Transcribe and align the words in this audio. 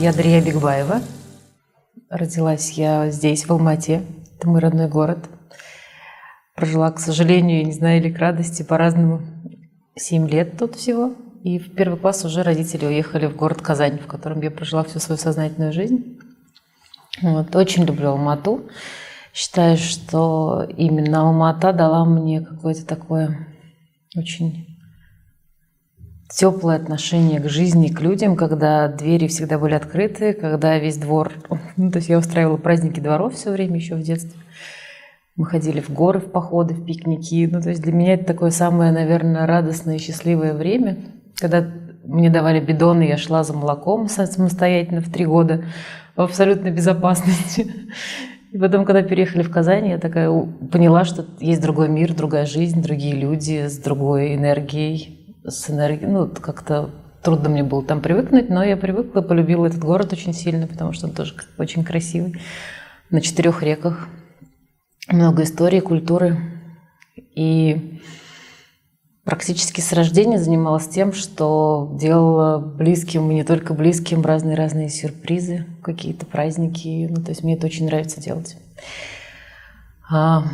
Я 0.00 0.14
Дарья 0.14 0.40
Бигбаева. 0.40 1.02
Родилась 2.08 2.70
я 2.70 3.10
здесь, 3.10 3.44
в 3.44 3.52
Алмате. 3.52 4.00
Это 4.34 4.48
мой 4.48 4.60
родной 4.60 4.88
город. 4.88 5.28
Прожила, 6.54 6.90
к 6.90 6.98
сожалению, 6.98 7.66
не 7.66 7.72
знаю, 7.72 8.00
или 8.00 8.10
к 8.10 8.18
радости, 8.18 8.62
по-разному. 8.62 9.20
Семь 9.94 10.26
лет 10.26 10.56
тут 10.56 10.76
всего. 10.76 11.12
И 11.44 11.58
в 11.58 11.74
первый 11.74 11.98
класс 11.98 12.24
уже 12.24 12.42
родители 12.42 12.86
уехали 12.86 13.26
в 13.26 13.36
город 13.36 13.60
Казань, 13.60 13.98
в 13.98 14.06
котором 14.06 14.40
я 14.40 14.50
прожила 14.50 14.84
всю 14.84 15.00
свою 15.00 15.18
сознательную 15.18 15.74
жизнь. 15.74 16.18
Вот. 17.20 17.54
Очень 17.54 17.84
люблю 17.84 18.12
Алмату. 18.12 18.70
Считаю, 19.34 19.76
что 19.76 20.66
именно 20.78 21.28
Алмата 21.28 21.74
дала 21.74 22.06
мне 22.06 22.40
какое-то 22.40 22.86
такое 22.86 23.48
очень 24.16 24.69
теплое 26.30 26.76
отношение 26.76 27.40
к 27.40 27.48
жизни, 27.48 27.88
к 27.88 28.00
людям, 28.00 28.36
когда 28.36 28.88
двери 28.88 29.26
всегда 29.26 29.58
были 29.58 29.74
открыты, 29.74 30.32
когда 30.32 30.78
весь 30.78 30.96
двор... 30.96 31.32
Ну, 31.76 31.90
то 31.90 31.98
есть 31.98 32.08
я 32.08 32.18
устраивала 32.18 32.56
праздники 32.56 33.00
дворов 33.00 33.34
все 33.34 33.50
время 33.50 33.76
еще 33.76 33.94
в 33.94 34.02
детстве. 34.02 34.38
Мы 35.36 35.46
ходили 35.46 35.80
в 35.80 35.90
горы, 35.90 36.20
в 36.20 36.30
походы, 36.30 36.74
в 36.74 36.84
пикники. 36.84 37.48
Ну, 37.50 37.60
то 37.60 37.70
есть 37.70 37.82
для 37.82 37.92
меня 37.92 38.14
это 38.14 38.26
такое 38.26 38.50
самое, 38.50 38.92
наверное, 38.92 39.46
радостное 39.46 39.96
и 39.96 39.98
счастливое 39.98 40.54
время, 40.54 40.98
когда 41.36 41.66
мне 42.04 42.30
давали 42.30 42.60
бидоны, 42.60 43.02
я 43.04 43.16
шла 43.16 43.42
за 43.44 43.52
молоком 43.52 44.08
самостоятельно 44.08 45.00
в 45.00 45.10
три 45.10 45.26
года 45.26 45.64
в 46.16 46.20
абсолютной 46.20 46.70
безопасности. 46.70 47.72
И 48.52 48.58
потом, 48.58 48.84
когда 48.84 49.02
переехали 49.02 49.42
в 49.42 49.50
Казань, 49.50 49.88
я 49.88 49.98
такая 49.98 50.28
поняла, 50.72 51.04
что 51.04 51.24
есть 51.38 51.62
другой 51.62 51.88
мир, 51.88 52.14
другая 52.14 52.46
жизнь, 52.46 52.82
другие 52.82 53.14
люди 53.14 53.68
с 53.68 53.78
другой 53.78 54.34
энергией, 54.34 55.19
с 55.44 55.70
энергией, 55.70 56.10
ну, 56.10 56.28
как-то 56.28 56.90
трудно 57.22 57.48
мне 57.48 57.62
было 57.62 57.84
там 57.84 58.00
привыкнуть, 58.00 58.48
но 58.48 58.62
я 58.62 58.76
привыкла, 58.76 59.20
полюбила 59.20 59.66
этот 59.66 59.80
город 59.80 60.12
очень 60.12 60.32
сильно, 60.32 60.66
потому 60.66 60.92
что 60.92 61.06
он 61.06 61.14
тоже 61.14 61.34
очень 61.58 61.84
красивый. 61.84 62.40
На 63.10 63.20
четырех 63.20 63.62
реках. 63.62 64.08
Много 65.08 65.42
истории, 65.42 65.80
культуры. 65.80 66.38
И 67.34 68.00
практически 69.24 69.80
с 69.80 69.92
рождения 69.92 70.38
занималась 70.38 70.88
тем, 70.88 71.12
что 71.12 71.96
делала 72.00 72.58
близким 72.58 73.30
и 73.30 73.34
не 73.34 73.44
только 73.44 73.74
близким 73.74 74.22
разные-разные 74.22 74.88
сюрпризы, 74.88 75.66
какие-то 75.82 76.26
праздники. 76.26 77.08
Ну, 77.10 77.22
то 77.22 77.30
есть 77.30 77.42
мне 77.42 77.54
это 77.54 77.66
очень 77.66 77.86
нравится 77.86 78.20
делать. 78.20 78.56
А, 80.08 80.44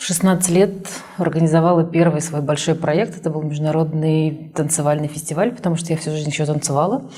в 0.00 0.02
16 0.02 0.50
лет 0.50 0.88
организовала 1.18 1.84
первый 1.84 2.22
свой 2.22 2.40
большой 2.40 2.74
проект. 2.74 3.18
Это 3.18 3.28
был 3.28 3.42
международный 3.42 4.50
танцевальный 4.54 5.08
фестиваль, 5.08 5.54
потому 5.54 5.76
что 5.76 5.92
я 5.92 5.98
всю 5.98 6.10
жизнь 6.10 6.30
еще 6.30 6.46
танцевала. 6.46 7.10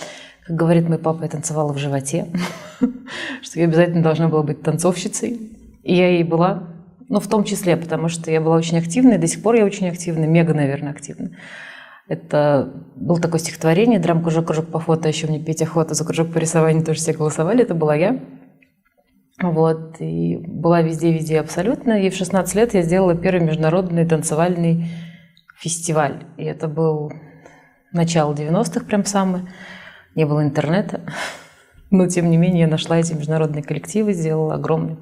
Как 0.44 0.56
говорит 0.56 0.88
мой 0.88 0.98
папа, 0.98 1.22
я 1.22 1.28
танцевала 1.28 1.72
в 1.72 1.78
животе, 1.78 2.26
что 3.42 3.60
я 3.60 3.66
обязательно 3.66 4.02
должна 4.02 4.26
была 4.26 4.42
быть 4.42 4.62
танцовщицей. 4.62 5.52
И 5.84 5.94
я 5.94 6.08
ей 6.08 6.24
была, 6.24 6.70
ну, 7.08 7.20
в 7.20 7.28
том 7.28 7.44
числе, 7.44 7.76
потому 7.76 8.08
что 8.08 8.32
я 8.32 8.40
была 8.40 8.56
очень 8.56 8.78
активной, 8.78 9.16
до 9.16 9.28
сих 9.28 9.44
пор 9.44 9.54
я 9.54 9.64
очень 9.64 9.88
активна, 9.88 10.24
мега, 10.24 10.52
наверное, 10.52 10.90
активна. 10.90 11.30
Это 12.08 12.72
было 12.96 13.20
такое 13.20 13.38
стихотворение 13.38 14.00
«Драм 14.00 14.20
кружок, 14.20 14.46
кружок 14.46 14.66
по 14.66 14.80
фото», 14.80 15.06
еще 15.06 15.28
мне 15.28 15.38
петь 15.38 15.62
охота, 15.62 15.94
за 15.94 16.04
кружок 16.04 16.32
по 16.32 16.38
рисованию 16.38 16.84
тоже 16.84 16.98
все 16.98 17.12
голосовали, 17.12 17.62
это 17.62 17.74
была 17.74 17.94
я. 17.94 18.18
Вот, 19.40 19.96
и 20.00 20.36
была 20.36 20.82
везде-везде 20.82 21.40
абсолютно. 21.40 22.02
И 22.02 22.10
в 22.10 22.14
16 22.14 22.54
лет 22.54 22.74
я 22.74 22.82
сделала 22.82 23.14
первый 23.14 23.44
международный 23.44 24.06
танцевальный 24.06 24.88
фестиваль. 25.56 26.24
И 26.36 26.44
это 26.44 26.68
был 26.68 27.12
начало 27.92 28.34
90-х 28.34 28.84
прям 28.84 29.04
самое. 29.04 29.46
Не 30.14 30.26
было 30.26 30.42
интернета. 30.42 31.00
Но, 31.90 32.06
тем 32.06 32.30
не 32.30 32.36
менее, 32.36 32.62
я 32.62 32.66
нашла 32.68 32.98
эти 32.98 33.12
международные 33.14 33.62
коллективы, 33.62 34.12
сделала 34.12 34.54
огромный 34.54 34.98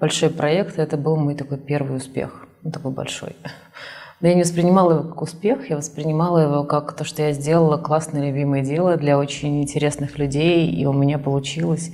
большой 0.00 0.30
проект. 0.30 0.78
И 0.78 0.82
это 0.82 0.96
был 0.96 1.16
мой 1.16 1.34
такой 1.34 1.58
первый 1.58 1.96
успех. 1.96 2.46
Ну, 2.62 2.70
такой 2.72 2.90
большой. 2.90 3.36
Но 4.20 4.28
я 4.28 4.34
не 4.34 4.42
воспринимала 4.42 4.92
его 4.92 5.08
как 5.08 5.22
успех, 5.22 5.68
я 5.68 5.76
воспринимала 5.76 6.38
его 6.38 6.62
как 6.62 6.92
то, 6.92 7.02
что 7.02 7.22
я 7.22 7.32
сделала 7.32 7.76
классное 7.76 8.28
любимое 8.28 8.62
дело 8.62 8.96
для 8.96 9.18
очень 9.18 9.60
интересных 9.62 10.16
людей, 10.16 10.70
и 10.70 10.86
у 10.86 10.92
меня 10.92 11.18
получилось 11.18 11.90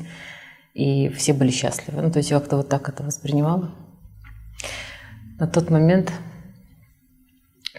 и 0.78 1.08
все 1.08 1.32
были 1.32 1.50
счастливы. 1.50 2.02
Ну, 2.02 2.10
то 2.10 2.18
есть 2.18 2.30
я 2.30 2.38
как-то 2.38 2.56
вот 2.56 2.68
так 2.68 2.88
это 2.88 3.02
воспринимала. 3.02 3.70
На 5.38 5.46
тот 5.46 5.70
момент 5.70 6.12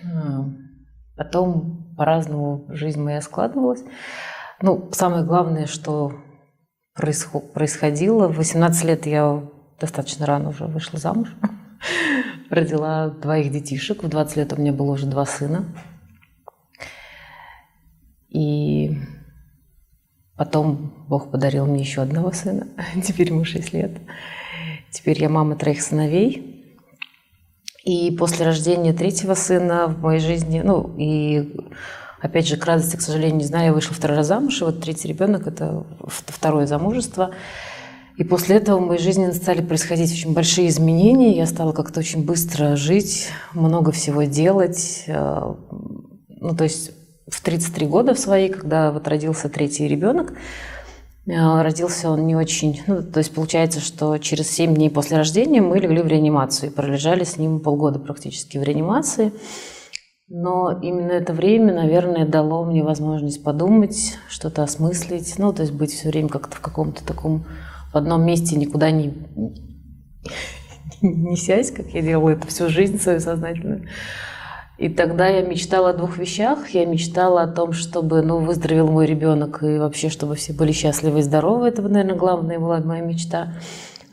а, 0.04 0.46
потом 1.16 1.96
по-разному 1.96 2.66
жизнь 2.70 3.02
моя 3.02 3.22
складывалась. 3.22 3.84
Ну, 4.62 4.90
самое 4.92 5.24
главное, 5.24 5.66
что 5.66 6.14
происходило, 6.94 8.28
в 8.28 8.36
18 8.36 8.84
лет 8.84 9.06
я 9.06 9.44
достаточно 9.80 10.26
рано 10.26 10.50
уже 10.50 10.66
вышла 10.66 11.00
замуж, 11.00 11.30
родила 12.50 13.09
двоих 13.09 13.52
детишек, 13.52 14.04
в 14.04 14.09
20 14.09 14.36
лет 14.36 14.54
у 14.54 14.58
меня 14.58 14.74
было 14.74 14.92
уже 14.92 15.06
два 15.06 15.26
сына. 15.26 15.66
И 18.28 18.98
Потом 20.40 20.94
Бог 21.09 21.31
подарил 21.31 21.66
мне 21.66 21.81
еще 21.81 22.03
одного 22.03 22.31
сына, 22.31 22.68
теперь 23.03 23.30
ему 23.30 23.44
6 23.44 23.74
лет. 23.74 23.92
Теперь 24.92 25.20
я 25.20 25.28
мама 25.28 25.56
троих 25.56 25.81
сыновей. 25.81 26.78
И 27.84 28.12
после 28.12 28.46
рождения 28.46 28.94
третьего 28.94 29.34
сына 29.34 29.88
в 29.88 30.00
моей 30.03 30.20
жизни, 30.20 30.62
ну 30.64 30.94
и 30.97 31.58
опять 32.22 32.47
же, 32.47 32.58
к 32.58 32.66
радости, 32.66 32.96
к 32.96 33.02
сожалению, 33.02 33.38
не 33.38 33.46
знаю, 33.46 33.68
я 33.68 33.74
вышла 33.74 33.96
второй 33.96 34.18
раз 34.18 34.28
замуж, 34.28 34.62
и 34.62 34.66
вот 34.66 34.81
третий 34.81 35.08
ребенок– 35.08 35.47
это 35.47 35.84
второе 36.06 36.68
замужество. 36.68 37.31
И 38.18 38.24
после 38.24 38.58
этого 38.58 38.78
в 38.80 38.86
моей 38.86 39.02
жизни 39.02 39.31
стали 39.31 39.62
происходить 39.62 40.12
очень 40.12 40.34
большие 40.34 40.68
изменения. 40.68 41.36
Я 41.36 41.47
стала 41.47 41.72
как-то 41.72 42.02
очень 42.02 42.24
быстро 42.24 42.76
жить, 42.76 43.30
много 43.53 43.91
всего 43.91 44.24
делать. 44.24 45.06
Э, 45.08 45.56
ну, 46.28 46.56
то 46.56 46.66
есть 46.66 46.91
в 47.28 47.41
33 47.41 47.88
года 47.88 48.14
в 48.14 48.20
свои, 48.20 48.50
когда 48.50 48.91
вот 48.91 49.08
родился 49.08 49.50
третий 49.50 49.88
ребенок. 49.88 50.34
Э, 51.29 51.62
родился 51.62 52.09
он 52.09 52.25
не 52.25 52.35
очень... 52.35 52.81
Ну, 52.88 53.03
то 53.03 53.19
есть 53.19 53.34
получается, 53.34 53.79
что 53.79 54.17
через 54.17 54.50
7 54.50 54.73
дней 54.73 54.90
после 54.90 55.17
рождения 55.17 55.62
мы 55.62 55.79
легли 55.79 56.01
в 56.01 56.07
реанимацию 56.07 56.72
и 56.72 56.73
пролежали 56.73 57.23
с 57.23 57.38
ним 57.38 57.59
полгода 57.59 58.00
практически 58.00 58.57
в 58.57 58.63
реанимации. 58.63 59.31
Но 60.28 60.79
именно 60.81 61.12
это 61.12 61.34
время, 61.34 61.73
наверное, 61.73 62.28
дало 62.28 62.63
мне 62.63 62.84
возможность 62.84 63.44
подумать, 63.44 64.17
что-то 64.28 64.63
осмыслить, 64.63 65.35
ну, 65.40 65.53
то 65.53 65.63
есть 65.63 65.73
быть 65.73 65.91
все 65.91 66.09
время 66.09 66.29
как-то 66.29 66.56
в 66.56 66.62
каком-то 66.62 67.03
таком 67.03 67.46
в 67.91 67.96
одном 67.96 68.23
месте, 68.23 68.56
никуда 68.56 68.91
не, 68.91 69.11
не 71.01 71.35
сядь, 71.35 71.72
как 71.72 71.88
я 71.88 72.03
делала 72.03 72.29
это 72.29 72.46
всю 72.46 72.69
жизнь 72.69 73.00
свою 73.00 73.19
сознательную. 73.19 73.88
И 74.79 74.88
тогда 74.88 75.28
я 75.28 75.41
мечтала 75.41 75.90
о 75.90 75.94
двух 75.94 76.17
вещах. 76.17 76.69
Я 76.69 76.85
мечтала 76.85 77.41
о 77.41 77.47
том, 77.47 77.73
чтобы 77.73 78.22
ну, 78.22 78.38
выздоровел 78.38 78.88
мой 78.90 79.06
ребенок 79.06 79.62
и 79.62 79.78
вообще, 79.78 80.07
чтобы 80.07 80.35
все 80.35 80.53
были 80.53 80.72
счастливы 80.72 81.19
и 81.19 81.22
здоровы. 81.22 81.67
Это, 81.67 81.81
наверное, 81.81 82.16
главная 82.16 82.59
была 82.59 82.79
моя 82.79 83.01
мечта. 83.01 83.56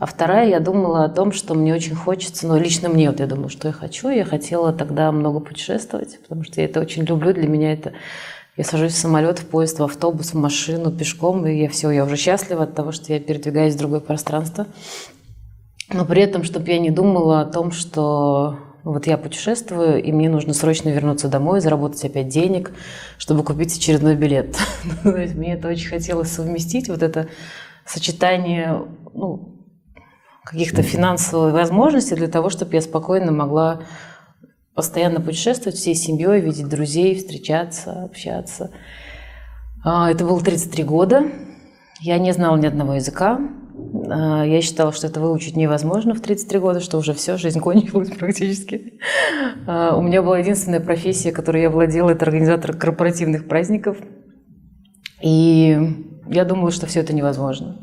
А 0.01 0.07
вторая, 0.07 0.49
я 0.49 0.59
думала 0.59 1.05
о 1.05 1.09
том, 1.09 1.31
что 1.31 1.55
мне 1.55 1.73
очень 1.73 1.95
хочется, 1.95 2.49
ну, 2.49 2.59
лично 2.59 2.89
мне, 2.89 3.09
вот 3.09 3.21
я 3.21 3.29
думала, 3.29 3.49
что 3.49 3.69
я 3.69 3.73
хочу. 3.73 4.09
Я 4.09 4.25
хотела 4.25 4.73
тогда 4.73 5.13
много 5.13 5.39
путешествовать, 5.39 6.21
потому 6.21 6.43
что 6.43 6.61
я 6.61 6.67
это 6.67 6.81
очень 6.81 7.05
люблю. 7.05 7.33
Для 7.33 7.47
меня 7.47 7.73
это... 7.73 7.93
Я 8.57 8.65
сажусь 8.65 8.95
в 8.95 8.99
самолет, 8.99 9.39
в 9.39 9.47
поезд, 9.47 9.79
в 9.79 9.85
автобус, 9.85 10.33
в 10.33 10.39
машину, 10.39 10.91
пешком, 10.91 11.47
и 11.47 11.55
я 11.55 11.69
все, 11.69 11.91
я 11.91 12.05
уже 12.05 12.17
счастлива 12.17 12.65
от 12.65 12.75
того, 12.75 12.91
что 12.91 13.13
я 13.13 13.21
передвигаюсь 13.21 13.75
в 13.75 13.79
другое 13.79 14.01
пространство. 14.01 14.67
Но 15.93 16.05
при 16.05 16.23
этом, 16.23 16.43
чтобы 16.43 16.69
я 16.71 16.79
не 16.81 16.91
думала 16.91 17.43
о 17.43 17.45
том, 17.45 17.71
что 17.71 18.59
вот 18.93 19.09
я 19.09 19.19
путешествую, 19.19 20.01
и 20.01 20.13
мне 20.13 20.29
нужно 20.29 20.55
срочно 20.55 20.91
вернуться 20.91 21.27
домой, 21.27 21.61
заработать 21.61 22.05
опять 22.05 22.29
денег, 22.29 22.71
чтобы 23.19 23.43
купить 23.43 23.77
очередной 23.77 24.15
билет. 24.15 24.57
Есть 25.05 25.35
мне 25.35 25.55
это 25.55 25.67
очень 25.67 25.89
хотелось 25.89 26.31
совместить, 26.31 26.89
вот 26.89 27.03
это 27.03 27.29
сочетание 27.85 28.85
ну, 29.13 29.57
каких-то 30.45 30.83
финансовых 30.83 31.53
возможностей 31.53 32.15
для 32.15 32.29
того, 32.29 32.49
чтобы 32.49 32.75
я 32.75 32.81
спокойно 32.81 33.33
могла 33.33 33.81
постоянно 34.73 35.21
путешествовать 35.21 35.77
всей 35.77 35.97
семьей, 35.97 36.41
видеть 36.41 36.69
друзей, 36.69 37.17
встречаться, 37.17 38.05
общаться. 38.05 38.71
А, 39.85 40.13
это 40.13 40.25
было 40.25 40.41
33 40.41 40.85
года. 40.85 41.25
Я 42.01 42.19
не 42.19 42.33
знала 42.33 42.57
ни 42.57 42.67
одного 42.67 42.95
языка. 42.95 43.41
А, 44.11 44.45
я 44.45 44.61
считала, 44.61 44.93
что 44.93 45.07
это 45.07 45.21
выучить 45.21 45.57
невозможно 45.57 46.15
в 46.15 46.21
33 46.21 46.59
года, 46.59 46.81
что 46.81 46.99
уже 46.99 47.15
все, 47.15 47.37
жизнь 47.37 47.61
кончилась 47.61 48.11
практически. 48.11 49.01
А, 49.67 49.97
у 49.97 50.03
меня 50.03 50.23
была 50.23 50.39
единственная 50.39 50.81
профессия, 50.81 51.33
которой 51.33 51.63
я 51.63 51.71
владела, 51.71 52.11
это 52.11 52.25
организатор 52.25 52.77
корпоративных 52.77 53.49
праздников. 53.49 53.99
И 55.23 55.79
я 56.29 56.45
думала, 56.45 56.71
что 56.71 56.87
все 56.87 57.01
это 57.01 57.15
невозможно. 57.15 57.81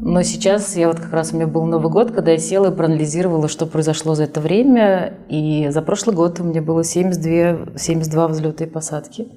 Но 0.00 0.22
сейчас 0.22 0.76
я 0.76 0.88
вот 0.88 0.98
как 0.98 1.12
раз 1.12 1.32
у 1.32 1.36
меня 1.36 1.46
был 1.46 1.64
Новый 1.66 1.90
год, 1.90 2.12
когда 2.12 2.32
я 2.32 2.38
села 2.38 2.72
и 2.72 2.74
проанализировала, 2.74 3.48
что 3.48 3.66
произошло 3.66 4.14
за 4.14 4.24
это 4.24 4.40
время. 4.40 5.18
И 5.28 5.68
за 5.70 5.82
прошлый 5.82 6.16
год 6.16 6.40
у 6.40 6.44
меня 6.44 6.62
было 6.62 6.82
72, 6.82 7.78
72 7.78 8.28
взлета 8.28 8.64
и 8.64 8.66
посадки. 8.66 9.28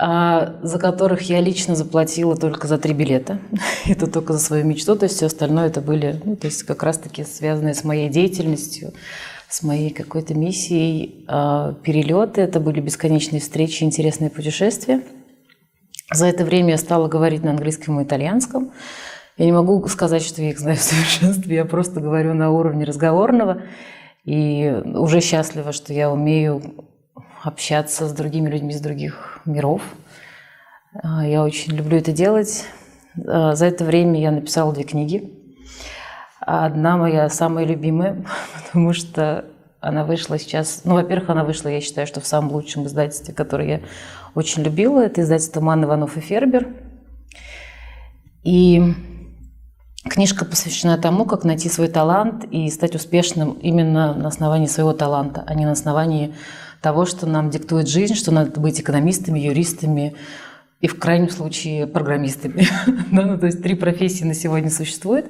А, 0.00 0.54
за 0.62 0.78
которых 0.78 1.22
я 1.22 1.40
лично 1.40 1.74
заплатила 1.74 2.36
только 2.36 2.68
за 2.68 2.78
три 2.78 2.94
билета. 2.94 3.40
это 3.86 4.06
только 4.06 4.32
за 4.32 4.38
свою 4.38 4.64
мечту, 4.64 4.94
то 4.94 5.04
есть 5.04 5.16
все 5.16 5.26
остальное 5.26 5.66
это 5.66 5.80
были, 5.80 6.20
ну, 6.24 6.36
то 6.36 6.46
есть 6.46 6.62
как 6.62 6.84
раз-таки 6.84 7.24
связанные 7.24 7.74
с 7.74 7.82
моей 7.82 8.08
деятельностью, 8.08 8.92
с 9.48 9.64
моей 9.64 9.90
какой-то 9.90 10.34
миссией 10.34 11.24
а, 11.26 11.74
перелеты. 11.82 12.42
Это 12.42 12.60
были 12.60 12.80
бесконечные 12.80 13.40
встречи, 13.40 13.82
интересные 13.82 14.30
путешествия. 14.30 15.02
За 16.12 16.26
это 16.26 16.44
время 16.44 16.70
я 16.70 16.78
стала 16.78 17.08
говорить 17.08 17.42
на 17.42 17.50
английском 17.50 18.00
и 18.00 18.04
итальянском. 18.04 18.70
Я 19.36 19.46
не 19.46 19.52
могу 19.52 19.86
сказать, 19.88 20.22
что 20.22 20.42
я 20.42 20.50
их 20.50 20.60
знаю 20.60 20.76
в 20.76 20.80
совершенстве, 20.80 21.56
я 21.56 21.64
просто 21.64 22.00
говорю 22.00 22.34
на 22.34 22.50
уровне 22.50 22.84
разговорного. 22.84 23.62
И 24.24 24.72
уже 24.84 25.20
счастлива, 25.20 25.72
что 25.72 25.92
я 25.92 26.10
умею 26.10 26.86
общаться 27.42 28.08
с 28.08 28.12
другими 28.12 28.48
людьми 28.48 28.74
из 28.74 28.80
других 28.80 29.37
миров. 29.48 29.82
А, 31.02 31.26
я 31.26 31.42
очень 31.42 31.72
люблю 31.72 31.98
это 31.98 32.12
делать. 32.12 32.66
А, 33.26 33.54
за 33.54 33.66
это 33.66 33.84
время 33.84 34.20
я 34.20 34.30
написала 34.30 34.72
две 34.72 34.84
книги. 34.84 35.34
Одна 36.40 36.96
моя 36.96 37.28
самая 37.28 37.64
любимая, 37.64 38.24
потому 38.64 38.92
что 38.92 39.44
она 39.80 40.04
вышла 40.04 40.38
сейчас... 40.38 40.82
Ну, 40.84 40.94
во-первых, 40.94 41.30
она 41.30 41.44
вышла, 41.44 41.68
я 41.68 41.80
считаю, 41.80 42.06
что 42.06 42.20
в 42.20 42.26
самом 42.26 42.52
лучшем 42.52 42.86
издательстве, 42.86 43.34
которое 43.34 43.68
я 43.68 43.80
очень 44.34 44.62
любила. 44.62 45.00
Это 45.00 45.22
издательство 45.22 45.60
«Ман 45.60 45.84
Иванов 45.84 46.16
и 46.16 46.20
Фербер». 46.20 46.68
И 48.42 48.94
книжка 50.08 50.44
посвящена 50.44 50.98
тому, 50.98 51.26
как 51.26 51.44
найти 51.44 51.68
свой 51.68 51.88
талант 51.88 52.44
и 52.50 52.70
стать 52.70 52.94
успешным 52.94 53.52
именно 53.52 54.14
на 54.14 54.28
основании 54.28 54.66
своего 54.66 54.92
таланта, 54.92 55.44
а 55.46 55.54
не 55.54 55.64
на 55.64 55.72
основании 55.72 56.34
того, 56.80 57.06
что 57.06 57.26
нам 57.26 57.50
диктует 57.50 57.88
жизнь, 57.88 58.14
что 58.14 58.30
надо 58.30 58.60
быть 58.60 58.80
экономистами, 58.80 59.38
юристами 59.38 60.14
и 60.80 60.86
в 60.86 60.98
крайнем 60.98 61.28
случае 61.28 61.86
программистами. 61.86 62.66
да, 63.10 63.26
ну, 63.26 63.38
то 63.38 63.46
есть 63.46 63.62
три 63.62 63.74
профессии 63.74 64.24
на 64.24 64.34
сегодня 64.34 64.70
существуют. 64.70 65.26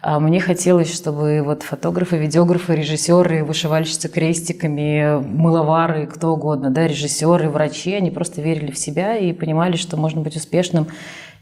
А 0.00 0.18
мне 0.18 0.40
хотелось, 0.40 0.92
чтобы 0.92 1.42
вот 1.44 1.62
фотографы, 1.62 2.16
видеографы, 2.16 2.74
режиссеры, 2.74 3.44
вышивальщицы 3.44 4.08
крестиками, 4.08 5.22
мыловары, 5.24 6.06
кто 6.06 6.32
угодно, 6.32 6.70
да, 6.70 6.88
режиссеры, 6.88 7.48
врачи, 7.48 7.94
они 7.94 8.10
просто 8.10 8.40
верили 8.40 8.72
в 8.72 8.78
себя 8.78 9.16
и 9.16 9.32
понимали, 9.32 9.76
что 9.76 9.96
можно 9.96 10.22
быть 10.22 10.36
успешным 10.36 10.88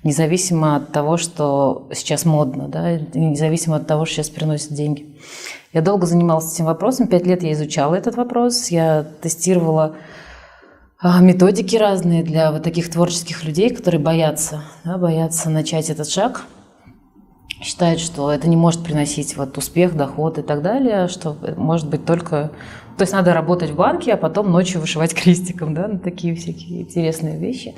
независимо 0.03 0.77
от 0.77 0.93
того, 0.93 1.17
что 1.17 1.89
сейчас 1.95 2.25
модно, 2.25 2.69
да, 2.69 2.99
независимо 3.15 3.77
от 3.77 3.87
того, 3.87 4.05
что 4.05 4.17
сейчас 4.17 4.31
приносит 4.31 4.73
деньги. 4.73 5.07
Я 5.73 5.83
долго 5.83 6.05
занималась 6.05 6.53
этим 6.53 6.65
вопросом, 6.65 7.07
пять 7.07 7.27
лет 7.27 7.45
я 7.45 7.53
изучала 7.53 7.95
этот 7.95 8.17
вопрос, 8.17 8.69
я 8.69 9.07
тестировала 9.23 9.95
а, 10.99 11.21
методики 11.21 11.77
разные 11.77 12.25
для 12.25 12.51
вот 12.51 12.65
таких 12.65 12.91
творческих 12.91 13.45
людей, 13.45 13.71
которые 13.71 14.01
боятся, 14.01 14.65
да, 14.83 14.99
боятся 14.99 15.49
начать 15.49 15.89
этот 15.89 16.09
шаг, 16.09 16.43
считают, 17.63 18.01
что 18.01 18.33
это 18.33 18.49
не 18.49 18.57
может 18.57 18.83
приносить 18.83 19.37
вот 19.37 19.57
успех, 19.59 19.97
доход 19.97 20.39
и 20.39 20.43
так 20.43 20.61
далее, 20.63 21.07
что 21.07 21.37
может 21.57 21.89
быть 21.89 22.05
только... 22.05 22.51
То 22.99 23.03
есть 23.03 23.13
надо 23.13 23.33
работать 23.33 23.71
в 23.71 23.77
банке, 23.77 24.15
а 24.15 24.17
потом 24.17 24.51
ночью 24.51 24.81
вышивать 24.81 25.15
крестиком, 25.23 25.73
да, 25.73 25.87
на 25.87 26.01
такие 26.01 26.35
всякие 26.35 26.83
интересные 26.83 27.39
вещи. 27.39 27.77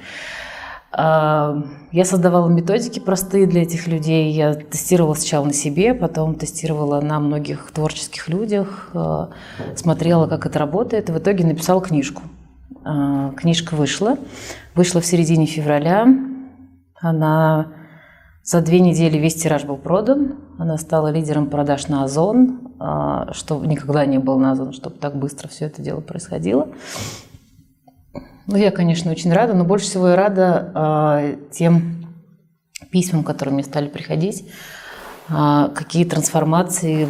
А, 0.95 1.63
я 1.91 2.05
создавала 2.05 2.49
методики 2.49 3.01
простые 3.01 3.47
для 3.47 3.63
этих 3.63 3.87
людей. 3.87 4.31
Я 4.31 4.55
тестировала 4.55 5.15
сначала 5.15 5.47
на 5.47 5.53
себе, 5.53 5.95
потом 5.95 6.35
тестировала 6.35 7.01
на 7.01 7.19
многих 7.19 7.71
творческих 7.73 8.29
людях, 8.29 8.91
а, 8.93 9.31
смотрела, 9.75 10.27
как 10.27 10.45
это 10.45 10.59
работает, 10.59 11.09
и 11.09 11.13
в 11.13 11.19
итоге 11.19 11.47
написала 11.47 11.81
книжку. 11.81 12.23
А, 12.85 13.31
книжка 13.33 13.75
вышла. 13.75 14.19
Вышла 14.75 15.01
в 15.01 15.07
середине 15.07 15.47
февраля. 15.47 16.07
Она 17.01 17.69
за 18.43 18.61
две 18.61 18.81
недели 18.81 19.17
весь 19.17 19.35
тираж 19.35 19.65
был 19.65 19.77
продан. 19.77 20.37
Она 20.59 20.77
стала 20.77 21.09
лидером 21.09 21.47
продаж 21.47 21.89
на 21.89 22.05
Озон, 22.05 22.61
что 23.33 23.65
никогда 23.65 24.05
не 24.05 24.19
был 24.19 24.39
на 24.39 24.53
Озон, 24.53 24.73
чтобы 24.73 24.97
так 24.97 25.17
быстро 25.17 25.49
все 25.49 25.67
это 25.67 25.83
дело 25.83 26.01
происходило. 26.01 26.69
Ну, 28.47 28.57
я, 28.57 28.71
конечно, 28.73 29.11
очень 29.11 29.33
рада, 29.33 29.55
но 29.55 29.65
больше 29.65 29.87
всего 29.87 30.09
я 30.09 30.17
рада 30.17 30.73
э, 30.75 31.37
тем 31.53 32.07
письмам, 32.91 33.23
которые 33.23 33.55
мне 33.55 33.63
стали 33.63 33.89
приходить, 33.89 34.45
э, 35.29 35.69
какие 35.75 36.05
трансформации, 36.05 37.09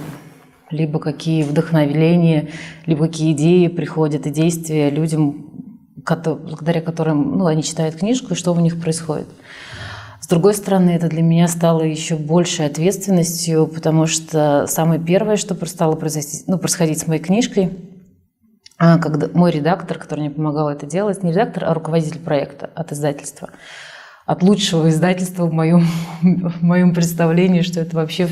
либо 0.71 0.99
какие 0.99 1.43
вдохновения, 1.43 2.51
либо 2.85 3.07
какие 3.07 3.33
идеи 3.33 3.69
приходят 3.69 4.27
и 4.27 4.31
действия 4.31 4.91
людям, 4.91 5.51
благодаря 5.97 6.83
которым 6.83 7.39
ну, 7.39 7.47
они 7.47 7.63
читают 7.63 7.97
книжку, 7.97 8.35
и 8.35 8.37
что 8.37 8.53
у 8.53 8.61
них 8.61 8.81
происходит. 8.81 9.29
С 10.21 10.29
другой 10.29 10.55
стороны, 10.55 10.91
это 10.91 11.09
для 11.09 11.23
меня 11.23 11.49
стало 11.49 11.83
еще 11.83 12.17
большей 12.17 12.67
ответственностью, 12.67 13.67
потому 13.67 14.07
что 14.07 14.67
самое 14.69 15.01
первое, 15.01 15.37
что 15.37 15.55
стало 15.67 15.99
ну, 16.47 16.59
происходить 16.59 16.99
с 16.99 17.07
моей 17.07 17.23
книжкой– 17.23 17.71
когда 18.83 19.29
мой 19.33 19.53
редактор, 19.53 19.97
который 19.97 20.21
мне 20.21 20.31
помогал 20.31 20.69
это 20.69 20.87
делать, 20.87 21.23
не 21.23 21.31
редактор, 21.31 21.67
а 21.67 21.75
руководитель 21.75 22.19
проекта 22.19 22.69
от 22.75 22.91
издательства, 22.91 23.51
от 24.27 24.43
лучшего 24.43 24.89
издательства 24.89 25.47
в 25.47 25.53
моем, 25.53 25.87
в 26.23 26.63
моем 26.63 26.93
представлении, 26.93 27.61
что 27.61 27.81
это 27.81 27.95
вообще 27.95 28.29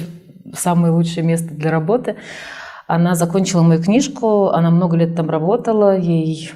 самое 0.52 0.92
лучшее 0.92 1.24
место 1.24 1.54
для 1.54 1.70
работы. 1.70 2.16
Она 2.88 3.14
закончила 3.14 3.62
мою 3.62 3.80
книжку, 3.80 4.48
она 4.48 4.70
много 4.70 4.96
лет 4.96 5.14
там 5.14 5.30
работала, 5.30 5.96
ей 5.96 6.50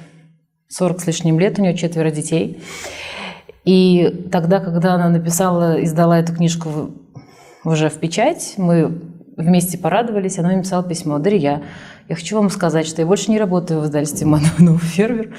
40 0.67 0.99
с 0.99 1.07
лишним 1.07 1.39
лет, 1.39 1.57
у 1.57 1.61
нее 1.61 1.77
четверо 1.77 2.11
детей. 2.11 2.61
И 3.63 4.27
тогда, 4.29 4.59
когда 4.59 4.95
она 4.95 5.07
написала, 5.07 5.81
издала 5.81 6.19
эту 6.19 6.35
книжку 6.35 6.91
уже 7.63 7.89
в 7.89 7.93
печать, 7.93 8.55
мы 8.57 9.14
вместе 9.37 9.77
порадовались, 9.77 10.39
она 10.39 10.49
мне 10.49 10.57
написала 10.57 10.83
письмо. 10.83 11.19
Дарья, 11.19 11.63
я 12.07 12.15
хочу 12.15 12.37
вам 12.37 12.49
сказать, 12.49 12.87
что 12.87 13.01
я 13.01 13.07
больше 13.07 13.31
не 13.31 13.39
работаю 13.39 13.81
в 13.81 13.85
издательстве 13.85 14.27
«Манованов 14.27 14.83
фермер», 14.83 15.35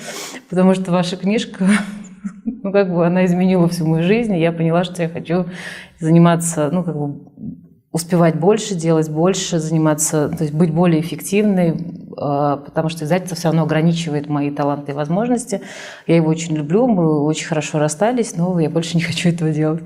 потому 0.51 0.75
что 0.75 0.93
ваша 0.93 1.17
книжка, 1.17 1.67
ну, 2.45 2.73
как 2.73 2.93
бы 2.93 3.07
она 3.07 3.25
изменила 3.25 3.69
всю 3.69 3.87
мою 3.87 4.03
жизнь, 4.03 4.35
и 4.35 4.41
я 4.41 4.53
поняла, 4.53 4.85
что 4.85 5.03
я 5.03 5.09
хочу 5.09 5.47
заниматься, 5.99 6.71
ну, 6.73 6.85
как 6.85 6.97
бы 6.97 7.21
успевать 7.97 8.39
больше, 8.39 8.75
делать 8.75 9.09
больше, 9.09 9.59
заниматься, 9.59 10.29
то 10.29 10.45
есть 10.45 10.53
быть 10.53 10.71
более 10.71 11.01
эффективной, 11.01 11.75
а, 12.19 12.59
потому 12.59 12.91
что 12.91 13.07
издательство 13.07 13.37
все 13.37 13.49
равно 13.49 13.63
ограничивает 13.63 14.29
мои 14.29 14.51
таланты 14.51 14.93
и 14.93 14.95
возможности. 14.95 15.63
Я 16.07 16.17
его 16.17 16.29
очень 16.29 16.55
люблю, 16.57 16.87
мы 16.87 17.23
очень 17.23 17.47
хорошо 17.47 17.79
расстались, 17.79 18.37
но 18.37 18.61
я 18.61 18.69
больше 18.69 18.99
не 18.99 19.03
хочу 19.03 19.31
этого 19.31 19.51
делать. 19.51 19.83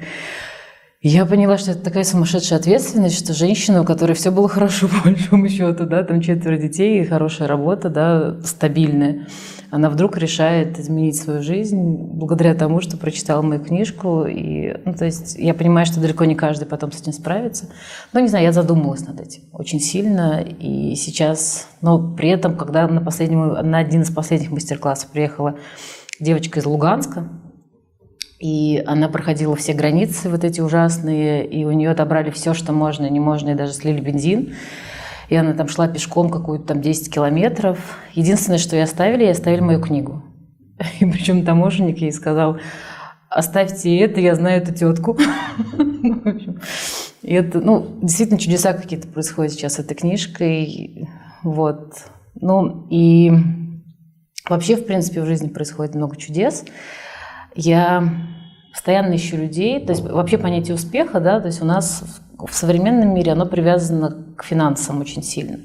Я 1.02 1.24
поняла, 1.24 1.56
что 1.56 1.70
это 1.70 1.80
такая 1.80 2.04
сумасшедшая 2.04 2.58
ответственность, 2.58 3.16
что 3.16 3.32
женщина, 3.32 3.80
у 3.80 3.84
которой 3.86 4.12
все 4.12 4.30
было 4.30 4.50
хорошо, 4.50 4.86
по 5.02 5.08
большому 5.08 5.48
счету, 5.48 5.86
да, 5.86 6.02
там 6.02 6.20
четверо 6.20 6.58
детей, 6.58 7.02
хорошая 7.06 7.48
работа, 7.48 7.88
да, 7.88 8.36
стабильная, 8.44 9.26
она 9.70 9.88
вдруг 9.88 10.18
решает 10.18 10.78
изменить 10.78 11.16
свою 11.16 11.42
жизнь 11.42 11.80
благодаря 11.80 12.54
тому, 12.54 12.82
что 12.82 12.98
прочитала 12.98 13.40
мою 13.40 13.64
книжку. 13.64 14.26
И, 14.26 14.76
ну, 14.84 14.92
то 14.92 15.06
есть 15.06 15.36
я 15.38 15.54
понимаю, 15.54 15.86
что 15.86 16.00
далеко 16.00 16.26
не 16.26 16.34
каждый 16.34 16.66
потом 16.66 16.92
с 16.92 17.00
этим 17.00 17.14
справится. 17.14 17.70
Но 18.12 18.20
не 18.20 18.28
знаю, 18.28 18.44
я 18.44 18.52
задумалась 18.52 19.06
над 19.06 19.20
этим 19.20 19.44
очень 19.52 19.80
сильно. 19.80 20.42
И 20.42 20.96
сейчас, 20.96 21.68
но 21.80 22.14
при 22.14 22.28
этом, 22.28 22.56
когда 22.56 22.86
на, 22.88 23.00
последнем, 23.00 23.40
на 23.70 23.78
один 23.78 24.02
из 24.02 24.10
последних 24.10 24.50
мастер-классов 24.50 25.10
приехала 25.12 25.56
девочка 26.18 26.60
из 26.60 26.66
Луганска, 26.66 27.28
и 28.40 28.82
она 28.86 29.08
проходила 29.10 29.54
все 29.54 29.74
границы 29.74 30.30
вот 30.30 30.44
эти 30.44 30.62
ужасные, 30.62 31.46
и 31.46 31.66
у 31.66 31.72
нее 31.72 31.90
отобрали 31.90 32.30
все, 32.30 32.54
что 32.54 32.72
можно 32.72 33.04
и 33.04 33.10
не 33.10 33.20
можно, 33.20 33.50
и 33.50 33.54
даже 33.54 33.74
слили 33.74 34.00
бензин. 34.00 34.54
И 35.28 35.36
она 35.36 35.52
там 35.52 35.68
шла 35.68 35.86
пешком 35.86 36.30
какую-то 36.30 36.68
там 36.68 36.80
10 36.80 37.12
километров. 37.12 37.98
Единственное, 38.14 38.58
что 38.58 38.76
ей 38.76 38.82
оставили, 38.82 39.24
ей 39.24 39.32
оставили 39.32 39.60
мою 39.60 39.80
книгу. 39.80 40.24
И 41.00 41.04
причем 41.04 41.44
таможенник 41.44 41.98
ей 41.98 42.12
сказал, 42.12 42.58
оставьте 43.28 43.96
это, 43.98 44.20
я 44.20 44.34
знаю 44.34 44.62
эту 44.62 44.74
тетку. 44.74 45.16
Ну, 46.02 46.22
и 47.20 47.34
это, 47.34 47.60
ну, 47.60 47.98
действительно 48.00 48.40
чудеса 48.40 48.72
какие-то 48.72 49.06
происходят 49.06 49.52
сейчас 49.52 49.74
с 49.74 49.78
этой 49.80 49.94
книжкой. 49.94 51.06
Вот. 51.42 51.92
Ну, 52.34 52.86
и 52.88 53.30
вообще, 54.48 54.76
в 54.76 54.86
принципе, 54.86 55.20
в 55.20 55.26
жизни 55.26 55.48
происходит 55.48 55.94
много 55.94 56.16
чудес. 56.16 56.64
Я 57.54 58.08
постоянно 58.72 59.16
ищу 59.16 59.36
людей, 59.36 59.84
то 59.84 59.92
есть 59.92 60.02
вообще 60.02 60.38
понятие 60.38 60.74
успеха, 60.74 61.20
да, 61.20 61.40
то 61.40 61.46
есть 61.46 61.60
у 61.62 61.64
нас 61.64 62.04
в 62.38 62.54
современном 62.54 63.14
мире 63.14 63.32
оно 63.32 63.46
привязано 63.46 64.24
к 64.36 64.44
финансам 64.44 65.00
очень 65.00 65.22
сильно. 65.22 65.58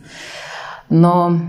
Но 0.90 1.40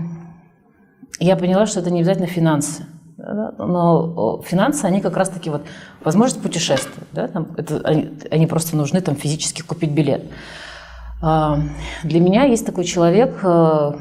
я 1.19 1.35
поняла, 1.35 1.65
что 1.65 1.79
это 1.79 1.91
не 1.91 1.99
обязательно 1.99 2.27
финансы. 2.27 2.85
Но 3.17 4.41
финансы, 4.45 4.85
они 4.85 5.01
как 5.01 5.17
раз-таки 5.17 5.49
вот 5.49 5.63
возможность 6.03 6.41
путешествовать. 6.41 7.09
Да, 7.11 7.27
там, 7.27 7.47
это, 7.57 7.81
они, 7.83 8.11
они 8.29 8.47
просто 8.47 8.77
нужны 8.77 9.01
там, 9.01 9.15
физически 9.15 9.63
купить 9.63 9.91
билет. 9.91 10.23
А, 11.21 11.59
для 12.03 12.19
меня 12.19 12.43
есть 12.43 12.65
такой 12.65 12.83
человек, 12.83 13.39
э, 13.43 13.91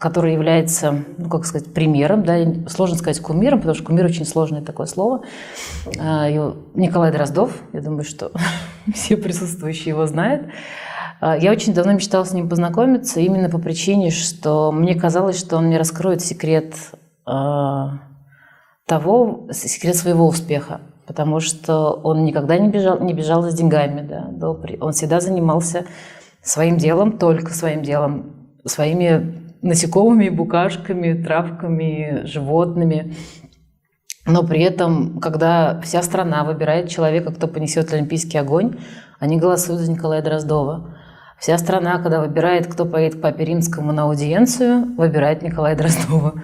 который 0.00 0.32
является, 0.32 1.04
ну, 1.18 1.28
как 1.28 1.44
сказать, 1.44 1.74
примером, 1.74 2.24
да, 2.24 2.38
сложно 2.68 2.96
сказать 2.96 3.20
кумиром, 3.20 3.58
потому 3.58 3.74
что 3.74 3.84
кумир 3.84 4.06
очень 4.06 4.24
сложное 4.24 4.62
такое 4.62 4.86
слово. 4.86 5.24
А, 6.00 6.26
Николай 6.74 7.12
Дроздов, 7.12 7.52
я 7.74 7.82
думаю, 7.82 8.04
что 8.04 8.32
все 8.94 9.18
присутствующие 9.18 9.90
его 9.90 10.06
знают. 10.06 10.46
А, 11.20 11.36
я 11.36 11.52
очень 11.52 11.74
давно 11.74 11.92
мечтала 11.92 12.24
с 12.24 12.32
ним 12.32 12.48
познакомиться, 12.48 13.20
именно 13.20 13.50
по 13.50 13.58
причине, 13.58 14.10
что 14.10 14.72
мне 14.72 14.94
казалось, 14.94 15.38
что 15.38 15.58
он 15.58 15.66
мне 15.66 15.76
раскроет 15.76 16.22
секрет 16.22 16.74
а, 17.26 17.98
того, 18.86 19.48
секрет 19.52 19.96
своего 19.96 20.26
успеха, 20.26 20.80
потому 21.06 21.40
что 21.40 21.90
он 21.90 22.24
никогда 22.24 22.58
не 22.58 22.70
бежал, 22.70 23.00
не 23.00 23.12
бежал 23.12 23.42
за 23.42 23.54
деньгами, 23.54 24.00
да, 24.00 24.48
он 24.80 24.92
всегда 24.94 25.20
занимался 25.20 25.84
своим 26.42 26.78
делом, 26.78 27.18
только 27.18 27.52
своим 27.52 27.82
делом, 27.82 28.48
своими 28.64 29.49
насекомыми, 29.62 30.28
букашками, 30.28 31.22
травками, 31.22 32.22
животными. 32.24 33.14
Но 34.26 34.42
при 34.42 34.62
этом, 34.62 35.18
когда 35.20 35.80
вся 35.80 36.02
страна 36.02 36.44
выбирает 36.44 36.88
человека, 36.88 37.32
кто 37.32 37.48
понесет 37.48 37.92
олимпийский 37.92 38.38
огонь, 38.38 38.76
они 39.18 39.38
голосуют 39.38 39.80
за 39.82 39.90
Николая 39.90 40.22
Дроздова. 40.22 40.94
Вся 41.38 41.56
страна, 41.56 41.98
когда 41.98 42.20
выбирает, 42.20 42.66
кто 42.66 42.84
поедет 42.84 43.18
к 43.18 43.22
Папе 43.22 43.46
Римскому 43.46 43.92
на 43.92 44.02
аудиенцию, 44.02 44.94
выбирает 44.96 45.42
Николая 45.42 45.74
Дроздова. 45.74 46.34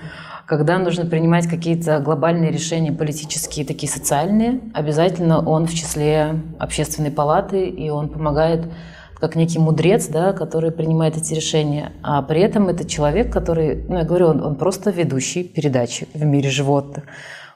Когда 0.46 0.78
нужно 0.78 1.04
принимать 1.04 1.48
какие-то 1.48 1.98
глобальные 1.98 2.52
решения 2.52 2.92
политические, 2.92 3.66
такие 3.66 3.92
социальные, 3.92 4.60
обязательно 4.74 5.44
он 5.44 5.66
в 5.66 5.74
числе 5.74 6.40
общественной 6.58 7.10
палаты, 7.10 7.66
и 7.66 7.90
он 7.90 8.08
помогает 8.08 8.70
как 9.18 9.34
некий 9.34 9.58
мудрец, 9.58 10.08
да, 10.08 10.32
который 10.32 10.70
принимает 10.70 11.16
эти 11.16 11.34
решения. 11.34 11.92
А 12.02 12.22
при 12.22 12.40
этом 12.40 12.68
это 12.68 12.86
человек, 12.86 13.32
который, 13.32 13.84
ну, 13.88 13.98
я 13.98 14.04
говорю, 14.04 14.28
он, 14.28 14.42
он 14.42 14.56
просто 14.56 14.90
ведущий 14.90 15.44
передачи 15.44 16.06
в 16.12 16.24
мире 16.24 16.50
животных. 16.50 17.04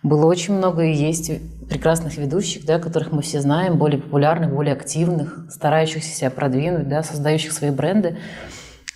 Было 0.02 0.25
очень 0.26 0.55
много 0.55 0.85
и 0.85 0.95
есть 0.95 1.31
прекрасных 1.69 2.17
ведущих, 2.17 2.64
да, 2.64 2.79
которых 2.79 3.12
мы 3.12 3.21
все 3.21 3.40
знаем, 3.40 3.76
более 3.76 4.00
популярных, 4.00 4.55
более 4.55 4.73
активных, 4.73 5.47
старающихся 5.50 6.11
себя 6.11 6.31
продвинуть, 6.31 6.88
да, 6.88 7.02
создающих 7.02 7.52
свои 7.52 7.71
бренды. 7.71 8.17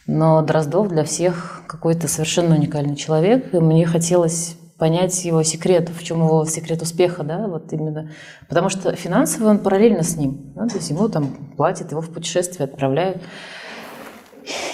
Но 0.06 0.40
Дроздов 0.42 0.88
для 0.88 1.04
всех 1.04 1.62
какой-то 1.66 2.08
совершенно 2.08 2.54
уникальный 2.54 2.96
человек, 2.96 3.52
и 3.52 3.58
мне 3.58 3.86
хотелось 3.86 4.56
понять 4.78 5.24
его 5.24 5.42
секрет, 5.42 5.90
в 5.90 6.02
чем 6.02 6.22
его 6.22 6.44
секрет 6.44 6.82
успеха, 6.82 7.22
да, 7.22 7.46
вот 7.46 7.72
именно. 7.72 8.10
Потому 8.48 8.68
что 8.68 8.94
финансово 8.96 9.48
он 9.48 9.58
параллельно 9.58 10.02
с 10.02 10.16
ним, 10.16 10.52
да, 10.54 10.66
то 10.66 10.76
есть 10.76 10.90
ему 10.90 11.08
там 11.08 11.28
платят, 11.56 11.92
его 11.92 12.00
в 12.00 12.10
путешествие 12.10 12.64
отправляют. 12.64 13.22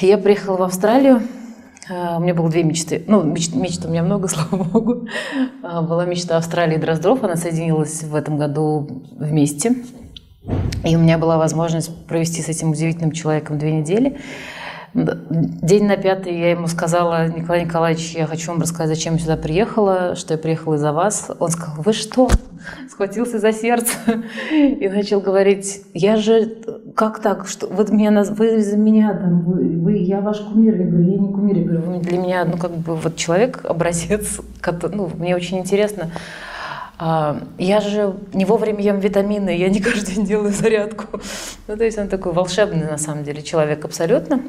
Я 0.00 0.18
приехала 0.18 0.56
в 0.56 0.62
Австралию, 0.62 1.22
а, 1.90 2.18
у 2.18 2.20
меня 2.20 2.34
было 2.34 2.48
две 2.48 2.62
мечты. 2.62 3.02
Ну, 3.08 3.22
мечт, 3.22 3.54
мечт 3.54 3.84
у 3.84 3.88
меня 3.88 4.02
много, 4.02 4.28
слава 4.28 4.62
богу. 4.62 5.08
А, 5.62 5.82
была 5.82 6.06
мечта 6.06 6.36
Австралии 6.36 6.76
и 6.76 6.80
Дроздов. 6.80 7.22
Она 7.24 7.36
соединилась 7.36 8.02
в 8.02 8.14
этом 8.14 8.38
году 8.38 9.04
вместе. 9.18 9.74
И 10.84 10.96
у 10.96 10.98
меня 10.98 11.18
была 11.18 11.36
возможность 11.36 12.06
провести 12.06 12.42
с 12.42 12.48
этим 12.48 12.70
удивительным 12.70 13.12
человеком 13.12 13.58
две 13.58 13.72
недели. 13.72 14.18
День 14.92 15.84
на 15.84 15.96
пятый 15.96 16.36
я 16.36 16.50
ему 16.50 16.66
сказала, 16.66 17.28
Николай 17.28 17.64
Николаевич, 17.64 18.12
я 18.16 18.26
хочу 18.26 18.50
вам 18.50 18.60
рассказать, 18.60 18.88
зачем 18.88 19.14
я 19.14 19.20
сюда 19.20 19.36
приехала, 19.36 20.16
что 20.16 20.34
я 20.34 20.38
приехала 20.38 20.74
из-за 20.74 20.92
вас. 20.92 21.30
Он 21.38 21.48
сказал, 21.48 21.76
вы 21.82 21.92
что? 21.92 22.28
Схватился 22.90 23.38
за 23.38 23.52
сердце 23.52 23.92
и 24.50 24.88
начал 24.88 25.20
говорить, 25.20 25.82
я 25.94 26.16
же, 26.16 26.56
как 26.96 27.20
так, 27.20 27.46
что 27.46 27.68
вы 27.68 27.84
меня, 27.94 28.10
вы 28.24 28.60
за 28.60 28.76
меня, 28.76 29.14
там, 29.14 29.42
вы, 29.42 29.78
вы, 29.78 29.96
я 29.96 30.20
ваш 30.20 30.40
кумир. 30.40 30.74
Я 30.74 30.86
говорю, 30.86 31.08
я 31.08 31.18
не 31.18 31.32
кумир, 31.32 31.56
я 31.56 31.62
говорю, 31.62 31.80
вы 31.82 31.98
для 31.98 32.18
меня, 32.18 32.44
ну, 32.44 32.58
как 32.58 32.72
бы, 32.72 32.96
вот 32.96 33.14
человек, 33.14 33.60
образец, 33.64 34.40
который, 34.60 34.96
ну, 34.96 35.10
мне 35.16 35.36
очень 35.36 35.58
интересно. 35.58 36.10
А, 36.98 37.40
я 37.58 37.80
же 37.80 38.16
не 38.34 38.44
вовремя 38.44 38.80
ем 38.80 38.98
витамины, 38.98 39.56
я 39.56 39.68
не 39.68 39.80
каждый 39.80 40.16
день 40.16 40.26
делаю 40.26 40.52
зарядку. 40.52 41.20
Ну, 41.68 41.76
то 41.76 41.84
есть 41.84 41.96
он 41.96 42.08
такой 42.08 42.32
волшебный, 42.32 42.90
на 42.90 42.98
самом 42.98 43.22
деле, 43.22 43.40
человек 43.40 43.84
абсолютно. 43.84 44.40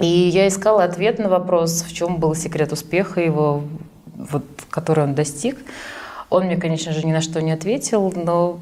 И 0.00 0.06
я 0.06 0.48
искала 0.48 0.84
ответ 0.84 1.18
на 1.18 1.28
вопрос, 1.28 1.82
в 1.82 1.94
чем 1.94 2.16
был 2.16 2.34
секрет 2.34 2.72
успеха 2.72 3.20
его, 3.20 3.62
вот, 4.06 4.44
который 4.70 5.04
он 5.04 5.14
достиг. 5.14 5.58
Он 6.30 6.44
мне, 6.44 6.56
конечно 6.56 6.92
же, 6.92 7.06
ни 7.06 7.12
на 7.12 7.20
что 7.20 7.42
не 7.42 7.52
ответил, 7.52 8.12
но 8.14 8.58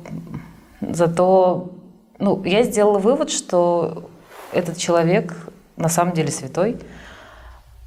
зато 0.80 1.70
ну, 2.18 2.42
я 2.44 2.62
сделала 2.64 2.98
вывод, 2.98 3.30
что 3.30 4.10
этот 4.52 4.76
человек 4.76 5.34
на 5.76 5.88
самом 5.88 6.12
деле 6.12 6.30
святой, 6.30 6.78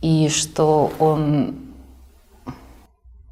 и 0.02 0.30
что 0.30 0.92
он 1.00 1.58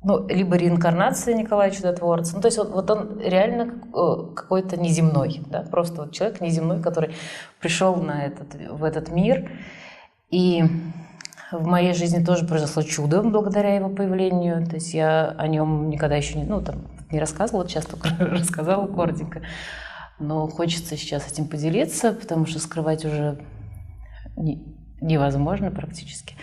ну, 0.03 0.27
либо 0.27 0.56
реинкарнация 0.56 1.36
Николая 1.36 1.70
Чудотворца. 1.70 2.36
Ну, 2.36 2.41
то 2.41 2.48
есть 2.48 2.58
вот, 2.58 2.72
вот 2.72 2.89
он 2.89 3.20
реально 3.20 3.74
э, 3.94 4.34
какой-то 4.36 4.77
неземной, 4.77 5.41
да, 5.48 5.62
просто 5.62 6.03
вот 6.03 6.12
человек 6.12 6.41
неземной, 6.41 6.82
который 6.82 7.13
пришел 7.60 7.96
на 7.96 8.25
этот, 8.25 8.56
в 8.56 8.84
этот 8.84 9.10
мир 9.10 9.50
и 10.31 10.63
в 11.51 11.65
моей 11.67 11.93
жизни 11.93 12.23
тоже 12.23 12.45
произошло 12.45 12.81
чудо 12.81 13.21
благодаря 13.21 13.75
его 13.75 13.89
появлению. 13.89 14.65
То 14.65 14.75
есть 14.75 14.93
я 14.93 15.35
о 15.38 15.47
нем 15.47 15.89
никогда 15.89 16.15
еще 16.15 16.38
не, 16.38 16.45
ну, 16.45 16.61
там, 16.61 16.88
не 17.11 17.19
рассказывала, 17.19 17.67
сейчас 17.67 17.85
только 17.85 18.09
рассказала 18.19 18.88
коротенько. 18.88 19.41
Но 20.19 20.47
хочется 20.47 20.95
сейчас 20.95 21.29
этим 21.29 21.47
поделиться, 21.47 22.13
потому 22.13 22.45
что 22.45 22.59
скрывать 22.59 23.05
уже 23.05 23.39
не, 24.38 24.63
невозможно 25.01 25.71
практически. 25.71 26.35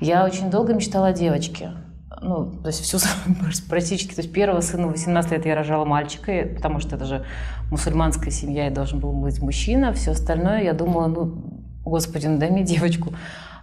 Я 0.00 0.24
очень 0.24 0.50
долго 0.50 0.74
мечтала 0.74 1.08
о 1.08 1.12
девочке. 1.12 1.72
Ну, 2.22 2.50
то 2.50 2.66
есть 2.66 2.80
всю 2.80 2.98
практически, 3.68 4.14
то 4.14 4.22
есть 4.22 4.32
первого 4.32 4.60
сына 4.60 4.88
в 4.88 4.90
18 4.90 5.30
лет 5.30 5.46
я 5.46 5.54
рожала 5.54 5.84
мальчика, 5.84 6.48
потому 6.54 6.80
что 6.80 6.96
это 6.96 7.04
же 7.04 7.24
мусульманская 7.70 8.30
семья, 8.30 8.66
и 8.66 8.74
должен 8.74 8.98
был 8.98 9.12
быть 9.12 9.40
мужчина. 9.40 9.92
Все 9.92 10.10
остальное 10.10 10.62
я 10.62 10.72
думала, 10.72 11.06
ну, 11.06 11.59
Господи, 11.90 12.26
ну 12.28 12.38
дай 12.38 12.50
мне 12.50 12.62
девочку. 12.62 13.12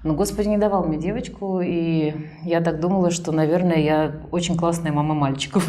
Но 0.03 0.13
Господи 0.13 0.49
не 0.49 0.57
давал 0.57 0.85
мне 0.85 0.97
девочку, 0.97 1.61
и 1.61 2.13
я 2.43 2.61
так 2.61 2.79
думала, 2.79 3.09
что, 3.09 3.31
наверное, 3.31 3.77
я 3.77 4.21
очень 4.31 4.57
классная 4.57 4.91
мама 4.91 5.15
мальчиков, 5.15 5.65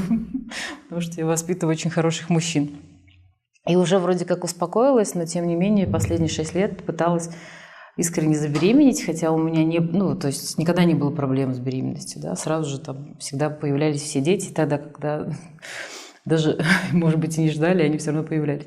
потому 0.83 1.00
что 1.00 1.21
я 1.21 1.27
воспитываю 1.27 1.75
очень 1.75 1.91
хороших 1.91 2.31
мужчин. 2.31 2.71
И 3.67 3.77
уже 3.77 3.99
вроде 3.99 4.25
как 4.25 4.45
успокоилась, 4.45 5.15
но 5.15 5.25
тем 5.25 5.47
не 5.47 5.55
менее 5.55 5.87
последние 5.87 6.29
шесть 6.29 6.55
лет 6.55 6.85
пыталась 6.85 7.31
искренне 7.97 8.37
забеременеть, 8.37 9.05
хотя 9.05 9.31
у 9.31 9.38
меня 9.38 9.65
не, 9.65 9.79
ну, 9.79 10.17
то 10.17 10.27
есть 10.27 10.59
никогда 10.59 10.85
не 10.85 10.95
было 10.95 11.11
проблем 11.11 11.55
с 11.55 11.59
беременностью, 11.59 12.21
да, 12.21 12.35
сразу 12.35 12.71
же 12.71 12.81
там 12.81 13.17
всегда 13.19 13.50
появлялись 13.50 14.03
все 14.03 14.21
дети, 14.21 14.50
тогда, 14.53 14.79
когда 14.79 15.29
даже, 16.25 16.59
может 16.93 17.21
быть, 17.21 17.38
и 17.38 17.43
не 17.43 17.50
ждали, 17.50 17.83
они 17.83 17.99
все 17.99 18.11
равно 18.11 18.27
появлялись. 18.27 18.67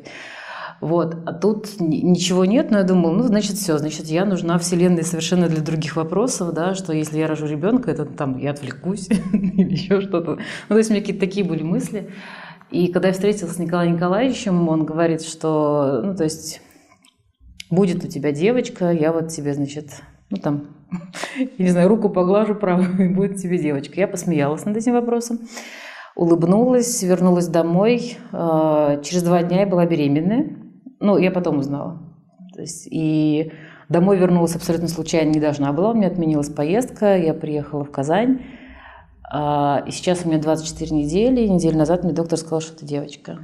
Вот. 0.81 1.15
А 1.27 1.33
тут 1.33 1.79
ничего 1.79 2.43
нет, 2.43 2.71
но 2.71 2.79
я 2.79 2.83
думала, 2.83 3.13
ну, 3.13 3.23
значит, 3.23 3.55
все, 3.55 3.77
значит, 3.77 4.07
я 4.07 4.25
нужна 4.25 4.57
Вселенной 4.57 5.03
совершенно 5.03 5.47
для 5.47 5.61
других 5.61 5.95
вопросов, 5.95 6.53
да, 6.53 6.73
что 6.73 6.91
если 6.91 7.19
я 7.19 7.27
рожу 7.27 7.45
ребенка, 7.45 7.91
это 7.91 8.05
там 8.05 8.39
я 8.39 8.49
отвлекусь 8.49 9.07
или 9.33 9.71
еще 9.73 10.01
что-то. 10.01 10.31
Ну, 10.31 10.37
то 10.69 10.77
есть 10.77 10.89
у 10.89 10.93
меня 10.93 11.01
какие-то 11.01 11.23
такие 11.23 11.45
были 11.45 11.61
мысли. 11.61 12.09
И 12.71 12.87
когда 12.87 13.09
я 13.09 13.13
встретилась 13.13 13.53
с 13.53 13.59
Николаем 13.59 13.93
Николаевичем, 13.93 14.67
он 14.69 14.85
говорит, 14.85 15.21
что, 15.21 16.01
ну, 16.03 16.15
то 16.15 16.23
есть, 16.23 16.61
будет 17.69 18.03
у 18.03 18.07
тебя 18.07 18.31
девочка, 18.31 18.91
я 18.91 19.13
вот 19.13 19.27
тебе, 19.27 19.53
значит, 19.53 20.01
ну, 20.31 20.37
там, 20.37 20.69
я 21.37 21.63
не 21.63 21.69
знаю, 21.69 21.89
руку 21.89 22.09
поглажу 22.09 22.55
правую, 22.55 23.05
и 23.05 23.13
будет 23.13 23.37
тебе 23.37 23.59
девочка. 23.59 23.99
Я 23.99 24.07
посмеялась 24.07 24.65
над 24.65 24.77
этим 24.77 24.93
вопросом 24.93 25.41
улыбнулась, 26.13 27.01
вернулась 27.03 27.47
домой. 27.47 28.17
А, 28.33 28.97
через 28.97 29.23
два 29.23 29.43
дня 29.43 29.61
я 29.61 29.65
была 29.65 29.85
беременная. 29.85 30.70
Ну, 31.01 31.17
я 31.17 31.31
потом 31.31 31.57
узнала. 31.57 31.99
То 32.53 32.61
есть, 32.61 32.87
и 32.89 33.51
домой 33.89 34.17
вернулась 34.17 34.55
абсолютно 34.55 34.87
случайно, 34.87 35.31
не 35.31 35.39
должна 35.39 35.73
была. 35.73 35.91
У 35.91 35.93
меня 35.95 36.07
отменилась 36.07 36.49
поездка, 36.49 37.17
я 37.17 37.33
приехала 37.33 37.83
в 37.83 37.91
Казань. 37.91 38.41
А, 39.33 39.83
и 39.87 39.91
сейчас 39.91 40.23
у 40.23 40.29
меня 40.29 40.39
24 40.39 40.95
недели. 40.95 41.47
Неделю 41.47 41.79
назад 41.79 42.03
мне 42.03 42.13
доктор 42.13 42.37
сказал, 42.37 42.61
что 42.61 42.75
это 42.75 42.85
девочка. 42.85 43.39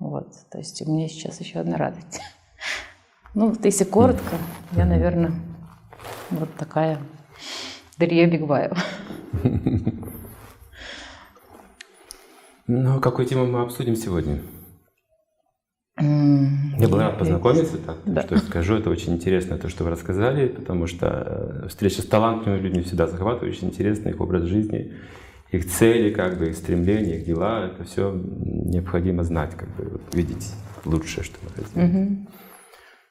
Вот. 0.00 0.32
То 0.50 0.58
есть 0.58 0.82
у 0.82 0.92
меня 0.92 1.08
сейчас 1.08 1.40
еще 1.40 1.60
одна 1.60 1.78
радость. 1.78 2.20
Ну, 3.34 3.56
если 3.62 3.84
коротко, 3.84 4.36
я, 4.72 4.84
наверное, 4.84 5.32
вот 6.28 6.54
такая 6.58 6.98
Дарья 7.96 8.26
Бигбаева. 8.26 8.76
Ну, 12.68 13.00
какую 13.00 13.26
тему 13.26 13.44
мы 13.44 13.60
обсудим 13.60 13.96
сегодня? 13.96 14.40
Я 16.78 16.88
был 16.88 16.98
рад 16.98 17.18
познакомиться, 17.18 17.78
так, 17.78 17.96
да. 18.04 18.22
что 18.22 18.38
скажу, 18.38 18.74
это 18.74 18.90
очень 18.90 19.14
интересно, 19.14 19.58
то, 19.58 19.68
что 19.68 19.84
вы 19.84 19.90
рассказали, 19.90 20.48
потому 20.48 20.86
что 20.86 21.62
э, 21.64 21.68
встреча 21.68 22.02
с 22.02 22.06
талантливыми 22.06 22.60
людьми 22.60 22.82
всегда 22.82 23.06
захватывает, 23.06 23.54
очень 23.54 23.68
интересно, 23.68 24.08
их 24.08 24.20
образ 24.20 24.44
жизни, 24.44 24.92
их 25.50 25.70
цели, 25.70 26.10
как 26.10 26.38
бы, 26.38 26.48
их 26.48 26.56
стремления, 26.56 27.18
их 27.18 27.26
дела, 27.26 27.66
это 27.66 27.84
все 27.84 28.12
необходимо 28.12 29.22
знать, 29.22 29.54
как 29.56 29.68
бы, 29.76 29.84
вот, 29.90 30.02
видеть 30.14 30.52
лучшее, 30.84 31.24
что 31.24 31.36
мы 31.42 31.62
хотим. 31.62 31.84
Угу. 31.84 32.26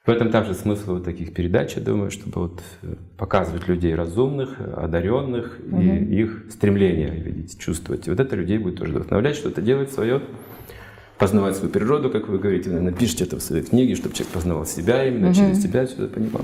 В 0.04 0.10
этом 0.10 0.32
также 0.32 0.56
смысл 0.56 0.96
вот 0.96 1.04
таких 1.04 1.32
передач, 1.34 1.76
я 1.76 1.82
думаю, 1.84 2.10
чтобы 2.10 2.42
вот 2.42 2.62
э, 2.82 2.96
показывать 3.18 3.68
людей 3.68 3.94
разумных, 3.94 4.60
одаренных 4.60 5.60
угу. 5.64 5.80
и 5.80 6.22
их 6.22 6.46
стремление 6.50 7.12
видеть, 7.12 7.60
чувствовать. 7.60 8.08
И 8.08 8.10
вот 8.10 8.20
это 8.20 8.36
людей 8.36 8.58
будет 8.58 8.78
тоже 8.78 8.94
вдохновлять, 8.94 9.36
что-то 9.36 9.62
делать 9.62 9.92
свое, 9.92 10.24
познавать 11.22 11.56
свою 11.56 11.72
природу, 11.72 12.10
как 12.10 12.28
вы 12.28 12.40
говорите, 12.40 12.70
наверное, 12.70 12.94
пишите 12.94 13.26
это 13.26 13.38
в 13.38 13.44
своей 13.44 13.64
книге, 13.64 13.96
чтобы 13.96 14.16
человек 14.16 14.34
познавал 14.34 14.66
себя 14.66 15.08
именно, 15.08 15.28
угу. 15.28 15.36
через 15.36 15.62
себя 15.62 15.86
все 15.86 16.06
это 16.06 16.08
понимал. 16.08 16.42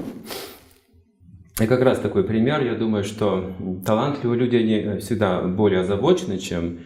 И 1.59 1.65
как 1.65 1.81
раз 1.81 1.97
такой 1.97 2.23
пример, 2.23 2.63
я 2.63 2.75
думаю, 2.75 3.03
что 3.03 3.51
талантливые 3.83 4.39
люди, 4.39 4.55
они 4.55 4.99
всегда 4.99 5.41
более 5.41 5.81
озабочены, 5.81 6.37
чем 6.37 6.77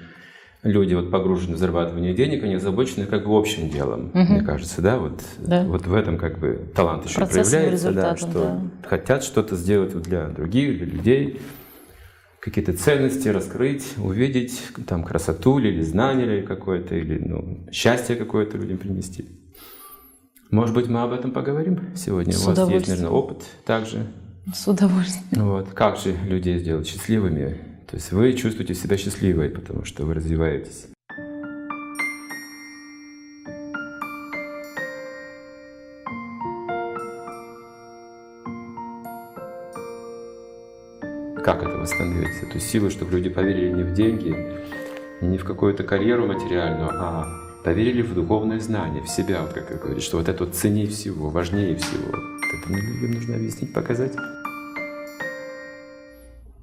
люди 0.64 0.94
вот 0.94 1.12
погружены 1.12 1.56
в 1.56 1.60
зарабатывание 1.60 2.14
денег, 2.14 2.44
они 2.46 2.56
озабочены 2.56 3.08
как 3.08 3.28
бы 3.28 3.38
общим 3.38 3.70
делом, 3.70 4.12
угу. 4.14 4.20
мне 4.20 4.42
кажется, 4.42 4.82
да, 4.82 4.98
вот, 4.98 5.20
да. 5.40 5.64
вот 5.64 5.86
в 5.86 5.94
этом 5.94 6.18
как 6.18 6.40
бы 6.40 6.62
талант 6.74 7.06
еще 7.06 7.26
проявляется, 7.26 7.92
да, 7.92 8.16
что 8.16 8.28
да. 8.32 8.62
хотят 8.88 9.26
что-то 9.26 9.58
сделать 9.58 10.02
для 10.02 10.30
других, 10.30 10.78
для 10.78 10.86
людей, 10.86 11.42
какие-то 12.42 12.74
ценности 12.74 13.28
раскрыть, 13.30 13.94
увидеть, 13.98 14.62
там, 14.88 15.04
красоту 15.04 15.60
или 15.60 15.82
знание 15.82 16.26
или 16.26 16.46
какое-то, 16.46 16.96
или 16.96 17.20
ну, 17.20 17.68
счастье 17.72 18.16
какое-то 18.16 18.58
людям 18.58 18.80
принести. 18.80 19.30
Может 20.50 20.76
быть, 20.76 20.88
мы 20.88 21.02
об 21.02 21.14
этом 21.14 21.32
поговорим 21.32 21.96
сегодня? 21.96 22.34
С 22.34 22.44
У 22.44 22.52
вас 22.52 22.70
есть, 22.70 22.88
наверное, 22.88 23.12
опыт 23.12 23.44
также. 23.64 24.08
С 24.54 24.68
удовольствием. 24.68 25.46
Вот. 25.46 25.70
Как 25.70 25.98
же 25.98 26.14
людей 26.26 26.58
сделать 26.58 26.88
счастливыми? 26.88 27.60
То 27.90 27.98
есть 27.98 28.12
вы 28.12 28.34
чувствуете 28.34 28.74
себя 28.74 28.98
счастливой, 28.98 29.50
потому 29.50 29.86
что 29.86 30.06
вы 30.06 30.16
развиваетесь. 30.16 30.88
Как 41.44 41.64
это 41.64 41.76
восстановить, 41.78 42.44
эту 42.44 42.60
силу, 42.60 42.92
чтобы 42.92 43.14
люди 43.14 43.30
поверили 43.30 43.72
не 43.72 43.84
в 43.84 43.94
деньги, 43.94 44.36
не 45.22 45.40
в 45.40 45.44
какую-то 45.44 45.84
карьеру 45.84 46.28
материальную, 46.28 46.90
а 46.94 47.26
поверили 47.64 48.04
в 48.04 48.14
духовное 48.14 48.60
знание, 48.60 49.02
в 49.02 49.10
себя, 49.10 49.42
вот 49.42 49.54
как 49.54 49.82
говорите, 49.82 50.06
что 50.06 50.18
вот 50.18 50.30
это 50.30 50.46
вот 50.46 50.54
ценнее 50.54 50.86
всего, 50.86 51.30
важнее 51.30 51.76
всего. 51.78 52.10
Это 52.10 52.70
людям 52.70 53.12
нужно 53.14 53.36
объяснить, 53.36 53.74
показать. 53.74 54.14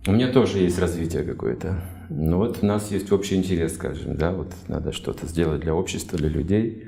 У 0.07 0.13
меня 0.13 0.29
тоже 0.33 0.59
есть 0.59 0.79
развитие 0.79 1.25
какое-то. 1.25 1.83
Но 2.09 2.39
вот 2.39 2.61
у 2.63 2.67
нас 2.67 2.91
есть 2.93 3.11
общий 3.11 3.35
интерес, 3.35 3.75
скажем, 3.75 4.17
да, 4.17 4.31
вот 4.31 4.53
надо 4.69 4.93
что-то 4.93 5.27
сделать 5.27 5.61
для 5.61 5.75
общества, 5.75 6.17
для 6.17 6.29
людей. 6.29 6.85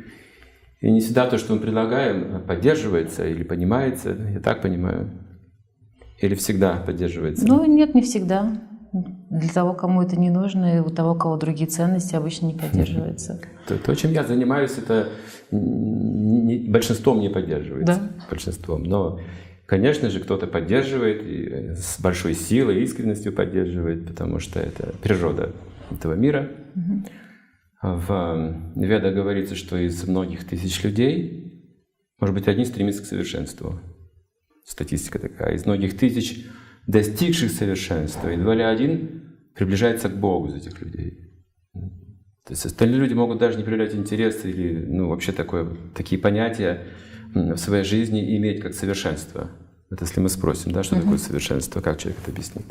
И 0.81 0.91
не 0.91 1.01
всегда 1.01 1.27
то, 1.29 1.39
что 1.39 1.55
мы 1.55 1.61
предлагаем, 1.61 2.41
поддерживается 2.47 3.27
или 3.27 3.43
понимается, 3.43 4.17
я 4.33 4.39
так 4.39 4.63
понимаю. 4.63 5.11
Или 6.21 6.35
всегда 6.35 6.77
поддерживается? 6.77 7.47
Ну, 7.47 7.65
нет, 7.65 7.95
не 7.95 8.03
всегда. 8.03 8.61
Для 8.93 9.49
того, 9.49 9.73
кому 9.75 10.03
это 10.03 10.19
не 10.19 10.31
нужно, 10.31 10.77
и 10.77 10.81
у 10.81 10.91
того, 10.91 11.13
у 11.13 11.15
кого 11.15 11.37
другие 11.37 11.69
ценности, 11.69 12.17
обычно 12.17 12.47
не 12.47 12.55
поддерживается. 12.55 13.41
То, 13.69 13.79
то 13.79 13.95
чем 13.95 14.13
я 14.13 14.25
занимаюсь, 14.25 14.77
это 14.79 15.09
не, 15.53 16.59
большинством 16.69 17.21
не 17.21 17.29
поддерживается. 17.29 17.95
Да? 17.95 18.27
Большинством. 18.29 18.83
Но 18.85 19.21
Конечно 19.71 20.11
же, 20.11 20.19
кто-то 20.19 20.49
поддерживает, 20.49 21.23
и 21.23 21.45
э, 21.45 21.75
с 21.77 22.01
большой 22.01 22.35
силой, 22.35 22.83
искренностью 22.83 23.33
поддерживает, 23.33 24.05
потому 24.05 24.41
что 24.41 24.59
это 24.59 24.93
природа 25.01 25.53
этого 25.93 26.15
мира. 26.15 26.49
В 27.81 28.73
Веда 28.75 29.13
говорится, 29.13 29.55
что 29.55 29.77
из 29.77 30.09
многих 30.09 30.45
тысяч 30.45 30.83
людей, 30.83 31.73
может 32.19 32.35
быть, 32.35 32.49
один 32.49 32.67
стремится 32.67 33.05
к 33.05 33.07
совершенству. 33.07 33.79
Статистика 34.65 35.19
такая. 35.19 35.55
Из 35.55 35.67
многих 35.67 35.99
тысяч 35.99 36.47
достигших 36.87 37.51
совершенства, 37.51 38.29
едва 38.29 38.55
ли 38.55 38.63
один 38.63 39.23
приближается 39.55 40.09
к 40.09 40.17
Богу 40.19 40.49
из 40.49 40.55
этих 40.55 40.81
людей. 40.81 41.31
То 41.73 42.53
есть 42.55 42.67
остальные 42.67 43.01
люди 43.01 43.15
могут 43.15 43.39
даже 43.39 43.59
не 43.59 43.65
проявлять 43.65 43.95
интерес 43.95 44.45
или 44.45 44.85
ну, 44.85 45.09
вообще 45.09 45.33
такое, 45.33 45.77
такие 45.95 46.21
понятия 46.21 46.87
в 47.33 47.57
своей 47.57 47.85
жизни 47.85 48.37
иметь 48.39 48.61
как 48.61 48.75
совершенство. 48.75 49.51
Это 49.91 50.05
если 50.05 50.21
мы 50.21 50.29
спросим, 50.29 50.73
да, 50.73 50.83
что 50.83 50.97
угу. 50.97 51.03
такое 51.03 51.19
совершенство, 51.19 51.81
как 51.81 51.99
человек 51.99 52.21
это 52.23 52.31
объяснит? 52.33 52.67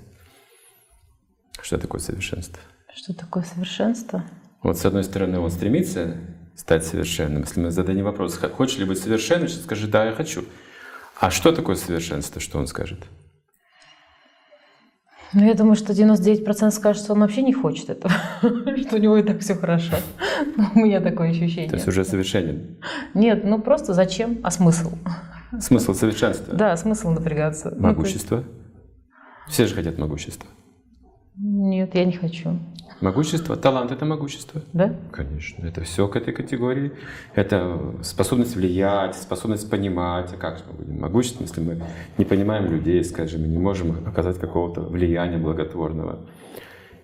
Что 1.62 1.78
такое 1.78 2.02
совершенство? 2.02 2.60
Что 2.96 3.14
такое 3.14 3.44
совершенство? 3.44 4.26
Вот 4.64 4.78
с 4.78 4.86
одной 4.86 5.04
стороны 5.04 5.40
он 5.40 5.52
стремится 5.52 6.18
стать 6.56 6.86
совершенным. 6.86 7.44
Если 7.44 7.62
мы 7.62 7.72
зададим 7.72 8.06
вопрос, 8.06 8.38
хочешь 8.38 8.80
ли 8.80 8.86
быть 8.86 9.00
совершенным, 9.00 9.48
скажет, 9.48 9.90
да, 9.92 10.06
я 10.06 10.12
хочу. 10.14 10.44
А 11.20 11.32
что 11.32 11.52
такое 11.52 11.76
совершенство, 11.76 12.40
что 12.40 12.60
он 12.60 12.68
скажет? 12.68 13.00
Ну, 15.34 15.46
я 15.46 15.54
думаю, 15.54 15.76
что 15.76 15.94
99% 15.94 16.72
скажут, 16.72 17.04
что 17.04 17.14
он 17.14 17.20
вообще 17.20 17.44
не 17.44 17.54
хочет 17.54 17.90
этого, 17.90 18.14
что 18.42 18.96
у 18.96 19.00
него 19.00 19.18
и 19.18 19.24
так 19.24 19.42
все 19.42 19.54
хорошо. 19.54 19.98
У 20.76 20.80
меня 20.80 21.02
такое 21.02 21.30
ощущение. 21.32 21.70
То 21.70 21.76
есть 21.76 21.88
уже 21.88 22.04
совершенен? 22.04 22.78
Нет, 23.14 23.44
ну 23.44 23.62
просто 23.62 23.94
зачем, 23.94 24.40
а 24.44 24.50
смысл? 24.50 24.94
Смысл 25.60 25.94
совершенства? 25.94 26.56
Да, 26.56 26.76
смысл 26.78 27.10
напрягаться. 27.10 27.72
Ну, 27.76 27.88
могущество? 27.88 28.44
Все 29.48 29.68
же 29.68 29.76
хотят 29.76 29.98
могущества. 29.98 30.50
Нет, 31.36 31.94
я 31.96 32.06
не 32.06 32.14
хочу. 32.14 32.58
Могущество, 33.02 33.56
талант– 33.56 33.92
это 33.94 34.06
могущество. 34.06 34.62
Да? 34.74 34.94
Конечно, 35.12 35.66
это 35.66 35.82
все 35.84 36.08
к 36.08 36.18
этой 36.18 36.34
категории. 36.34 36.92
Это 37.34 37.96
способность 38.04 38.56
влиять, 38.56 39.16
способность 39.16 39.70
понимать. 39.70 40.34
А 40.34 40.38
как 40.38 40.64
мы 40.68 40.84
будем 40.84 41.00
могуществом, 41.00 41.46
если 41.46 41.62
мы 41.62 41.82
не 42.18 42.26
понимаем 42.26 42.70
людей, 42.70 43.04
скажем, 43.06 43.46
и 43.46 43.48
не 43.48 43.58
можем 43.58 44.06
оказать 44.06 44.38
какого-то 44.38 44.82
влияния 44.82 45.38
благотворного. 45.38 46.20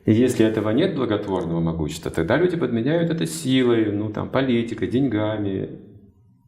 И 0.04 0.14
если 0.14 0.46
этого 0.46 0.70
нет 0.72 0.96
благотворного 0.96 1.62
могущества, 1.62 2.12
тогда 2.12 2.38
люди 2.38 2.58
подменяют 2.58 3.10
это 3.10 3.26
силой, 3.26 3.92
ну 3.92 4.10
там, 4.10 4.30
политикой, 4.30 4.88
деньгами, 4.88 5.80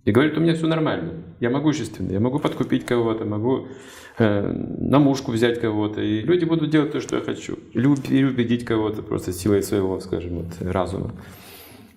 и 0.07 0.11
говорит, 0.11 0.37
у 0.37 0.41
меня 0.41 0.53
все 0.55 0.67
нормально, 0.67 1.13
я 1.41 1.49
могущественный, 1.49 2.13
я 2.13 2.19
могу 2.21 2.39
подкупить 2.39 2.85
кого-то, 2.85 3.25
могу 3.25 3.67
э, 4.17 4.53
на 4.79 4.99
мушку 4.99 5.31
взять 5.31 5.59
кого-то, 5.59 6.01
и 6.01 6.21
люди 6.21 6.45
будут 6.45 6.69
делать 6.69 6.91
то, 6.91 7.01
что 7.01 7.17
я 7.17 7.21
хочу. 7.21 7.57
Или 7.73 8.23
убедить 8.23 8.65
кого-то 8.65 9.01
просто 9.01 9.33
силой 9.33 9.63
своего, 9.63 9.99
скажем, 9.99 10.39
вот, 10.39 10.61
разума. 10.61 11.13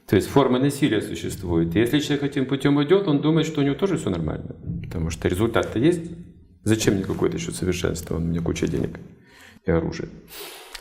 То 0.06 0.16
есть 0.16 0.28
форма 0.28 0.59
насилия 0.59 1.00
существует. 1.00 1.74
И 1.76 1.78
если 1.78 2.00
человек 2.00 2.24
этим 2.24 2.46
путем 2.46 2.83
идет, 2.83 3.06
он 3.06 3.20
думает, 3.20 3.46
что 3.46 3.61
у 3.61 3.64
него 3.64 3.74
тоже 3.74 3.96
все 3.96 4.11
нормально. 4.11 4.56
Потому 4.83 5.11
что 5.11 5.28
результат-то 5.28 5.78
есть. 5.78 6.11
Зачем 6.62 6.94
мне 6.94 7.04
какое-то 7.04 7.37
еще 7.37 7.52
совершенство? 7.52 8.16
У 8.16 8.18
меня 8.18 8.42
куча 8.42 8.66
денег 8.66 8.98
и 9.64 9.70
оружия. 9.70 10.09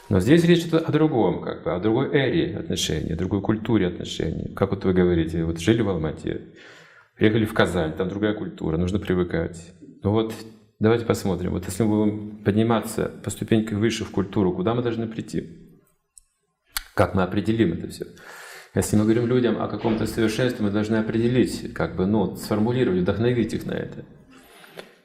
Но 0.09 0.19
здесь 0.19 0.43
речь 0.43 0.65
идет 0.65 0.81
о 0.81 0.91
другом, 0.91 1.41
как 1.41 1.63
бы, 1.63 1.73
о 1.73 1.79
другой 1.79 2.09
эре 2.11 2.57
отношений, 2.57 3.13
о 3.13 3.15
другой 3.15 3.41
культуре 3.41 3.87
отношений. 3.87 4.51
Как 4.55 4.71
вот 4.71 4.83
вы 4.83 4.93
говорите, 4.93 5.45
вот 5.45 5.59
жили 5.59 5.81
в 5.81 5.89
Алмате, 5.89 6.41
Приехали 7.19 7.43
в 7.43 7.53
Казань, 7.53 7.91
там 7.91 8.07
другая 8.07 8.33
культура, 8.33 8.77
нужно 8.77 8.97
привыкать. 8.97 9.73
Ну 10.03 10.11
вот 10.11 10.33
давайте 10.79 11.05
посмотрим. 11.05 11.51
Вот 11.51 11.65
если 11.65 11.83
мы 11.83 12.05
будем 12.05 12.37
подниматься 12.43 13.11
по 13.23 13.29
ступенькам 13.29 13.79
выше 13.79 14.05
в 14.05 14.11
культуру, 14.11 14.53
куда 14.53 14.73
мы 14.73 14.81
должны 14.81 15.07
прийти? 15.07 15.69
Как 16.95 17.15
мы 17.15 17.23
определим 17.23 17.73
это 17.73 17.87
все? 17.89 18.05
Если 18.75 18.95
мы 18.97 19.03
говорим 19.03 19.25
людям 19.25 19.61
о 19.61 19.67
каком-то 19.67 20.05
совершенстве, 20.05 20.63
мы 20.65 20.71
должны 20.71 20.97
определить, 20.97 21.73
как 21.73 21.95
бы, 21.95 22.05
ну, 22.05 22.35
сформулировать, 22.35 23.01
вдохновить 23.01 23.53
их 23.53 23.65
на 23.65 23.71
это. 23.71 24.05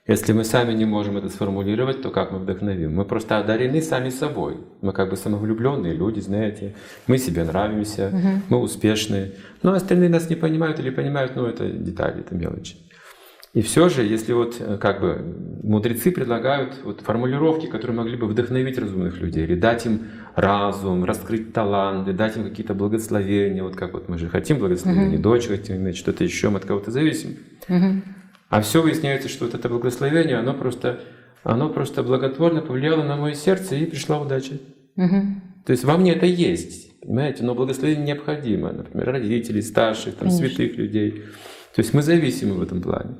Если 0.06 0.34
мы 0.34 0.44
сами 0.44 0.74
не 0.74 0.84
можем 0.84 1.16
это 1.16 1.30
сформулировать, 1.30 2.02
то 2.02 2.10
как 2.10 2.30
мы 2.30 2.38
вдохновим? 2.38 2.94
Мы 2.94 3.06
просто 3.06 3.38
одарены 3.38 3.80
сами 3.80 4.10
собой. 4.10 4.58
Мы 4.82 4.92
как 4.92 5.08
бы 5.08 5.16
самовлюбленные 5.16 5.94
люди, 5.94 6.20
знаете. 6.20 6.74
Мы 7.06 7.16
себе 7.16 7.42
нравимся, 7.42 8.08
угу. 8.08 8.42
мы 8.50 8.58
успешные. 8.58 9.32
Но 9.62 9.72
остальные 9.72 10.10
нас 10.10 10.28
не 10.28 10.36
понимают 10.36 10.78
или 10.78 10.90
понимают, 10.90 11.36
ну 11.36 11.46
это 11.46 11.70
детали, 11.70 12.20
это 12.20 12.34
мелочи. 12.34 12.76
И 13.54 13.62
все 13.62 13.88
же, 13.88 14.02
если 14.02 14.32
вот 14.32 14.56
э, 14.58 14.78
как 14.78 15.00
бы 15.00 15.24
мудрецы 15.62 16.10
предлагают 16.10 16.74
вот 16.82 17.00
формулировки, 17.02 17.66
которые 17.66 17.96
могли 17.96 18.16
бы 18.16 18.26
вдохновить 18.26 18.76
разумных 18.78 19.20
людей, 19.20 19.44
или 19.44 19.54
дать 19.54 19.86
им 19.86 20.08
разум, 20.34 21.04
раскрыть 21.04 21.52
таланты, 21.52 22.12
дать 22.12 22.36
им 22.36 22.42
какие-то 22.42 22.74
благословения, 22.74 23.62
вот 23.62 23.76
как 23.76 23.92
вот 23.92 24.08
мы 24.08 24.18
же 24.18 24.28
хотим 24.28 24.58
благословения, 24.58 25.14
угу. 25.14 25.22
дочь 25.22 25.46
хотим 25.46 25.76
иметь, 25.76 25.96
что-то 25.96 26.24
еще, 26.24 26.50
мы 26.50 26.58
от 26.58 26.64
кого-то 26.64 26.90
зависим. 26.90 27.36
Угу. 27.68 28.02
А 28.50 28.60
все 28.60 28.82
выясняется, 28.82 29.28
что 29.28 29.44
вот 29.44 29.54
это 29.54 29.68
благословение, 29.68 30.36
оно 30.36 30.52
просто, 30.52 31.00
оно 31.44 31.68
просто 31.68 32.02
благотворно 32.02 32.60
повлияло 32.60 33.04
на 33.04 33.16
мое 33.16 33.34
сердце 33.34 33.76
и 33.76 33.86
пришла 33.86 34.20
удача. 34.20 34.54
Угу. 34.96 35.22
То 35.64 35.70
есть 35.70 35.84
во 35.84 35.96
мне 35.96 36.12
это 36.12 36.26
есть, 36.26 37.00
понимаете, 37.00 37.44
но 37.44 37.54
благословение 37.54 38.04
необходимо, 38.04 38.72
например, 38.72 39.12
родителей, 39.12 39.62
старших, 39.62 40.16
там, 40.16 40.30
святых 40.30 40.76
людей. 40.76 41.22
То 41.74 41.80
есть 41.80 41.92
мы 41.92 42.02
зависимы 42.02 42.54
в 42.54 42.62
этом 42.62 42.80
плане. 42.80 43.16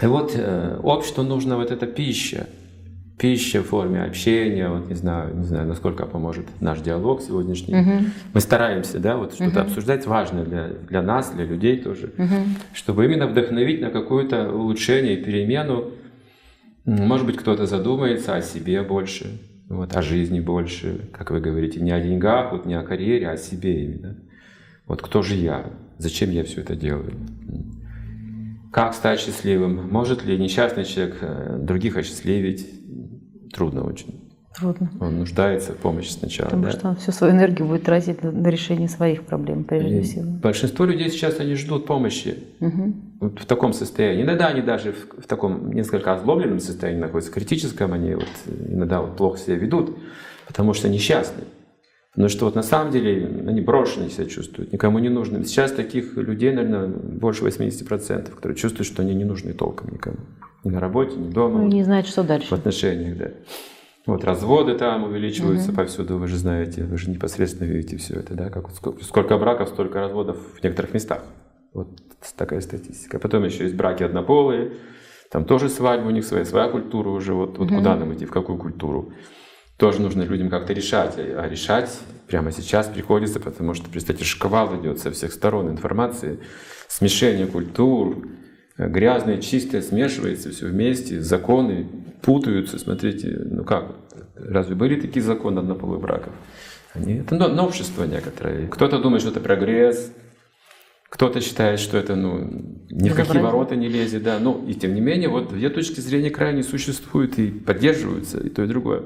И 0.00 0.06
вот 0.06 0.32
э, 0.34 0.78
обществу 0.82 1.22
нужна 1.22 1.56
вот 1.56 1.70
эта 1.70 1.86
пища, 1.86 2.46
пища 3.18 3.62
в 3.62 3.66
форме 3.66 4.02
общения, 4.02 4.68
вот 4.68 4.88
не 4.88 4.94
знаю, 4.94 5.36
не 5.36 5.44
знаю, 5.44 5.66
насколько 5.66 6.06
поможет 6.06 6.46
наш 6.60 6.80
диалог 6.80 7.20
сегодняшний. 7.20 7.74
Угу. 7.74 8.04
Мы 8.32 8.40
стараемся, 8.40 8.98
да, 8.98 9.16
вот 9.16 9.34
что-то 9.34 9.60
угу. 9.60 9.68
обсуждать 9.68 10.06
важное 10.06 10.44
для, 10.44 10.68
для 10.68 11.02
нас, 11.02 11.30
для 11.32 11.44
людей 11.44 11.78
тоже, 11.78 12.12
угу. 12.16 12.34
чтобы 12.72 13.04
именно 13.04 13.26
вдохновить 13.26 13.80
на 13.80 13.90
какое-то 13.90 14.50
улучшение 14.52 15.18
и 15.18 15.24
перемену. 15.24 15.90
Может 16.84 17.26
быть, 17.26 17.36
кто-то 17.36 17.66
задумается 17.66 18.36
о 18.36 18.40
себе 18.40 18.82
больше, 18.82 19.38
вот, 19.68 19.94
о 19.94 20.00
жизни 20.00 20.40
больше, 20.40 21.10
как 21.12 21.30
вы 21.30 21.40
говорите, 21.40 21.80
не 21.80 21.90
о 21.90 22.00
деньгах, 22.00 22.52
вот 22.52 22.64
не 22.64 22.74
о 22.74 22.82
карьере, 22.82 23.28
а 23.28 23.32
о 23.32 23.36
себе 23.36 23.84
именно. 23.84 24.16
Вот 24.86 25.02
кто 25.02 25.20
же 25.22 25.34
я? 25.34 25.66
Зачем 25.98 26.30
я 26.30 26.44
все 26.44 26.60
это 26.60 26.76
делаю? 26.76 27.12
Как 28.72 28.94
стать 28.94 29.20
счастливым? 29.20 29.88
Может 29.90 30.24
ли 30.24 30.38
несчастный 30.38 30.84
человек 30.84 31.18
э, 31.20 31.58
других 31.60 31.96
осчастливить? 31.96 32.68
Трудно 33.52 33.84
очень. 33.84 34.28
Трудно. 34.58 34.90
Он 35.00 35.18
нуждается 35.18 35.72
в 35.72 35.76
помощи 35.76 36.10
сначала. 36.10 36.48
Потому 36.48 36.64
да? 36.64 36.70
что 36.72 36.88
он 36.88 36.96
всю 36.96 37.12
свою 37.12 37.32
энергию 37.32 37.66
будет 37.66 37.84
тратить 37.84 38.22
на, 38.22 38.32
на 38.32 38.48
решение 38.48 38.88
своих 38.88 39.24
проблем, 39.24 39.64
прежде 39.64 40.00
И 40.00 40.02
всего. 40.02 40.30
Большинство 40.30 40.84
людей 40.84 41.10
сейчас 41.10 41.38
они 41.40 41.54
ждут 41.54 41.86
помощи 41.86 42.38
угу. 42.60 42.94
вот 43.20 43.40
в 43.40 43.46
таком 43.46 43.72
состоянии. 43.72 44.24
Иногда 44.24 44.48
они 44.48 44.60
даже 44.62 44.92
в, 44.92 45.22
в 45.22 45.26
таком 45.26 45.72
несколько 45.72 46.12
озлобленном 46.14 46.60
состоянии 46.60 47.00
находятся, 47.00 47.32
критическом, 47.32 47.92
они 47.92 48.14
вот 48.14 48.28
иногда 48.68 49.00
вот 49.00 49.16
плохо 49.16 49.38
себя 49.38 49.54
ведут, 49.54 49.96
потому 50.46 50.74
что 50.74 50.88
несчастны. 50.88 51.44
Но 52.16 52.28
что 52.28 52.46
вот 52.46 52.54
на 52.54 52.62
самом 52.62 52.90
деле 52.90 53.26
они 53.46 53.60
брошенные 53.60 54.10
себя 54.10 54.26
чувствуют, 54.26 54.72
никому 54.72 54.98
не 54.98 55.08
нужны. 55.08 55.44
Сейчас 55.44 55.72
таких 55.72 56.16
людей, 56.16 56.52
наверное, 56.52 56.88
больше 56.88 57.44
80%, 57.44 58.34
которые 58.34 58.56
чувствуют, 58.56 58.86
что 58.86 59.02
они 59.02 59.14
не 59.14 59.24
нужны 59.24 59.52
толком 59.52 59.90
никому. 59.92 60.18
Ни 60.64 60.70
на 60.70 60.80
работе, 60.80 61.16
ни 61.16 61.30
дома. 61.30 61.60
Ну, 61.60 61.68
не 61.68 61.84
знают, 61.84 62.06
что 62.08 62.24
дальше. 62.24 62.48
В 62.48 62.52
отношениях, 62.52 63.16
да. 63.16 63.30
Вот 64.06 64.24
разводы 64.24 64.74
там 64.74 65.04
увеличиваются 65.04 65.68
угу. 65.68 65.76
повсюду, 65.76 66.16
вы 66.16 66.28
же 66.28 66.38
знаете, 66.38 66.82
вы 66.82 66.96
же 66.96 67.10
непосредственно 67.10 67.68
видите 67.68 67.98
все 67.98 68.14
это, 68.14 68.32
да, 68.34 68.48
как 68.48 68.70
сколько, 68.70 69.04
сколько 69.04 69.36
браков, 69.36 69.68
столько 69.68 70.00
разводов 70.00 70.38
в 70.58 70.64
некоторых 70.64 70.94
местах. 70.94 71.22
Вот 71.74 71.88
такая 72.36 72.62
статистика. 72.62 73.18
Потом 73.18 73.44
еще 73.44 73.64
есть 73.64 73.76
браки 73.76 74.02
однополые, 74.02 74.72
там 75.30 75.44
тоже 75.44 75.68
свадьбы 75.68 76.08
у 76.08 76.10
них 76.10 76.24
своя, 76.24 76.46
своя 76.46 76.68
культура 76.70 77.10
уже, 77.10 77.34
вот, 77.34 77.58
вот 77.58 77.68
угу. 77.68 77.76
куда 77.76 77.96
нам 77.96 78.14
идти, 78.14 78.24
в 78.24 78.30
какую 78.30 78.58
культуру 78.58 79.12
тоже 79.78 80.02
нужно 80.02 80.22
людям 80.22 80.50
как-то 80.50 80.74
решать. 80.74 81.14
А 81.16 81.48
решать 81.48 81.90
прямо 82.26 82.52
сейчас 82.52 82.88
приходится, 82.88 83.40
потому 83.40 83.72
что, 83.72 83.88
представьте, 83.88 84.24
шквал 84.24 84.78
идет 84.80 84.98
со 84.98 85.10
всех 85.10 85.32
сторон 85.32 85.70
информации, 85.70 86.40
смешение 86.88 87.46
культур, 87.46 88.28
грязное, 88.76 89.38
чистое 89.38 89.80
смешивается 89.80 90.50
все 90.50 90.66
вместе, 90.66 91.20
законы 91.20 91.86
путаются. 92.20 92.78
Смотрите, 92.78 93.28
ну 93.44 93.64
как, 93.64 93.94
разве 94.36 94.74
были 94.74 95.00
такие 95.00 95.22
законы 95.22 95.60
однополых 95.60 96.00
браков? 96.00 96.32
Они, 96.92 97.14
это 97.14 97.36
новшество 97.36 98.04
некоторое. 98.04 98.66
Кто-то 98.66 98.98
думает, 98.98 99.22
что 99.22 99.30
это 99.30 99.40
прогресс, 99.40 100.12
кто-то 101.08 101.40
считает, 101.40 101.78
что 101.78 101.96
это 101.96 102.16
ну, 102.16 102.84
ни 102.90 103.08
в 103.08 103.14
какие 103.14 103.40
ворота 103.40 103.76
не 103.76 103.88
лезет. 103.88 104.24
Да. 104.24 104.38
Ну, 104.40 104.66
и 104.66 104.74
тем 104.74 104.94
не 104.94 105.00
менее, 105.00 105.28
вот 105.28 105.50
две 105.50 105.70
точки 105.70 106.00
зрения 106.00 106.30
крайне 106.30 106.62
существуют 106.62 107.38
и 107.38 107.50
поддерживаются, 107.50 108.40
и 108.40 108.48
то, 108.48 108.64
и 108.64 108.66
другое. 108.66 109.02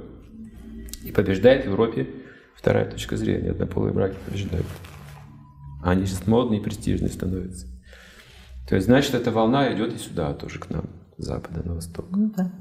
И 1.04 1.12
побеждает 1.12 1.64
в 1.64 1.68
Европе 1.68 2.08
вторая 2.54 2.90
точка 2.90 3.16
зрения. 3.16 3.50
Однополые 3.50 3.92
браки 3.92 4.16
побеждают. 4.26 4.66
Они 5.82 6.06
сейчас 6.06 6.26
модные 6.26 6.60
и 6.60 6.62
престижные 6.62 7.10
становятся. 7.10 7.66
То 8.68 8.76
есть, 8.76 8.86
значит, 8.86 9.14
эта 9.14 9.30
волна 9.30 9.72
идет 9.74 9.94
и 9.94 9.98
сюда 9.98 10.32
тоже 10.34 10.60
к 10.60 10.70
нам, 10.70 10.84
с 11.18 11.24
запада 11.24 11.66
на 11.66 11.74
восток. 11.74 12.06
Ну, 12.10 12.32
да. 12.36 12.52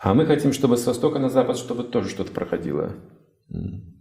А 0.00 0.14
мы 0.14 0.24
хотим, 0.24 0.54
чтобы 0.54 0.78
с 0.78 0.86
востока 0.86 1.18
на 1.18 1.28
запад, 1.28 1.58
чтобы 1.58 1.84
тоже 1.84 2.08
что-то 2.08 2.32
проходило. 2.32 2.94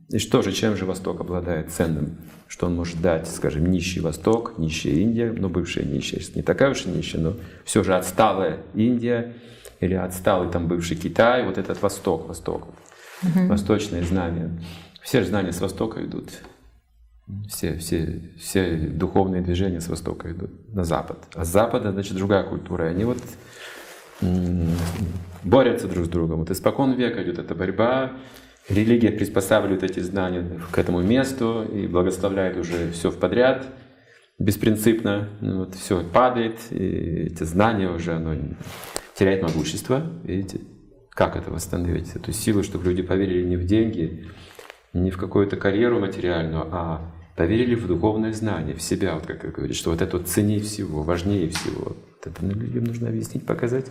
И 0.10 0.18
что 0.18 0.42
же, 0.42 0.54
чем 0.54 0.76
же 0.76 0.86
Восток 0.86 1.20
обладает 1.20 1.72
ценным? 1.72 2.18
Что 2.48 2.66
он 2.66 2.76
может 2.76 3.00
дать, 3.02 3.28
скажем, 3.28 3.70
нищий 3.70 4.00
Восток, 4.00 4.58
нищая 4.58 4.94
Индия, 4.94 5.32
ну, 5.32 5.50
бывшая 5.50 5.84
нищая, 5.84 6.22
не 6.34 6.42
такая 6.42 6.72
уж 6.72 6.86
и 6.86 6.90
нищая, 6.90 7.22
но 7.22 7.36
все 7.64 7.84
же 7.84 7.96
отсталая 7.96 8.64
Индия 8.74 9.36
или 9.80 9.94
отсталый 9.94 10.50
там 10.50 10.68
бывший 10.68 10.98
Китай, 10.98 11.46
вот 11.46 11.58
этот 11.60 11.82
Восток, 11.82 12.28
Восток 12.28 12.70
угу. 13.24 13.48
восточные 13.48 14.04
знания. 14.04 14.52
Все 15.02 15.22
же 15.22 15.28
знания 15.28 15.52
с 15.52 15.62
Востока 15.62 16.04
идут. 16.04 16.30
Все, 17.48 17.78
все, 17.78 18.22
все 18.40 18.76
духовные 18.76 19.42
движения 19.42 19.82
с 19.82 19.88
Востока 19.88 20.32
идут 20.32 20.52
на 20.74 20.84
Запад. 20.84 21.20
А 21.36 21.46
с 21.46 21.50
Запада, 21.50 21.92
значит, 21.92 22.16
другая 22.16 22.44
культура. 22.44 22.88
И 22.88 22.90
они 22.90 23.06
вот 23.06 23.20
борются 25.44 25.88
друг 25.88 26.06
с 26.06 26.10
другом. 26.10 26.40
Вот 26.40 26.52
испокон 26.52 26.94
века 26.94 27.24
идет 27.24 27.40
эта 27.40 27.56
борьба. 27.56 28.14
Религия 28.68 29.12
приспосабливает 29.12 29.84
эти 29.84 30.00
знания 30.00 30.60
к 30.72 30.78
этому 30.78 31.02
месту 31.02 31.64
и 31.64 31.88
благословляет 31.88 32.58
уже 32.58 32.92
все 32.92 33.10
в 33.10 33.18
подряд 33.18 33.66
беспринципно. 34.40 35.30
Ну, 35.42 35.60
вот 35.60 35.76
все 35.76 36.04
падает, 36.04 36.58
и 36.72 37.28
эти 37.28 37.44
знания 37.44 37.90
уже 37.90 38.14
оно 38.14 38.36
теряет 39.16 39.44
могущество. 39.44 40.04
Видите? 40.24 40.62
Как 41.20 41.36
это 41.36 41.52
восстановить? 41.52 42.16
Эту 42.16 42.32
силу, 42.32 42.64
чтобы 42.64 42.86
люди 42.86 43.02
поверили 43.02 43.46
не 43.46 43.58
в 43.58 43.66
деньги, 43.66 44.26
не 44.94 45.12
в 45.12 45.18
какую-то 45.18 45.58
карьеру 45.58 46.00
материальную, 46.00 46.66
а 46.72 47.12
поверили 47.36 47.76
в 47.76 47.88
духовное 47.88 48.32
знание, 48.32 48.74
в 48.74 48.82
себя, 48.82 49.16
вот 49.16 49.26
как 49.26 49.44
вы 49.44 49.50
говорите, 49.50 49.78
что 49.78 49.92
вот 49.92 50.02
это 50.02 50.18
вот 50.18 50.30
ценнее 50.30 50.62
всего, 50.62 51.04
важнее 51.04 51.50
всего. 51.50 51.88
Вот 51.88 52.26
это 52.26 52.46
людям 52.46 52.86
нужно 52.86 53.10
объяснить, 53.10 53.46
показать. 53.46 53.88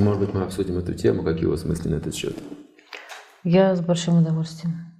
Может 0.00 0.22
быть, 0.22 0.34
мы 0.34 0.42
обсудим 0.42 0.78
эту 0.78 0.94
тему, 0.94 1.22
какие 1.22 1.46
у 1.46 1.50
вас 1.50 1.62
на 1.62 1.94
этот 1.94 2.12
счет? 2.12 2.36
Я 3.44 3.76
с 3.76 3.80
большим 3.80 4.18
удовольствием. 4.18 4.91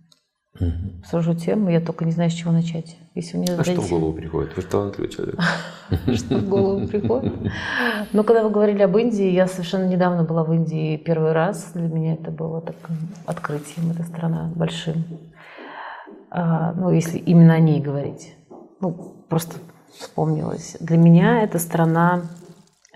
Угу. 0.60 0.70
Сажу 1.04 1.34
тему, 1.34 1.70
я 1.70 1.80
только 1.80 2.04
не 2.04 2.12
знаю, 2.12 2.30
с 2.30 2.34
чего 2.34 2.52
начать. 2.52 2.96
Если 3.14 3.36
мне 3.36 3.54
а 3.54 3.64
что 3.64 3.80
в 3.80 3.88
голову 3.90 4.12
приходит? 4.12 4.54
Вы 4.56 4.62
же 4.62 4.68
талантливый 4.68 5.10
человек. 5.10 5.38
Что 6.14 6.38
в 6.38 6.48
голову 6.48 6.86
приходит? 6.86 7.32
Ну, 8.12 8.24
когда 8.24 8.42
вы 8.42 8.50
говорили 8.50 8.82
об 8.82 8.96
Индии, 8.96 9.30
я 9.30 9.46
совершенно 9.46 9.86
недавно 9.86 10.24
была 10.24 10.44
в 10.44 10.52
Индии 10.52 10.96
первый 10.96 11.32
раз. 11.32 11.72
Для 11.74 11.88
меня 11.88 12.14
это 12.14 12.30
было 12.30 12.60
таким 12.60 12.96
открытием, 13.26 13.90
эта 13.90 14.02
страна 14.02 14.50
большим. 14.54 15.04
А, 16.30 16.72
ну, 16.72 16.90
если 16.90 17.18
именно 17.18 17.54
о 17.54 17.58
ней 17.58 17.80
говорить. 17.80 18.34
Ну, 18.80 19.14
просто 19.28 19.56
вспомнилось. 19.92 20.76
Для 20.80 20.96
меня 20.96 21.42
эта 21.42 21.58
страна, 21.58 22.22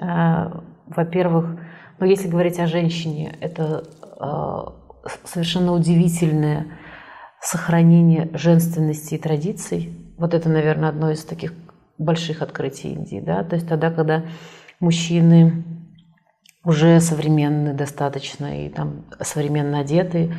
а, 0.01 0.63
во-первых, 0.87 1.59
ну, 1.99 2.07
если 2.07 2.29
говорить 2.29 2.59
о 2.59 2.67
женщине, 2.67 3.37
это 3.41 3.85
а, 4.19 4.73
совершенно 5.25 5.73
удивительная 5.73 6.67
сохранение 7.41 8.31
женственности 8.35 9.15
и 9.15 9.19
традиций. 9.19 9.93
Вот 10.19 10.35
это, 10.35 10.49
наверное, 10.49 10.89
одно 10.89 11.11
из 11.11 11.25
таких 11.25 11.53
больших 11.99 12.43
открытий 12.43 12.93
Индии. 12.93 13.21
Да? 13.25 13.45
То 13.45 13.57
есть 13.57 13.69
тогда, 13.69 13.91
когда 13.91 14.25
мужчины 14.81 15.65
уже 16.65 17.01
современные 17.01 17.75
достаточно 17.75 18.67
и 18.67 18.69
там 18.69 19.05
современно 19.21 19.81
одеты, 19.81 20.35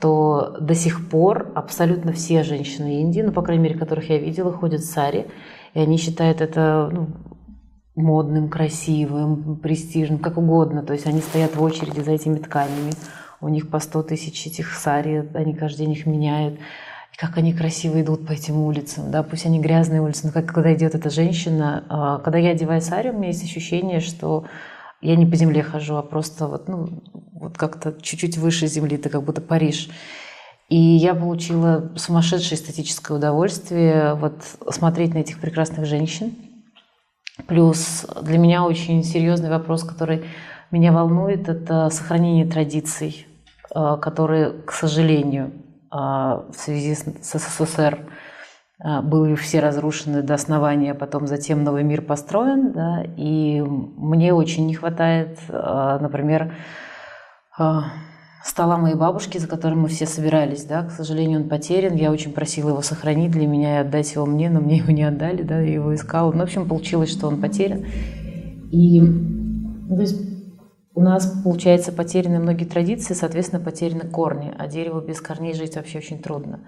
то 0.00 0.56
до 0.60 0.74
сих 0.74 1.08
пор 1.08 1.52
абсолютно 1.54 2.12
все 2.12 2.42
женщины 2.42 3.00
Индии, 3.00 3.20
ну, 3.20 3.32
по 3.32 3.42
крайней 3.42 3.64
мере, 3.64 3.78
которых 3.78 4.10
я 4.10 4.18
видела, 4.18 4.52
ходят 4.52 4.80
в 4.80 4.90
сари, 4.90 5.26
и 5.74 5.80
они 5.80 5.96
считают 5.96 6.40
это 6.40 6.90
ну, 6.92 7.08
модным, 7.94 8.48
красивым, 8.48 9.56
престижным, 9.56 10.18
как 10.18 10.36
угодно. 10.38 10.82
То 10.82 10.92
есть 10.92 11.06
они 11.06 11.20
стоят 11.20 11.56
в 11.56 11.62
очереди 11.62 12.00
за 12.00 12.12
этими 12.12 12.38
тканями 12.38 12.92
у 13.40 13.48
них 13.48 13.70
по 13.70 13.80
100 13.80 14.02
тысяч 14.04 14.46
этих 14.46 14.74
сари, 14.74 15.28
они 15.34 15.54
каждый 15.54 15.86
день 15.86 15.92
их 15.92 16.06
меняют. 16.06 16.58
И 17.12 17.16
как 17.16 17.36
они 17.38 17.52
красиво 17.52 18.00
идут 18.00 18.26
по 18.26 18.32
этим 18.32 18.56
улицам, 18.56 19.10
да, 19.10 19.22
пусть 19.22 19.46
они 19.46 19.60
грязные 19.60 20.02
улицы, 20.02 20.26
но 20.26 20.32
как 20.32 20.46
когда 20.46 20.74
идет 20.74 20.94
эта 20.94 21.10
женщина, 21.10 21.84
а, 21.88 22.18
когда 22.18 22.38
я 22.38 22.50
одеваю 22.50 22.80
сари, 22.80 23.10
у 23.10 23.14
меня 23.14 23.28
есть 23.28 23.44
ощущение, 23.44 24.00
что 24.00 24.44
я 25.00 25.16
не 25.16 25.26
по 25.26 25.36
земле 25.36 25.62
хожу, 25.62 25.96
а 25.96 26.02
просто 26.02 26.46
вот, 26.46 26.68
ну, 26.68 27.02
вот 27.32 27.58
как-то 27.58 27.94
чуть-чуть 28.00 28.38
выше 28.38 28.66
земли, 28.66 28.96
ты 28.96 29.08
как 29.08 29.22
будто 29.22 29.40
Париж. 29.40 29.88
И 30.68 30.76
я 30.76 31.14
получила 31.14 31.92
сумасшедшее 31.96 32.58
эстетическое 32.58 33.16
удовольствие 33.16 34.14
вот 34.14 34.42
смотреть 34.70 35.14
на 35.14 35.18
этих 35.18 35.40
прекрасных 35.40 35.86
женщин. 35.86 36.34
Плюс 37.46 38.06
для 38.22 38.38
меня 38.38 38.64
очень 38.64 39.04
серьезный 39.04 39.50
вопрос, 39.50 39.84
который 39.84 40.24
меня 40.70 40.92
волнует, 40.92 41.48
это 41.48 41.88
сохранение 41.90 42.46
традиций, 42.46 43.26
э, 43.74 43.96
которые, 44.00 44.50
к 44.50 44.72
сожалению, 44.72 45.52
э, 45.92 45.96
в 45.96 46.54
связи 46.54 46.94
с 46.94 47.04
СССР 47.22 48.00
э, 48.84 49.00
были 49.02 49.34
все 49.36 49.60
разрушены 49.60 50.22
до 50.22 50.34
основания, 50.34 50.92
а 50.92 50.94
потом 50.94 51.26
затем 51.26 51.62
новый 51.62 51.84
мир 51.84 52.02
построен. 52.02 52.72
Да, 52.72 53.04
и 53.16 53.60
мне 53.60 54.34
очень 54.34 54.66
не 54.66 54.74
хватает, 54.74 55.38
например, 55.48 56.54
стола 58.44 58.76
моей 58.76 58.94
бабушки, 58.94 59.38
за 59.38 59.48
которым 59.48 59.80
мы 59.80 59.88
все 59.88 60.06
собирались. 60.06 60.64
Да. 60.64 60.82
К 60.82 60.90
сожалению, 60.90 61.42
он 61.42 61.48
потерян. 61.48 61.94
Я 61.94 62.12
очень 62.12 62.32
просила 62.32 62.70
его 62.70 62.82
сохранить 62.82 63.32
для 63.32 63.46
меня 63.46 63.76
и 63.76 63.80
отдать 63.80 64.14
его 64.14 64.26
мне, 64.26 64.50
но 64.50 64.60
мне 64.60 64.78
его 64.78 64.92
не 64.92 65.02
отдали. 65.02 65.42
Да, 65.42 65.60
я 65.60 65.74
его 65.74 65.94
искала. 65.94 66.32
Ну, 66.32 66.38
в 66.38 66.42
общем, 66.42 66.68
получилось, 66.68 67.10
что 67.10 67.28
он 67.28 67.40
потерян. 67.40 67.84
И 68.70 69.00
то 69.88 70.00
есть 70.00 70.35
у 70.96 71.02
нас, 71.02 71.26
получается, 71.44 71.92
потеряны 71.92 72.38
многие 72.38 72.64
традиции, 72.64 73.12
соответственно, 73.12 73.62
потеряны 73.62 74.08
корни, 74.08 74.52
а 74.58 74.66
дереву 74.66 75.02
без 75.02 75.20
корней 75.20 75.52
жить 75.52 75.76
вообще 75.76 75.98
очень 75.98 76.20
трудно. 76.20 76.60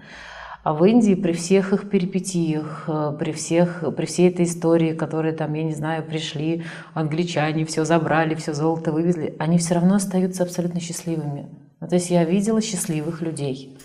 А 0.63 0.73
в 0.73 0.85
Индии 0.85 1.15
при 1.15 1.31
всех 1.31 1.73
их 1.73 1.89
перипетиях, 1.89 2.83
э, 2.87 3.15
при, 3.17 3.31
всех, 3.31 3.83
при 3.97 4.05
всей 4.05 4.29
этой 4.29 4.45
истории, 4.45 4.93
которые 4.93 5.33
там, 5.33 5.51
я 5.55 5.63
не 5.63 5.73
знаю, 5.73 6.03
пришли 6.03 6.63
англичане, 6.93 7.65
все 7.65 7.85
забрали, 7.85 8.35
все 8.35 8.53
золото 8.53 8.91
вывезли, 8.91 9.35
они 9.39 9.57
все 9.57 9.73
равно 9.73 9.95
остаются 9.95 10.43
абсолютно 10.43 10.79
счастливыми. 10.79 11.49
Ну, 11.79 11.87
то 11.87 11.95
есть 11.95 12.11
я 12.11 12.23
видела 12.23 12.61
счастливых 12.61 13.21
людей. 13.21 13.79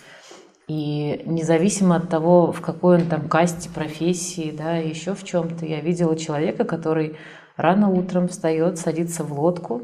И 0.68 1.22
независимо 1.24 1.96
от 1.96 2.10
того, 2.10 2.52
в 2.52 2.60
какой 2.60 2.96
он 2.96 3.06
там 3.06 3.28
касте, 3.30 3.70
профессии, 3.70 4.54
да, 4.54 4.76
еще 4.76 5.14
в 5.14 5.24
чем-то, 5.24 5.64
я 5.64 5.80
видела 5.80 6.16
человека, 6.16 6.64
который 6.64 7.16
рано 7.56 7.88
утром 7.88 8.28
встает, 8.28 8.78
садится 8.78 9.24
в 9.24 9.32
лодку, 9.38 9.82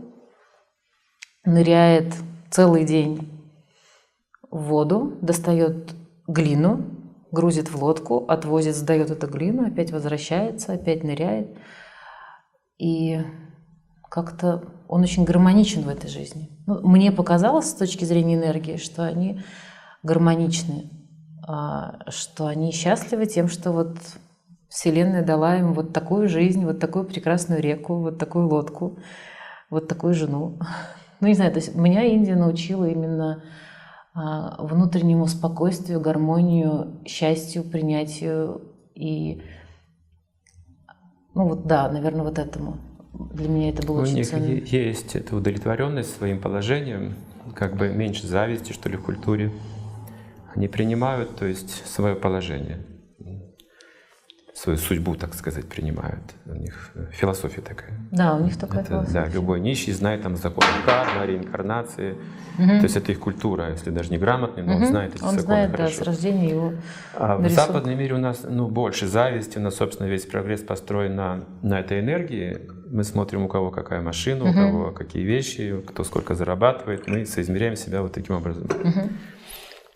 ныряет 1.44 2.14
целый 2.50 2.84
день 2.84 3.28
в 4.50 4.62
воду, 4.64 5.18
достает 5.20 5.92
глину, 6.26 6.84
грузит 7.32 7.70
в 7.70 7.82
лодку, 7.82 8.24
отвозит, 8.28 8.74
сдает 8.74 9.10
эту 9.10 9.26
глину, 9.28 9.66
опять 9.66 9.92
возвращается, 9.92 10.72
опять 10.72 11.04
ныряет. 11.04 11.56
И 12.78 13.20
как-то 14.08 14.64
он 14.88 15.02
очень 15.02 15.24
гармоничен 15.24 15.82
в 15.82 15.88
этой 15.88 16.10
жизни. 16.10 16.50
Ну, 16.66 16.80
мне 16.86 17.12
показалось 17.12 17.70
с 17.70 17.74
точки 17.74 18.04
зрения 18.04 18.34
энергии, 18.34 18.76
что 18.76 19.04
они 19.04 19.42
гармоничны, 20.02 20.90
а, 21.46 21.98
что 22.08 22.46
они 22.46 22.72
счастливы 22.72 23.26
тем, 23.26 23.48
что 23.48 23.70
вот 23.72 23.96
Вселенная 24.68 25.24
дала 25.24 25.58
им 25.58 25.74
вот 25.74 25.92
такую 25.92 26.28
жизнь, 26.28 26.64
вот 26.64 26.80
такую 26.80 27.04
прекрасную 27.04 27.60
реку, 27.60 27.96
вот 27.96 28.18
такую 28.18 28.48
лодку, 28.48 28.98
вот 29.68 29.86
такую 29.88 30.14
жену. 30.14 30.58
Ну, 31.20 31.28
не 31.28 31.34
знаю, 31.34 31.52
то 31.52 31.58
есть 31.58 31.74
меня 31.74 32.04
Индия 32.04 32.34
научила 32.34 32.86
именно 32.86 33.42
а, 34.14 34.62
внутреннему 34.64 35.26
спокойствию, 35.26 36.00
гармонию, 36.00 37.02
счастью, 37.06 37.62
принятию 37.64 38.62
и, 38.94 39.42
ну 41.34 41.48
вот 41.48 41.66
да, 41.66 41.90
наверное, 41.90 42.24
вот 42.24 42.38
этому. 42.38 42.78
Для 43.12 43.48
меня 43.48 43.70
это 43.70 43.86
было 43.86 44.00
У 44.00 44.02
очень 44.02 44.14
них 44.14 44.28
ценно. 44.28 44.44
есть 44.46 45.14
эта 45.14 45.36
удовлетворенность 45.36 46.16
своим 46.16 46.40
положением, 46.40 47.16
как 47.54 47.76
бы 47.76 47.88
меньше 47.88 48.26
зависти, 48.26 48.72
что 48.72 48.88
ли, 48.88 48.96
в 48.96 49.02
культуре. 49.02 49.52
Они 50.54 50.68
принимают, 50.68 51.36
то 51.36 51.44
есть, 51.44 51.86
свое 51.86 52.16
положение 52.16 52.78
свою 54.60 54.78
судьбу, 54.78 55.14
так 55.14 55.34
сказать, 55.34 55.66
принимают. 55.66 56.20
У 56.44 56.54
них 56.54 56.90
э, 56.94 57.06
философия 57.12 57.62
такая. 57.62 57.92
Да, 58.10 58.34
у 58.34 58.44
них 58.44 58.58
такая 58.58 58.82
это, 58.82 58.90
философия. 58.90 59.14
Да, 59.14 59.26
любой 59.28 59.58
нищий 59.58 59.90
знает 59.92 60.22
там 60.22 60.36
закон 60.36 60.64
кармы, 60.84 61.26
реинкарнации. 61.26 62.12
Угу. 62.58 62.66
То 62.66 62.82
есть 62.82 62.96
это 62.96 63.10
их 63.10 63.20
культура, 63.20 63.70
если 63.70 63.88
даже 63.88 64.10
не 64.10 64.18
грамотный, 64.18 64.62
но 64.62 64.74
угу. 64.74 64.82
он 64.82 64.88
знает 64.88 65.14
эти 65.14 65.22
он 65.22 65.30
законы 65.30 65.42
знает, 65.42 65.70
хорошо. 65.70 65.98
Да, 65.98 66.04
с 66.04 66.06
рождения 66.06 66.50
его 66.50 66.72
а 67.14 67.38
в 67.38 67.48
западном 67.48 67.98
мире 67.98 68.14
у 68.14 68.18
нас 68.18 68.44
ну, 68.46 68.68
больше 68.68 69.06
зависти, 69.06 69.56
у 69.56 69.62
нас, 69.62 69.76
собственно, 69.76 70.08
весь 70.08 70.26
прогресс 70.26 70.60
построен 70.60 71.16
на, 71.16 71.40
на 71.62 71.80
этой 71.80 72.00
энергии. 72.00 72.60
Мы 72.90 73.04
смотрим, 73.04 73.44
у 73.44 73.48
кого 73.48 73.70
какая 73.70 74.02
машина, 74.02 74.44
угу. 74.44 74.50
у 74.50 74.54
кого 74.54 74.90
какие 74.90 75.22
вещи, 75.22 75.82
кто 75.86 76.04
сколько 76.04 76.34
зарабатывает. 76.34 77.08
Мы 77.08 77.24
соизмеряем 77.24 77.76
себя 77.76 78.02
вот 78.02 78.12
таким 78.12 78.36
образом. 78.36 78.64
Угу. 78.64 79.08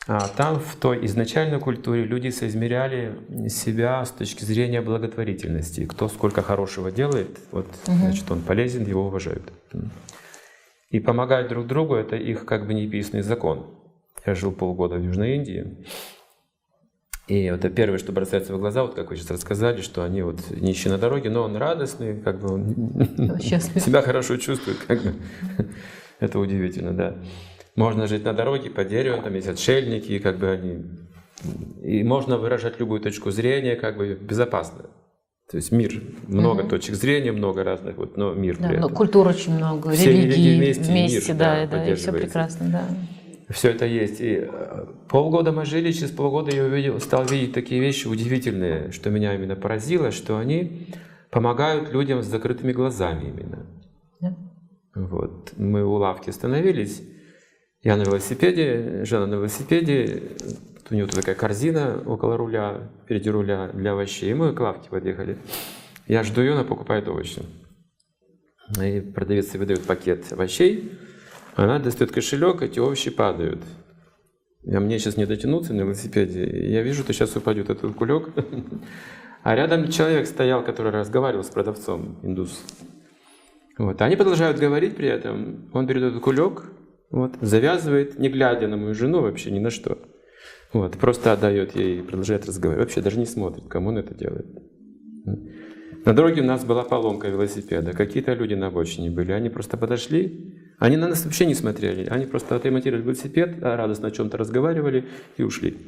А 0.07 0.29
там, 0.29 0.61
в 0.61 0.77
той 0.77 1.05
изначальной 1.07 1.59
культуре, 1.59 2.05
люди 2.05 2.29
соизмеряли 2.29 3.19
себя 3.49 4.05
с 4.05 4.11
точки 4.11 4.45
зрения 4.45 4.83
благотворительности. 4.83 5.87
Кто 5.87 6.09
сколько 6.09 6.43
хорошего 6.43 6.91
делает, 6.91 7.39
вот, 7.53 7.67
угу. 7.87 7.97
значит, 7.97 8.31
он 8.31 8.43
полезен, 8.43 8.85
его 8.85 9.07
уважают. 9.07 9.51
И 10.91 11.01
помогать 11.01 11.49
друг 11.49 11.67
другу— 11.67 11.95
это 11.97 12.17
их 12.17 12.45
как 12.45 12.67
бы 12.67 12.75
неписанный 12.75 13.23
закон. 13.23 13.67
Я 14.27 14.35
жил 14.35 14.53
полгода 14.53 14.97
в 14.97 15.03
Южной 15.03 15.37
Индии, 15.37 15.85
и 17.27 17.51
вот 17.51 17.65
это 17.65 17.71
первое, 17.71 17.99
что 17.99 18.13
бросается 18.13 18.55
в 18.55 18.59
глаза, 18.59 18.83
вот 18.83 18.95
как 18.95 19.09
вы 19.09 19.17
сейчас 19.17 19.31
рассказали, 19.31 19.81
что 19.81 20.05
они 20.05 20.21
вот 20.21 20.51
нищие 20.51 20.93
на 20.93 20.99
дороге, 20.99 21.31
но 21.31 21.43
он 21.43 21.57
радостный, 21.57 22.21
как 22.21 22.39
бы 22.39 22.53
он 22.53 22.75
себя 23.41 24.03
хорошо 24.03 24.37
чувствует, 24.37 24.79
как 24.87 25.03
бы. 25.03 25.15
Это 26.21 26.39
удивительно, 26.39 26.93
да. 26.93 27.17
Можно 27.77 28.07
жить 28.07 28.25
на 28.25 28.33
дороге, 28.33 28.71
по 28.71 28.85
дереву, 28.85 29.23
там 29.23 29.35
есть 29.35 29.49
отшельники, 29.49 30.19
как 30.19 30.39
бы 30.39 30.51
они... 30.51 30.85
И 31.83 32.05
можно 32.05 32.39
выражать 32.39 32.79
любую 32.79 33.01
точку 33.01 33.31
зрения, 33.31 33.77
как 33.77 33.97
бы 33.97 34.15
безопасно. 34.15 34.87
То 35.51 35.59
есть 35.59 35.73
мир, 35.73 36.03
много 36.27 36.63
угу. 36.63 36.71
точек 36.71 36.95
зрения, 36.95 37.33
много 37.33 37.65
разных, 37.65 37.97
вот, 37.99 38.17
но 38.17 38.33
мир 38.33 38.57
да, 38.59 38.69
при 38.69 38.77
но 38.77 38.87
этом. 38.87 38.97
культур 38.97 39.29
очень 39.29 39.55
много, 39.55 39.91
все 39.91 40.11
религии 40.11 40.57
вместе, 40.57 40.85
вместе 40.85 41.33
мир, 41.33 41.39
да, 41.39 41.67
да, 41.67 41.77
да, 41.77 41.89
и 41.89 41.95
все 41.95 42.13
прекрасно, 42.13 42.69
да. 42.71 42.85
Все 43.51 43.71
это 43.71 43.85
есть. 43.85 44.21
И 44.21 44.49
э, 44.51 44.87
полгода 45.09 45.53
мы 45.53 45.67
жили, 45.67 45.93
через 45.93 46.11
полгода 46.13 46.55
я 46.55 46.65
увидел, 46.65 46.99
стал 46.99 47.27
видеть 47.27 47.53
такие 47.53 47.79
вещи 47.79 48.07
удивительные, 48.07 48.91
что 48.91 49.11
меня 49.11 49.35
именно 49.35 49.55
поразило, 49.55 50.13
что 50.13 50.39
они 50.39 50.89
помогают 51.31 51.93
людям 51.93 52.23
с 52.23 52.27
закрытыми 52.27 52.73
глазами 52.73 53.29
именно. 53.29 53.67
Да. 54.21 54.35
Вот. 54.95 55.53
Мы 55.59 55.85
у 55.85 55.93
лавки 55.93 56.31
остановились, 56.31 57.03
я 57.85 57.97
на 57.97 58.03
велосипеде, 58.03 59.05
жена 59.05 59.27
на 59.27 59.35
велосипеде, 59.35 60.23
у 60.91 60.95
тут 60.95 61.11
такая 61.11 61.35
корзина 61.35 62.03
около 62.05 62.37
руля, 62.37 62.91
впереди 63.05 63.31
руля 63.31 63.71
для 63.73 63.93
овощей. 63.93 64.31
И 64.31 64.35
мы 64.35 64.55
к 64.55 64.61
лавке 64.61 64.89
подъехали. 64.91 65.37
Я 66.07 66.23
жду 66.23 66.41
ее, 66.41 66.53
она 66.53 66.65
покупает 66.65 67.09
овощи. 67.09 67.43
И 68.83 69.01
продавец 69.01 69.55
выдает 69.55 69.83
пакет 69.83 70.33
овощей, 70.33 70.93
она 71.55 71.79
достает 71.79 72.11
кошелек, 72.11 72.63
эти 72.63 72.79
овощи 72.79 73.11
падают. 73.11 73.63
А 74.67 74.81
мне 74.81 74.99
сейчас 74.99 75.19
не 75.19 75.27
дотянуться 75.27 75.75
на 75.75 75.83
велосипеде. 75.83 76.71
Я 76.71 76.83
вижу, 76.83 77.03
что 77.03 77.13
сейчас 77.13 77.37
упадет 77.37 77.69
этот 77.69 77.95
кулек. 77.95 78.31
А 79.43 79.55
рядом 79.55 79.91
человек 79.91 80.27
стоял, 80.27 80.65
который 80.65 80.91
разговаривал 80.91 81.45
с 81.45 81.51
продавцом, 81.51 82.19
индус. 82.23 82.65
Вот. 83.77 84.01
Они 84.01 84.17
продолжают 84.17 84.59
говорить 84.59 84.97
при 84.97 85.09
этом. 85.09 85.69
Он 85.75 85.87
берет 85.87 86.05
этот 86.05 86.23
кулек, 86.23 86.65
вот, 87.11 87.37
завязывает, 87.41 88.19
не 88.19 88.29
глядя 88.29 88.69
на 88.69 88.77
мою 88.77 88.95
жену 88.95 89.21
вообще 89.21 89.51
ни 89.51 89.59
на 89.59 89.71
что. 89.71 89.99
Вот, 90.73 90.99
просто 90.99 91.33
отдает 91.33 91.77
ей 91.77 92.01
и 92.01 92.03
продолжает 92.03 92.47
разговаривать. 92.47 92.87
Вообще 92.87 93.01
даже 93.01 93.19
не 93.19 93.27
смотрит, 93.27 93.69
кому 93.69 93.91
он 93.91 93.99
это 93.99 94.15
делает. 94.15 94.47
На 96.05 96.13
дороге 96.13 96.43
у 96.43 96.45
нас 96.45 96.65
была 96.65 96.83
поломка 96.83 97.29
велосипеда. 97.29 97.93
Какие-то 97.93 98.35
люди 98.35 98.55
на 98.55 98.67
обочине 98.67 99.11
были. 99.11 99.33
Они 99.33 99.49
просто 99.49 99.77
подошли. 99.77 100.53
Они 100.79 100.97
на 100.97 101.09
нас 101.09 101.25
вообще 101.25 101.47
не 101.47 101.55
смотрели. 101.55 102.07
Они 102.07 102.27
просто 102.27 102.57
отремонтировали 102.57 103.03
велосипед, 103.03 103.57
радостно 103.63 104.09
о 104.09 104.11
чем-то 104.11 104.37
разговаривали 104.37 105.07
и 105.37 105.43
ушли. 105.43 105.79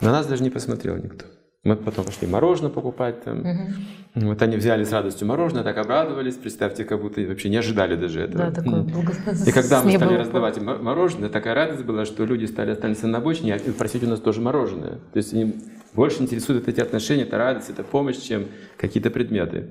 На 0.00 0.10
нас 0.10 0.26
даже 0.26 0.42
не 0.42 0.50
посмотрел 0.50 0.96
никто. 0.96 1.26
Мы 1.64 1.76
потом 1.76 2.04
пошли 2.04 2.26
мороженое 2.26 2.70
покупать 2.70 3.22
там. 3.22 3.40
Угу. 3.40 4.26
Вот 4.26 4.42
они 4.42 4.56
взяли 4.56 4.82
с 4.82 4.90
радостью 4.90 5.28
мороженое, 5.28 5.62
так 5.62 5.78
обрадовались, 5.78 6.34
представьте, 6.34 6.84
как 6.84 7.00
будто 7.00 7.20
вообще 7.20 7.50
не 7.50 7.56
ожидали 7.56 7.94
даже 7.94 8.22
этого. 8.22 8.50
Да, 8.50 8.50
такое 8.50 8.82
И 9.46 9.52
когда 9.52 9.80
мы 9.82 9.92
стали 9.92 10.16
раздавать 10.16 10.60
мороженое, 10.60 11.28
такая 11.28 11.54
радость 11.54 11.84
была, 11.84 12.04
что 12.04 12.24
люди 12.24 12.46
стали 12.46 12.72
оставаться 12.72 13.06
на 13.06 13.18
обочине 13.18 13.56
и 13.64 13.70
просить 13.70 14.02
у 14.02 14.08
нас 14.08 14.18
тоже 14.18 14.40
мороженое. 14.40 14.98
То 15.12 15.16
есть 15.16 15.32
они 15.32 15.54
больше 15.94 16.22
интересуют 16.22 16.66
эти 16.66 16.80
отношения, 16.80 17.22
это 17.22 17.38
радость, 17.38 17.70
это 17.70 17.84
помощь, 17.84 18.18
чем 18.18 18.48
какие-то 18.76 19.10
предметы. 19.10 19.68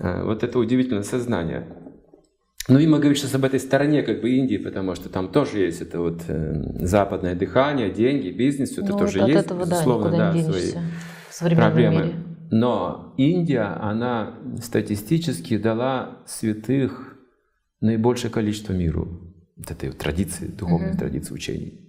А, 0.00 0.24
вот 0.24 0.42
это 0.42 0.58
удивительное 0.58 1.04
сознание. 1.04 1.68
Ну 2.68 2.80
и 2.80 2.86
мы 2.86 2.98
говорим 2.98 3.14
сейчас 3.14 3.34
об 3.34 3.44
этой 3.44 3.60
стороне 3.60 4.02
как 4.02 4.20
бы 4.20 4.30
Индии, 4.30 4.56
потому 4.56 4.96
что 4.96 5.08
там 5.08 5.28
тоже 5.28 5.60
есть 5.60 5.82
это 5.82 6.00
вот 6.00 6.22
э, 6.26 6.84
западное 6.84 7.36
дыхание, 7.36 7.90
деньги, 7.90 8.30
бизнес, 8.30 8.70
все 8.70 8.82
это 8.82 8.92
ну, 8.92 8.98
тоже 8.98 9.20
от 9.20 9.28
есть, 9.28 9.44
этого, 9.44 9.60
безусловно, 9.60 10.10
да, 10.10 10.32
да, 10.32 10.52
свои 11.30 11.54
проблемы. 11.54 12.02
Мире. 12.02 12.14
Но 12.50 13.14
Индия, 13.16 13.78
она 13.80 14.34
статистически 14.60 15.58
дала 15.58 16.18
святых 16.26 17.16
наибольшее 17.80 18.32
количество 18.32 18.72
миру. 18.72 19.20
Вот 19.56 19.70
этой 19.70 19.90
вот 19.90 19.98
традиции, 19.98 20.46
духовной 20.46 20.90
uh-huh. 20.90 20.98
традиции 20.98 21.34
учений, 21.34 21.80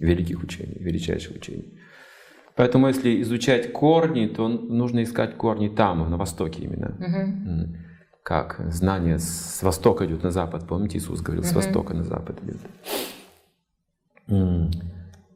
великих 0.00 0.42
учений, 0.42 0.76
величайших 0.80 1.36
учений. 1.36 1.78
Поэтому 2.56 2.88
если 2.88 3.22
изучать 3.22 3.72
корни, 3.72 4.26
то 4.26 4.48
нужно 4.48 5.04
искать 5.04 5.36
корни 5.36 5.68
там, 5.68 6.10
на 6.10 6.16
Востоке 6.16 6.64
именно. 6.64 6.96
Uh-huh 6.98 7.87
как 8.28 8.60
знание 8.70 9.18
с 9.18 9.62
востока 9.62 10.04
идет 10.04 10.22
на 10.22 10.30
запад. 10.30 10.68
Помните, 10.68 10.98
Иисус 10.98 11.22
говорил, 11.22 11.44
с 11.44 11.54
востока 11.54 11.94
на 11.94 12.04
запад 12.04 12.38
идет. 12.42 12.60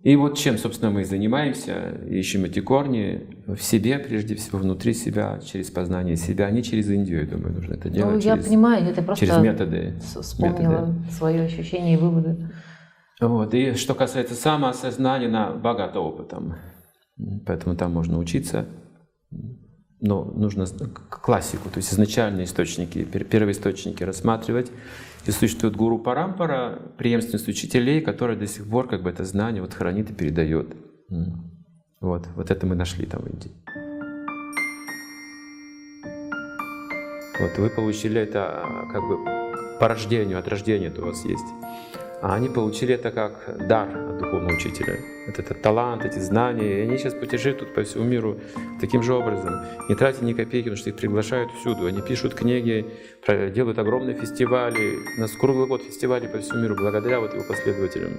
И 0.02 0.14
вот 0.14 0.36
чем, 0.36 0.58
собственно, 0.58 0.90
мы 0.90 1.00
и 1.00 1.04
занимаемся, 1.04 1.98
ищем 2.06 2.44
эти 2.44 2.60
корни 2.60 3.34
в 3.46 3.62
себе, 3.62 3.98
прежде 3.98 4.34
всего, 4.34 4.58
внутри 4.58 4.92
себя, 4.92 5.40
через 5.42 5.70
познание 5.70 6.16
себя, 6.16 6.50
не 6.50 6.62
через 6.62 6.90
Индию, 6.90 7.20
я 7.20 7.26
думаю, 7.26 7.54
нужно 7.54 7.74
это 7.76 7.88
делать. 7.88 8.12
Ну, 8.12 8.20
я 8.20 8.34
через, 8.34 8.46
понимаю, 8.48 8.84
это 8.86 9.00
просто 9.00 9.24
через 9.24 9.40
методы. 9.40 9.94
Вспомнила 10.20 10.86
методы. 10.86 11.12
свои 11.12 11.38
ощущения 11.38 11.94
и 11.94 11.96
выводы. 11.96 12.50
Вот. 13.22 13.54
И 13.54 13.72
что 13.72 13.94
касается 13.94 14.34
самоосознания, 14.34 15.30
на 15.30 15.52
богато 15.52 15.98
опытом. 15.98 16.56
Поэтому 17.46 17.74
там 17.74 17.90
можно 17.94 18.18
учиться. 18.18 18.66
Но 20.02 20.24
нужно 20.24 20.66
классику, 21.08 21.70
то 21.70 21.78
есть 21.78 21.94
изначальные 21.94 22.44
источники, 22.44 23.04
первые 23.04 23.52
источники 23.52 24.02
рассматривать. 24.02 24.70
И 25.24 25.30
существует 25.30 25.76
гуру 25.76 26.00
Парампара, 26.00 26.82
преемственность 26.98 27.46
учителей, 27.46 28.00
которая 28.00 28.36
до 28.36 28.48
сих 28.48 28.68
пор 28.68 28.88
как 28.88 29.04
бы 29.04 29.10
это 29.10 29.24
знание 29.24 29.62
вот 29.62 29.72
хранит 29.72 30.10
и 30.10 30.12
передает. 30.12 30.74
Вот, 32.00 32.26
вот 32.34 32.50
это 32.50 32.66
мы 32.66 32.74
нашли 32.74 33.06
там 33.06 33.22
в 33.22 33.26
Индии. 33.28 33.52
Вот 37.38 37.58
вы 37.58 37.70
получили 37.70 38.20
это 38.20 38.62
а, 38.64 38.86
как 38.92 39.02
бы 39.02 39.18
по 39.78 39.86
рождению, 39.86 40.40
от 40.40 40.48
рождения 40.48 40.88
это 40.88 41.02
у 41.02 41.06
вас 41.06 41.24
есть. 41.24 41.46
А 42.22 42.36
они 42.36 42.48
получили 42.48 42.94
это 42.94 43.10
как 43.10 43.66
дар 43.66 43.88
от 43.88 44.18
духовного 44.18 44.54
учителя. 44.54 44.96
Вот 45.26 45.38
этот 45.40 45.60
талант, 45.60 46.04
эти 46.04 46.20
знания. 46.20 46.78
И 46.78 46.82
они 46.82 46.96
сейчас 46.96 47.14
путешествуют 47.14 47.74
по 47.74 47.82
всему 47.82 48.04
миру 48.04 48.38
таким 48.80 49.02
же 49.02 49.12
образом. 49.12 49.52
Не 49.88 49.96
тратя 49.96 50.24
ни 50.24 50.32
копейки, 50.32 50.66
потому 50.66 50.76
что 50.76 50.90
их 50.90 50.96
приглашают 50.96 51.50
всюду. 51.50 51.86
Они 51.86 52.00
пишут 52.00 52.34
книги, 52.34 52.86
делают 53.26 53.78
огромные 53.78 54.16
фестивали. 54.16 54.98
У 55.18 55.20
нас 55.20 55.32
круглый 55.32 55.66
год 55.66 55.82
фестивали 55.82 56.28
по 56.28 56.38
всему 56.38 56.60
миру 56.62 56.76
благодаря 56.76 57.18
вот 57.18 57.34
его 57.34 57.42
последователям. 57.42 58.12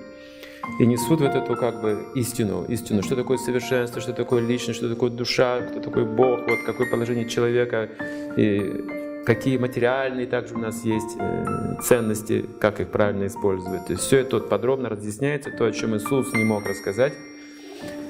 И 0.79 0.85
несут 0.85 1.21
вот 1.21 1.35
эту 1.35 1.55
как 1.55 1.81
бы 1.81 2.05
истину, 2.15 2.65
истину, 2.67 3.03
что 3.03 3.15
такое 3.15 3.37
совершенство, 3.37 4.01
что 4.01 4.11
такое 4.13 4.41
личность, 4.45 4.79
что 4.79 4.89
такое 4.89 5.11
душа, 5.11 5.61
кто 5.61 5.79
такой 5.79 6.05
Бог, 6.05 6.41
вот 6.47 6.59
какое 6.65 6.89
положение 6.89 7.27
человека. 7.27 7.89
И 8.35 8.83
какие 9.25 9.57
материальные 9.57 10.27
также 10.27 10.55
у 10.55 10.59
нас 10.59 10.83
есть 10.83 11.15
э, 11.17 11.75
ценности, 11.81 12.45
как 12.59 12.79
их 12.79 12.89
правильно 12.89 13.27
использовать. 13.27 13.85
То 13.85 13.93
есть 13.93 14.03
все 14.05 14.19
это 14.19 14.39
подробно 14.39 14.89
разъясняется, 14.89 15.51
то, 15.51 15.65
о 15.65 15.71
чем 15.71 15.95
Иисус 15.95 16.33
не 16.33 16.43
мог 16.43 16.65
рассказать, 16.65 17.13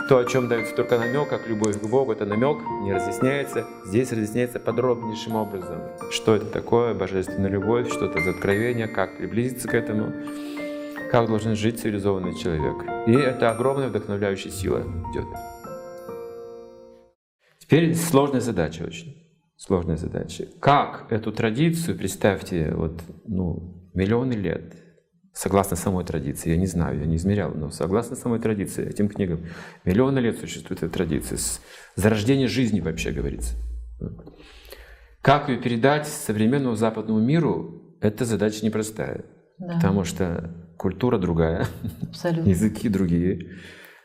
то, 0.09 0.17
о 0.17 0.25
чем 0.25 0.47
дается 0.47 0.75
только 0.75 0.97
намек, 0.97 1.29
как 1.29 1.47
любовь 1.47 1.79
к 1.79 1.85
Богу, 1.85 2.11
это 2.11 2.25
намек, 2.25 2.57
не 2.81 2.93
разъясняется. 2.93 3.65
Здесь 3.85 4.11
разъясняется 4.11 4.59
подробнейшим 4.59 5.35
образом, 5.35 5.81
что 6.11 6.35
это 6.35 6.45
такое 6.47 6.93
божественная 6.93 7.49
любовь, 7.49 7.91
что 7.91 8.05
это 8.05 8.21
за 8.21 8.31
откровение, 8.31 8.87
как 8.87 9.17
приблизиться 9.17 9.67
к 9.67 9.73
этому, 9.73 10.11
как 11.11 11.27
должен 11.27 11.55
жить 11.55 11.79
цивилизованный 11.79 12.35
человек. 12.37 12.83
И 13.07 13.13
это 13.13 13.51
огромная 13.51 13.87
вдохновляющая 13.87 14.51
сила 14.51 14.83
идет. 15.11 15.25
Теперь 17.59 17.95
сложная 17.95 18.41
задача 18.41 18.83
очень 18.83 19.22
сложная 19.65 19.97
задача. 19.97 20.47
Как 20.59 21.07
эту 21.09 21.31
традицию, 21.31 21.97
представьте, 21.97 22.73
вот, 22.75 23.01
ну, 23.25 23.89
миллионы 23.93 24.33
лет, 24.33 24.75
согласно 25.33 25.77
самой 25.77 26.03
традиции, 26.03 26.49
я 26.49 26.57
не 26.57 26.67
знаю, 26.67 26.99
я 26.99 27.05
не 27.05 27.15
измерял, 27.15 27.51
но 27.55 27.69
согласно 27.69 28.15
самой 28.17 28.39
традиции, 28.39 28.85
этим 28.87 29.07
книгам, 29.07 29.45
миллионы 29.85 30.19
лет 30.19 30.37
существует 30.37 30.83
эта 30.83 30.91
традиция, 30.91 31.37
с 31.37 31.61
зарождения 31.95 32.47
жизни 32.47 32.81
вообще 32.81 33.11
говорится. 33.11 33.55
Как 35.21 35.47
ее 35.47 35.57
передать 35.57 36.07
современному 36.07 36.75
западному 36.75 37.21
миру, 37.21 37.95
это 38.01 38.25
задача 38.25 38.65
непростая, 38.65 39.23
да. 39.57 39.75
потому 39.75 40.03
что 40.03 40.53
культура 40.77 41.17
другая, 41.17 41.67
Абсолютно. 42.09 42.49
языки 42.49 42.89
другие, 42.89 43.59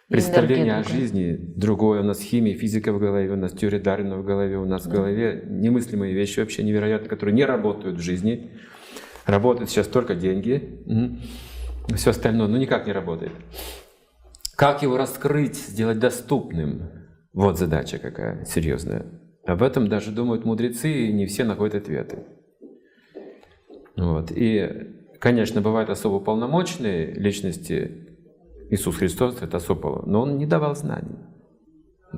представление 0.09 0.77
о 0.77 0.85
жизни 0.85 1.37
другое. 1.39 2.01
У 2.01 2.05
нас 2.05 2.21
химия, 2.21 2.55
физика 2.55 2.93
в 2.93 2.99
голове, 2.99 3.31
у 3.31 3.37
нас 3.37 3.53
теория 3.53 3.79
Дарвина 3.79 4.17
в 4.19 4.25
голове, 4.25 4.57
у 4.59 4.65
нас 4.65 4.85
да. 4.85 4.91
в 4.91 4.93
голове 4.93 5.45
немыслимые 5.47 6.15
вещи 6.15 6.41
вообще 6.41 6.63
невероятные, 6.63 7.09
которые 7.09 7.35
не 7.35 7.45
работают 7.45 7.99
в 7.99 8.03
жизни. 8.03 8.51
Работают 9.27 9.71
сейчас 9.71 9.87
только 9.87 10.15
деньги, 10.15 10.83
угу. 10.87 11.95
все 11.97 12.11
остальное, 12.11 12.49
ну 12.49 12.57
никак 12.57 12.87
не 12.87 12.93
работает. 12.93 13.33
Как 14.57 14.83
его 14.83 14.97
раскрыть, 14.97 15.57
сделать 15.57 15.99
доступным? 15.99 16.91
Вот 17.33 17.59
задача 17.59 17.99
какая 17.99 18.45
серьезная. 18.47 19.07
Об 19.45 19.63
этом 19.63 19.89
даже 19.89 20.11
думают 20.11 20.45
мудрецы, 20.45 21.07
и 21.07 21.13
не 21.13 21.27
все 21.27 21.45
находят 21.45 21.75
ответы. 21.75 22.25
Вот. 23.97 24.33
И, 24.35 24.91
конечно, 25.19 25.61
бывают 25.61 25.91
особо 25.91 26.21
полномочные 26.21 27.13
личности, 27.13 28.08
Иисус 28.71 28.97
Христос 28.97 29.41
это 29.41 29.57
особого, 29.57 30.05
но 30.07 30.23
он 30.23 30.39
не 30.39 30.47
давал 30.47 30.77
знаний. 30.77 31.17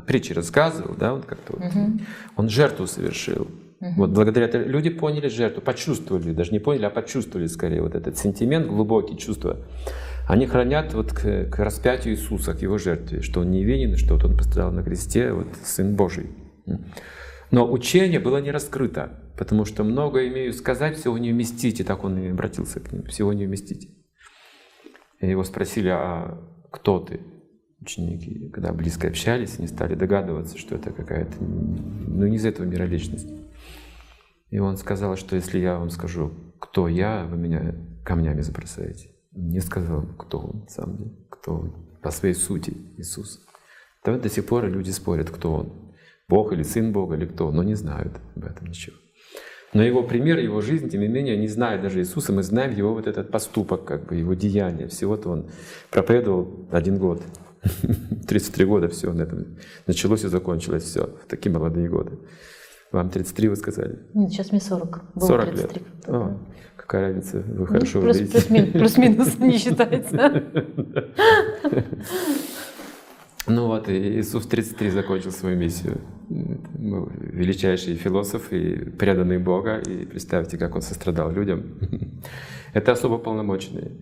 Притчи 0.06 0.32
рассказывал, 0.32 0.94
да, 0.96 1.14
он 1.14 1.22
как-то 1.22 1.56
вот, 1.56 1.64
угу. 1.64 2.00
он 2.36 2.48
жертву 2.48 2.86
совершил. 2.86 3.48
Угу. 3.80 3.94
Вот 3.96 4.10
благодаря 4.10 4.46
этому 4.46 4.66
люди 4.66 4.90
поняли 4.90 5.28
жертву, 5.28 5.62
почувствовали, 5.62 6.32
даже 6.32 6.52
не 6.52 6.58
поняли, 6.58 6.84
а 6.84 6.90
почувствовали 6.90 7.46
скорее 7.46 7.82
вот 7.82 7.94
этот 7.94 8.16
сентимент, 8.18 8.66
глубокие 8.66 9.16
чувства. 9.16 9.58
Они 10.28 10.46
хранят 10.46 10.94
вот 10.94 11.12
к, 11.12 11.46
к 11.46 11.58
распятию 11.58 12.14
Иисуса, 12.14 12.54
к 12.54 12.62
Его 12.62 12.78
жертве, 12.78 13.20
что 13.20 13.40
Он 13.40 13.50
невинен, 13.50 13.96
что 13.96 14.14
вот 14.14 14.24
Он 14.24 14.36
пострадал 14.36 14.70
на 14.70 14.82
кресте, 14.82 15.32
вот 15.32 15.48
Сын 15.64 15.96
Божий. 15.96 16.30
Но 17.50 17.70
учение 17.70 18.20
было 18.20 18.36
не 18.36 18.52
раскрыто, 18.52 19.18
потому 19.36 19.64
что 19.64 19.82
много 19.82 20.28
имею 20.28 20.52
сказать, 20.52 20.96
всего 20.96 21.18
не 21.18 21.32
вместите, 21.32 21.82
так 21.82 22.04
Он 22.04 22.16
и 22.18 22.28
обратился 22.28 22.78
к 22.78 22.92
ним, 22.92 23.04
всего 23.06 23.32
не 23.32 23.46
вместите. 25.20 25.30
Его 25.30 25.44
спросили, 25.44 25.88
а 25.88 26.38
кто 26.70 26.98
ты? 26.98 27.20
Ученики, 27.80 28.50
когда 28.50 28.72
близко 28.72 29.08
общались, 29.08 29.58
они 29.58 29.66
стали 29.66 29.94
догадываться, 29.94 30.58
что 30.58 30.74
это 30.74 30.90
какая-то, 30.90 31.32
ну, 31.40 32.26
не 32.26 32.36
из 32.36 32.44
этого 32.44 32.66
мира 32.66 32.84
личность. 32.84 33.28
И 34.50 34.58
он 34.58 34.76
сказал, 34.76 35.16
что 35.16 35.36
если 35.36 35.60
я 35.60 35.78
вам 35.78 35.88
скажу, 35.90 36.30
кто 36.58 36.88
я, 36.88 37.24
вы 37.24 37.38
меня 37.38 37.74
камнями 38.04 38.42
забросаете. 38.42 39.08
Не 39.32 39.60
сказал, 39.60 40.02
кто 40.18 40.40
он, 40.40 40.60
на 40.60 40.68
самом 40.68 40.96
деле, 40.96 41.10
кто 41.30 41.54
он, 41.54 41.72
по 42.02 42.10
своей 42.10 42.34
сути 42.34 42.76
Иисус. 42.98 43.40
Вот 44.04 44.20
до 44.20 44.28
сих 44.28 44.46
пор 44.46 44.66
люди 44.68 44.90
спорят, 44.90 45.30
кто 45.30 45.54
он. 45.54 45.94
Бог 46.28 46.52
или 46.52 46.62
Сын 46.62 46.92
Бога, 46.92 47.16
или 47.16 47.26
кто, 47.26 47.50
но 47.50 47.62
не 47.62 47.74
знают 47.74 48.20
об 48.36 48.44
этом 48.44 48.66
ничего. 48.66 48.96
Но 49.72 49.84
его 49.84 50.02
пример, 50.02 50.38
его 50.38 50.60
жизнь, 50.60 50.88
тем 50.88 51.00
не 51.00 51.08
менее, 51.08 51.36
не 51.36 51.46
знает 51.46 51.82
даже 51.82 52.00
Иисуса, 52.00 52.32
мы 52.32 52.42
знаем 52.42 52.74
его 52.74 52.92
вот 52.92 53.06
этот 53.06 53.30
поступок, 53.30 53.84
как 53.84 54.06
бы 54.06 54.16
его 54.16 54.34
деяние. 54.34 54.88
Всего-то 54.88 55.30
он 55.30 55.46
проповедовал 55.90 56.66
один 56.72 56.98
год. 56.98 57.22
33 58.28 58.64
года 58.64 58.88
все 58.88 59.12
на 59.12 59.22
этом 59.22 59.58
началось 59.86 60.24
и 60.24 60.28
закончилось 60.28 60.84
все 60.84 61.06
в 61.06 61.28
такие 61.28 61.52
молодые 61.52 61.88
годы. 61.88 62.18
Вам 62.90 63.10
33, 63.10 63.48
вы 63.48 63.56
сказали? 63.56 64.00
Нет, 64.14 64.30
сейчас 64.30 64.50
мне 64.50 64.60
40. 64.60 65.14
Было 65.14 65.26
40 65.26 65.44
33. 65.46 65.80
лет. 65.80 66.08
О, 66.08 66.38
какая 66.76 67.02
разница, 67.08 67.38
вы 67.38 67.58
ну, 67.60 67.66
хорошо 67.66 68.00
плюс, 68.00 68.16
выглядите. 68.16 68.72
Плюс-минус 68.72 69.38
не 69.38 69.58
считается. 69.58 70.42
Ну 73.46 73.66
вот, 73.66 73.88
Иисус 73.88 74.46
33 74.46 74.90
закончил 74.90 75.32
свою 75.32 75.56
миссию. 75.56 76.00
Величайший 76.28 77.96
философ 77.96 78.52
и 78.52 78.76
преданный 78.90 79.38
Бога. 79.38 79.78
И 79.78 80.04
представьте, 80.04 80.58
как 80.58 80.74
он 80.74 80.82
сострадал 80.82 81.32
людям. 81.32 81.78
Это 82.74 82.92
особо 82.92 83.18
полномочные. 83.18 83.92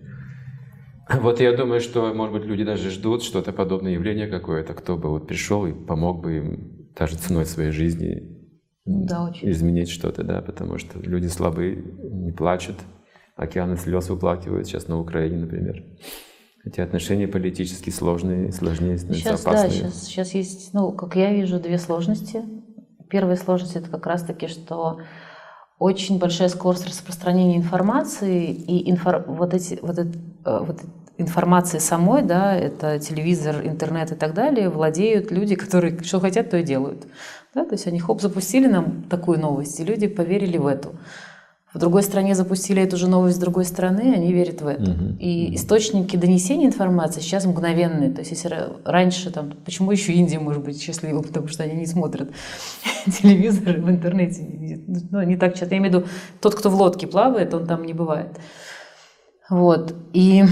Вот 1.11 1.39
я 1.39 1.55
думаю, 1.57 1.79
что, 1.81 2.13
может 2.13 2.35
быть, 2.35 2.45
люди 2.45 2.63
даже 2.63 2.91
ждут 2.91 3.23
что-то 3.23 3.51
подобное 3.51 3.93
явление 3.93 4.27
какое-то, 4.27 4.75
кто 4.75 4.95
бы 4.95 5.09
вот 5.09 5.27
пришел 5.27 5.65
и 5.65 5.73
помог 5.73 6.21
бы 6.21 6.37
им 6.37 6.89
даже 6.95 7.15
ценой 7.15 7.45
своей 7.45 7.71
жизни 7.71 8.39
да, 8.85 9.23
очень. 9.23 9.49
изменить 9.49 9.89
что-то, 9.89 10.23
да, 10.23 10.41
потому 10.41 10.77
что 10.77 10.99
люди 10.99 11.25
слабые, 11.25 11.83
не 12.03 12.31
плачут, 12.31 12.75
океаны 13.35 13.75
слез 13.77 14.09
выплакивают 14.09 14.67
сейчас 14.67 14.87
на 14.87 14.99
Украине, 14.99 15.37
например. 15.37 15.83
Эти 16.65 16.81
отношения 16.81 17.27
политически 17.27 17.89
сложные, 17.89 18.51
сложнее 18.51 18.97
становятся 18.97 19.29
сейчас, 19.29 19.45
опасные. 19.45 19.83
Да, 19.83 19.89
сейчас, 19.89 20.03
сейчас 20.03 20.33
есть, 20.33 20.73
ну, 20.73 20.91
как 20.91 21.15
я 21.15 21.33
вижу, 21.33 21.59
две 21.59 21.77
сложности. 21.77 22.43
Первая 23.09 23.37
сложность 23.37 23.75
это 23.75 23.89
как 23.89 24.05
раз-таки, 24.05 24.47
что 24.47 24.99
очень 25.79 26.19
большая 26.19 26.49
скорость 26.49 26.87
распространения 26.87 27.57
информации 27.57 28.51
и 28.51 28.91
инфор... 28.91 29.23
вот 29.25 29.53
эти 29.53 29.79
вот, 29.81 29.97
это, 29.97 30.11
э, 30.45 30.59
вот 30.59 30.81
информации 31.17 31.79
самой, 31.79 32.21
да, 32.21 32.53
это 32.55 32.99
телевизор, 32.99 33.65
интернет 33.65 34.11
и 34.11 34.15
так 34.15 34.33
далее, 34.33 34.69
владеют 34.69 35.31
люди, 35.31 35.55
которые 35.55 35.97
что 36.03 36.19
хотят, 36.19 36.49
то 36.49 36.57
и 36.57 36.63
делают. 36.63 37.07
Да? 37.53 37.65
То 37.65 37.73
есть 37.73 37.87
они 37.87 37.99
хоп, 37.99 38.21
запустили 38.21 38.67
нам 38.67 39.03
такую 39.03 39.39
новость, 39.39 39.79
и 39.79 39.85
люди 39.85 40.07
поверили 40.07 40.57
в 40.57 40.67
эту 40.67 40.95
в 41.73 41.77
другой 41.77 42.01
стране 42.01 42.33
запустили 42.33 42.81
эту 42.81 42.97
же 42.97 43.07
новость 43.07 43.37
с 43.37 43.39
другой 43.39 43.63
стороны, 43.63 44.13
они 44.15 44.33
верят 44.33 44.61
в 44.61 44.67
это. 44.67 44.91
Угу. 44.91 45.17
И 45.19 45.53
источники 45.55 46.15
донесения 46.15 46.65
информации 46.65 47.21
сейчас 47.21 47.45
мгновенные. 47.45 48.11
То 48.11 48.19
есть 48.19 48.31
если 48.31 48.69
раньше, 48.83 49.31
там, 49.31 49.51
почему 49.65 49.91
еще 49.91 50.13
Индия 50.13 50.39
может 50.39 50.63
быть 50.63 50.81
счастлива, 50.81 51.21
потому 51.21 51.47
что 51.47 51.63
они 51.63 51.73
не 51.75 51.85
смотрят 51.85 52.31
телевизор 53.05 53.77
в 53.77 53.89
интернете. 53.89 54.81
Ну, 55.11 55.21
не 55.21 55.37
так 55.37 55.53
часто. 55.53 55.75
Я 55.75 55.79
имею 55.79 55.93
в 55.93 55.95
виду, 55.97 56.07
тот, 56.41 56.55
кто 56.55 56.71
в 56.71 56.75
лодке 56.75 57.05
плавает, 57.05 57.53
он 57.53 57.67
там 57.67 57.83
не 57.83 57.93
бывает. 57.93 58.39
Вот. 59.47 59.95
И 60.13 60.45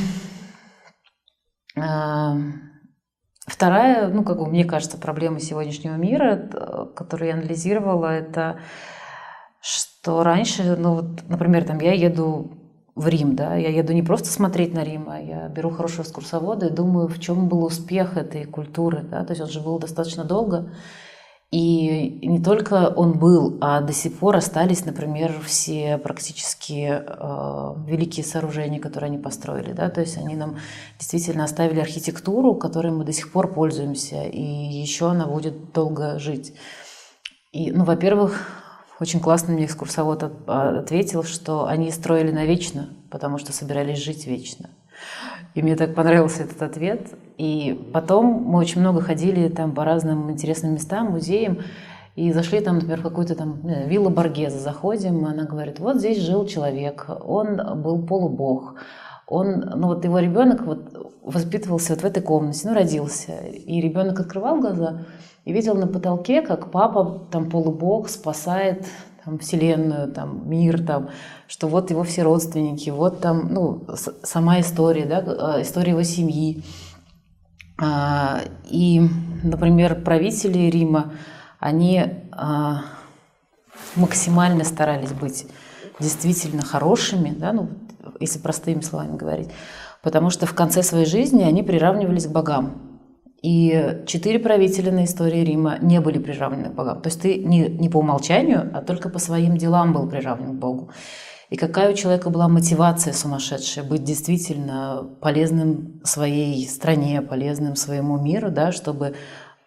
э, 1.76 2.32
вторая, 3.47 4.07
ну, 4.09 4.24
как 4.24 4.38
бы, 4.38 4.45
мне 4.45 4.65
кажется, 4.65 4.99
проблема 4.99 5.39
сегодняшнего 5.39 5.95
мира, 5.95 6.91
которую 6.95 7.30
я 7.30 7.34
анализировала, 7.34 8.05
это 8.05 8.59
что 9.61 9.97
раньше, 10.24 10.76
ну 10.78 10.95
вот, 10.95 11.05
например, 11.30 11.64
там 11.66 11.80
я 11.80 11.93
еду 11.93 12.51
в 12.95 13.08
Рим, 13.08 13.36
да, 13.36 13.55
я 13.55 13.70
еду 13.70 13.93
не 13.93 14.01
просто 14.01 14.30
смотреть 14.30 14.74
на 14.74 14.84
Рим, 14.84 15.08
а 15.10 15.20
я 15.20 15.47
беру 15.49 15.70
хорошего 15.70 16.03
экскурсовода 16.03 16.68
и 16.68 16.74
думаю, 16.74 17.08
в 17.08 17.20
чем 17.20 17.47
был 17.47 17.64
успех 17.64 18.18
этой 18.18 18.45
культуры, 18.45 19.03
да, 19.03 19.24
то 19.24 19.34
есть 19.34 19.41
он 19.41 19.49
же 19.49 19.60
был 19.62 19.80
достаточно 19.80 20.24
долго, 20.24 20.70
И 21.49 22.20
не 22.28 22.43
только 22.43 22.89
он 22.89 23.18
был, 23.18 23.58
а 23.62 23.80
до 23.80 23.93
сих 23.93 24.20
пор 24.20 24.36
остались, 24.36 24.86
например, 24.86 25.34
все 25.45 25.97
практически 25.97 27.01
э, 27.01 27.74
великие 27.88 28.26
сооружения, 28.26 28.82
которые 28.82 29.08
они 29.08 29.18
построили. 29.18 29.72
Да? 29.72 29.89
То 29.89 30.01
есть 30.01 30.18
они 30.18 30.36
нам 30.36 30.58
действительно 30.99 31.45
оставили 31.45 31.80
архитектуру, 31.80 32.53
которой 32.55 32.91
мы 32.91 33.05
до 33.05 33.14
сих 33.14 33.32
пор 33.32 33.53
пользуемся, 33.53 34.24
и 34.24 34.41
еще 34.41 35.10
она 35.10 35.26
будет 35.26 35.72
долго 35.72 36.20
жить. 36.20 36.53
И, 37.53 37.72
ну, 37.72 37.86
во-первых, 37.86 38.41
очень 39.00 39.20
классно 39.20 39.54
мне 39.54 39.66
экскурсовод 39.66 40.24
ответил, 40.48 41.24
что 41.24 41.66
они 41.66 41.91
строили 41.91 42.32
навечно, 42.32 42.89
потому 43.10 43.38
что 43.38 43.54
собирались 43.54 44.00
жить 44.00 44.26
вечно. 44.26 44.70
И 45.54 45.62
мне 45.62 45.76
так 45.76 45.95
понравился 45.95 46.43
этот 46.43 46.62
ответ. 46.62 47.08
И 47.38 47.89
потом 47.93 48.43
мы 48.43 48.60
очень 48.60 48.82
много 48.82 49.02
ходили 49.02 49.50
там 49.50 49.72
по 49.72 49.86
разным 49.86 50.32
интересным 50.32 50.74
местам, 50.74 51.12
музеям. 51.12 51.60
И 52.16 52.32
зашли 52.32 52.60
там, 52.62 52.76
например, 52.76 53.00
в 53.00 53.04
какую-то 53.04 53.36
там 53.36 53.60
виллу 53.64 54.10
Баргеза 54.10 54.58
заходим, 54.58 55.26
и 55.26 55.30
она 55.30 55.43
говорит, 55.43 55.80
вот 55.80 55.98
здесь 55.98 56.20
жил 56.20 56.48
человек, 56.48 57.06
он 57.24 57.82
был 57.82 58.02
полубог, 58.02 58.76
он, 59.28 59.60
ну 59.76 59.88
вот 59.88 60.04
его 60.06 60.20
ребенок 60.20 60.66
вот 60.66 61.14
воспитывался 61.22 61.94
вот 61.94 62.02
в 62.02 62.06
этой 62.06 62.24
комнате, 62.24 62.68
ну 62.68 62.74
родился, 62.74 63.34
и 63.34 63.82
ребенок 63.82 64.20
открывал 64.20 64.60
глаза 64.60 65.06
и 65.44 65.54
видел 65.54 65.76
на 65.76 65.88
потолке, 65.88 66.42
как 66.42 66.72
папа 66.72 67.28
там 67.32 67.50
полубог 67.50 68.10
спасает 68.10 68.88
там, 69.24 69.40
вселенную, 69.40 70.12
там, 70.12 70.50
мир, 70.50 70.82
там, 70.82 71.10
что 71.48 71.68
вот 71.68 71.90
его 71.90 72.04
все 72.04 72.24
родственники, 72.24 72.90
вот 72.90 73.20
там, 73.20 73.54
ну, 73.54 73.86
сама 74.24 74.62
история, 74.62 75.06
да, 75.06 75.58
э, 75.58 75.62
история 75.64 75.92
его 75.92 76.04
семьи. 76.04 76.64
А, 77.80 78.40
и, 78.70 79.02
например, 79.44 80.02
правители 80.02 80.70
Рима, 80.70 81.12
они 81.60 82.04
а, 82.32 82.84
максимально 83.98 84.64
старались 84.64 85.12
быть 85.12 85.46
действительно 86.00 86.64
хорошими, 86.64 87.32
да, 87.38 87.52
ну, 87.52 87.70
если 88.20 88.39
простыми 88.39 88.82
словами 88.82 89.18
говорить, 89.18 89.49
потому 90.03 90.30
что 90.30 90.45
в 90.45 90.53
конце 90.53 90.84
своей 90.84 91.05
жизни 91.05 91.43
они 91.43 91.63
приравнивались 91.63 92.28
к 92.28 92.32
богам. 92.32 92.99
И 93.43 94.01
четыре 94.07 94.39
правителя 94.39 94.91
на 94.91 95.05
истории 95.05 95.41
Рима 95.41 95.78
не 95.80 96.01
были 96.01 96.18
приравнены 96.18 96.70
к 96.70 96.74
богам. 96.74 97.01
То 97.01 97.09
есть 97.09 97.22
ты 97.22 97.38
не, 97.38 97.68
не 97.68 97.88
по 97.88 97.97
умолчанию, 97.97 98.70
а 98.74 98.82
только 98.82 99.09
по 99.09 99.20
своим 99.20 99.57
делам 99.57 99.93
был 99.93 100.09
приравнен 100.09 100.57
к 100.57 100.59
Богу. 100.59 100.89
И 101.49 101.55
какая 101.55 101.91
у 101.91 101.95
человека 101.95 102.30
была 102.30 102.47
мотивация 102.49 103.13
сумасшедшая 103.13 103.86
быть 103.86 104.03
действительно 104.03 105.07
полезным 105.22 106.01
своей 106.03 106.68
стране, 106.68 107.22
полезным 107.22 107.76
своему 107.76 108.18
миру, 108.18 108.51
да, 108.51 108.72
чтобы 108.72 109.15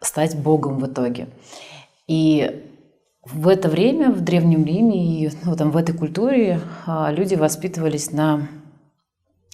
стать 0.01 0.37
Богом 0.37 0.79
в 0.79 0.87
итоге. 0.87 1.29
И 2.07 2.70
в 3.25 3.49
это 3.49 3.69
время 3.69 4.11
в 4.11 4.21
Древнем 4.21 4.65
Риме 4.65 5.25
и 5.25 5.31
ну, 5.45 5.57
там, 5.57 5.71
в 5.71 5.77
этой 5.77 5.95
культуре 5.95 6.61
а, 6.87 7.11
люди 7.11 7.35
воспитывались 7.35 8.13
на, 8.13 8.49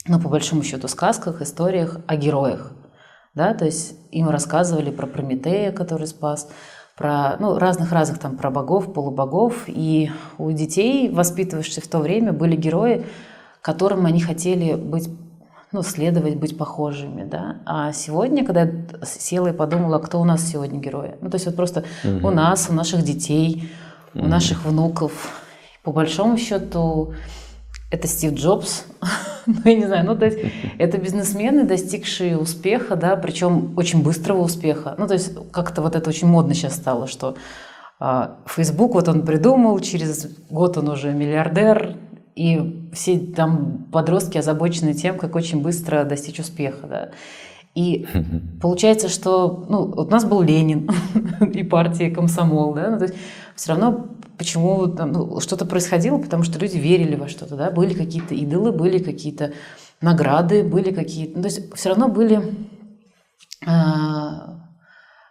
ну, 0.07 0.21
по 0.21 0.29
большому 0.29 0.63
счету, 0.63 0.89
сказках, 0.89 1.43
историях 1.43 2.01
о 2.07 2.17
героях– 2.17 2.73
да, 3.37 3.53
то 3.53 3.67
есть 3.67 3.95
им 4.11 4.31
рассказывали 4.31 4.91
про 4.91 5.07
Прометея, 5.07 5.71
который 5.71 6.07
спас, 6.07 6.49
про 6.97 7.37
ну, 7.39 7.59
разных-разных 7.59 8.19
там 8.19 8.39
про 8.39 8.51
богов, 8.51 8.95
полубогов, 8.95 9.65
и 9.67 10.11
у 10.39 10.51
детей, 10.51 11.11
воспитывавшихся 11.11 11.83
в 11.83 11.87
то 11.87 11.99
время, 11.99 12.33
были 12.33 12.57
герои, 12.57 13.05
которым 13.61 14.07
они 14.07 14.21
хотели 14.21 14.75
быть 14.75 15.11
ну, 15.77 15.83
следовать, 15.83 16.37
быть 16.37 16.57
похожими, 16.57 17.25
да. 17.25 17.57
А 17.67 17.93
сегодня, 17.93 18.47
когда 18.47 18.63
я 18.63 18.73
села 19.05 19.49
и 19.49 19.53
подумала, 19.53 19.99
кто 19.99 20.19
у 20.19 20.25
нас 20.25 20.43
сегодня 20.43 20.81
герои, 20.81 21.17
ну, 21.21 21.29
то 21.29 21.35
есть 21.35 21.45
вот 21.45 21.55
просто 21.55 21.85
угу. 22.03 22.29
у 22.29 22.31
нас, 22.31 22.69
у 22.71 22.73
наших 22.73 23.03
детей, 23.03 23.71
угу. 24.15 24.25
у 24.25 24.27
наших 24.27 24.65
внуков, 24.65 25.13
по 25.83 25.93
большому 25.93 26.39
счету, 26.39 27.13
это 27.91 28.09
Стив 28.09 28.33
Джобс, 28.33 28.85
ну, 29.47 29.55
я 29.67 29.75
не 29.75 29.85
знаю, 29.85 30.07
ну, 30.07 30.17
то 30.17 30.25
есть 30.25 30.39
это 30.79 30.97
бизнесмены, 30.97 31.65
достигшие 31.65 32.39
успеха, 32.39 32.97
да, 32.97 33.15
причем 33.17 33.77
очень 33.77 34.03
быстрого 34.03 34.41
успеха. 34.41 34.95
Ну, 34.97 35.07
то 35.07 35.13
есть 35.13 35.33
как-то 35.53 35.83
вот 35.83 35.95
это 35.95 36.09
очень 36.09 36.27
модно 36.27 36.55
сейчас 36.55 36.75
стало, 36.75 37.07
что 37.07 37.37
а, 38.01 38.39
Facebook 38.47 38.95
вот 38.95 39.09
он 39.09 39.27
придумал, 39.27 39.79
через 39.81 40.27
год 40.49 40.79
он 40.79 40.89
уже 40.89 41.13
миллиардер, 41.13 41.97
и 42.37 42.87
все 42.93 43.19
там 43.19 43.87
подростки 43.91 44.37
озабочены 44.39 44.93
тем, 44.93 45.19
как 45.19 45.35
очень 45.35 45.63
быстро 45.63 46.05
достичь 46.05 46.39
успеха, 46.39 46.87
да. 46.87 47.11
И 47.75 48.07
получается, 48.63 49.09
что 49.09 49.67
ну, 49.69 49.87
вот 49.87 50.09
у 50.09 50.11
нас 50.11 50.25
был 50.25 50.43
Ленин 50.43 50.89
и 51.55 51.65
партия 51.65 52.11
комсомол, 52.11 52.75
да, 52.75 52.91
ну, 52.91 52.99
то 52.99 53.05
есть 53.05 53.17
все 53.57 53.73
равно 53.73 54.07
почему 54.39 54.87
там, 54.87 55.13
ну, 55.13 55.41
что-то 55.41 55.65
происходило, 55.65 56.19
потому 56.19 56.43
что 56.43 56.59
люди 56.59 56.77
верили 56.77 57.17
во 57.17 57.29
что-то, 57.29 57.57
да, 57.57 57.71
были 57.71 57.95
какие-то 57.95 58.35
идолы, 58.35 58.71
были 58.71 58.99
какие-то 58.99 59.53
награды, 60.03 60.63
были 60.63 60.93
какие-то, 60.93 61.37
ну, 61.37 61.43
то 61.43 61.49
есть 61.49 61.75
все 61.75 61.89
равно 61.89 62.09
были 62.09 62.55
а, 63.67 64.61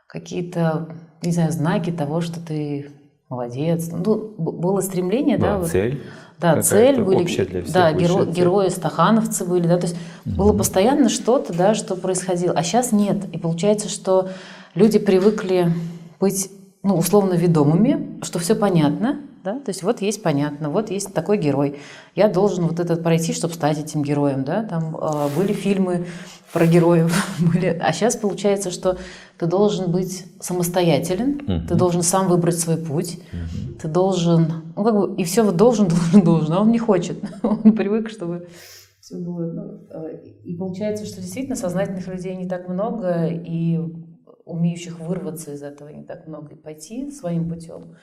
какие-то, 0.07 0.89
не 1.21 1.31
знаю, 1.31 1.51
знаки 1.51 1.91
того, 1.91 2.21
что 2.21 2.39
ты 2.39 2.91
молодец, 3.29 3.89
ну, 3.91 4.33
было 4.37 4.81
стремление, 4.81 5.37
да, 5.37 5.59
да 5.59 5.65
цель. 5.65 6.01
Да, 6.39 6.61
цель 6.61 7.01
были, 7.01 7.23
для 7.23 7.27
всех, 7.27 7.71
да, 7.71 7.93
геро, 7.93 8.25
герои, 8.25 8.69
стахановцы 8.69 9.45
были, 9.45 9.67
да, 9.67 9.77
то 9.77 9.87
есть 9.87 9.97
угу. 10.25 10.35
было 10.35 10.53
постоянно 10.53 11.09
что-то, 11.09 11.53
да, 11.53 11.75
что 11.75 11.95
происходило, 11.95 12.53
а 12.53 12.63
сейчас 12.63 12.91
нет, 12.91 13.17
и 13.31 13.37
получается, 13.37 13.89
что 13.89 14.29
люди 14.73 14.99
привыкли 14.99 15.73
быть 16.19 16.49
ну, 16.83 16.97
условно 16.97 17.33
ведомыми, 17.33 18.19
что 18.21 18.39
все 18.39 18.53
понятно, 18.53 19.19
да, 19.45 19.59
то 19.59 19.69
есть 19.69 19.83
вот 19.83 20.01
есть 20.01 20.23
понятно, 20.23 20.69
вот 20.69 20.89
есть 20.89 21.13
такой 21.13 21.37
герой, 21.37 21.77
я 22.15 22.27
должен 22.27 22.65
вот 22.67 22.79
этот 22.79 23.03
пройти, 23.03 23.31
чтобы 23.31 23.53
стать 23.53 23.77
этим 23.77 24.01
героем, 24.01 24.43
да, 24.43 24.63
там 24.63 24.97
э, 24.97 25.29
были 25.37 25.53
фильмы 25.53 26.07
про 26.51 26.65
героев, 26.65 27.13
были, 27.53 27.67
а 27.67 27.93
сейчас 27.93 28.15
получается, 28.15 28.71
что 28.71 28.97
ты 29.37 29.45
должен 29.45 29.91
быть 29.91 30.25
самостоятелен, 30.39 31.37
uh-huh. 31.37 31.67
ты 31.67 31.75
должен 31.75 32.01
сам 32.01 32.27
выбрать 32.27 32.57
свой 32.57 32.77
путь, 32.77 33.19
uh-huh. 33.19 33.79
ты 33.81 33.87
должен, 33.87 34.73
ну 34.75 34.83
как 34.83 34.95
бы, 34.95 35.15
и 35.15 35.23
все 35.23 35.43
вот 35.43 35.55
должен, 35.55 35.87
должен, 35.89 36.23
должен, 36.23 36.53
а 36.53 36.61
он 36.61 36.71
не 36.71 36.79
хочет, 36.79 37.17
он 37.43 37.73
привык, 37.73 38.09
чтобы 38.09 38.47
все 38.99 39.17
было, 39.17 39.51
ну, 39.51 39.87
э, 39.91 40.21
и 40.43 40.55
получается, 40.55 41.05
что 41.05 41.21
действительно 41.21 41.55
сознательных 41.55 42.07
людей 42.07 42.35
не 42.35 42.49
так 42.49 42.67
много, 42.67 43.27
и 43.27 43.79
умеющих 44.45 44.99
вырваться 44.99 45.53
из 45.53 45.61
этого 45.61 45.89
не 45.89 46.03
так 46.03 46.27
много 46.27 46.53
и 46.53 46.55
пойти 46.55 47.11
своим 47.11 47.49
путем. 47.49 47.95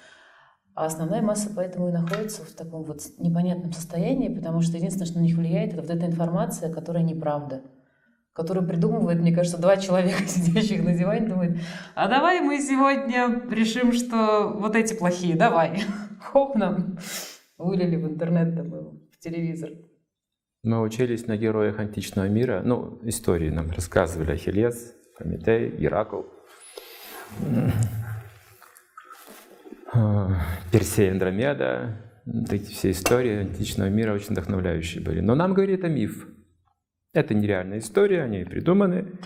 А 0.75 0.87
основная 0.87 1.21
масса 1.21 1.51
поэтому 1.55 1.89
и 1.89 1.93
находится 1.93 2.45
в 2.45 2.53
таком 2.53 2.85
вот 2.85 3.03
непонятном 3.19 3.73
состоянии, 3.73 4.35
потому 4.35 4.63
что 4.63 4.79
единственное, 4.79 5.07
что 5.07 5.19
на 5.19 5.23
них 5.23 5.37
влияет, 5.37 5.75
это 5.75 5.83
вот 5.83 5.91
эта 5.91 6.07
информация, 6.07 6.73
которая 6.73 7.03
неправда, 7.03 7.63
которую 8.33 8.67
придумывает, 8.67 9.21
мне 9.21 9.35
кажется, 9.35 9.61
два 9.61 9.77
человека, 9.77 10.23
сидящих 10.27 10.83
на 10.83 10.95
диване, 10.95 11.29
думают, 11.29 11.59
а 11.95 12.09
давай 12.09 12.41
мы 12.41 12.59
сегодня 12.59 13.43
решим, 13.51 13.93
что 13.93 14.57
вот 14.59 14.75
эти 14.75 14.95
плохие, 14.95 15.37
давай. 15.37 15.83
Хоп, 16.21 16.55
нам 16.55 16.99
вылили 17.59 17.97
в 17.97 18.09
интернет, 18.09 18.57
там, 18.57 18.71
в 18.71 19.19
телевизор. 19.21 19.71
Мы 20.63 20.81
учились 20.81 21.27
на 21.27 21.37
героях 21.37 21.81
античного 21.81 22.29
мира, 22.29 22.63
ну, 22.65 22.99
истории 23.03 23.51
нам 23.51 23.71
рассказывали 23.71 24.31
Ахиллес, 24.31 24.95
Прометей, 25.19 25.71
Геракл, 25.77 26.23
Персей, 30.71 31.11
Андромеда. 31.11 31.99
Эти 32.51 32.71
все 32.73 32.93
истории 32.93 33.41
античного 33.41 33.89
мира 33.89 34.15
очень 34.15 34.31
вдохновляющие 34.31 35.03
были. 35.03 35.21
Но 35.21 35.35
нам 35.35 35.55
говорит 35.55 35.81
это 35.81 35.89
миф. 35.89 36.27
Это 37.13 37.35
нереальная 37.35 37.79
история, 37.79 38.23
они 38.23 38.45
придуманы. 38.45 39.19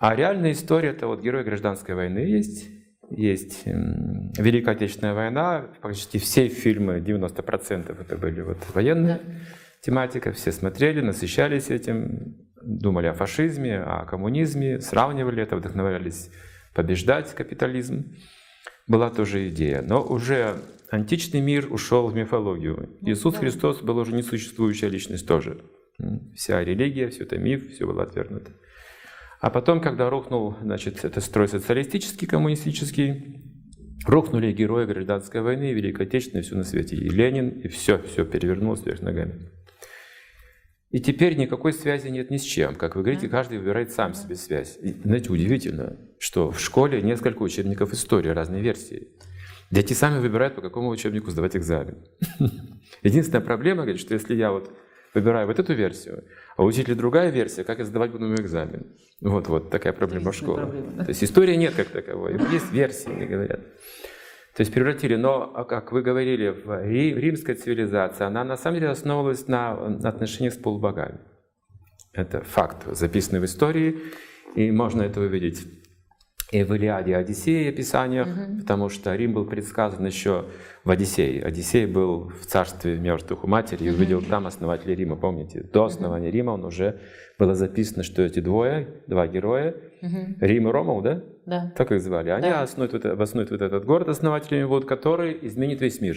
А 0.00 0.16
реальная 0.16 0.52
история– 0.52 0.88
это 0.90 1.06
вот 1.06 1.20
герой 1.20 1.44
гражданской 1.44 1.94
войны 1.94 2.18
есть. 2.18 2.68
Есть 3.10 3.62
Великая 3.66 4.72
Отечественная 4.72 5.14
война, 5.14 5.66
почти 5.80 6.18
все 6.18 6.48
фильмы, 6.48 6.98
90% 6.98 8.00
это 8.00 8.16
были 8.16 8.40
вот 8.40 8.56
военные 8.74 9.20
да. 9.22 9.32
тематика, 9.82 10.32
все 10.32 10.50
смотрели, 10.50 11.02
насыщались 11.02 11.68
этим 11.68 12.36
думали 12.62 13.08
о 13.08 13.12
фашизме, 13.12 13.80
о 13.80 14.06
коммунизме, 14.06 14.80
сравнивали 14.80 15.42
это, 15.42 15.56
вдохновлялись 15.56 16.30
побеждать 16.74 17.34
капитализм. 17.34 18.16
Была 18.92 19.08
тоже 19.08 19.48
идея. 19.48 19.80
Но 19.80 20.02
уже 20.02 20.56
античный 20.90 21.40
мир 21.40 21.72
ушел 21.72 22.08
в 22.08 22.14
мифологию. 22.14 22.90
Ну 23.00 23.10
Иисус 23.10 23.36
Христос 23.36 23.80
был 23.80 23.96
уже 23.96 24.12
несуществующая 24.12 24.90
личность 24.90 25.26
тоже. 25.26 25.62
Вся 26.36 26.62
религия, 26.62 27.08
все 27.08 27.22
это 27.22 27.38
миф, 27.38 27.72
все 27.72 27.86
было 27.86 28.02
отвергнуто. 28.02 28.52
А 29.40 29.48
потом, 29.48 29.80
когда 29.80 30.10
рухнул, 30.10 30.56
значит, 30.60 31.06
это 31.06 31.22
строй 31.22 31.48
социалистический, 31.48 32.26
коммунистический, 32.26 33.40
рухнули 34.04 34.52
герои 34.52 34.84
гражданской 34.84 35.40
войны, 35.40 35.72
Великой 35.72 36.04
Отечественной, 36.04 36.42
все 36.42 36.54
на 36.54 36.64
свете. 36.64 36.94
И 36.94 37.08
Ленин, 37.08 37.48
и 37.48 37.68
все, 37.68 37.96
все 37.96 38.26
перевернулось 38.26 38.84
вверх 38.84 39.00
ногами. 39.00 39.50
И 40.92 41.00
теперь 41.00 41.36
никакой 41.36 41.72
связи 41.72 42.08
нет 42.08 42.30
ни 42.30 42.36
с 42.36 42.42
чем. 42.42 42.74
Как 42.74 42.96
вы 42.96 43.02
говорите, 43.02 43.26
каждый 43.28 43.58
выбирает 43.58 43.92
сам 43.92 44.12
себе 44.12 44.36
связь. 44.36 44.78
И, 44.82 44.92
знаете, 44.92 45.32
удивительно, 45.32 45.96
что 46.18 46.50
в 46.50 46.60
школе 46.60 47.00
несколько 47.00 47.42
учебников 47.42 47.92
истории, 47.94 48.28
разные 48.28 48.62
версии. 48.62 49.08
Дети 49.70 49.94
сами 49.94 50.20
выбирают, 50.20 50.54
по 50.54 50.60
какому 50.60 50.90
учебнику 50.90 51.30
сдавать 51.30 51.56
экзамен. 51.56 51.96
Единственная 53.02 53.40
проблема, 53.40 53.82
говорит, 53.82 54.02
что 54.02 54.12
если 54.12 54.34
я 54.34 54.52
вот 54.52 54.70
выбираю 55.14 55.46
вот 55.46 55.58
эту 55.58 55.72
версию, 55.72 56.24
а 56.56 56.62
у 56.62 56.66
учителя 56.66 56.94
другая 56.94 57.30
версия, 57.30 57.64
как 57.64 57.78
я 57.78 57.86
сдавать 57.86 58.10
буду 58.10 58.26
мой 58.26 58.36
экзамен. 58.36 58.86
Вот, 59.22 59.48
вот 59.48 59.70
такая 59.70 59.94
проблема 59.94 60.32
школы. 60.32 60.58
Проблема, 60.58 60.90
да? 60.92 61.04
То 61.04 61.10
есть 61.10 61.24
истории 61.24 61.54
нет 61.54 61.74
как 61.74 61.88
таковой, 61.88 62.38
есть 62.52 62.70
версии, 62.70 63.10
они 63.10 63.24
говорят. 63.24 63.60
То 64.54 64.60
есть 64.60 64.72
превратили, 64.72 65.16
но, 65.16 65.50
а 65.54 65.64
как 65.64 65.92
вы 65.92 66.02
говорили, 66.02 66.50
в 66.50 66.84
римская 66.86 67.56
цивилизация, 67.56 68.26
она 68.26 68.44
на 68.44 68.56
самом 68.56 68.80
деле 68.80 68.90
основывалась 68.90 69.48
на 69.48 69.72
отношениях 70.04 70.52
с 70.52 70.58
полубогами. 70.58 71.20
Это 72.12 72.42
факт, 72.42 72.84
записанный 72.94 73.40
в 73.40 73.46
истории, 73.46 73.98
и 74.54 74.70
можно 74.70 75.02
это 75.02 75.20
увидеть 75.20 75.66
и 76.52 76.64
в 76.64 76.74
Илиаде, 76.74 77.12
и 77.12 77.14
Одиссее 77.14 77.70
описаниях, 77.70 78.26
угу. 78.26 78.58
потому 78.60 78.90
что 78.90 79.14
Рим 79.16 79.32
был 79.32 79.46
предсказан 79.46 80.04
еще 80.04 80.44
в 80.84 80.90
Одиссее. 80.90 81.42
Одиссей 81.42 81.86
был 81.86 82.28
в 82.28 82.44
царстве 82.44 82.98
мертвых 82.98 83.44
у 83.44 83.46
матери 83.46 83.84
и 83.84 83.90
увидел 83.90 84.20
там 84.20 84.46
основателя 84.46 84.94
Рима, 84.94 85.16
помните? 85.16 85.62
До 85.72 85.84
основания. 85.84 86.30
Рима 86.30 86.50
он 86.50 86.66
уже 86.66 87.00
было 87.38 87.54
записано, 87.54 88.02
что 88.02 88.20
эти 88.20 88.40
двое, 88.40 89.02
два 89.06 89.26
героя, 89.26 89.74
угу. 90.02 90.18
Рим 90.40 90.68
и 90.68 90.70
Ромул, 90.70 91.00
да? 91.00 91.22
Да. 91.46 91.72
Так 91.76 91.92
их 91.92 92.00
звали. 92.00 92.30
Они 92.30 92.48
да. 92.48 92.62
основают, 92.62 92.92
вот, 92.92 93.04
обоснуют 93.04 93.50
вот 93.50 93.62
этот 93.62 93.84
город 93.84 94.08
основателями, 94.08 94.64
вот, 94.64 94.84
который 94.86 95.38
изменит 95.42 95.80
весь 95.80 96.00
мир. 96.00 96.16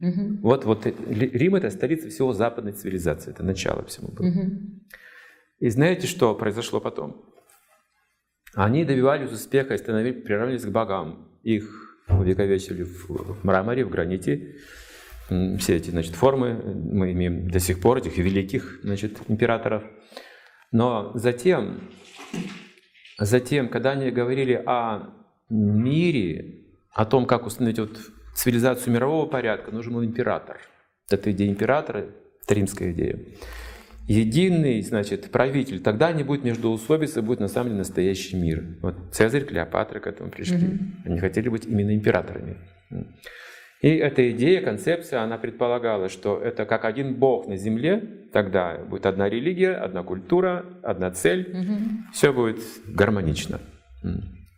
Угу. 0.00 0.38
Вот, 0.42 0.64
вот 0.64 0.86
Рим 0.86 1.54
это 1.54 1.70
столица 1.70 2.08
всего 2.08 2.32
западной 2.32 2.72
цивилизации, 2.72 3.30
это 3.30 3.44
начало 3.44 3.84
всему 3.84 4.08
было. 4.08 4.26
Угу. 4.26 4.50
И 5.60 5.68
знаете, 5.68 6.06
что 6.06 6.34
произошло 6.34 6.80
потом? 6.80 7.24
Они 8.54 8.84
добивались 8.84 9.30
успеха 9.30 9.74
и 9.74 9.78
становились, 9.78 10.24
приравнивались 10.24 10.64
к 10.64 10.70
богам. 10.70 11.28
Их 11.42 11.92
увековечили 12.08 12.82
в 12.82 13.44
мраморе, 13.44 13.84
в 13.84 13.90
граните. 13.90 14.56
Все 15.28 15.76
эти 15.76 15.90
значит, 15.90 16.14
формы 16.14 16.54
мы 16.54 17.12
имеем 17.12 17.48
до 17.48 17.60
сих 17.60 17.80
пор, 17.80 17.98
этих 17.98 18.18
великих 18.18 18.80
значит, 18.82 19.18
императоров. 19.28 19.84
Но 20.72 21.12
затем, 21.14 21.80
затем, 23.18 23.68
когда 23.68 23.92
они 23.92 24.10
говорили 24.10 24.62
о 24.66 25.10
мире, 25.48 26.64
о 26.92 27.04
том, 27.04 27.26
как 27.26 27.46
установить 27.46 27.78
вот 27.78 27.98
цивилизацию 28.34 28.92
мирового 28.92 29.26
порядка, 29.26 29.70
нужен 29.70 29.94
был 29.94 30.04
император. 30.04 30.58
Это 31.10 31.30
идея 31.32 31.50
императора, 31.50 32.06
это 32.42 32.54
римская 32.54 32.92
идея 32.92 33.18
единый, 34.06 34.82
значит, 34.82 35.30
правитель, 35.30 35.80
тогда 35.80 36.12
не 36.12 36.22
будет 36.22 36.44
междоусобицы, 36.44 37.22
будет 37.22 37.40
на 37.40 37.48
самом 37.48 37.68
деле 37.68 37.78
настоящий 37.78 38.36
мир. 38.36 38.64
Вот 38.82 38.96
Цезарь, 39.12 39.44
Клеопатра 39.44 40.00
к 40.00 40.06
этому 40.06 40.30
пришли. 40.30 40.58
Mm-hmm. 40.58 41.06
Они 41.06 41.18
хотели 41.18 41.48
быть 41.48 41.66
именно 41.66 41.94
императорами. 41.94 42.56
И 43.82 43.96
эта 43.96 44.30
идея, 44.30 44.62
концепция, 44.62 45.22
она 45.22 45.38
предполагала, 45.38 46.08
что 46.08 46.38
это 46.38 46.64
как 46.64 46.84
один 46.84 47.16
бог 47.16 47.48
на 47.48 47.56
земле, 47.56 48.00
тогда 48.32 48.78
будет 48.78 49.06
одна 49.06 49.28
религия, 49.28 49.72
одна 49.72 50.04
культура, 50.04 50.64
одна 50.84 51.10
цель, 51.10 51.50
угу. 51.50 51.78
все 52.12 52.32
будет 52.32 52.60
гармонично. 52.86 53.60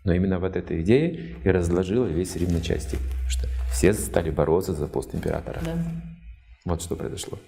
Но 0.04 0.12
именно 0.12 0.38
вот 0.38 0.56
эта 0.56 0.78
идея 0.82 1.36
и 1.42 1.48
разложила 1.48 2.04
весь 2.04 2.36
Рим 2.36 2.52
на 2.52 2.60
части, 2.60 2.98
что 3.26 3.48
все 3.72 3.94
стали 3.94 4.30
бороться 4.30 4.74
за 4.74 4.86
пост 4.86 5.14
императора. 5.14 5.58
Да. 5.64 5.72
Вот 6.66 6.82
что 6.82 6.94
произошло. 6.94 7.38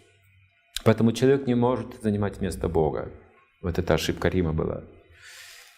Поэтому 0.82 1.12
человек 1.12 1.46
не 1.46 1.54
может 1.54 2.00
занимать 2.02 2.40
место 2.40 2.68
Бога. 2.68 3.10
Вот 3.60 3.78
эта 3.78 3.94
ошибка 3.94 4.28
Рима 4.28 4.54
была. 4.54 4.84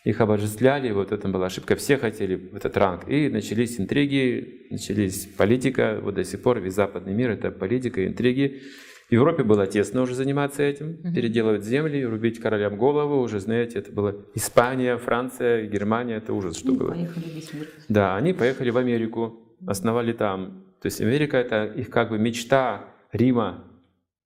Их 0.08 0.22
обожествляли, 0.22 0.90
вот 0.90 1.12
это 1.12 1.28
была 1.28 1.46
ошибка, 1.48 1.76
все 1.76 1.98
хотели 1.98 2.36
в 2.36 2.56
этот 2.56 2.74
ранг. 2.78 3.06
И 3.10 3.28
начались 3.28 3.78
интриги, 3.78 4.66
начались 4.70 5.26
политика, 5.26 6.00
вот 6.02 6.14
до 6.14 6.24
сих 6.24 6.40
пор 6.40 6.60
весь 6.60 6.72
западный 6.72 7.12
мир— 7.12 7.30
это 7.32 7.50
политика, 7.50 8.06
интриги. 8.06 8.62
В 9.10 9.12
Европе 9.12 9.42
было 9.42 9.66
тесно 9.66 10.00
уже 10.00 10.14
заниматься 10.14 10.62
этим, 10.62 10.96
переделывать 11.12 11.62
земли, 11.62 12.02
рубить 12.06 12.40
королям 12.40 12.78
голову, 12.78 13.20
уже, 13.20 13.38
знаете, 13.38 13.80
это 13.80 13.92
было 13.92 14.24
Испания, 14.34 14.96
Франция, 14.96 15.66
Германия, 15.66 16.16
это 16.16 16.32
ужас, 16.32 16.56
что 16.56 16.68
ну, 16.68 16.78
было. 16.78 16.90
Поехали 16.92 17.24
весь 17.28 17.52
мир. 17.52 17.68
Да, 17.90 18.16
они 18.16 18.32
поехали 18.32 18.70
в 18.70 18.78
Америку, 18.78 19.38
основали 19.66 20.14
там. 20.14 20.64
То 20.80 20.86
есть 20.86 21.02
Америка— 21.02 21.36
это 21.38 21.66
их 21.66 21.90
как 21.90 22.08
бы 22.08 22.18
мечта 22.18 22.86
Рима, 23.12 23.62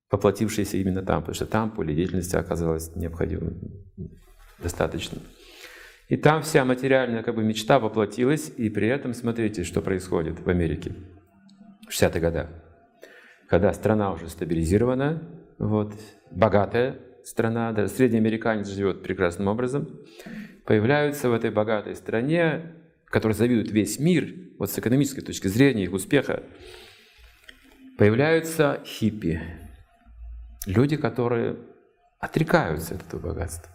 воплотившиеся 0.09 0.77
именно 0.77 1.01
там, 1.01 1.23
потому 1.23 1.35
что 1.35 1.45
там 1.45 1.71
поле 1.71 1.93
деятельности 1.93 2.37
оказалось 2.37 2.95
необходимым, 2.95 3.59
достаточно. 4.59 5.19
И 6.13 6.15
там 6.15 6.43
вся 6.43 6.63
материальная 6.63 7.23
как 7.23 7.33
бы, 7.33 7.43
мечта 7.43 7.79
воплотилась, 7.79 8.51
и 8.55 8.69
при 8.69 8.87
этом 8.87 9.15
смотрите, 9.15 9.63
что 9.63 9.81
происходит 9.81 10.39
в 10.41 10.47
Америке 10.47 10.93
в 11.87 11.91
60-е 11.91 12.21
годы. 12.21 12.47
Когда 13.49 13.73
страна 13.73 14.13
уже 14.13 14.29
стабилизирована, 14.29 15.23
вот, 15.57 15.91
богатая 16.29 16.99
страна, 17.23 17.71
даже 17.71 17.91
средний 17.91 18.19
американец 18.19 18.67
живет 18.67 19.01
прекрасным 19.01 19.47
образом, 19.47 19.89
появляются 20.65 21.29
в 21.29 21.33
этой 21.33 21.49
богатой 21.49 21.95
стране, 21.95 22.75
которой 23.05 23.33
завидует 23.33 23.71
весь 23.71 23.97
мир, 23.97 24.35
вот 24.59 24.69
с 24.69 24.77
экономической 24.77 25.21
точки 25.21 25.47
зрения 25.47 25.85
их 25.85 25.93
успеха, 25.93 26.43
появляются 27.97 28.83
хиппи, 28.85 29.41
люди, 30.67 30.95
которые 30.95 31.57
отрекаются 32.19 32.93
от 32.93 33.01
этого 33.07 33.29
богатства. 33.29 33.72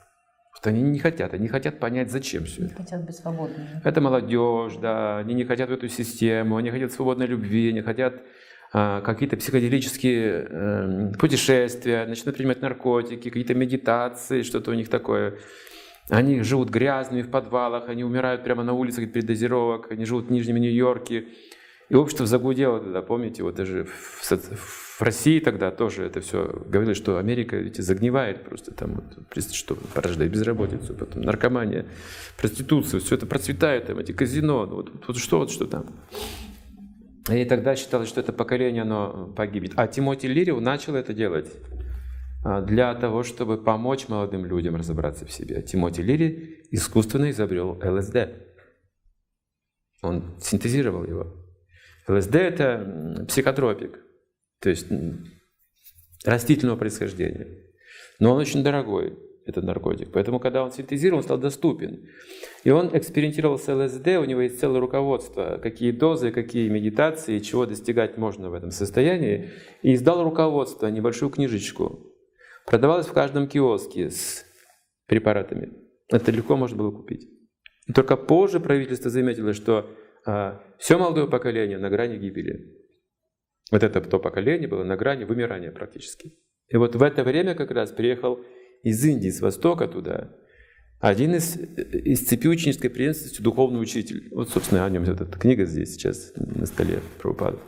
Вот 0.55 0.67
они 0.67 0.83
не 0.83 0.99
хотят, 0.99 1.35
они 1.35 1.49
хотят 1.49 1.79
понять, 1.79 2.11
зачем 2.11 2.45
все 2.45 2.65
это. 2.65 2.75
хотят 2.75 3.05
быть 3.05 3.17
свободными. 3.17 3.81
Это 3.85 4.01
молодежь, 4.01 4.75
да, 4.77 5.19
они 5.19 5.35
не 5.35 5.45
хотят 5.45 5.69
в 5.69 5.73
эту 5.73 5.89
систему, 5.89 6.57
они 6.57 6.71
хотят 6.71 6.93
свободной 6.93 7.27
любви, 7.27 7.69
они 7.69 7.81
хотят 7.83 8.23
а, 8.73 9.01
какие-то 9.01 9.37
психоделические 9.37 10.47
э, 10.49 11.13
путешествия, 11.19 12.05
начинают 12.07 12.37
принимать 12.37 12.61
наркотики, 12.61 13.31
какие-то 13.31 13.55
медитации, 13.55 14.43
что-то 14.43 14.73
у 14.73 14.75
них 14.75 14.89
такое. 14.89 15.39
Они 16.11 16.43
живут 16.43 16.71
грязными 16.71 17.23
в 17.23 17.31
подвалах, 17.31 17.89
они 17.89 18.03
умирают 18.03 18.43
прямо 18.43 18.65
на 18.65 18.73
улицах 18.73 19.05
от 19.05 19.13
передозировок, 19.13 19.91
они 19.93 20.05
живут 20.05 20.27
в 20.27 20.31
Нижнем 20.31 20.57
Нью-Йорке. 20.57 21.29
И 21.89 21.95
общество 21.95 22.27
загудело 22.27 22.81
тогда, 22.81 23.01
помните, 23.01 23.43
вот 23.43 23.55
даже 23.55 23.85
в, 23.85 24.21
в 24.21 24.25
России 25.03 25.39
тогда 25.39 25.71
тоже 25.71 26.05
это 26.05 26.21
все 26.21 26.63
говорили, 26.67 26.95
что 26.95 27.19
Америка 27.19 27.57
ведь 27.57 27.77
загнивает 27.77 28.45
просто 28.45 28.75
там, 28.75 28.95
вот, 28.95 29.55
что 29.55 29.77
порождает 29.95 30.33
безработицу, 30.33 30.95
потом 30.95 31.23
наркомания, 31.23 31.87
проституцию, 32.37 33.01
все 33.01 33.15
это 33.15 33.27
процветает, 33.27 33.87
там 33.87 33.99
эти 33.99 34.13
казино, 34.13 34.67
ну, 34.67 34.77
вот, 34.77 34.93
вот 35.07 35.17
что, 35.17 35.39
вот 35.39 35.51
что 35.51 35.67
там. 35.67 35.87
И 37.31 37.45
тогда 37.45 37.77
считалось, 37.77 38.09
что 38.09 38.21
это 38.21 38.33
поколение, 38.33 38.83
оно 38.83 39.33
погибнет. 39.37 39.73
А 39.77 39.87
Тимоти 39.87 40.27
Лириев 40.27 40.61
начал 40.61 40.95
это 40.95 41.13
делать 41.13 41.53
а, 42.45 42.63
для 42.63 42.95
того, 42.95 43.23
чтобы 43.23 43.59
помочь 43.59 44.09
молодым 44.09 44.47
людям 44.47 44.77
разобраться 44.77 45.27
в 45.27 45.31
себе. 45.31 45.61
Тимоти 45.63 46.03
Лири 46.03 46.67
искусственно 46.71 47.31
изобрел 47.31 47.79
ЛСД. 47.85 48.31
Он 50.03 50.37
синтезировал 50.41 51.05
его. 51.05 51.35
ЛСД– 52.07 52.35
это 52.37 53.27
психотропик, 53.29 54.01
то 54.61 54.71
есть 54.71 54.87
растительного 56.25 56.77
происхождения. 56.77 57.47
Но 58.19 58.33
он 58.33 58.41
очень 58.41 58.63
дорогой, 58.63 59.17
этот 59.49 59.65
наркотик. 59.65 60.13
Поэтому, 60.13 60.41
когда 60.41 60.63
он 60.63 60.71
синтезирован, 60.71 61.19
он 61.19 61.25
стал 61.25 61.39
доступен. 61.39 62.07
И 62.65 62.71
он 62.71 62.91
экспериментировал 62.93 63.59
с 63.59 63.67
ЛСД, 63.67 64.07
у 64.19 64.25
него 64.25 64.43
есть 64.43 64.61
целое 64.61 64.79
руководство, 64.79 65.59
какие 65.63 65.91
дозы, 65.91 66.31
какие 66.31 66.69
медитации, 66.69 67.39
чего 67.39 67.65
достигать 67.65 68.19
можно 68.19 68.51
в 68.51 68.55
этом 68.55 68.71
состоянии. 68.71 69.51
И 69.83 69.95
издал 69.95 70.23
руководство, 70.23 70.89
небольшую 70.89 71.31
книжечку. 71.31 72.13
Продавалось 72.67 73.07
в 73.07 73.13
каждом 73.13 73.49
киоске 73.49 74.11
с 74.11 74.45
препаратами. 75.07 75.73
Это 76.09 76.31
легко 76.31 76.57
можно 76.57 76.77
было 76.77 76.91
купить. 76.91 77.27
Только 77.95 78.19
позже 78.19 78.61
правительство 78.61 79.11
заметило, 79.11 79.55
что 79.55 79.91
а, 80.27 80.61
все 80.79 80.99
молодое 80.99 81.27
поколение 81.27 81.79
на 81.79 81.89
грани 81.89 82.19
гибели. 82.19 82.77
Вот 83.71 83.83
это 83.83 84.01
то 84.01 84.19
поколение 84.19 84.69
было 84.69 84.85
на 84.85 84.97
грани 84.97 85.25
вымирания 85.25 85.71
практически. 85.71 86.35
И 86.69 86.77
вот 86.77 86.95
в 86.95 87.03
это 87.03 87.25
время 87.25 87.55
как 87.55 87.71
раз 87.71 87.91
приехал 87.93 88.41
из 88.83 89.05
Индии, 89.05 89.31
с 89.31 89.41
востока 89.41 89.89
туда, 89.89 90.31
один 91.01 91.35
из, 91.35 91.57
из 91.57 92.27
цепи 92.27 92.49
ученической 92.49 92.91
преемственности 92.91 93.41
духовный 93.41 93.81
учитель. 93.81 94.29
Вот, 94.33 94.51
собственно, 94.51 94.85
о 94.85 94.91
нем 94.91 95.05
эта 95.05 95.25
книга 95.27 95.65
здесь 95.65 95.95
сейчас 95.95 96.33
на 96.37 96.67
столе 96.67 97.01
Прабхупада. 97.19 97.59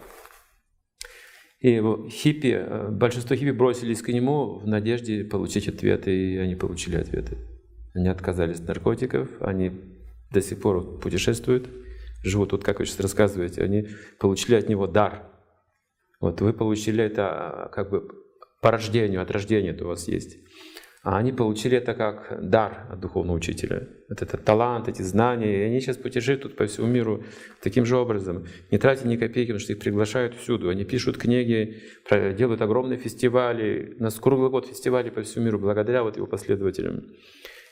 И 1.61 1.70
его 1.70 2.09
хиппи, 2.09 2.57
э, 2.59 2.88
большинство 2.90 3.36
хиппи 3.36 3.51
бросились 3.51 4.01
к 4.01 4.09
нему 4.09 4.59
в 4.59 4.66
надежде 4.66 5.24
получить 5.24 5.68
ответы, 5.68 6.11
и 6.11 6.36
они 6.38 6.57
получили 6.57 6.96
ответы. 6.96 7.36
Они 7.94 8.09
отказались 8.09 8.61
от 8.61 8.68
наркотиков, 8.68 9.28
они 9.40 9.72
до 10.32 10.40
сих 10.40 10.61
пор 10.61 10.98
путешествуют, 11.01 11.68
живут, 12.24 12.53
вот 12.53 12.64
как 12.64 12.78
вы 12.78 12.86
сейчас 12.86 13.01
рассказываете, 13.01 13.62
они 13.62 13.88
получили 14.18 14.55
от 14.55 14.68
него 14.68 14.86
дар. 14.86 15.26
Вот 16.21 16.41
вы 16.41 16.53
получили 16.53 17.03
это 17.03 17.29
а, 17.29 17.68
как 17.68 17.91
бы 17.91 18.09
по 18.61 18.71
рождению, 18.71 19.23
от 19.23 19.31
рождения 19.31 19.71
это 19.71 19.85
у 19.85 19.89
вас 19.89 20.07
есть. 20.07 20.39
А 21.03 21.16
они 21.16 21.33
получили 21.33 21.79
это 21.79 21.95
как 21.95 22.37
дар 22.43 22.87
от 22.91 23.01
духовного 23.01 23.39
учителя. 23.39 23.89
Вот 24.11 24.21
этот 24.21 24.45
талант, 24.45 24.87
эти 24.87 25.01
знания. 25.01 25.62
И 25.62 25.62
они 25.62 25.81
сейчас 25.81 25.97
путешествуют 25.97 26.57
по 26.57 26.66
всему 26.66 26.89
миру 26.89 27.25
таким 27.62 27.87
же 27.87 27.97
образом. 27.97 28.47
Не 28.71 28.77
тратя 28.77 29.09
ни 29.09 29.16
копейки, 29.16 29.49
потому 29.49 29.61
что 29.61 29.73
их 29.73 29.79
приглашают 29.79 30.35
всюду. 30.35 30.68
Они 30.68 30.85
пишут 30.85 31.16
книги, 31.16 31.81
делают 32.11 32.61
огромные 32.61 32.99
фестивали. 32.99 33.97
У 33.99 34.03
нас 34.03 34.21
круглый 34.21 34.51
год 34.51 34.66
фестивали 34.66 35.09
по 35.09 35.23
всему 35.23 35.47
миру 35.47 35.59
благодаря 35.59 36.03
вот 36.03 36.18
его 36.18 36.27
последователям. 36.27 37.07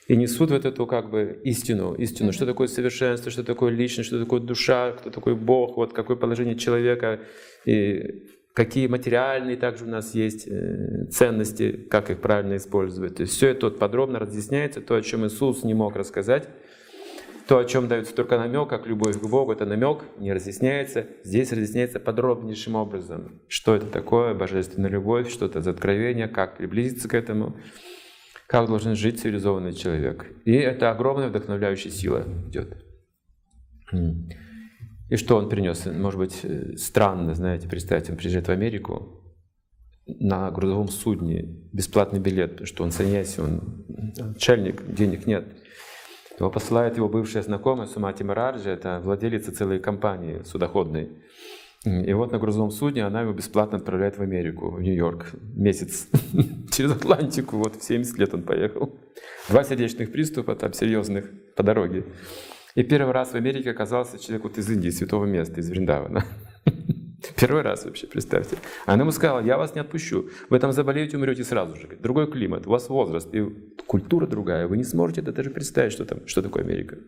И 0.07 0.17
несут 0.17 0.51
вот 0.51 0.65
эту 0.65 0.87
как 0.87 1.11
бы 1.11 1.39
истину, 1.45 1.93
истину, 1.93 2.33
что 2.33 2.47
такое 2.47 2.67
совершенство, 2.67 3.31
что 3.31 3.45
такое 3.45 3.71
личность, 3.71 4.09
что 4.09 4.19
такое 4.19 4.41
душа, 4.41 4.93
кто 4.93 5.11
такой 5.11 5.35
Бог, 5.35 5.77
вот 5.77 5.93
какое 5.93 6.17
положение 6.17 6.57
человека. 6.57 7.21
И 7.67 8.25
какие 8.59 8.89
материальные 8.89 9.57
также 9.57 9.85
у 9.85 9.89
нас 9.89 10.17
есть 10.17 10.49
э, 10.49 11.05
ценности, 11.13 11.71
как 11.89 12.11
их 12.11 12.21
правильно 12.21 12.57
использовать. 12.57 13.15
То 13.15 13.23
есть 13.23 13.35
все 13.35 13.51
это 13.51 13.71
подробно 13.71 14.19
разъясняется, 14.19 14.81
то, 14.81 14.97
о 14.97 15.01
чем 15.01 15.25
Иисус 15.25 15.63
не 15.63 15.75
мог 15.75 15.95
рассказать, 15.95 16.49
то, 17.47 17.59
о 17.59 17.65
чем 17.65 17.87
дается 17.87 18.13
только 18.17 18.37
намек, 18.37 18.69
как 18.69 18.89
любовь 18.89 19.17
к 19.17 19.25
Богу, 19.25 19.53
это 19.53 19.65
намек, 19.65 20.01
не 20.19 20.33
разъясняется. 20.33 21.07
Здесь 21.23 21.53
разъясняется 21.53 22.01
подробнейшим 22.01 22.75
образом, 22.75 23.41
что 23.47 23.77
это 23.77 23.87
такое 23.87 24.35
божественная 24.35 24.91
любовь, 24.91 25.31
что 25.31 25.47
это 25.47 25.63
за 25.63 25.71
откровение, 25.71 26.27
как 26.27 26.57
приблизиться 26.57 27.09
к 27.09 27.15
этому, 27.15 27.57
как 28.49 28.67
должен 28.67 28.97
жить 28.97 29.21
цивилизованный 29.21 29.73
человек. 29.73 30.27
И 30.45 30.53
это 30.53 30.91
огромная 30.91 31.29
вдохновляющая 31.29 31.93
сила 31.93 32.25
идет. 32.49 32.77
И 35.09 35.17
что 35.17 35.37
он 35.37 35.49
принес? 35.49 35.87
Может 35.87 36.19
быть, 36.19 36.41
э, 36.43 36.77
странно, 36.77 37.35
знаете, 37.35 37.69
представьте, 37.69 38.13
он 38.13 38.19
приезжает 38.19 38.49
в 38.49 38.51
Америку 38.51 39.23
на 40.07 40.51
грузовом 40.51 40.89
судне, 40.89 41.43
бесплатный 41.73 42.21
билет, 42.21 42.67
что 42.67 42.85
он 42.85 42.91
саньяси, 42.91 43.41
он 43.41 43.85
начальник, 44.17 44.83
денег 44.87 45.27
нет. 45.27 45.47
Его 46.39 46.51
посылает 46.51 46.97
его 46.97 47.09
бывшая 47.09 47.43
знакомая 47.43 47.87
Сумати 47.87 48.23
Мараджи, 48.23 48.71
это 48.71 49.01
владелица 49.03 49.53
целой 49.53 49.81
компании 49.81 50.43
судоходной. 50.45 51.11
И 51.85 52.13
вот 52.13 52.33
на 52.33 52.39
грузовом 52.39 52.71
судне 52.71 53.05
она 53.05 53.23
его 53.23 53.33
бесплатно 53.33 53.79
отправляет 53.79 54.19
в 54.19 54.23
Америку, 54.23 54.71
в 54.71 54.81
Нью-Йорк, 54.81 55.33
месяц 55.55 56.09
через 56.73 56.93
Атлантику. 56.93 57.57
Вот 57.57 57.77
в 57.77 57.85
70 57.85 58.19
лет 58.19 58.35
он 58.35 58.43
поехал. 58.43 58.99
Два 59.49 59.65
сердечных 59.65 60.11
приступа 60.11 60.55
там 60.57 60.73
серьезных 60.73 61.31
по 61.55 61.63
дороге. 61.63 62.05
И 62.79 62.85
первый 62.85 63.13
раз 63.13 63.31
в 63.31 63.35
Америке 63.35 63.73
оказался 63.73 64.21
человек 64.21 64.45
вот 64.45 64.57
из 64.57 64.71
Индии, 64.71 64.91
святого 64.91 65.25
места, 65.25 65.61
из 65.61 65.69
Вриндавана. 65.69 66.25
Первый 67.37 67.63
раз 67.63 67.85
вообще, 67.85 68.07
представьте. 68.07 68.57
Она 68.87 69.03
ему 69.03 69.11
сказала, 69.11 69.41
я 69.41 69.59
вас 69.59 69.75
не 69.75 69.81
отпущу. 69.81 70.29
Вы 70.49 70.61
там 70.61 70.71
заболеете, 70.71 71.17
умрете 71.17 71.43
сразу 71.43 71.75
же. 71.75 71.89
Другой 72.01 72.31
климат, 72.31 72.69
у 72.69 72.71
вас 72.71 72.89
возраст, 72.89 73.35
и 73.35 73.45
культура 73.89 74.29
другая. 74.29 74.69
Вы 74.69 74.77
не 74.77 74.85
сможете 74.85 75.23
это 75.23 75.33
даже 75.33 75.51
представить, 75.51 75.91
что, 75.91 76.05
там, 76.05 76.25
что 76.29 76.41
такое 76.41 76.63
Америка. 76.63 76.99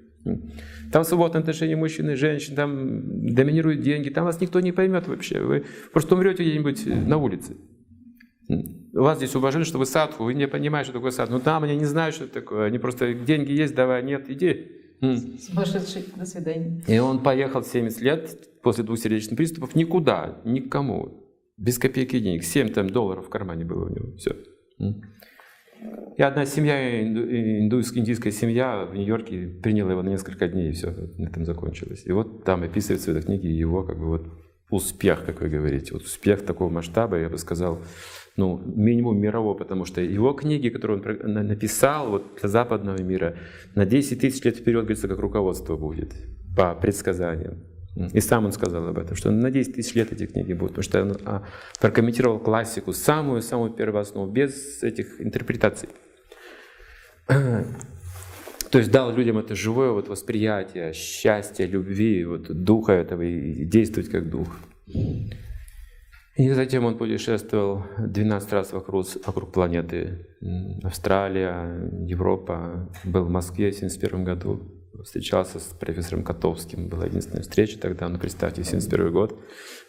Там 0.90 1.04
свободное 1.04 1.40
отношение 1.40 1.76
мужчин 1.76 2.10
и 2.10 2.16
женщин, 2.16 2.56
там 2.56 3.32
доминируют 3.32 3.80
деньги, 3.80 4.08
там 4.08 4.24
вас 4.24 4.40
никто 4.40 4.58
не 4.58 4.72
поймет 4.72 5.06
вообще. 5.06 5.38
Вы 5.38 5.66
просто 5.92 6.16
умрете 6.16 6.42
где-нибудь 6.42 6.84
на 6.86 7.16
улице. 7.16 7.56
Вас 8.92 9.18
здесь 9.18 9.36
уважение, 9.36 9.66
что 9.66 9.78
вы 9.78 9.86
садху, 9.86 10.24
вы 10.24 10.34
не 10.34 10.48
понимаете, 10.48 10.86
что 10.86 10.94
такое 10.94 11.12
садху. 11.12 11.34
Ну 11.34 11.38
там 11.38 11.62
они 11.62 11.76
не 11.76 11.84
знают, 11.84 12.16
что 12.16 12.24
это 12.24 12.34
такое. 12.34 12.64
Они 12.64 12.80
просто 12.80 13.14
деньги 13.14 13.52
есть, 13.52 13.76
давай, 13.76 14.02
нет, 14.02 14.28
иди. 14.28 14.80
Сумасшедший, 15.00 16.04
до 16.14 16.26
свидания. 16.26 16.82
И 16.86 16.98
он 16.98 17.22
поехал 17.22 17.62
70 17.62 18.00
лет 18.02 18.60
после 18.62 18.84
двух 18.84 18.98
сердечных 18.98 19.36
приступов 19.36 19.74
никуда, 19.74 20.40
никому, 20.44 21.26
без 21.56 21.78
копейки 21.78 22.18
денег. 22.18 22.44
7 22.44 22.68
там, 22.68 22.90
долларов 22.90 23.26
в 23.26 23.30
кармане 23.30 23.64
было 23.64 23.86
у 23.86 23.88
него, 23.88 24.16
все. 24.16 24.36
И 26.18 26.22
одна 26.22 26.44
семья, 26.44 27.02
индуйская, 27.02 28.02
индийская 28.02 28.30
семья 28.30 28.84
в 28.84 28.94
Нью-Йорке 28.94 29.46
приняла 29.62 29.92
его 29.92 30.02
на 30.02 30.10
несколько 30.10 30.48
дней, 30.48 30.70
и 30.70 30.72
все, 30.72 30.90
на 31.16 31.28
этом 31.28 31.46
закончилось. 31.46 32.02
И 32.04 32.12
вот 32.12 32.44
там 32.44 32.62
описывается 32.62 33.12
в 33.12 33.16
этой 33.16 33.24
книге 33.24 33.50
его 33.50 33.82
как 33.84 33.98
бы 33.98 34.06
вот 34.06 34.26
успех, 34.70 35.24
как 35.24 35.40
вы 35.40 35.48
говорите. 35.48 35.94
Вот 35.94 36.02
успех 36.02 36.44
такого 36.44 36.68
масштаба, 36.68 37.18
я 37.18 37.30
бы 37.30 37.38
сказал, 37.38 37.82
ну, 38.40 38.58
минимум 38.64 39.18
мирового, 39.20 39.54
потому 39.54 39.84
что 39.84 40.00
его 40.00 40.32
книги, 40.32 40.70
которые 40.70 41.02
он 41.22 41.32
написал 41.46 42.10
вот 42.10 42.38
для 42.40 42.48
западного 42.48 43.02
мира, 43.02 43.36
на 43.74 43.84
10 43.84 44.18
тысяч 44.18 44.42
лет 44.44 44.56
вперед, 44.56 44.80
говорится, 44.80 45.08
как 45.08 45.18
руководство 45.18 45.76
будет 45.76 46.14
по 46.56 46.74
предсказаниям. 46.74 47.58
И 48.14 48.20
сам 48.20 48.46
он 48.46 48.52
сказал 48.52 48.88
об 48.88 48.98
этом, 48.98 49.14
что 49.14 49.30
на 49.30 49.50
10 49.50 49.74
тысяч 49.74 49.94
лет 49.94 50.10
эти 50.12 50.24
книги 50.24 50.54
будут, 50.54 50.76
потому 50.76 50.82
что 50.82 51.02
он 51.02 51.16
а, 51.26 51.42
прокомментировал 51.80 52.38
классику, 52.38 52.94
самую-самую 52.94 53.72
первую 53.72 54.00
основу, 54.00 54.32
без 54.32 54.82
этих 54.82 55.20
интерпретаций. 55.20 55.90
То 57.28 58.78
есть 58.78 58.90
дал 58.90 59.14
людям 59.14 59.36
это 59.36 59.54
живое 59.54 59.90
вот 59.90 60.08
восприятие 60.08 60.94
счастья, 60.94 61.66
любви, 61.66 62.24
вот 62.24 62.50
духа 62.50 62.92
этого 62.92 63.20
и 63.20 63.66
действовать 63.66 64.08
как 64.08 64.30
дух. 64.30 64.48
И 66.40 66.50
затем 66.52 66.86
он 66.86 66.96
путешествовал 66.96 67.82
12 67.98 68.52
раз 68.54 68.72
вокруг, 68.72 69.06
вокруг 69.26 69.52
планеты. 69.52 70.26
Австралия, 70.82 71.90
Европа. 72.06 72.88
Был 73.04 73.24
в 73.24 73.28
Москве 73.28 73.70
в 73.70 73.76
1971 73.76 74.24
году. 74.24 74.62
Встречался 75.04 75.58
с 75.58 75.64
профессором 75.78 76.24
Котовским. 76.24 76.88
Была 76.88 77.04
единственная 77.04 77.42
встреча 77.42 77.78
тогда. 77.78 78.08
Ну, 78.08 78.18
представьте, 78.18 78.62
1971 78.62 79.12
год. 79.12 79.38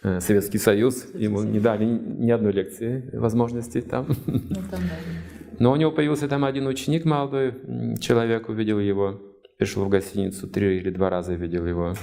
Э, 0.03 0.19
Советский 0.19 0.57
Союз. 0.57 1.07
Ему 1.13 1.41
не 1.43 1.61
дали 1.61 1.85
ни 1.85 2.29
одной 2.29 2.51
лекции 2.51 3.09
возможности 3.13 3.79
там. 3.79 4.07
Ну, 4.25 4.61
Но 5.57 5.71
у 5.71 5.77
него 5.77 5.91
появился 5.91 6.27
там 6.27 6.43
один 6.43 6.67
ученик 6.67 7.05
молодой. 7.05 7.53
Человек 8.01 8.49
увидел 8.49 8.79
его. 8.79 9.21
Пришел 9.57 9.85
в 9.85 9.89
гостиницу. 9.89 10.49
Три 10.49 10.79
или 10.79 10.89
два 10.89 11.09
раза 11.09 11.33
видел 11.33 11.65
его. 11.65 11.93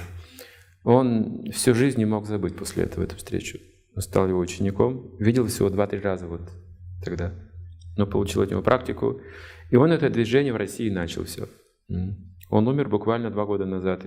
Он 0.83 1.51
всю 1.51 1.75
жизнь 1.75 1.99
не 1.99 2.05
мог 2.05 2.25
забыть 2.25 2.55
после 2.55 2.85
этого 2.85 3.03
эту 3.03 3.15
встречу 3.15 3.59
стал 3.99 4.27
его 4.27 4.39
учеником, 4.39 5.15
видел 5.17 5.45
всего 5.47 5.69
два-три 5.69 5.99
раза 5.99 6.27
вот 6.27 6.41
тогда, 7.03 7.33
но 7.97 8.07
получил 8.07 8.41
от 8.41 8.51
него 8.51 8.61
практику. 8.61 9.21
И 9.71 9.75
он 9.75 9.91
это 9.91 10.09
движение 10.09 10.53
в 10.53 10.57
России 10.57 10.89
начал 10.89 11.25
все. 11.25 11.47
Он 12.49 12.67
умер 12.67 12.89
буквально 12.89 13.29
два 13.29 13.45
года 13.45 13.65
назад, 13.65 14.05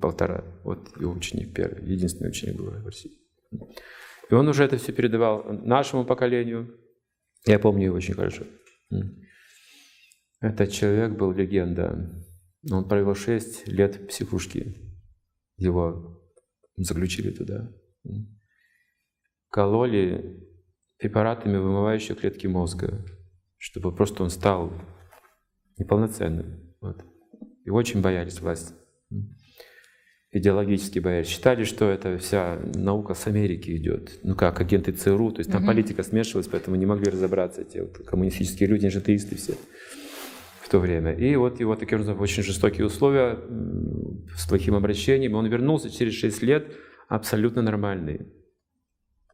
полтора. 0.00 0.44
Вот 0.64 0.94
его 1.00 1.12
ученик 1.12 1.54
первый, 1.54 1.90
единственный 1.90 2.28
ученик 2.28 2.56
был 2.56 2.70
в 2.70 2.86
России. 2.86 3.12
И 4.30 4.34
он 4.34 4.46
уже 4.48 4.64
это 4.64 4.76
все 4.76 4.92
передавал 4.92 5.44
нашему 5.44 6.04
поколению. 6.04 6.78
Я 7.46 7.58
помню 7.58 7.86
его 7.86 7.96
очень 7.96 8.14
хорошо. 8.14 8.44
Этот 10.40 10.70
человек 10.70 11.16
был 11.16 11.32
легенда. 11.32 12.12
Он 12.70 12.86
провел 12.86 13.14
шесть 13.14 13.66
лет 13.66 13.96
в 13.96 14.06
психушке. 14.08 14.74
Его 15.56 16.22
заключили 16.76 17.30
туда 17.30 17.72
кололи 19.50 20.44
препаратами, 20.98 21.56
вымывающими 21.56 22.16
клетки 22.16 22.46
мозга, 22.46 23.04
чтобы 23.56 23.94
просто 23.94 24.22
он 24.22 24.30
стал 24.30 24.72
неполноценным. 25.78 26.74
Вот. 26.80 27.04
И 27.64 27.70
очень 27.70 28.00
боялись 28.00 28.40
власти. 28.40 28.74
Идеологически 30.30 30.98
боялись. 30.98 31.28
Считали, 31.28 31.64
что 31.64 31.88
это 31.88 32.18
вся 32.18 32.58
наука 32.74 33.14
с 33.14 33.26
Америки 33.26 33.70
идет. 33.76 34.18
Ну 34.22 34.34
как, 34.34 34.60
агенты 34.60 34.92
ЦРУ. 34.92 35.32
То 35.32 35.40
есть 35.40 35.50
там 35.50 35.62
угу. 35.62 35.68
политика 35.68 36.02
смешивалась, 36.02 36.48
поэтому 36.48 36.76
не 36.76 36.86
могли 36.86 37.10
разобраться 37.10 37.62
эти 37.62 37.78
вот 37.78 37.98
коммунистические 38.06 38.68
люди, 38.68 38.86
они 38.86 38.94
атеисты 38.94 39.36
все 39.36 39.54
в 40.62 40.70
то 40.70 40.80
время. 40.80 41.12
И 41.12 41.34
вот 41.36 41.60
его 41.60 41.76
такие 41.76 41.98
очень 41.98 42.42
жестокие 42.42 42.86
условия 42.86 43.38
с 44.36 44.46
плохим 44.46 44.74
обращением. 44.74 45.34
Он 45.34 45.46
вернулся 45.46 45.88
через 45.88 46.12
6 46.12 46.42
лет 46.42 46.72
абсолютно 47.08 47.62
нормальный. 47.62 48.26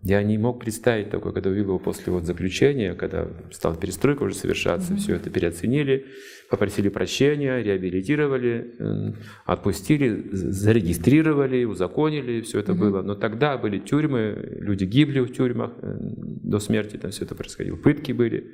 Я 0.04 0.22
не 0.22 0.36
мог 0.36 0.60
представить 0.60 1.08
такое, 1.08 1.32
когда 1.32 1.48
увидел 1.48 1.68
его 1.70 1.78
после 1.78 2.12
вот 2.12 2.24
заключения, 2.24 2.92
когда 2.92 3.26
стала 3.50 3.74
перестройка 3.74 4.24
уже 4.24 4.34
совершаться, 4.34 4.92
mm-hmm. 4.92 4.98
все 4.98 5.14
это 5.16 5.30
переоценили, 5.30 6.04
попросили 6.50 6.90
прощения, 6.90 7.62
реабилитировали, 7.62 9.14
отпустили, 9.46 10.28
зарегистрировали, 10.30 11.64
узаконили, 11.64 12.42
все 12.42 12.58
это 12.58 12.72
mm-hmm. 12.72 12.78
было. 12.78 13.00
Но 13.00 13.14
тогда 13.14 13.56
были 13.56 13.78
тюрьмы, 13.78 14.58
люди 14.60 14.84
гибли 14.84 15.20
в 15.20 15.32
тюрьмах 15.32 15.72
э, 15.80 15.96
до 15.98 16.58
смерти, 16.58 16.98
там 16.98 17.10
все 17.10 17.24
это 17.24 17.34
происходило, 17.34 17.76
пытки 17.76 18.12
были. 18.12 18.52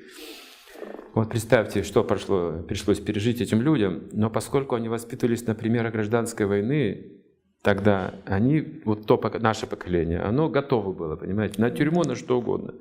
Вот 1.14 1.30
представьте, 1.30 1.82
что 1.82 2.04
прошло, 2.04 2.64
пришлось 2.68 3.00
пережить 3.00 3.40
этим 3.40 3.60
людям. 3.60 4.04
Но 4.12 4.30
поскольку 4.30 4.76
они 4.76 4.88
воспитывались 4.88 5.44
на 5.48 5.56
примерах 5.56 5.94
гражданской 5.94 6.46
войны, 6.46 7.19
тогда 7.62 8.14
они, 8.26 8.82
вот 8.84 9.06
то 9.06 9.20
наше 9.40 9.66
поколение, 9.66 10.20
оно 10.20 10.48
готово 10.48 10.92
было, 10.92 11.16
понимаете, 11.16 11.60
на 11.60 11.70
тюрьму, 11.70 12.02
на 12.02 12.14
что 12.14 12.38
угодно. 12.38 12.74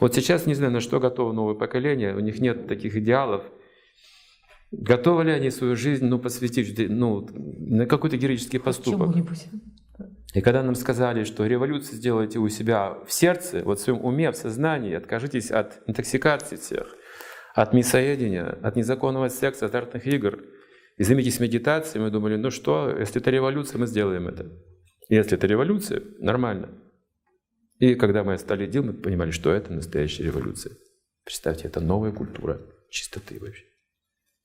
Вот 0.00 0.14
сейчас 0.14 0.46
не 0.46 0.54
знаю, 0.54 0.72
на 0.72 0.80
что 0.80 1.00
готово 1.00 1.32
новое 1.32 1.54
поколение, 1.54 2.14
у 2.14 2.20
них 2.20 2.40
нет 2.40 2.66
таких 2.66 2.96
идеалов. 2.96 3.44
Готовы 4.72 5.24
ли 5.24 5.32
они 5.32 5.50
свою 5.50 5.76
жизнь 5.76 6.06
ну, 6.06 6.18
посвятить 6.18 6.74
ну, 6.88 7.28
на 7.34 7.86
какой-то 7.86 8.16
героический 8.16 8.58
поступок? 8.58 9.14
И 10.34 10.40
когда 10.40 10.62
нам 10.62 10.74
сказали, 10.74 11.24
что 11.24 11.46
революцию 11.46 11.96
сделайте 11.96 12.38
у 12.38 12.48
себя 12.48 12.96
в 13.06 13.12
сердце, 13.12 13.62
вот 13.64 13.78
в 13.78 13.82
своем 13.82 14.02
уме, 14.02 14.32
в 14.32 14.36
сознании, 14.36 14.94
откажитесь 14.94 15.50
от 15.50 15.82
интоксикации 15.86 16.56
всех, 16.56 16.96
от 17.54 17.74
мясоедения, 17.74 18.58
от 18.62 18.76
незаконного 18.76 19.28
секса, 19.28 19.66
азартных 19.66 20.06
игр. 20.06 20.38
И 21.02 21.04
займитесь 21.04 21.40
медитацией. 21.40 22.00
Мы 22.00 22.10
думали, 22.12 22.36
ну 22.36 22.52
что, 22.52 22.88
если 22.96 23.20
это 23.20 23.28
революция, 23.32 23.76
мы 23.76 23.88
сделаем 23.88 24.28
это. 24.28 24.52
Если 25.08 25.36
это 25.36 25.48
революция, 25.48 26.00
нормально. 26.20 26.68
И 27.80 27.96
когда 27.96 28.22
мы 28.22 28.38
стали 28.38 28.68
делать, 28.68 28.90
мы 28.90 29.02
понимали, 29.02 29.32
что 29.32 29.50
это 29.50 29.72
настоящая 29.72 30.22
революция. 30.22 30.76
Представьте, 31.24 31.66
это 31.66 31.80
новая 31.80 32.12
культура 32.12 32.60
чистоты 32.88 33.40
вообще. 33.40 33.64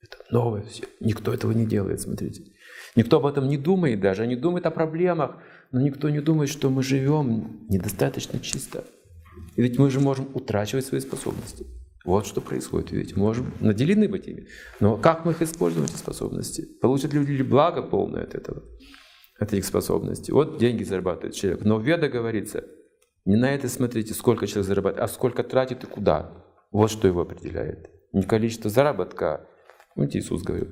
Это 0.02 0.18
новое 0.32 0.64
все. 0.64 0.86
Никто 1.00 1.32
этого 1.32 1.52
не 1.52 1.68
делает, 1.68 2.02
смотрите. 2.02 2.42
Никто 2.96 3.18
об 3.18 3.28
этом 3.28 3.48
не 3.48 3.58
думает 3.60 4.00
даже. 4.00 4.24
Они 4.24 4.36
думают 4.36 4.66
о 4.66 4.72
проблемах, 4.72 5.38
но 5.72 5.80
никто 5.80 6.10
не 6.10 6.22
думает, 6.22 6.50
что 6.50 6.72
мы 6.72 6.82
живем 6.82 7.68
недостаточно 7.70 8.40
чисто. 8.40 8.84
И 9.58 9.62
ведь 9.62 9.78
мы 9.78 9.92
же 9.92 10.00
можем 10.00 10.28
утрачивать 10.34 10.88
свои 10.88 11.02
способности. 11.02 11.68
Вот 12.08 12.26
что 12.26 12.40
происходит. 12.40 12.92
Ведь 12.92 13.18
можем 13.18 13.54
наделены 13.60 14.08
быть 14.08 14.30
ими. 14.30 14.48
Но 14.80 14.96
как 14.96 15.26
мы 15.26 15.34
их 15.34 15.42
используем, 15.42 15.86
эти 15.86 15.98
способности? 15.98 16.66
Получат 16.82 17.14
ли 17.14 17.20
люди 17.20 17.44
благо 17.44 17.82
полное 17.82 18.24
от 18.24 18.34
этого? 18.34 18.64
От 19.38 19.52
этих 19.52 19.66
способностей. 19.66 20.32
Вот 20.32 20.58
деньги 20.58 20.84
зарабатывает 20.84 21.36
человек. 21.36 21.66
Но 21.66 21.80
Веда 21.82 22.08
говорится, 22.08 22.64
не 23.26 23.36
на 23.36 23.54
это 23.54 23.68
смотрите, 23.68 24.14
сколько 24.14 24.48
человек 24.48 24.68
зарабатывает, 24.68 25.04
а 25.04 25.14
сколько 25.14 25.44
тратит 25.44 25.84
и 25.84 25.88
куда. 25.88 26.32
Вот 26.72 26.92
что 26.92 27.10
его 27.10 27.22
определяет. 27.22 27.92
Не 28.14 28.24
количество 28.24 28.70
заработка. 28.70 29.46
Вот 29.98 30.16
Иисус 30.16 30.44
говорил, 30.44 30.70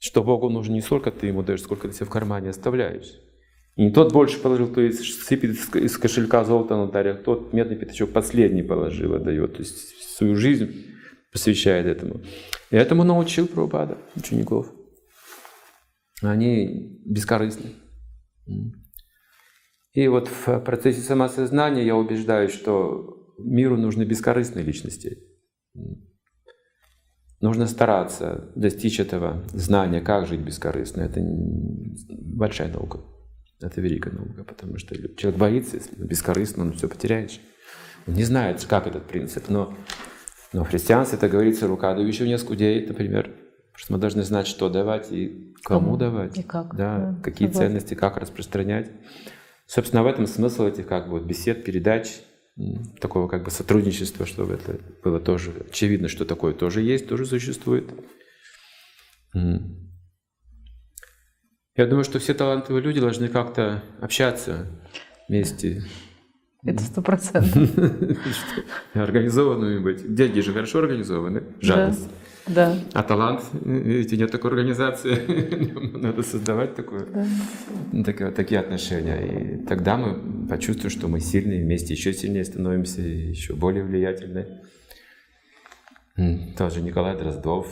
что 0.00 0.24
Богу 0.24 0.50
нужно 0.50 0.72
не 0.72 0.80
сколько 0.80 1.12
ты 1.12 1.28
ему 1.28 1.44
даешь, 1.44 1.62
сколько 1.62 1.86
ты 1.86 1.94
себе 1.94 2.06
в 2.06 2.10
кармане 2.10 2.50
оставляешь. 2.50 3.20
И 3.76 3.84
не 3.84 3.92
тот 3.92 4.12
больше 4.12 4.40
положил, 4.40 4.66
кто 4.66 4.80
сыпет 4.90 5.50
из 5.76 5.96
кошелька 5.96 6.44
золото 6.44 6.74
на 6.74 6.82
алтарях, 6.82 7.22
тот 7.22 7.52
медный 7.52 7.76
пятачок 7.76 8.10
последний 8.10 8.62
положил, 8.62 9.14
отдает. 9.14 9.54
То 9.54 9.58
есть 9.60 9.93
свою 10.14 10.36
жизнь 10.36 10.86
посвящает 11.32 11.86
этому. 11.86 12.22
И 12.70 12.76
этому 12.76 13.04
научил 13.04 13.46
Прабхупада 13.46 13.98
учеников. 14.16 14.72
Они 16.22 17.00
бескорыстны. 17.04 17.72
И 19.92 20.08
вот 20.08 20.28
в 20.28 20.60
процессе 20.60 21.00
самосознания 21.00 21.84
я 21.84 21.96
убеждаюсь, 21.96 22.52
что 22.52 23.34
миру 23.38 23.76
нужны 23.76 24.04
бескорыстные 24.04 24.64
личности. 24.64 25.18
Нужно 27.40 27.66
стараться 27.66 28.52
достичь 28.56 29.00
этого 29.00 29.44
знания, 29.52 30.00
как 30.00 30.26
жить 30.26 30.40
бескорыстно. 30.40 31.02
Это 31.02 31.20
большая 32.10 32.72
наука. 32.72 33.00
Это 33.60 33.80
великая 33.80 34.14
наука, 34.14 34.44
потому 34.44 34.78
что 34.78 34.96
человек 35.16 35.38
боится, 35.38 35.76
если 35.76 35.94
бескорыстно, 36.02 36.64
он 36.64 36.72
все 36.72 36.88
потеряет. 36.88 37.32
Не 38.06 38.24
знает, 38.24 38.64
как 38.64 38.86
этот 38.86 39.06
принцип, 39.06 39.48
но, 39.48 39.74
но 40.52 40.64
в 40.64 40.68
христианстве 40.68 41.18
это 41.18 41.28
говорится, 41.28 41.66
рука 41.66 41.94
дающего 41.94 42.26
не 42.26 42.38
скудеет, 42.38 42.88
например. 42.88 43.24
Потому 43.24 43.76
что 43.76 43.92
мы 43.92 43.98
должны 43.98 44.22
знать, 44.22 44.46
что 44.46 44.68
давать 44.68 45.10
и 45.10 45.54
кому, 45.64 45.80
кому 45.80 45.96
давать. 45.96 46.38
И 46.38 46.42
как. 46.42 46.74
Да, 46.76 46.98
да 46.98 47.20
какие 47.22 47.48
согласна. 47.48 47.68
ценности, 47.68 47.94
как 47.94 48.16
распространять. 48.16 48.90
Собственно, 49.66 50.02
в 50.02 50.06
этом 50.06 50.26
смысл 50.26 50.66
этих 50.66 50.86
как 50.86 51.08
бы 51.08 51.20
бесед, 51.20 51.64
передач, 51.64 52.20
такого 53.00 53.28
как 53.28 53.44
бы 53.44 53.50
сотрудничества, 53.50 54.26
чтобы 54.26 54.54
это 54.54 54.78
было 55.02 55.18
тоже 55.18 55.66
очевидно, 55.68 56.08
что 56.08 56.24
такое 56.24 56.54
тоже 56.54 56.82
есть, 56.82 57.08
тоже 57.08 57.26
существует. 57.26 57.90
Я 61.76 61.86
думаю, 61.86 62.04
что 62.04 62.20
все 62.20 62.34
талантливые 62.34 62.84
люди 62.84 63.00
должны 63.00 63.28
как-то 63.28 63.82
общаться 64.00 64.68
вместе. 65.28 65.82
Это 66.64 66.82
сто 66.82 67.02
процентов. 67.02 67.54
Организованными 68.94 69.80
быть. 69.80 70.14
Деньги 70.14 70.40
же 70.40 70.52
хорошо 70.52 70.78
организованы. 70.78 71.42
Жадность. 71.60 72.08
Да. 72.46 72.76
А 72.92 73.02
талант, 73.02 73.42
видите, 73.62 74.16
нет 74.16 74.30
такой 74.30 74.50
организации. 74.50 75.96
Надо 75.98 76.22
создавать 76.22 76.74
такое, 76.74 77.06
да. 77.06 78.04
такие, 78.04 78.30
такие 78.30 78.60
отношения. 78.60 79.16
И 79.60 79.66
тогда 79.66 79.96
мы 79.96 80.46
почувствуем, 80.46 80.90
что 80.90 81.08
мы 81.08 81.20
сильные, 81.20 81.62
вместе 81.62 81.94
еще 81.94 82.12
сильнее 82.12 82.44
становимся, 82.44 83.00
еще 83.00 83.54
более 83.54 83.84
влиятельны. 83.84 84.60
Тоже 86.56 86.82
Николай 86.82 87.16
Дроздов, 87.18 87.66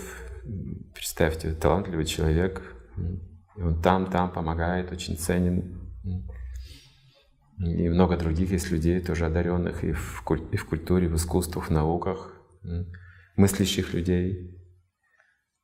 представьте, 0.95 1.53
талантливый 1.53 2.07
человек, 2.07 2.63
и 3.57 3.63
он 3.63 3.81
там, 3.81 4.11
там 4.11 4.33
помогает, 4.33 4.91
очень 4.91 5.17
ценен. 5.17 5.82
И 7.63 7.89
много 7.89 8.17
других 8.17 8.51
есть 8.51 8.71
людей, 8.71 9.01
тоже 9.01 9.27
одаренных 9.27 9.85
и 9.85 9.93
в, 9.93 10.23
куль- 10.25 10.49
и 10.51 10.57
в 10.57 10.67
культуре, 10.67 11.09
в 11.09 11.15
искусствах, 11.15 11.69
в 11.69 11.71
науках, 11.71 12.35
мыслящих 13.37 13.95
людей. 13.95 14.59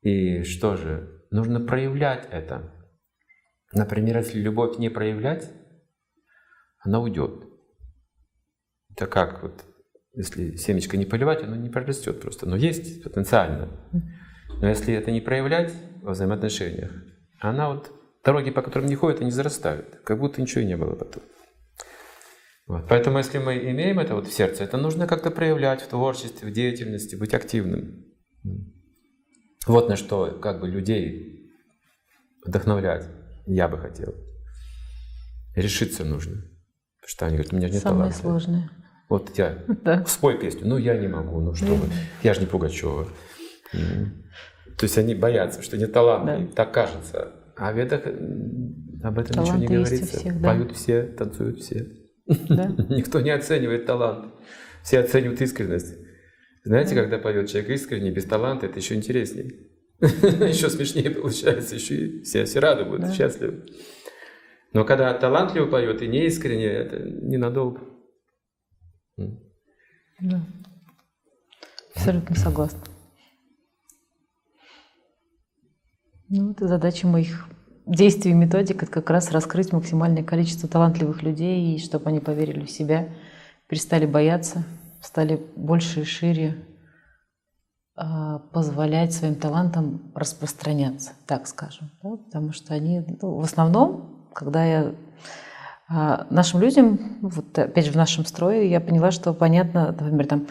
И 0.02 0.44
что 0.44 0.76
же, 0.76 1.24
нужно 1.30 1.58
проявлять 1.58 2.28
это. 2.30 2.72
Например, 3.72 4.18
если 4.18 4.38
любовь 4.38 4.78
не 4.78 4.90
проявлять, 4.90 5.50
она 6.78 7.00
уйдет. 7.00 7.44
Это 8.90 9.06
как 9.06 9.42
вот, 9.42 9.64
если 10.12 10.54
семечко 10.54 10.96
не 10.96 11.04
поливать, 11.04 11.42
оно 11.42 11.56
не 11.56 11.68
прорастет 11.68 12.20
просто. 12.20 12.46
Но 12.46 12.56
есть 12.56 13.02
потенциально. 13.02 13.68
Но 14.60 14.68
если 14.68 14.94
это 14.94 15.10
не 15.10 15.20
проявлять 15.20 15.72
во 16.02 16.12
взаимоотношениях, 16.12 16.92
она 17.40 17.70
вот 17.70 17.90
дороги, 18.24 18.50
по 18.50 18.62
которым 18.62 18.88
не 18.88 18.94
ходит, 18.94 19.20
они 19.20 19.32
зарастают, 19.32 20.00
как 20.04 20.18
будто 20.18 20.40
ничего 20.40 20.62
и 20.62 20.66
не 20.66 20.76
было 20.76 20.94
потом. 20.94 21.22
Вот. 22.68 22.86
Поэтому 22.86 23.16
если 23.16 23.38
мы 23.38 23.56
имеем 23.56 23.98
это 23.98 24.14
вот 24.14 24.28
в 24.28 24.32
сердце, 24.32 24.62
это 24.62 24.76
нужно 24.76 25.06
как-то 25.06 25.30
проявлять 25.30 25.80
в 25.80 25.88
творчестве, 25.88 26.48
в 26.48 26.52
деятельности, 26.52 27.16
быть 27.16 27.32
активным. 27.32 28.04
Вот 29.66 29.88
на 29.88 29.96
что 29.96 30.38
как 30.40 30.60
бы 30.60 30.68
людей 30.68 31.50
вдохновлять 32.44 33.08
я 33.46 33.68
бы 33.68 33.78
хотел. 33.78 34.14
Решиться 35.56 36.04
нужно. 36.04 36.42
Потому 37.00 37.08
что 37.08 37.26
они 37.26 37.36
говорят, 37.36 37.52
у 37.52 37.56
меня 37.56 37.68
нет 37.68 37.82
Самое 37.82 38.10
таланта. 38.10 38.18
сложное. 38.18 38.70
Вот 39.08 39.38
я, 39.38 39.64
да. 39.84 40.04
спой 40.04 40.38
песню, 40.38 40.66
ну 40.66 40.76
я 40.76 40.98
не 40.98 41.08
могу, 41.08 41.40
ну 41.40 41.54
что 41.54 41.74
вы, 41.74 41.88
я 42.22 42.34
же 42.34 42.40
не 42.40 42.46
Пугачева. 42.46 43.08
То 43.72 44.84
есть 44.84 44.98
они 44.98 45.14
боятся, 45.14 45.62
что 45.62 45.78
нет 45.78 45.92
таланта, 45.92 46.38
да. 46.38 46.54
так 46.54 46.74
кажется. 46.74 47.32
А 47.56 47.72
в 47.72 47.76
ведах 47.78 48.06
об 48.06 49.18
этом 49.18 49.34
Таланты 49.34 49.40
ничего 49.40 49.56
не 49.56 49.66
говорится. 49.66 50.18
Всех, 50.18 50.40
да. 50.40 50.48
Поют 50.48 50.76
все, 50.76 51.02
танцуют 51.02 51.60
все. 51.60 51.88
Да? 52.28 52.66
Никто 52.88 53.20
не 53.20 53.30
оценивает 53.30 53.86
талант. 53.86 54.32
Все 54.82 55.00
оценивают 55.00 55.40
искренность. 55.40 55.96
Знаете, 56.64 56.94
да. 56.94 57.02
когда 57.02 57.18
поет 57.18 57.48
человек 57.48 57.70
искренне, 57.70 58.10
без 58.10 58.24
таланта, 58.24 58.66
это 58.66 58.78
еще 58.78 58.94
интереснее. 58.94 59.52
еще 60.00 60.70
смешнее 60.70 61.10
получается, 61.10 61.74
еще 61.74 61.94
и 61.94 62.22
все, 62.22 62.44
все 62.44 62.60
рады 62.60 62.84
будут, 62.84 63.00
да. 63.00 63.12
счастливы. 63.12 63.66
Но 64.72 64.84
когда 64.84 65.12
талантливо 65.14 65.66
поет 65.66 66.02
и 66.02 66.06
не 66.06 66.26
искренне, 66.26 66.66
это 66.66 66.98
ненадолго. 67.00 67.80
Да. 70.20 70.40
Абсолютно 71.94 72.36
согласна. 72.36 72.80
Ну, 76.28 76.52
это 76.52 76.68
задача 76.68 77.06
моих 77.06 77.48
действий 77.88 78.32
и 78.32 78.34
методик, 78.34 78.82
это 78.82 78.92
как 78.92 79.10
раз 79.10 79.30
раскрыть 79.30 79.72
максимальное 79.72 80.22
количество 80.22 80.68
талантливых 80.68 81.22
людей, 81.22 81.74
и 81.74 81.78
чтобы 81.78 82.10
они 82.10 82.20
поверили 82.20 82.64
в 82.64 82.70
себя, 82.70 83.08
перестали 83.66 84.06
бояться, 84.06 84.64
стали 85.00 85.40
больше 85.56 86.02
и 86.02 86.04
шире 86.04 86.56
а, 87.96 88.38
позволять 88.52 89.12
своим 89.12 89.34
талантам 89.34 90.12
распространяться, 90.14 91.12
так 91.26 91.46
скажем. 91.46 91.90
Да? 92.02 92.10
Потому 92.10 92.52
что 92.52 92.74
они, 92.74 93.04
ну, 93.20 93.36
в 93.36 93.44
основном, 93.44 94.28
когда 94.34 94.64
я 94.64 94.94
а, 95.88 96.26
нашим 96.30 96.60
людям, 96.60 97.18
вот 97.22 97.58
опять 97.58 97.86
же 97.86 97.92
в 97.92 97.96
нашем 97.96 98.24
строе, 98.24 98.68
я 98.68 98.80
поняла, 98.80 99.10
что 99.10 99.32
понятно, 99.32 99.86
например, 99.86 100.26
там 100.26 100.46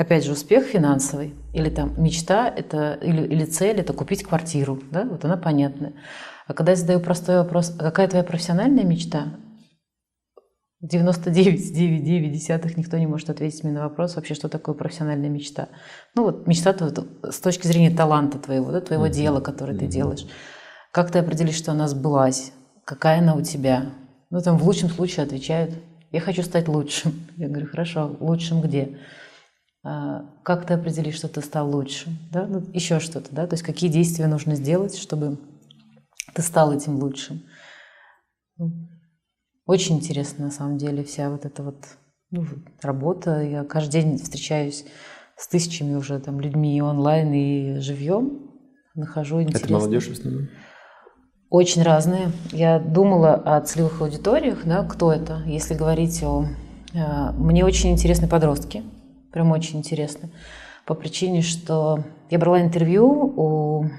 опять 0.00 0.24
же, 0.24 0.32
успех 0.32 0.64
финансовый 0.64 1.34
или 1.52 1.68
там 1.68 2.02
мечта 2.02 2.48
это, 2.48 2.94
или, 3.02 3.22
или 3.26 3.44
цель– 3.44 3.76
это 3.80 3.92
купить 3.92 4.22
квартиру, 4.22 4.80
да, 4.90 5.04
вот 5.04 5.24
она 5.24 5.36
понятная. 5.36 5.92
А 6.46 6.54
когда 6.54 6.72
я 6.72 6.76
задаю 6.76 7.00
простой 7.00 7.36
вопрос, 7.36 7.74
а 7.78 7.82
какая 7.82 8.08
твоя 8.08 8.24
профессиональная 8.24 8.84
мечта? 8.84 9.34
99,9 10.82 12.78
никто 12.78 12.96
не 12.96 13.06
может 13.06 13.28
ответить 13.28 13.62
мне 13.62 13.74
на 13.74 13.82
вопрос 13.82 14.16
вообще, 14.16 14.34
что 14.34 14.48
такое 14.48 14.74
профессиональная 14.74 15.28
мечта. 15.28 15.68
Ну 16.14 16.22
вот 16.24 16.46
мечта 16.46 16.74
с 17.30 17.40
точки 17.40 17.66
зрения 17.66 17.94
таланта 17.94 18.38
твоего, 18.38 18.72
да, 18.72 18.80
твоего 18.80 19.06
mm-hmm. 19.06 19.10
дела, 19.12 19.40
которое 19.40 19.74
mm-hmm. 19.74 19.78
ты 19.80 19.86
делаешь. 19.86 20.26
Как 20.92 21.10
ты 21.10 21.18
определишь, 21.18 21.56
что 21.56 21.72
она 21.72 21.86
сбылась? 21.86 22.52
Какая 22.86 23.18
она 23.18 23.34
у 23.34 23.42
тебя? 23.42 23.90
Ну 24.30 24.40
там 24.40 24.56
в 24.56 24.64
лучшем 24.64 24.88
случае 24.88 25.24
отвечают, 25.24 25.74
я 26.10 26.20
хочу 26.20 26.42
стать 26.42 26.68
лучшим. 26.68 27.12
Я 27.36 27.48
говорю, 27.48 27.66
хорошо, 27.66 28.16
лучшим 28.18 28.62
где? 28.62 28.96
А, 29.82 30.26
как 30.42 30.66
ты 30.66 30.74
определишь, 30.74 31.16
что 31.16 31.28
ты 31.28 31.40
стал 31.40 31.70
лучше, 31.70 32.10
да? 32.30 32.46
ну, 32.46 32.62
еще 32.72 33.00
что-то, 33.00 33.34
да, 33.34 33.46
то 33.46 33.54
есть 33.54 33.62
какие 33.62 33.88
действия 33.88 34.26
нужно 34.26 34.54
сделать, 34.54 34.96
чтобы 34.96 35.38
ты 36.34 36.42
стал 36.42 36.72
этим 36.72 36.96
лучшим. 36.98 37.42
Очень 39.66 39.96
интересно 39.96 40.46
на 40.46 40.50
самом 40.50 40.76
деле 40.76 41.02
вся 41.04 41.30
вот 41.30 41.46
эта 41.46 41.62
вот 41.62 41.86
ну, 42.30 42.44
работа. 42.82 43.40
Я 43.42 43.64
каждый 43.64 44.02
день 44.02 44.18
встречаюсь 44.18 44.84
с 45.36 45.48
тысячами 45.48 45.94
уже 45.94 46.18
там 46.18 46.40
людьми 46.40 46.76
и 46.76 46.80
онлайн, 46.80 47.32
и 47.32 47.78
живьем. 47.78 48.50
Нахожу 48.94 49.40
интересно. 49.40 49.64
Это 49.64 49.72
молодежь 49.72 50.08
в 50.08 50.12
основном? 50.12 50.48
Очень 51.48 51.82
разные. 51.82 52.32
Я 52.52 52.78
думала 52.78 53.34
о 53.34 53.60
целевых 53.62 54.02
аудиториях, 54.02 54.64
да, 54.64 54.84
кто 54.84 55.12
это, 55.12 55.42
если 55.46 55.74
говорить 55.74 56.22
о... 56.22 56.46
Э, 56.92 57.32
мне 57.32 57.64
очень 57.64 57.90
интересны 57.90 58.28
подростки, 58.28 58.84
прям 59.32 59.52
очень 59.52 59.78
интересны, 59.78 60.30
по 60.86 60.94
причине, 60.94 61.42
что 61.42 62.04
я 62.30 62.38
брала 62.38 62.60
интервью 62.60 63.32
у 63.36 63.90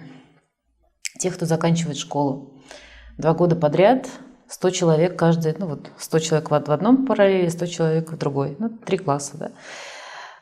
тех, 1.20 1.36
кто 1.36 1.46
заканчивает 1.46 1.98
школу. 1.98 2.54
Два 3.18 3.34
года 3.34 3.56
подряд 3.56 4.10
100 4.48 4.70
человек 4.72 5.18
каждый, 5.18 5.56
ну 5.58 5.68
вот 5.68 5.92
100 5.98 6.20
человек 6.20 6.52
в 6.52 6.54
одном 6.54 7.06
параллели, 7.06 7.48
100 7.50 7.66
человек 7.68 8.12
в 8.12 8.18
другой, 8.18 8.56
ну 8.60 8.70
три 8.70 8.98
класса, 8.98 9.38
да. 9.38 9.52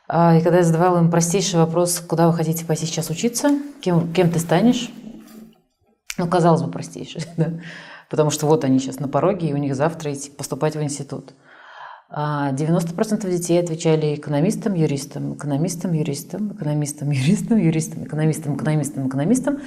А, 0.08 0.36
и 0.36 0.42
когда 0.42 0.58
я 0.58 0.64
задавала 0.64 0.98
им 0.98 1.10
простейший 1.10 1.60
вопрос, 1.60 2.00
куда 2.00 2.26
вы 2.26 2.34
хотите 2.34 2.64
пойти 2.64 2.86
сейчас 2.86 3.10
учиться, 3.10 3.50
кем, 3.80 4.12
кем 4.12 4.30
ты 4.30 4.40
станешь, 4.40 4.90
ну, 6.18 6.26
казалось 6.26 6.62
бы, 6.62 6.70
простейший, 6.70 7.22
да? 7.36 7.60
потому 8.08 8.30
что 8.30 8.46
вот 8.46 8.64
они 8.64 8.80
сейчас 8.80 8.98
на 8.98 9.06
пороге, 9.06 9.48
и 9.48 9.54
у 9.54 9.56
них 9.56 9.76
завтра 9.76 10.12
идти 10.12 10.30
поступать 10.30 10.74
в 10.74 10.82
институт. 10.82 11.32
90% 12.12 13.24
а 13.24 13.30
детей 13.30 13.60
отвечали 13.60 14.16
экономистам, 14.16 14.74
юристам, 14.74 15.34
экономистам, 15.34 15.92
юристам, 15.92 16.52
экономистам, 16.52 17.10
юристам, 17.10 17.58
юристам, 17.58 18.04
экономистам, 18.04 18.56
экономистам, 18.56 19.08
экономистам. 19.08 19.58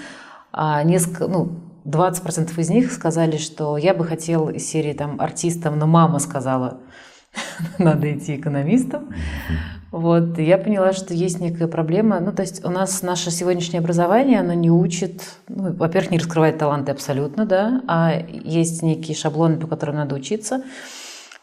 А 0.51 0.83
несколько, 0.83 1.27
ну, 1.27 1.59
20% 1.85 2.59
из 2.59 2.69
них 2.69 2.91
сказали, 2.91 3.37
что 3.37 3.77
я 3.77 3.93
бы 3.93 4.05
хотел 4.05 4.49
из 4.49 4.67
серии 4.67 4.93
там 4.93 5.19
артистом, 5.19 5.79
но 5.79 5.87
мама 5.87 6.19
сказала, 6.19 6.79
надо 7.77 8.13
идти 8.13 8.35
экономистом. 8.35 9.13
Вот, 9.91 10.39
и 10.39 10.43
я 10.43 10.57
поняла, 10.57 10.91
что 10.91 11.13
есть 11.13 11.39
некая 11.39 11.67
проблема. 11.67 12.19
Ну, 12.19 12.31
то 12.33 12.41
есть 12.41 12.65
у 12.65 12.69
нас 12.69 13.03
наше 13.03 13.29
сегодняшнее 13.31 13.79
образование, 13.79 14.39
оно 14.39 14.53
не 14.53 14.71
учит, 14.71 15.21
ну, 15.47 15.71
во-первых, 15.73 16.11
не 16.11 16.17
раскрывает 16.17 16.57
таланты 16.57 16.91
абсолютно, 16.91 17.45
да, 17.45 17.83
а 17.87 18.11
есть 18.27 18.81
некие 18.81 19.15
шаблоны, 19.15 19.57
по 19.57 19.67
которым 19.67 19.95
надо 19.95 20.15
учиться. 20.15 20.63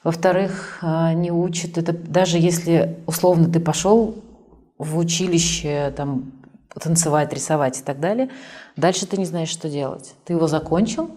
Во-вторых, 0.03 0.78
а, 0.82 1.12
не 1.12 1.30
учит 1.30 1.76
это, 1.76 1.92
даже 1.92 2.38
если 2.38 2.98
условно 3.07 3.51
ты 3.51 3.61
пошел 3.61 4.16
в 4.78 4.96
училище, 4.96 5.92
там, 5.96 6.32
танцевать, 6.74 7.32
рисовать 7.32 7.80
и 7.80 7.82
так 7.82 8.01
далее, 8.01 8.30
дальше 8.76 9.07
ты 9.07 9.18
не 9.18 9.26
знаешь, 9.26 9.51
что 9.51 9.68
делать. 9.68 10.14
Ты 10.24 10.32
его 10.32 10.46
закончил, 10.46 11.11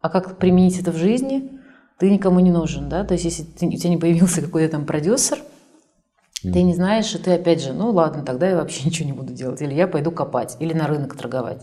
а 0.00 0.08
как 0.08 0.38
применить 0.38 0.78
это 0.80 0.90
в 0.90 0.96
жизни, 0.96 1.50
ты 1.98 2.10
никому 2.10 2.40
не 2.40 2.50
нужен, 2.50 2.88
да, 2.88 3.04
то 3.04 3.12
есть 3.14 3.24
если 3.24 3.44
ты, 3.44 3.66
у 3.66 3.72
тебя 3.72 3.90
не 3.90 3.98
появился 3.98 4.40
какой-то 4.40 4.72
там 4.72 4.86
продюсер– 4.86 5.38
ты 6.52 6.62
не 6.62 6.74
знаешь, 6.74 7.14
и 7.14 7.18
ты 7.18 7.32
опять 7.32 7.62
же, 7.62 7.72
ну 7.72 7.90
ладно, 7.90 8.22
тогда 8.22 8.48
я 8.48 8.56
вообще 8.56 8.84
ничего 8.86 9.06
не 9.06 9.12
буду 9.12 9.32
делать. 9.32 9.62
Или 9.62 9.74
я 9.74 9.88
пойду 9.88 10.10
копать, 10.10 10.56
или 10.60 10.74
на 10.74 10.86
рынок 10.86 11.16
торговать, 11.16 11.62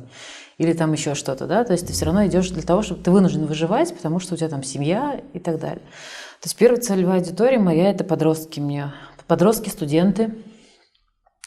или 0.58 0.74
там 0.74 0.92
еще 0.94 1.14
что-то, 1.14 1.46
да. 1.46 1.64
То 1.64 1.74
есть 1.74 1.88
ты 1.88 1.94
все 1.94 2.06
равно 2.06 2.26
идешь 2.26 2.50
для 2.50 2.64
того, 2.64 2.82
чтобы 2.82 3.04
ты 3.04 3.12
вынужден 3.12 3.46
выживать, 3.46 3.96
потому 3.96 4.20
что 4.20 4.34
у 4.34 4.38
тебя 4.38 4.50
там 4.50 4.64
семья 4.64 5.22
и 5.34 5.40
так 5.40 5.60
далее. 5.60 5.84
То 6.42 6.48
есть 6.48 6.58
первая 6.58 6.82
целевая 6.82 7.20
аудитория 7.20 7.60
моя– 7.60 7.90
это 7.92 8.04
подростки 8.04 8.60
мне. 8.60 8.92
Подростки, 9.28 9.70
студенты. 9.70 10.34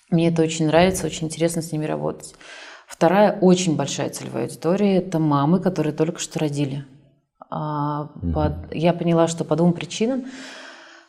Мне 0.09 0.29
это 0.29 0.43
очень 0.43 0.69
нравится, 0.69 1.05
очень 1.05 1.27
интересно 1.27 1.63
с 1.63 1.73
ними 1.73 1.85
работать. 1.85 2.37
Вторая 2.87 3.37
очень 3.41 3.75
большая 3.75 4.11
целевая 4.11 4.45
аудитория– 4.45 4.97
это 4.99 5.19
мамы, 5.19 5.59
которые 5.59 5.93
только 5.93 6.21
что 6.21 6.39
родили. 6.39 6.85
А, 7.51 8.11
под, 8.33 8.73
я 8.73 8.93
поняла, 8.93 9.27
что 9.27 9.43
по 9.45 9.57
двум 9.57 9.73
причинам. 9.73 10.27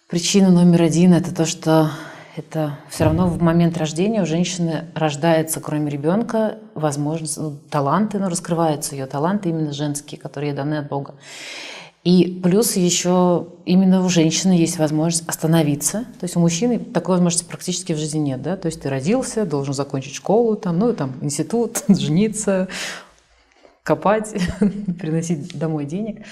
Причина 0.10 0.50
номер 0.50 0.82
один– 0.82 1.14
это 1.16 1.34
то, 1.34 1.46
что 1.46 1.92
это 2.36 2.80
все 2.90 3.04
равно 3.04 3.28
в 3.28 3.40
момент 3.40 3.78
рождения 3.78 4.24
у 4.24 4.26
женщины 4.26 4.86
рождается, 4.96 5.62
кроме 5.62 5.92
ребенка, 5.92 6.58
возможность, 6.74 7.38
ну, 7.38 7.56
таланты, 7.70 8.18
ну, 8.18 8.30
раскрываются 8.30 8.96
ее 8.96 9.06
таланты 9.06 9.50
именно 9.50 9.74
женские, 9.74 10.20
которые 10.20 10.54
даны 10.54 10.80
от 10.80 10.88
Бога. 10.90 11.14
И 12.06 12.40
плюс 12.44 12.76
еще 12.76 13.48
именно 13.66 14.06
у 14.06 14.10
женщины 14.10 14.52
есть 14.52 14.78
возможность 14.78 15.28
остановиться. 15.28 16.06
То 16.20 16.24
есть 16.24 16.36
у 16.36 16.40
мужчины 16.40 16.78
такой 16.78 17.16
возможности 17.16 17.50
практически 17.50 17.94
в 17.94 17.98
жизни 17.98 18.20
нет. 18.20 18.44
Да? 18.44 18.58
То 18.58 18.68
есть 18.68 18.80
ты 18.80 18.90
родился, 18.90 19.44
должен 19.44 19.74
закончить 19.74 20.14
школу, 20.14 20.56
там, 20.56 20.78
ну, 20.78 20.94
там, 20.94 21.14
институт, 21.22 21.84
жениться, 21.88 22.68
копать, 23.82 24.36
приносить 25.00 25.58
домой 25.58 25.86
денег. 25.86 26.24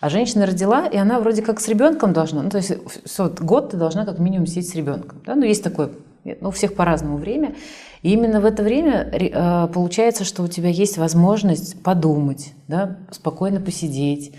А 0.00 0.08
женщина 0.08 0.46
родила, 0.46 0.86
и 0.86 0.96
она 0.96 1.20
вроде 1.20 1.42
как 1.42 1.60
с 1.60 1.68
ребенком 1.68 2.12
должна, 2.14 2.42
ну 2.42 2.50
то 2.50 2.58
есть 2.58 2.72
все, 3.04 3.28
год 3.28 3.70
ты 3.70 3.76
должна 3.76 4.06
как 4.06 4.20
минимум 4.20 4.46
сидеть 4.46 4.70
с 4.70 4.74
ребенком. 4.76 5.20
Да? 5.26 5.34
Ну 5.34 5.44
есть 5.44 5.62
такое, 5.62 5.90
ну 6.24 6.48
у 6.48 6.52
всех 6.52 6.74
по-разному 6.74 7.18
время. 7.18 7.54
И 8.02 8.12
именно 8.12 8.40
в 8.40 8.46
это 8.46 8.62
время 8.62 9.10
э, 9.12 9.68
получается, 9.74 10.24
что 10.24 10.42
у 10.42 10.48
тебя 10.48 10.70
есть 10.70 10.96
возможность 10.96 11.82
подумать, 11.82 12.54
да, 12.66 12.96
спокойно 13.10 13.60
посидеть. 13.60 14.32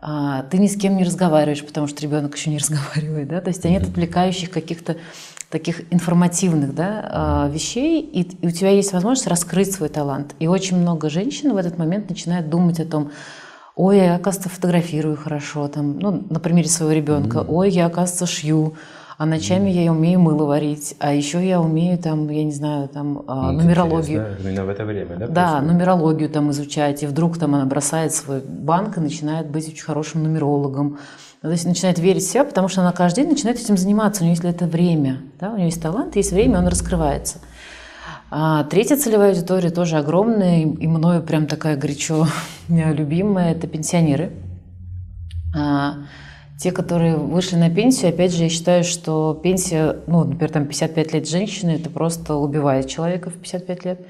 А, 0.00 0.44
ты 0.44 0.58
ни 0.58 0.66
с 0.66 0.76
кем 0.76 0.96
не 0.96 1.04
разговариваешь, 1.04 1.64
потому 1.64 1.86
что 1.86 2.02
ребенок 2.02 2.36
еще 2.36 2.50
не 2.50 2.58
разговаривает, 2.58 3.28
да, 3.28 3.40
то 3.40 3.48
есть 3.48 3.64
нет 3.64 3.82
отвлекающих 3.82 4.50
каких-то 4.50 4.96
таких 5.50 5.92
информативных 5.92 6.74
да, 6.74 7.08
а, 7.10 7.48
вещей, 7.48 8.02
и, 8.02 8.22
и 8.22 8.46
у 8.46 8.50
тебя 8.50 8.70
есть 8.70 8.92
возможность 8.92 9.26
раскрыть 9.26 9.72
свой 9.72 9.88
талант. 9.88 10.34
И 10.38 10.46
очень 10.46 10.76
много 10.76 11.08
женщин 11.08 11.52
в 11.52 11.56
этот 11.56 11.78
момент 11.78 12.10
начинают 12.10 12.50
думать 12.50 12.78
о 12.80 12.84
том, 12.84 13.12
ой, 13.74 13.96
я, 13.96 14.16
оказывается, 14.16 14.50
фотографирую 14.50 15.16
хорошо, 15.16 15.68
там, 15.68 15.98
ну, 15.98 16.24
на 16.28 16.40
примере 16.40 16.68
своего 16.68 16.92
ребенка, 16.92 17.38
mm-hmm. 17.38 17.48
ой, 17.48 17.70
я, 17.70 17.86
оказывается, 17.86 18.26
шью, 18.26 18.74
а 19.18 19.26
ночами 19.26 19.68
я 19.68 19.90
умею 19.90 20.20
мыло 20.20 20.44
варить, 20.44 20.94
а 21.00 21.12
еще 21.12 21.44
я 21.44 21.60
умею 21.60 21.98
там, 21.98 22.28
я 22.28 22.44
не 22.44 22.52
знаю, 22.52 22.88
там 22.88 23.18
mm, 23.18 23.50
нумерологию. 23.50 24.36
Именно 24.38 24.64
в 24.64 24.68
это 24.68 24.84
время, 24.84 25.16
да? 25.16 25.26
Да, 25.26 25.50
просто? 25.50 25.66
нумерологию 25.72 26.30
там 26.30 26.52
изучать, 26.52 27.02
и 27.02 27.06
вдруг 27.06 27.36
там 27.36 27.56
она 27.56 27.64
бросает 27.64 28.14
свой 28.14 28.40
банк 28.40 28.96
и 28.96 29.00
начинает 29.00 29.50
быть 29.50 29.68
очень 29.68 29.82
хорошим 29.82 30.22
нумерологом. 30.22 30.98
То 31.42 31.50
есть 31.50 31.66
начинает 31.66 31.98
верить 31.98 32.22
в 32.22 32.30
себя, 32.30 32.44
потому 32.44 32.68
что 32.68 32.82
она 32.82 32.92
каждый 32.92 33.22
день 33.22 33.32
начинает 33.32 33.58
этим 33.58 33.76
заниматься, 33.76 34.22
у 34.22 34.24
нее 34.24 34.32
есть 34.32 34.42
для 34.42 34.50
этого 34.50 34.68
время, 34.68 35.18
да? 35.40 35.50
у 35.50 35.56
нее 35.56 35.66
есть 35.66 35.82
талант, 35.82 36.14
есть 36.14 36.30
время, 36.30 36.58
он 36.58 36.68
раскрывается. 36.68 37.38
А 38.30 38.62
третья 38.64 38.96
целевая 38.96 39.30
аудитория 39.30 39.70
тоже 39.70 39.96
огромная, 39.96 40.60
и 40.60 40.86
мною 40.86 41.24
прям 41.24 41.46
такая 41.46 41.76
горячо 41.76 42.28
любимая, 42.68 43.50
это 43.50 43.66
пенсионеры. 43.66 44.30
Те, 46.58 46.72
которые 46.72 47.16
вышли 47.16 47.54
на 47.54 47.70
пенсию, 47.70 48.08
опять 48.08 48.34
же, 48.34 48.42
я 48.42 48.48
считаю, 48.48 48.82
что 48.82 49.38
пенсия, 49.40 49.98
ну, 50.08 50.24
например, 50.24 50.50
там 50.50 50.66
55 50.66 51.12
лет 51.12 51.28
женщины, 51.28 51.70
это 51.70 51.88
просто 51.88 52.34
убивает 52.34 52.88
человека 52.88 53.30
в 53.30 53.34
55 53.34 53.84
лет. 53.84 54.00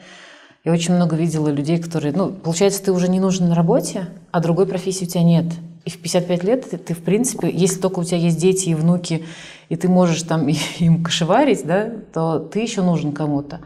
Я 0.65 0.73
очень 0.73 0.95
много 0.95 1.15
видела 1.15 1.49
людей, 1.49 1.77
которые, 1.77 2.15
ну, 2.15 2.31
получается, 2.31 2.83
ты 2.83 2.93
уже 2.93 3.09
не 3.09 3.21
нужен 3.21 3.51
на 3.51 3.55
работе, 3.55 4.07
а 4.31 4.41
другой 4.41 4.67
профессии 4.67 5.05
у 5.05 5.09
тебя 5.09 5.25
нет. 5.25 5.45
И 5.85 5.91
в 5.91 5.99
55 5.99 6.45
лет 6.45 6.71
ты, 6.71 6.79
ты 6.79 6.95
в 6.95 7.03
принципе, 7.03 7.51
если 7.51 7.81
только 7.81 7.99
у 7.99 8.05
тебя 8.05 8.17
есть 8.17 8.39
дети 8.39 8.71
и 8.71 8.75
внуки, 8.75 9.27
и 9.69 9.77
ты 9.77 9.89
можешь 9.89 10.23
там 10.23 10.49
им 10.79 11.05
кошеварить, 11.05 11.67
да, 11.67 11.91
то 12.15 12.39
ты 12.39 12.61
еще 12.61 12.81
нужен 12.81 13.13
кому-то. 13.13 13.61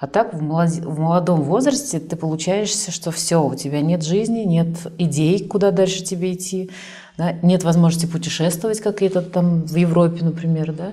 А 0.00 0.06
так 0.08 0.34
в, 0.34 0.42
молодом 0.42 1.42
возрасте 1.42 2.00
ты 2.00 2.16
получаешься, 2.16 2.90
что 2.90 3.10
все, 3.10 3.42
у 3.42 3.54
тебя 3.54 3.80
нет 3.80 4.02
жизни, 4.02 4.40
нет 4.40 4.76
идей, 4.98 5.46
куда 5.46 5.70
дальше 5.70 6.02
тебе 6.02 6.34
идти, 6.34 6.70
да? 7.16 7.32
нет 7.42 7.64
возможности 7.64 8.06
путешествовать, 8.06 8.80
как 8.80 9.02
это 9.02 9.22
там 9.22 9.62
в 9.62 9.74
Европе, 9.76 10.24
например, 10.24 10.72
да, 10.72 10.92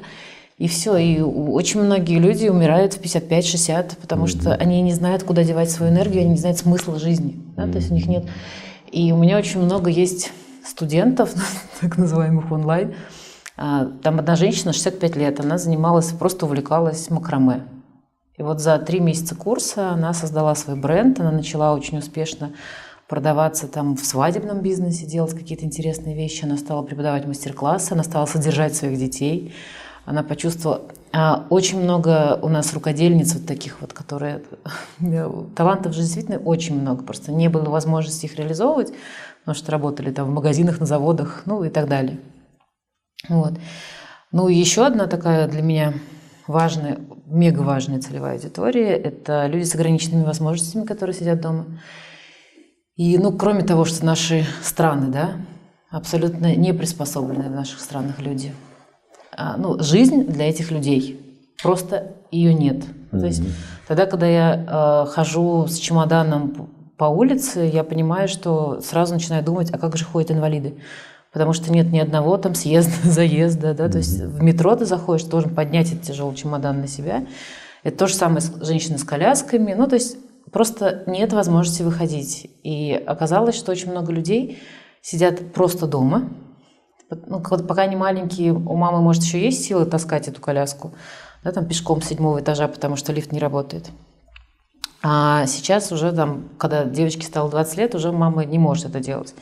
и 0.57 0.67
все. 0.67 0.95
И 0.97 1.22
очень 1.22 1.82
многие 1.82 2.19
люди 2.19 2.47
умирают 2.47 2.93
в 2.93 3.01
55-60, 3.01 3.97
потому 3.99 4.26
mm-hmm. 4.26 4.41
что 4.41 4.55
они 4.55 4.82
не 4.82 4.93
знают, 4.93 5.24
куда 5.24 5.43
девать 5.43 5.72
свою 5.72 5.91
энергию, 5.91 6.22
они 6.22 6.32
не 6.32 6.38
знают 6.38 6.59
смысла 6.59 6.99
жизни, 6.99 7.41
да? 7.57 7.63
Mm-hmm. 7.63 7.72
то 7.72 7.78
есть 7.78 7.91
у 7.91 7.93
них 7.93 8.07
нет. 8.07 8.26
И 8.91 9.11
у 9.11 9.17
меня 9.17 9.38
очень 9.38 9.61
много 9.61 9.89
есть 9.89 10.32
студентов, 10.63 11.34
так 11.82 11.97
называемых 11.97 12.51
онлайн. 12.51 12.93
А, 13.57 13.88
там 14.03 14.19
одна 14.19 14.36
женщина, 14.36 14.74
65 14.74 15.15
лет, 15.15 15.39
она 15.39 15.57
занималась, 15.57 16.11
просто 16.11 16.45
увлекалась 16.45 17.09
макраме. 17.09 17.63
И 18.38 18.43
вот 18.43 18.59
за 18.59 18.80
три 18.80 18.99
месяца 18.99 19.36
курса 19.36 19.89
она 19.89 20.13
создала 20.13 20.55
свой 20.55 20.76
бренд, 20.76 21.19
она 21.19 21.32
начала 21.32 21.74
очень 21.74 21.99
успешно 21.99 22.51
продаваться 23.12 23.68
там 23.68 23.97
в 23.97 24.05
свадебном 24.05 24.62
бизнесе, 24.62 25.05
делать 25.05 25.34
какие-то 25.34 25.66
интересные 25.66 26.16
вещи. 26.16 26.45
Она 26.45 26.55
стала 26.55 26.82
преподавать 26.82 27.28
мастер-классы, 27.28 27.91
она 27.91 28.03
стала 28.03 28.26
содержать 28.26 28.74
своих 28.74 28.97
детей. 28.97 29.53
Она 30.05 30.24
почувствовала... 30.24 30.84
А, 31.12 31.45
очень 31.49 31.82
много 31.82 32.39
у 32.41 32.47
нас 32.47 32.74
рукодельниц 32.74 33.34
вот 33.34 33.45
таких 33.45 33.82
вот, 33.82 33.91
которые... 33.91 34.43
Талантов 35.57 35.93
же 35.93 36.03
действительно 36.03 36.38
очень 36.38 36.80
много. 36.80 37.03
Просто 37.03 37.34
не 37.34 37.49
было 37.49 37.70
возможности 37.70 38.28
их 38.28 38.38
реализовывать, 38.38 38.93
потому 39.41 39.55
что 39.55 39.74
работали 39.74 40.12
там 40.12 40.30
в 40.30 40.34
магазинах, 40.34 40.80
на 40.80 40.86
заводах, 40.86 41.41
ну 41.45 41.66
и 41.66 41.70
так 41.70 41.89
далее. 41.89 42.18
Вот. 43.28 43.55
Ну 44.32 44.47
еще 44.47 44.86
одна 44.86 45.07
такая 45.07 45.49
для 45.49 45.62
меня 45.62 45.95
важная, 46.47 46.97
мега 47.26 47.59
важная 47.59 47.99
целевая 47.99 48.36
аудитория– 48.36 48.95
это 48.95 49.47
люди 49.47 49.66
с 49.66 49.76
ограниченными 49.76 50.24
возможностями, 50.24 50.86
которые 50.86 51.14
сидят 51.14 51.41
дома. 51.41 51.66
И, 53.01 53.17
ну, 53.17 53.31
кроме 53.31 53.63
того, 53.63 53.83
что 53.83 54.05
наши 54.05 54.45
страны, 54.61 55.07
да, 55.07 55.31
абсолютно 55.89 56.55
не 56.55 56.71
приспособлены 56.71 57.49
в 57.49 57.51
наших 57.51 57.79
странах 57.79 58.19
люди. 58.19 58.53
А, 59.35 59.57
ну, 59.57 59.81
жизнь 59.81 60.25
для 60.25 60.47
этих 60.47 60.69
людей 60.69 61.19
просто 61.63 62.11
ее 62.29 62.53
нет. 62.53 62.83
Mm-hmm. 62.85 63.19
То 63.19 63.25
есть 63.25 63.41
тогда, 63.87 64.05
когда 64.05 64.27
я 64.27 64.53
э, 64.53 65.09
хожу 65.09 65.65
с 65.65 65.77
чемоданом 65.77 66.69
по 66.95 67.05
улице, 67.05 67.61
я 67.73 67.83
понимаю, 67.83 68.27
что 68.27 68.81
сразу 68.81 69.15
начинаю 69.15 69.43
думать, 69.43 69.71
а 69.73 69.79
как 69.79 69.97
же 69.97 70.05
ходят 70.05 70.29
инвалиды? 70.29 70.75
Потому 71.33 71.53
что 71.53 71.73
нет 71.73 71.91
ни 71.91 71.97
одного 71.97 72.37
там 72.37 72.53
съезда, 72.53 72.93
заезда, 73.09 73.73
да, 73.73 73.85
mm-hmm. 73.85 73.91
то 73.91 73.97
есть 73.97 74.19
в 74.21 74.43
метро 74.43 74.75
ты 74.75 74.85
заходишь, 74.85 75.25
должен 75.25 75.55
поднять 75.55 75.91
этот 75.91 76.03
тяжелый 76.03 76.35
чемодан 76.35 76.81
на 76.81 76.87
себя. 76.87 77.25
Это 77.81 77.97
то 77.97 78.05
же 78.05 78.13
самое 78.13 78.41
с 78.41 78.63
женщины 78.63 78.99
с 78.99 79.03
колясками, 79.03 79.73
ну, 79.73 79.87
то 79.87 79.95
есть 79.95 80.17
просто 80.51 81.03
нет 81.07 81.33
возможности 81.33 81.83
выходить. 81.83 82.49
И 82.63 82.93
оказалось, 82.93 83.55
что 83.55 83.71
очень 83.71 83.91
много 83.91 84.11
людей 84.11 84.61
сидят 85.01 85.53
просто 85.53 85.87
дома, 85.87 86.29
ну, 87.27 87.41
пока 87.41 87.81
они 87.81 87.95
маленькие, 87.95 88.53
у 88.53 88.75
мамы, 88.75 89.01
может, 89.01 89.23
еще 89.23 89.39
есть 89.39 89.65
силы 89.65 89.85
таскать 89.85 90.27
эту 90.27 90.39
коляску, 90.41 90.93
да, 91.43 91.51
там 91.51 91.65
пешком 91.67 92.01
с 92.01 92.07
седьмого 92.07 92.39
этажа, 92.39 92.67
потому 92.67 92.95
что 92.95 93.11
лифт 93.11 93.31
не 93.31 93.39
работает. 93.39 93.91
А 95.03 95.47
сейчас 95.47 95.91
уже 95.91 96.11
там, 96.11 96.49
когда 96.59 96.85
девочке 96.85 97.25
стало 97.25 97.49
20 97.49 97.77
лет, 97.77 97.95
уже 97.95 98.11
мама 98.11 98.45
не 98.45 98.59
может 98.59 98.85
это 98.85 98.99
делать. 98.99 99.33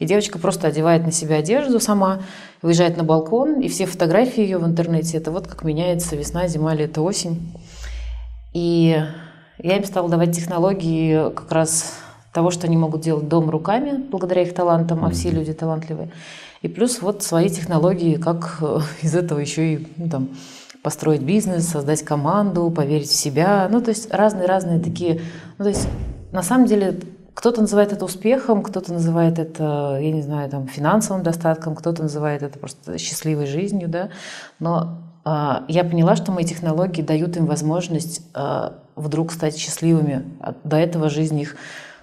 И 0.00 0.06
девочка 0.06 0.40
просто 0.40 0.66
одевает 0.66 1.04
на 1.04 1.12
себя 1.12 1.36
одежду 1.36 1.78
сама, 1.78 2.22
выезжает 2.62 2.96
на 2.96 3.04
балкон, 3.04 3.60
и 3.60 3.68
все 3.68 3.86
фотографии 3.86 4.42
ее 4.42 4.58
в 4.58 4.66
интернете, 4.66 5.16
это 5.16 5.30
вот 5.30 5.46
как 5.46 5.62
меняется 5.62 6.16
весна, 6.16 6.48
зима, 6.48 6.74
лето, 6.74 7.00
осень. 7.00 7.52
И 8.52 9.00
я 9.58 9.76
им 9.76 9.84
стала 9.84 10.08
давать 10.08 10.34
технологии 10.34 11.30
как 11.30 11.50
раз 11.52 11.94
того, 12.32 12.50
что 12.50 12.66
они 12.66 12.76
могут 12.76 13.02
делать 13.02 13.28
дом 13.28 13.48
руками, 13.48 13.96
благодаря 14.10 14.42
их 14.42 14.54
талантам, 14.54 15.04
а 15.04 15.10
все 15.10 15.30
люди 15.30 15.52
талантливые. 15.52 16.10
И 16.62 16.68
плюс 16.68 17.00
вот 17.00 17.22
свои 17.22 17.48
технологии, 17.48 18.16
как 18.16 18.58
э, 18.60 18.80
из 19.02 19.14
этого 19.14 19.38
еще 19.38 19.74
и 19.74 19.88
ну, 19.96 20.08
там, 20.08 20.28
построить 20.82 21.22
бизнес, 21.22 21.68
создать 21.68 22.02
команду, 22.02 22.70
поверить 22.70 23.08
в 23.08 23.14
себя. 23.14 23.68
Ну, 23.70 23.80
то 23.80 23.90
есть 23.90 24.12
разные-разные 24.12 24.80
такие... 24.80 25.20
Ну, 25.58 25.64
то 25.64 25.68
есть 25.68 25.86
на 26.32 26.42
самом 26.42 26.66
деле 26.66 26.98
кто-то 27.34 27.60
называет 27.60 27.92
это 27.92 28.04
успехом, 28.04 28.62
кто-то 28.62 28.92
называет 28.92 29.38
это, 29.38 29.98
я 30.00 30.10
не 30.10 30.22
знаю, 30.22 30.48
там, 30.50 30.66
финансовым 30.66 31.22
достатком, 31.22 31.74
кто-то 31.74 32.02
называет 32.02 32.42
это 32.42 32.58
просто 32.58 32.98
счастливой 32.98 33.46
жизнью, 33.46 33.88
да. 33.88 34.08
Но 34.58 34.98
я 35.24 35.84
поняла, 35.84 36.16
что 36.16 36.32
мои 36.32 36.44
технологии 36.44 37.00
дают 37.00 37.36
им 37.36 37.46
возможность 37.46 38.20
э, 38.34 38.70
вдруг 38.94 39.32
стать 39.32 39.56
счастливыми. 39.56 40.24
А 40.40 40.54
до 40.64 40.76
этого 40.76 41.08
жизнь 41.08 41.40
их 41.40 41.56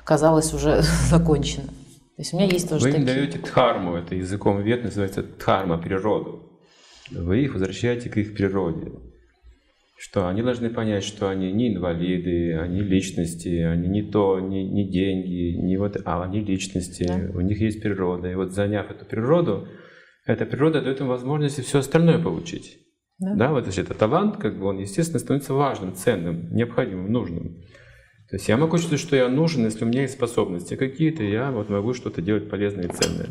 казалась 0.03 0.53
уже 0.53 0.81
закончена. 1.09 1.67
То 1.67 2.23
есть 2.23 2.33
у 2.33 2.37
меня 2.37 2.47
есть 2.47 2.69
тоже 2.69 2.85
Вы 2.85 2.91
такие. 2.91 3.07
им 3.07 3.15
даете 3.15 3.39
дхарму, 3.39 3.95
это 3.95 4.15
языком 4.15 4.61
вет 4.61 4.83
называется 4.83 5.23
дхарма, 5.23 5.77
природу. 5.77 6.51
Вы 7.11 7.43
их 7.43 7.53
возвращаете 7.53 8.09
к 8.09 8.17
их 8.17 8.35
природе. 8.35 8.91
Что 9.97 10.27
они 10.27 10.41
должны 10.41 10.71
понять, 10.71 11.03
что 11.03 11.29
они 11.29 11.51
не 11.51 11.75
инвалиды, 11.75 12.57
они 12.57 12.81
личности, 12.81 13.59
они 13.59 13.87
не 13.87 14.01
то, 14.01 14.39
не, 14.39 14.67
не 14.67 14.89
деньги, 14.89 15.55
не 15.61 15.77
вот, 15.77 15.97
а 16.05 16.23
они 16.23 16.41
личности, 16.41 17.03
да. 17.07 17.37
у 17.37 17.41
них 17.41 17.61
есть 17.61 17.83
природа. 17.83 18.31
И 18.31 18.35
вот 18.35 18.51
заняв 18.51 18.89
эту 18.89 19.05
природу, 19.05 19.67
эта 20.25 20.45
природа 20.45 20.81
дает 20.81 21.01
им 21.01 21.07
возможность 21.07 21.63
все 21.63 21.79
остальное 21.79 22.17
получить. 22.17 22.79
Да, 23.21 23.35
да 23.35 23.51
вот 23.51 23.67
это 23.67 23.93
талант, 23.93 24.37
как 24.37 24.57
бы 24.57 24.65
он, 24.65 24.79
естественно, 24.79 25.19
становится 25.19 25.53
важным, 25.53 25.93
ценным, 25.93 26.51
необходимым, 26.51 27.11
нужным. 27.11 27.61
То 28.29 28.37
есть 28.37 28.49
я 28.49 28.57
могу 28.57 28.77
чувствовать, 28.77 29.01
что 29.01 29.15
я 29.15 29.29
нужен, 29.29 29.63
если 29.63 29.85
у 29.85 29.87
меня 29.87 30.01
есть 30.01 30.15
способности 30.15 30.75
какие-то, 30.75 31.21
я 31.21 31.51
вот 31.51 31.69
могу 31.69 31.93
что-то 31.93 32.21
делать 32.21 32.49
полезное 32.49 32.85
и 32.85 32.87
ценное. 32.87 33.29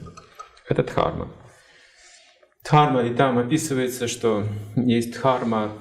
Это 0.68 0.84
дхарма. 0.84 1.32
Дхарма, 2.62 3.03
и 3.03 3.14
там 3.14 3.38
описывается, 3.38 4.07
что 4.07 4.45
есть 4.76 5.14
дхарма 5.14 5.72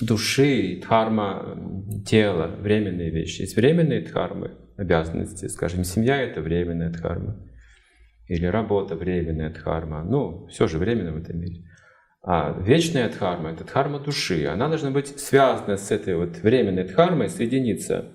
души, 0.00 0.80
дхарма 0.80 1.58
тела, 2.06 2.56
временные 2.58 3.10
вещи. 3.10 3.42
Есть 3.42 3.56
временные 3.56 4.00
дхармы, 4.00 4.52
обязанности. 4.78 5.46
Скажем, 5.48 5.84
семья— 5.84 6.20
это 6.22 6.40
временная 6.40 6.90
дхарма. 6.90 7.36
Или 8.28 8.46
работа— 8.46 8.94
временная 8.96 9.50
дхарма. 9.50 10.02
Ну, 10.02 10.46
все 10.46 10.68
же 10.68 10.78
временно 10.78 11.12
в 11.12 11.18
этом 11.18 11.38
мире. 11.38 11.64
А 12.26 12.58
вечная 12.58 13.10
дхарма– 13.10 13.50
это 13.52 13.64
дхарма 13.64 14.00
души. 14.00 14.46
Она 14.46 14.68
должна 14.68 14.90
быть 14.90 15.20
связана 15.20 15.76
с 15.76 15.90
этой 15.90 16.16
вот 16.16 16.38
временной 16.42 16.84
дхармой, 16.84 17.28
соединиться. 17.28 18.06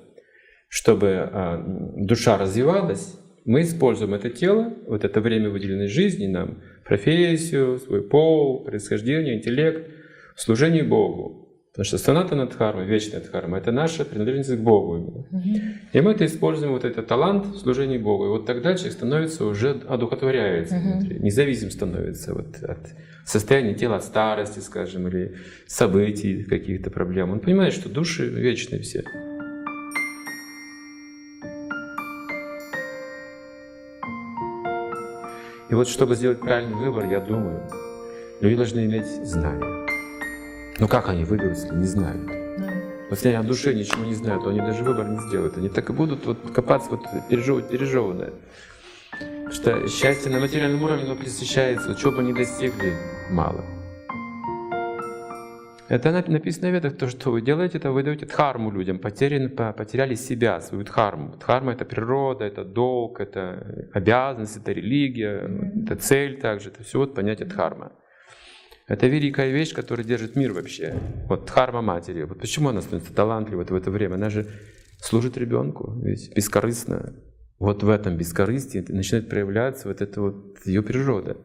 Чтобы 0.67 1.29
а, 1.31 1.63
душа 1.95 2.37
развивалась, 2.37 3.19
мы 3.45 3.61
используем 3.61 4.15
это 4.15 4.29
тело, 4.29 4.73
вот 4.87 5.03
это 5.03 5.21
время 5.21 5.49
выделенной 5.49 5.87
жизни 5.87 6.27
нам, 6.27 6.61
профессию, 6.85 7.77
свой 7.77 8.01
пол, 8.01 8.63
происхождение, 8.63 9.37
интеллект, 9.37 9.87
в 10.35 10.41
служении 10.41 10.81
Богу. 10.81 11.47
Потому 11.71 11.85
что 11.85 11.97
санатана 11.99 12.47
дхарма, 12.47 12.83
вечная 12.83 13.21
дхарма, 13.21 13.59
это 13.59 13.71
наша 13.71 14.05
принадлежность 14.05 14.55
к 14.55 14.59
Богу. 14.59 15.27
Именно. 15.31 15.79
И 15.93 16.01
мы 16.01 16.11
это 16.11 16.25
используем, 16.25 16.73
вот 16.73 16.83
этот 16.83 17.05
талант 17.07 17.45
в 17.45 17.57
служении 17.57 17.99
Богу. 17.99 18.25
И 18.25 18.29
вот 18.29 18.47
тогда 18.47 18.73
человек 18.73 18.93
становится 18.93 19.45
уже, 19.45 19.79
одухотворяется 19.87 20.75
угу. 20.75 20.99
внутри, 20.99 21.19
независим 21.19 21.69
становится 21.69 22.33
вот 22.33 22.55
от 22.63 22.89
состояния 23.25 23.73
тела, 23.73 23.97
от 23.97 24.03
старости, 24.03 24.59
скажем, 24.59 25.07
или 25.07 25.35
событий, 25.67 26.43
каких-то 26.43 26.89
проблем. 26.89 27.31
Он 27.31 27.39
понимает, 27.39 27.73
что 27.73 27.89
души 27.89 28.27
вечные 28.27 28.81
все. 28.81 29.03
И 35.69 35.75
вот 35.75 35.87
чтобы 35.87 36.15
сделать 36.15 36.39
правильный 36.39 36.75
выбор, 36.75 37.05
я 37.05 37.19
думаю, 37.19 37.69
люди 38.41 38.55
должны 38.55 38.85
иметь 38.85 39.05
знания. 39.05 39.85
Но 40.79 40.87
как 40.87 41.09
они 41.09 41.25
выберут, 41.25 41.57
если 41.57 41.75
не 41.75 41.85
знают? 41.85 42.27
Вот 43.09 43.17
если 43.17 43.29
они 43.29 43.37
о 43.37 43.43
душе 43.43 43.73
ничего 43.73 44.05
не 44.05 44.15
знают, 44.15 44.43
то 44.43 44.49
они 44.49 44.59
даже 44.59 44.83
выбор 44.83 45.07
не 45.07 45.19
сделают. 45.27 45.57
Они 45.57 45.69
так 45.69 45.89
и 45.89 45.93
будут 45.93 46.25
вот 46.25 46.51
копаться, 46.51 46.89
вот 46.91 47.01
пережевывать 47.27 47.69
пережеванное. 47.69 48.33
Что 49.51 49.87
счастье 49.87 50.31
на 50.31 50.39
материальном 50.39 50.83
уровне 50.83 51.05
оно 51.05 51.15
пресыщается, 51.15 51.95
чего 51.95 52.11
бы 52.11 52.19
они 52.19 52.33
достигли, 52.33 52.93
мало. 53.31 53.65
Это 55.87 56.11
написано 56.27 56.69
в 56.69 56.73
Ведах, 56.73 56.97
то, 56.97 57.07
что 57.07 57.31
вы 57.31 57.41
делаете, 57.41 57.79
это 57.79 57.91
вы 57.91 58.03
даете 58.03 58.27
дхарму 58.27 58.69
людям, 58.69 58.99
потеряли, 58.99 59.47
потеряли 59.47 60.13
себя, 60.13 60.61
свою 60.61 60.83
дхарму. 60.83 61.35
Дхарма— 61.35 61.71
это 61.73 61.83
природа, 61.83 62.45
это 62.45 62.63
долг, 62.63 63.19
это 63.19 63.89
обязанность, 63.91 64.57
это 64.57 64.71
религия, 64.71 65.49
это 65.83 65.95
цель 65.95 66.39
также, 66.39 66.69
это 66.69 66.83
все 66.83 66.99
вот 66.99 67.15
понятие 67.15 67.47
дхарма. 67.47 67.91
Это 68.87 69.07
великая 69.07 69.49
вещь, 69.49 69.73
которая 69.73 70.05
держит 70.05 70.35
мир 70.35 70.53
вообще. 70.53 70.93
Вот 71.27 71.45
дхарма 71.45 71.81
матери. 71.81 72.21
Вот 72.23 72.39
почему 72.39 72.69
она 72.69 72.81
становится 72.81 73.13
талантливой 73.15 73.65
в 73.65 73.73
это 73.73 73.89
время? 73.89 74.13
Она 74.13 74.29
же 74.29 74.45
служит 75.01 75.37
ребенку, 75.37 75.93
ведь 76.03 76.35
бескорыстно. 76.35 77.15
Вот 77.59 77.83
в 77.83 77.89
этом 77.89 78.17
бескорыстии 78.17 78.85
начинает 78.87 79.29
проявляться 79.29 79.87
вот 79.87 80.01
эта 80.01 80.21
вот 80.21 80.65
ее 80.65 80.81
природа. 80.81 81.37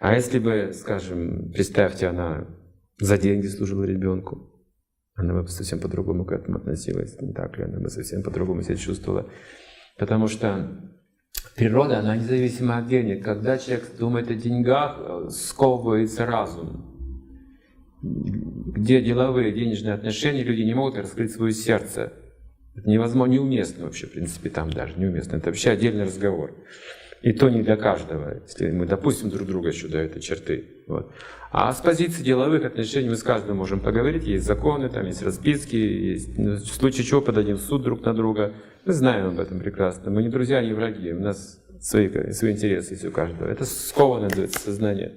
А 0.00 0.14
если 0.14 0.38
бы, 0.38 0.72
скажем, 0.72 1.52
представьте, 1.52 2.06
она 2.08 2.46
за 2.98 3.18
деньги 3.18 3.46
служила 3.46 3.84
ребенку, 3.84 4.50
она 5.14 5.34
бы 5.34 5.46
совсем 5.48 5.80
по-другому 5.80 6.24
к 6.24 6.32
этому 6.32 6.56
относилась, 6.56 7.20
не 7.20 7.32
так 7.32 7.56
ли? 7.58 7.64
Она 7.64 7.78
бы 7.78 7.88
совсем 7.88 8.22
по-другому 8.22 8.62
себя 8.62 8.76
чувствовала. 8.76 9.30
Потому 9.98 10.26
что 10.26 10.80
Природа, 11.56 12.00
она 12.00 12.16
независима 12.16 12.78
от 12.78 12.88
денег. 12.88 13.24
Когда 13.24 13.58
человек 13.58 13.96
думает 13.96 14.28
о 14.28 14.34
деньгах, 14.34 15.30
сковывается 15.30 16.26
разум. 16.26 16.90
Где 18.02 19.00
деловые, 19.00 19.52
денежные 19.52 19.94
отношения, 19.94 20.42
люди 20.42 20.62
не 20.62 20.74
могут 20.74 20.96
раскрыть 20.96 21.32
свое 21.32 21.52
сердце. 21.52 22.12
Это 22.76 22.88
невозможно, 22.88 23.32
неуместно 23.32 23.84
вообще, 23.84 24.06
в 24.06 24.12
принципе, 24.12 24.50
там 24.50 24.70
даже 24.70 24.94
неуместно. 24.96 25.36
Это 25.36 25.46
вообще 25.46 25.70
отдельный 25.70 26.04
разговор. 26.04 26.52
И 27.22 27.32
то 27.32 27.48
не 27.48 27.62
для 27.62 27.76
каждого, 27.76 28.42
если 28.46 28.70
мы 28.70 28.86
допустим 28.86 29.30
друг 29.30 29.46
друга 29.46 29.68
еще 29.68 29.88
до 29.88 29.98
этой 29.98 30.20
черты. 30.20 30.66
Вот. 30.86 31.10
А 31.50 31.72
с 31.72 31.80
позиции 31.80 32.22
деловых 32.22 32.64
отношений 32.64 33.08
мы 33.08 33.16
с 33.16 33.22
каждым 33.22 33.56
можем 33.56 33.80
поговорить. 33.80 34.24
Есть 34.24 34.44
законы, 34.44 34.90
там 34.90 35.06
есть 35.06 35.22
расписки, 35.22 35.76
есть, 35.76 36.36
ну, 36.36 36.56
в 36.56 36.66
случае 36.66 37.06
чего 37.06 37.22
подадим 37.22 37.56
в 37.56 37.60
суд 37.60 37.82
друг 37.82 38.04
на 38.04 38.12
друга. 38.12 38.52
Мы 38.84 38.92
знаем 38.92 39.28
об 39.28 39.40
этом 39.40 39.58
прекрасно. 39.60 40.10
Мы 40.10 40.22
не 40.22 40.28
друзья, 40.28 40.60
не 40.60 40.74
враги. 40.74 41.12
У 41.12 41.20
нас 41.20 41.60
свои, 41.80 42.10
свои 42.32 42.52
интересы 42.52 42.94
есть 42.94 43.06
у 43.06 43.10
каждого. 43.10 43.48
Это 43.48 43.64
скованное 43.64 44.48
сознание. 44.48 45.14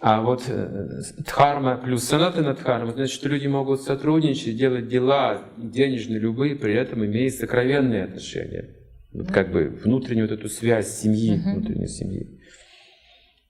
А 0.00 0.22
вот 0.22 0.44
э, 0.46 1.02
дхарма 1.18 1.76
плюс 1.76 2.04
санатана 2.04 2.54
дхарма, 2.54 2.92
значит, 2.92 3.14
что 3.14 3.28
люди 3.28 3.48
могут 3.48 3.82
сотрудничать, 3.82 4.56
делать 4.56 4.86
дела 4.86 5.42
денежные, 5.56 6.20
любые, 6.20 6.54
при 6.54 6.74
этом 6.74 7.04
имея 7.04 7.30
сокровенные 7.30 8.04
отношения. 8.04 8.76
Вот 9.12 9.32
как 9.32 9.50
бы 9.50 9.68
внутреннюю 9.82 10.28
вот 10.28 10.38
эту 10.38 10.48
связь 10.48 11.00
семьи, 11.00 11.34
uh-huh. 11.34 11.54
внутренней 11.54 11.88
семьи. 11.88 12.40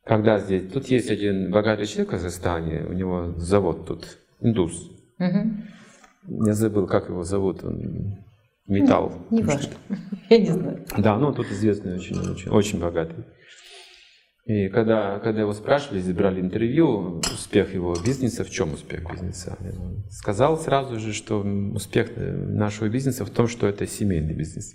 Когда 0.04 0.38
здесь, 0.38 0.72
тут 0.72 0.86
есть 0.86 1.10
один 1.10 1.50
богатый 1.50 1.84
человек 1.84 2.08
в 2.08 2.10
Казахстане, 2.12 2.86
у 2.88 2.94
него 2.94 3.34
завод 3.36 3.86
тут, 3.86 4.18
индус. 4.40 4.90
Uh-huh. 5.20 5.50
Я 6.46 6.54
забыл, 6.54 6.86
как 6.86 7.10
его 7.10 7.24
зовут, 7.24 7.62
он 7.62 8.16
металл. 8.66 9.26
Не, 9.30 9.38
не 9.38 9.42
важно, 9.42 9.72
я 10.30 10.38
не 10.38 10.46
знаю. 10.46 10.86
Да, 10.96 11.18
ну 11.18 11.30
тут 11.34 11.50
известный 11.50 11.96
очень, 11.96 12.18
очень, 12.18 12.50
очень 12.50 12.80
богатый. 12.80 13.24
И 14.48 14.70
когда, 14.70 15.18
когда 15.18 15.42
его 15.42 15.52
спрашивали, 15.52 16.00
забрали 16.00 16.40
интервью, 16.40 17.18
успех 17.18 17.74
его 17.74 17.94
бизнеса, 18.02 18.44
в 18.44 18.50
чем 18.50 18.72
успех 18.72 19.04
бизнеса? 19.10 19.58
Сказал 20.10 20.58
сразу 20.58 20.98
же, 20.98 21.12
что 21.12 21.40
успех 21.42 22.12
нашего 22.16 22.88
бизнеса 22.88 23.26
в 23.26 23.30
том, 23.30 23.46
что 23.46 23.66
это 23.66 23.86
семейный 23.86 24.32
бизнес. 24.32 24.74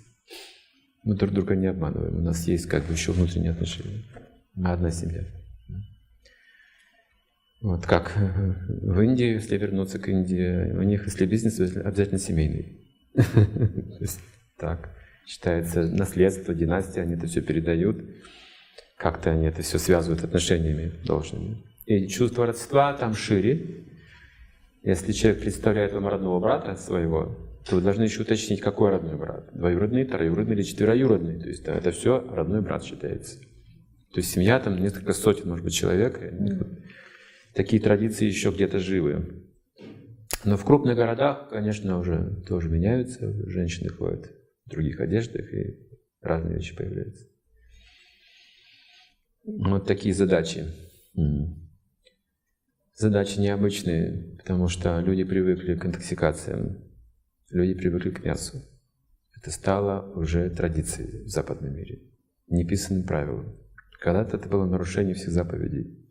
Мы 1.02 1.16
друг 1.16 1.32
друга 1.32 1.56
не 1.56 1.66
обманываем, 1.66 2.18
у 2.18 2.20
нас 2.20 2.46
есть 2.46 2.66
как 2.66 2.84
бы 2.84 2.92
еще 2.92 3.10
внутренние 3.10 3.50
отношения. 3.50 4.04
Мы 4.54 4.70
одна 4.70 4.92
семья. 4.92 5.24
Вот 7.60 7.84
как 7.84 8.12
в 8.16 9.00
Индии, 9.00 9.32
если 9.32 9.56
вернуться 9.56 9.98
к 9.98 10.06
Индии, 10.08 10.70
у 10.70 10.82
них, 10.82 11.04
если 11.06 11.26
бизнес, 11.26 11.58
обязательно 11.58 12.20
семейный. 12.20 12.80
Так, 14.56 14.94
считается 15.26 15.82
наследство, 15.82 16.54
династия, 16.54 17.00
они 17.02 17.14
это 17.14 17.26
все 17.26 17.42
передают 17.42 17.96
как-то 19.04 19.32
они 19.32 19.48
это 19.48 19.60
все 19.60 19.78
связывают 19.78 20.24
отношениями 20.24 20.90
должными. 21.04 21.62
И 21.84 22.08
чувство 22.08 22.46
родства 22.46 22.94
там 22.94 23.12
шире. 23.12 23.84
Если 24.82 25.12
человек 25.12 25.42
представляет 25.42 25.92
вам 25.92 26.08
родного 26.08 26.40
брата 26.40 26.74
своего, 26.76 27.36
то 27.68 27.76
вы 27.76 27.82
должны 27.82 28.04
еще 28.04 28.22
уточнить, 28.22 28.62
какой 28.62 28.92
родной 28.92 29.16
брат. 29.16 29.50
Двоюродный, 29.52 30.06
троюродный 30.06 30.54
или 30.54 30.62
четвероюродный. 30.62 31.38
То 31.38 31.48
есть 31.48 31.64
да, 31.66 31.74
это 31.74 31.90
все 31.90 32.26
родной 32.30 32.62
брат 32.62 32.82
считается. 32.82 33.40
То 33.40 34.20
есть 34.20 34.30
семья 34.30 34.58
там 34.58 34.80
несколько 34.80 35.12
сотен, 35.12 35.50
может 35.50 35.66
быть, 35.66 35.74
человек. 35.74 36.18
Mm. 36.22 36.78
Такие 37.52 37.82
традиции 37.82 38.24
еще 38.24 38.52
где-то 38.52 38.78
живы. 38.78 39.44
Но 40.44 40.56
в 40.56 40.64
крупных 40.64 40.96
городах, 40.96 41.50
конечно, 41.50 41.98
уже 41.98 42.42
тоже 42.48 42.70
меняются. 42.70 43.30
Женщины 43.50 43.90
ходят 43.90 44.30
в 44.64 44.70
других 44.70 44.98
одеждах 44.98 45.52
и 45.52 45.78
разные 46.22 46.54
вещи 46.54 46.74
появляются. 46.74 47.33
Вот 49.44 49.86
такие 49.86 50.14
задачи. 50.14 50.64
Задачи 52.94 53.38
необычные, 53.38 54.36
потому 54.38 54.68
что 54.68 55.00
люди 55.00 55.24
привыкли 55.24 55.74
к 55.74 55.84
интоксикациям, 55.84 56.78
люди 57.50 57.74
привыкли 57.74 58.10
к 58.10 58.24
мясу. 58.24 58.62
Это 59.36 59.50
стало 59.50 60.12
уже 60.14 60.48
традицией 60.48 61.24
в 61.24 61.28
западном 61.28 61.76
мире, 61.76 62.00
неписанным 62.48 63.02
правилом. 63.02 63.54
Когда-то 64.00 64.38
это 64.38 64.48
было 64.48 64.64
нарушение 64.64 65.14
всех 65.14 65.30
заповедей. 65.30 66.08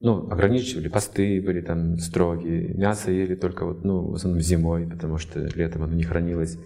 Ну, 0.00 0.28
ограничивали, 0.28 0.88
посты 0.88 1.40
были 1.40 1.60
там 1.60 1.98
строгие, 1.98 2.74
мясо 2.74 3.12
ели 3.12 3.34
только 3.36 3.64
вот, 3.64 3.84
ну, 3.84 4.10
в 4.10 4.14
основном 4.14 4.40
зимой, 4.40 4.88
потому 4.88 5.18
что 5.18 5.40
летом 5.40 5.82
оно 5.82 5.94
не 5.94 6.04
хранилось. 6.04 6.58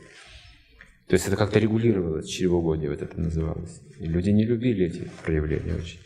То 1.09 1.15
есть 1.15 1.27
это 1.27 1.37
как-то 1.37 1.59
регулировалось, 1.59 2.29
чревоугодие 2.29 2.91
вот 2.91 3.03
это 3.03 3.21
называлось. 3.21 3.83
И 3.99 4.07
люди 4.07 4.31
не 4.31 4.45
любили 4.45 4.87
эти 4.87 5.11
проявления 5.25 5.75
очень. 5.75 6.01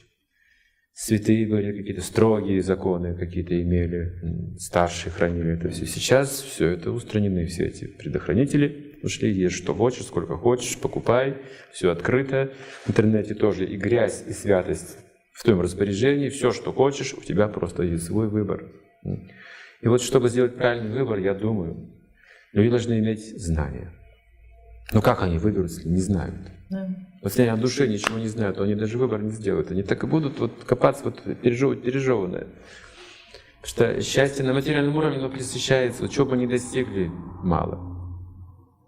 Святые 0.98 1.46
были 1.46 1.76
какие-то 1.76 2.00
строгие 2.00 2.62
законы, 2.62 3.14
какие-то 3.14 3.60
имели, 3.60 4.56
старшие 4.58 5.12
хранили 5.12 5.52
это 5.52 5.68
все. 5.68 5.84
Сейчас 5.84 6.40
все 6.40 6.68
это 6.70 6.90
устранены, 6.90 7.44
все 7.44 7.66
эти 7.66 7.86
предохранители 7.86 8.98
ушли, 9.02 9.30
ешь 9.30 9.52
что 9.52 9.74
хочешь, 9.74 10.06
сколько 10.06 10.36
хочешь, 10.38 10.78
покупай, 10.78 11.36
все 11.70 11.90
открыто. 11.90 12.50
В 12.86 12.90
интернете 12.90 13.34
тоже 13.34 13.66
и 13.66 13.76
грязь, 13.76 14.24
и 14.26 14.32
святость 14.32 14.96
в 15.32 15.44
твоем 15.44 15.60
распоряжении, 15.60 16.30
все, 16.30 16.50
что 16.50 16.72
хочешь, 16.72 17.12
у 17.12 17.20
тебя 17.20 17.46
просто 17.48 17.82
есть 17.82 18.04
свой 18.04 18.28
выбор. 18.28 18.72
И 19.82 19.88
вот 19.88 20.00
чтобы 20.00 20.30
сделать 20.30 20.56
правильный 20.56 20.98
выбор, 20.98 21.18
я 21.18 21.34
думаю, 21.34 21.92
люди 22.52 22.70
должны 22.70 22.98
иметь 22.98 23.38
знания. 23.38 23.92
Но 24.92 25.02
как 25.02 25.22
они 25.22 25.38
выберут, 25.38 25.70
если 25.70 25.88
не 25.88 26.00
знают? 26.00 26.34
Да. 26.70 26.88
Если 27.22 27.42
они 27.42 27.50
о 27.50 27.56
душе 27.56 27.88
ничего 27.88 28.18
не 28.18 28.28
знают, 28.28 28.56
то 28.56 28.62
они 28.62 28.74
даже 28.74 28.98
выбор 28.98 29.22
не 29.22 29.30
сделают. 29.30 29.70
Они 29.70 29.82
так 29.82 30.04
и 30.04 30.06
будут 30.06 30.38
вот 30.38 30.64
копаться, 30.64 31.04
вот 31.04 31.22
пережевывать 31.40 31.82
пережеванное. 31.82 32.46
Потому 33.62 33.96
что 33.96 34.02
счастье 34.02 34.44
на 34.44 34.54
материальном 34.54 34.96
уровне 34.96 35.18
оно 35.18 35.28
пресыщается. 35.28 36.02
Вот 36.02 36.12
чего 36.12 36.26
бы 36.26 36.34
они 36.34 36.46
достигли, 36.46 37.10
мало. 37.42 37.96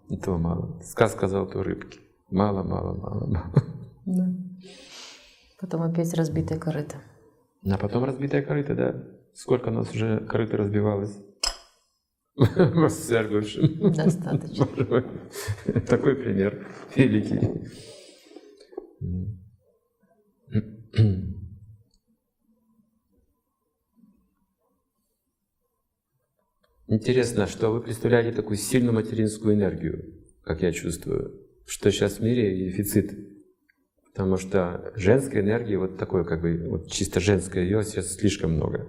Этого 0.09 0.37
мало. 0.37 0.81
Сказ 0.83 1.11
сказал 1.13 1.47
то 1.47 1.63
рыбки. 1.63 1.99
Мало, 2.31 2.63
мало, 2.63 2.95
мало, 2.95 3.27
мало. 3.27 3.53
Да. 4.05 4.27
Потом 5.59 5.81
опять 5.81 6.13
разбитая 6.13 6.59
корыто. 6.59 6.97
А 7.69 7.77
потом 7.77 8.05
разбитая 8.05 8.41
корыто, 8.41 8.75
да. 8.75 9.03
Сколько 9.33 9.69
у 9.69 9.71
нас 9.71 9.93
уже 9.93 10.19
корыто 10.21 10.57
разбивалось? 10.57 11.17
Воссергавшим. 12.39 13.91
Достаточно. 13.91 14.65
Такой 15.87 16.15
пример 16.15 16.65
великий. 16.95 17.69
Интересно, 26.87 27.45
что 27.45 27.71
вы 27.71 27.81
представляете 27.81 28.31
такую 28.31 28.57
сильную 28.57 28.93
материнскую 28.93 29.53
энергию, 29.53 30.25
как 30.41 30.63
я 30.63 30.71
чувствую, 30.71 31.45
что 31.67 31.91
сейчас 31.91 32.17
в 32.19 32.23
мире 32.23 32.65
дефицит. 32.65 33.11
Потому 34.13 34.37
что 34.37 34.91
женской 34.95 35.41
энергии, 35.41 35.75
вот 35.75 35.97
такой, 35.97 36.25
как 36.25 36.41
бы, 36.41 36.67
вот 36.69 36.89
чисто 36.89 37.19
женской, 37.19 37.63
ее 37.63 37.83
сейчас 37.83 38.15
слишком 38.15 38.53
много. 38.53 38.87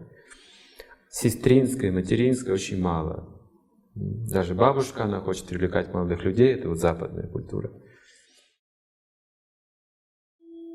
Сестринской, 1.10 1.90
материнской 1.90 2.54
очень 2.54 2.80
мало. 2.80 3.39
Даже 3.94 4.54
бабушка, 4.54 5.04
она 5.04 5.20
хочет 5.20 5.46
привлекать 5.46 5.92
молодых 5.92 6.24
людей, 6.24 6.54
это 6.54 6.68
вот 6.68 6.78
западная 6.78 7.26
культура. 7.26 7.70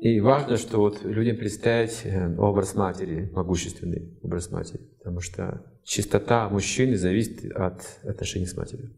И 0.00 0.20
важно, 0.20 0.58
что 0.58 0.78
вот 0.78 1.02
людям 1.04 1.38
представить 1.38 2.02
э, 2.04 2.36
образ 2.36 2.74
матери, 2.74 3.30
могущественный 3.32 4.18
образ 4.22 4.50
матери, 4.50 4.82
потому 4.98 5.20
что 5.20 5.64
чистота 5.84 6.48
мужчины 6.50 6.96
зависит 6.96 7.50
от 7.52 7.80
отношений 8.04 8.46
с 8.46 8.56
матерью. 8.56 8.94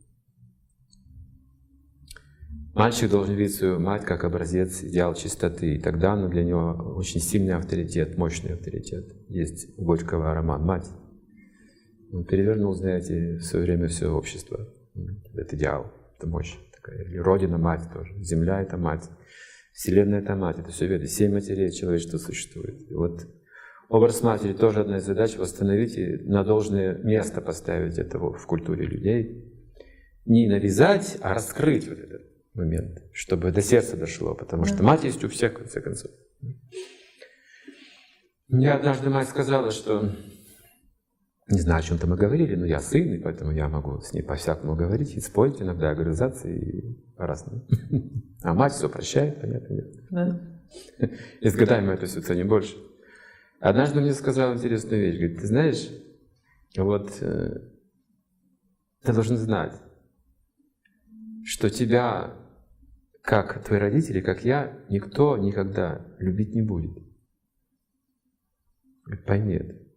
Мальчик 2.74 3.10
должен 3.10 3.36
видеть 3.36 3.56
свою 3.56 3.80
мать 3.80 4.04
как 4.04 4.24
образец, 4.24 4.82
идеал 4.82 5.14
чистоты, 5.14 5.76
и 5.76 5.80
тогда 5.80 6.12
она 6.12 6.28
для 6.28 6.44
него 6.44 6.94
очень 6.96 7.20
сильный 7.20 7.54
авторитет, 7.54 8.16
мощный 8.18 8.54
авторитет. 8.54 9.04
Есть 9.28 9.78
у 9.78 9.84
Горького 9.84 10.34
роман 10.34 10.64
«Мать». 10.64 10.86
Он 12.12 12.24
перевернул, 12.24 12.74
знаете, 12.74 13.36
в 13.36 13.42
свое 13.42 13.64
время 13.64 13.88
все 13.88 14.08
общество. 14.08 14.68
Это 15.34 15.56
идеал, 15.56 15.92
это 16.16 16.26
мощь 16.26 16.56
такая. 16.72 17.04
Или 17.04 17.18
Родина, 17.18 17.58
мать 17.58 17.88
тоже. 17.92 18.14
Земля— 18.18 18.60
это 18.62 18.76
мать. 18.76 19.08
Вселенная— 19.72 20.20
это 20.22 20.34
мать. 20.34 20.58
Это 20.58 20.70
все 20.70 20.86
веды. 20.86 21.06
Семь 21.06 21.32
матерей 21.32 21.70
человечества 21.70 22.18
существует. 22.18 22.90
И 22.90 22.94
вот 22.94 23.26
образ 23.88 24.22
матери 24.22 24.52
тоже 24.52 24.80
одна 24.80 24.98
из 24.98 25.04
задач— 25.04 25.36
восстановить 25.38 25.96
и 25.96 26.16
на 26.24 26.44
должное 26.44 26.96
место 26.98 27.40
поставить 27.40 27.98
этого 27.98 28.36
в 28.36 28.46
культуре 28.46 28.86
людей. 28.86 29.44
Не 30.24 30.48
навязать, 30.48 31.18
а 31.20 31.34
раскрыть 31.34 31.88
вот 31.88 31.98
этот 31.98 32.22
момент, 32.54 33.02
чтобы 33.12 33.52
до 33.52 33.62
сердца 33.62 33.96
дошло, 33.96 34.34
потому 34.34 34.64
что 34.64 34.82
мать 34.82 35.04
есть 35.04 35.22
у 35.24 35.28
всех, 35.28 35.52
в 35.52 35.56
конце 35.58 35.80
концов. 35.80 36.10
Мне 38.48 38.72
однажды 38.72 39.10
мать 39.10 39.28
сказала, 39.28 39.70
что 39.70 40.10
не 41.50 41.60
знаю, 41.60 41.80
о 41.80 41.82
чем-то 41.82 42.06
мы 42.06 42.16
говорили, 42.16 42.54
но 42.54 42.66
я 42.66 42.78
сын, 42.78 43.14
и 43.14 43.18
поэтому 43.18 43.52
я 43.52 43.68
могу 43.68 44.00
с 44.00 44.12
ней 44.12 44.22
по-всякому 44.22 44.76
говорить 44.76 45.14
и 45.14 45.20
спорить 45.20 45.62
иногда, 45.62 45.90
огрызаться 45.90 46.48
и 46.48 46.94
по-разному. 47.16 47.66
А 48.40 48.54
мать 48.54 48.72
все 48.72 48.88
прощает, 48.88 49.40
понятно, 49.40 49.74
нет. 49.74 49.94
Да. 50.10 50.40
И 51.40 51.48
с 51.48 51.56
годами 51.56 51.92
это 51.92 52.06
все 52.06 52.20
ценим 52.20 52.46
больше. 52.46 52.76
Однажды 53.58 54.00
мне 54.00 54.12
сказала 54.12 54.54
интересную 54.54 55.02
вещь. 55.02 55.16
Говорит, 55.16 55.40
ты 55.40 55.46
знаешь, 55.48 55.90
вот 56.76 57.10
э, 57.20 57.68
ты 59.02 59.12
должен 59.12 59.36
знать, 59.36 59.74
что 61.44 61.68
тебя, 61.68 62.36
как 63.22 63.64
твои 63.64 63.80
родители, 63.80 64.20
как 64.20 64.44
я, 64.44 64.78
никто 64.88 65.36
никогда 65.36 66.06
любить 66.20 66.54
не 66.54 66.62
будет. 66.62 66.96
Пойми 69.26 69.54
это. 69.54 69.87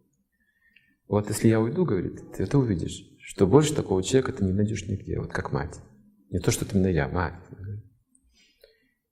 Вот 1.12 1.28
если 1.28 1.48
я 1.48 1.60
уйду, 1.60 1.84
говорит, 1.84 2.22
ты 2.32 2.44
это 2.44 2.56
увидишь, 2.56 3.06
что 3.20 3.46
больше 3.46 3.74
такого 3.74 4.02
человека 4.02 4.32
ты 4.32 4.46
не 4.46 4.52
найдешь 4.54 4.86
нигде, 4.86 5.20
вот 5.20 5.30
как 5.30 5.52
мать. 5.52 5.78
Не 6.30 6.38
то, 6.38 6.50
что 6.50 6.64
ты 6.64 6.74
именно 6.74 6.86
я, 6.86 7.06
мать. 7.06 7.34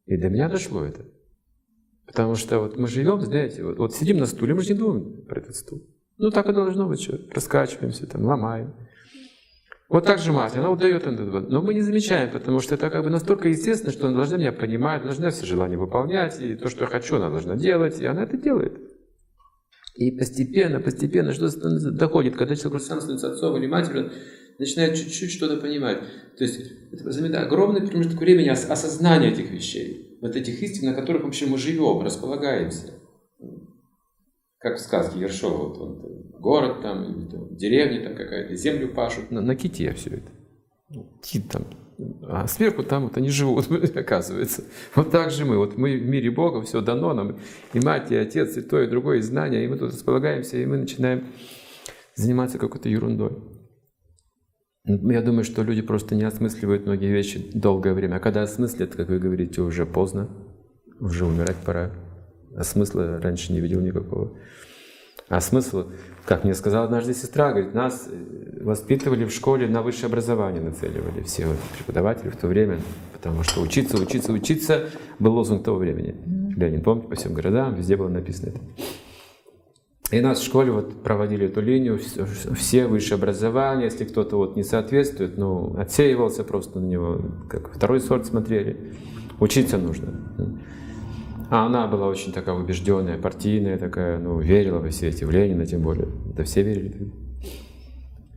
И 0.06 0.16
до 0.16 0.30
меня 0.30 0.48
дошло 0.48 0.82
это. 0.82 1.04
Потому 2.06 2.36
что 2.36 2.60
вот 2.60 2.78
мы 2.78 2.88
живем, 2.88 3.20
знаете, 3.20 3.62
вот, 3.62 3.76
вот 3.76 3.94
сидим 3.94 4.16
на 4.16 4.24
стуле, 4.24 4.54
мы 4.54 4.62
же 4.62 4.72
не 4.72 4.78
думаем 4.78 5.26
про 5.26 5.40
этот 5.40 5.54
стул. 5.56 5.86
Ну 6.16 6.30
так 6.30 6.48
и 6.48 6.54
должно 6.54 6.88
быть, 6.88 7.02
что 7.02 7.20
раскачиваемся, 7.34 8.06
там, 8.06 8.24
ломаем. 8.24 8.72
Вот 9.90 10.06
так 10.06 10.20
же 10.20 10.32
мать, 10.32 10.56
она 10.56 10.70
удает 10.70 11.06
этот 11.06 11.50
Но 11.50 11.60
мы 11.60 11.74
не 11.74 11.82
замечаем, 11.82 12.30
потому 12.30 12.60
что 12.60 12.76
это 12.76 12.88
как 12.88 13.04
бы 13.04 13.10
настолько 13.10 13.50
естественно, 13.50 13.92
что 13.92 14.06
она 14.06 14.16
должна 14.16 14.38
меня 14.38 14.52
понимать, 14.52 15.02
должна 15.02 15.28
все 15.28 15.44
желания 15.44 15.76
выполнять, 15.76 16.40
и 16.40 16.54
то, 16.56 16.70
что 16.70 16.84
я 16.84 16.86
хочу, 16.86 17.16
она 17.16 17.28
должна 17.28 17.56
делать, 17.56 18.00
и 18.00 18.06
она 18.06 18.22
это 18.22 18.38
делает. 18.38 18.89
И 19.94 20.10
постепенно, 20.12 20.80
постепенно 20.80 21.32
что-то 21.32 21.90
доходит, 21.90 22.36
когда 22.36 22.56
человек 22.56 22.82
сам 22.82 23.00
становится 23.00 23.32
отцом 23.32 23.56
или 23.56 23.66
матерью, 23.66 24.10
начинает 24.58 24.96
чуть-чуть 24.96 25.32
что-то 25.32 25.56
понимать. 25.56 26.00
То 26.36 26.44
есть 26.44 26.60
это 26.92 27.10
заметно, 27.10 27.42
огромный 27.42 27.86
промежуток 27.86 28.20
времени 28.20 28.48
осознания 28.48 29.30
этих 29.30 29.50
вещей, 29.50 30.18
вот 30.20 30.36
этих 30.36 30.62
истин, 30.62 30.90
на 30.90 30.94
которых 30.94 31.24
вообще 31.24 31.46
мы 31.46 31.58
живем, 31.58 32.02
располагаемся. 32.02 32.94
как 34.58 34.76
в 34.76 34.80
сказке 34.80 35.20
Ершова, 35.20 35.68
вот 35.68 35.78
он, 35.78 36.30
город 36.38 36.82
там, 36.82 37.56
деревня 37.56 38.04
там 38.04 38.14
какая-то, 38.16 38.54
землю 38.54 38.94
пашут. 38.94 39.30
На, 39.30 39.40
на 39.40 39.56
ките 39.56 39.92
все 39.94 40.10
это. 40.10 40.30
Кит 41.22 41.48
там 41.48 41.66
а 42.22 42.46
сверху 42.46 42.82
там 42.82 43.04
вот 43.04 43.16
они 43.16 43.30
живут, 43.30 43.70
оказывается. 43.96 44.64
Вот 44.94 45.10
так 45.10 45.30
же 45.30 45.44
мы. 45.44 45.58
Вот 45.58 45.76
мы 45.76 45.96
в 45.96 46.06
мире 46.06 46.30
Бога, 46.30 46.62
все 46.62 46.80
дано 46.80 47.12
нам. 47.14 47.38
И 47.72 47.80
мать, 47.80 48.10
и 48.10 48.16
отец, 48.16 48.56
и 48.56 48.62
то, 48.62 48.80
и 48.80 48.86
другое, 48.86 49.18
и 49.18 49.22
знания. 49.22 49.64
И 49.64 49.68
мы 49.68 49.76
тут 49.76 49.92
располагаемся, 49.92 50.56
и 50.56 50.66
мы 50.66 50.78
начинаем 50.78 51.26
заниматься 52.14 52.58
какой-то 52.58 52.88
ерундой. 52.88 53.32
Я 54.84 55.22
думаю, 55.22 55.44
что 55.44 55.62
люди 55.62 55.82
просто 55.82 56.14
не 56.14 56.24
осмысливают 56.24 56.86
многие 56.86 57.12
вещи 57.12 57.50
долгое 57.52 57.92
время. 57.92 58.16
А 58.16 58.20
когда 58.20 58.42
осмыслят, 58.42 58.94
как 58.94 59.08
вы 59.08 59.18
говорите, 59.18 59.60
уже 59.60 59.84
поздно, 59.84 60.28
уже 61.00 61.26
умирать 61.26 61.56
пора. 61.64 61.92
А 62.56 62.64
смысла 62.64 63.20
раньше 63.20 63.52
не 63.52 63.60
видел 63.60 63.80
никакого. 63.80 64.38
А 65.30 65.40
смысл, 65.40 65.84
как 66.24 66.42
мне 66.42 66.54
сказала 66.54 66.86
однажды 66.86 67.14
сестра, 67.14 67.52
говорит, 67.52 67.72
нас 67.72 68.08
э, 68.10 68.64
воспитывали 68.64 69.24
в 69.24 69.30
школе 69.30 69.68
на 69.68 69.80
высшее 69.80 70.06
образование, 70.06 70.60
нацеливали 70.60 71.22
все 71.22 71.46
преподаватели 71.78 72.30
в 72.30 72.36
то 72.36 72.48
время, 72.48 72.80
потому 73.12 73.44
что 73.44 73.60
учиться, 73.60 73.96
учиться, 73.96 74.32
учиться 74.32 74.90
был 75.20 75.34
лозунг 75.34 75.62
того 75.62 75.78
времени. 75.78 76.16
Ленин, 76.56 76.82
помните, 76.82 77.08
по 77.08 77.14
всем 77.14 77.32
городам, 77.32 77.76
везде 77.76 77.96
было 77.96 78.08
написано 78.08 78.48
это. 78.48 78.60
И 80.10 80.20
нас 80.20 80.40
в 80.40 80.44
школе 80.44 80.72
вот 80.72 81.00
проводили 81.04 81.46
эту 81.46 81.60
линию, 81.60 82.00
все 82.56 82.88
высшее 82.88 83.14
образование, 83.14 83.84
если 83.84 84.04
кто-то 84.04 84.36
вот 84.36 84.56
не 84.56 84.64
соответствует, 84.64 85.38
ну, 85.38 85.76
отсеивался 85.78 86.42
просто 86.42 86.80
на 86.80 86.86
него, 86.86 87.20
как 87.48 87.72
второй 87.72 88.00
сорт 88.00 88.26
смотрели. 88.26 88.94
Учиться 89.38 89.78
нужно. 89.78 90.08
А 91.50 91.66
она 91.66 91.88
была 91.88 92.06
очень 92.06 92.32
такая 92.32 92.54
убежденная, 92.54 93.18
партийная 93.18 93.76
такая, 93.76 94.20
ну, 94.20 94.38
верила 94.38 94.78
во 94.78 94.88
все 94.90 95.08
эти, 95.08 95.24
в 95.24 95.30
Ленина 95.32 95.66
тем 95.66 95.82
более. 95.82 96.06
Это 96.32 96.44
все 96.44 96.62
верили. 96.62 97.10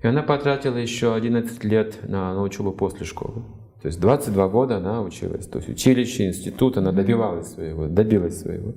И 0.02 0.07
она 0.07 0.23
потратила 0.23 0.77
еще 0.77 1.14
11 1.14 1.64
лет 1.64 2.10
на, 2.10 2.34
на 2.34 2.41
учебу 2.41 2.72
после 2.72 3.06
школы. 3.06 3.44
То 3.84 3.88
есть 3.88 4.02
22 4.02 4.48
года 4.49 4.77
она 4.77 5.03
училась. 5.03 5.45
То 5.45 5.60
есть 5.60 5.69
училище, 5.69 6.27
институт, 6.27 6.77
она 6.77 6.91
добивалась 6.91 7.53
своего, 7.53 7.88
добилась 7.88 8.41
своего. 8.41 8.73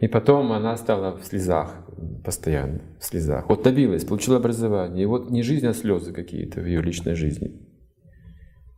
И 0.00 0.06
потом 0.06 0.52
она 0.52 0.76
стала 0.76 1.16
в 1.16 1.24
слезах, 1.24 1.74
постоянно 2.22 2.82
в 3.00 3.04
слезах. 3.04 3.48
Вот 3.48 3.62
добилась, 3.62 4.04
получила 4.04 4.36
образование. 4.36 5.04
И 5.04 5.06
вот 5.06 5.30
не 5.30 5.42
жизнь, 5.42 5.66
а 5.66 5.72
слезы 5.72 6.12
какие-то 6.12 6.60
в 6.60 6.66
ее 6.66 6.82
личной 6.82 7.14
жизни. 7.14 7.52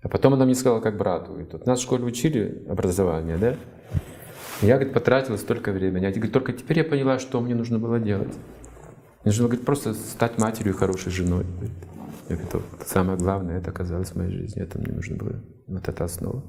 А 0.03 0.09
потом 0.09 0.35
она 0.35 0.45
мне 0.45 0.55
сказала, 0.55 0.81
как 0.81 0.97
брату. 0.97 1.39
И 1.41 1.45
тут 1.45 1.67
нас 1.67 1.81
в 1.81 1.83
школе 1.83 2.05
учили 2.05 2.65
образование, 2.69 3.37
да? 3.37 3.57
Я, 4.63 4.75
говорит, 4.75 4.93
потратила 4.93 5.37
столько 5.37 5.73
времени. 5.73 6.05
А 6.05 6.11
говорит, 6.11 6.33
только 6.33 6.53
теперь 6.53 6.79
я 6.79 6.85
поняла, 6.85 7.19
что 7.19 7.41
мне 7.41 7.55
нужно 7.55 7.79
было 7.79 7.99
делать. 7.99 8.35
Мне 9.25 9.33
нужно, 9.33 9.45
говорит, 9.47 9.65
просто 9.65 9.95
стать 9.95 10.39
матерью 10.39 10.75
и 10.75 10.77
хорошей 10.77 11.11
женой. 11.11 11.47
Я 12.29 12.37
говорю, 12.37 12.63
вот 12.79 12.87
самое 12.87 13.19
главное, 13.19 13.59
это 13.59 13.71
оказалось 13.71 14.11
в 14.11 14.17
моей 14.17 14.31
жизни. 14.31 14.63
Это 14.63 14.79
мне 14.79 14.93
нужно 14.93 15.17
было. 15.17 15.43
Вот 15.67 15.89
это 15.89 16.05
основа. 16.05 16.45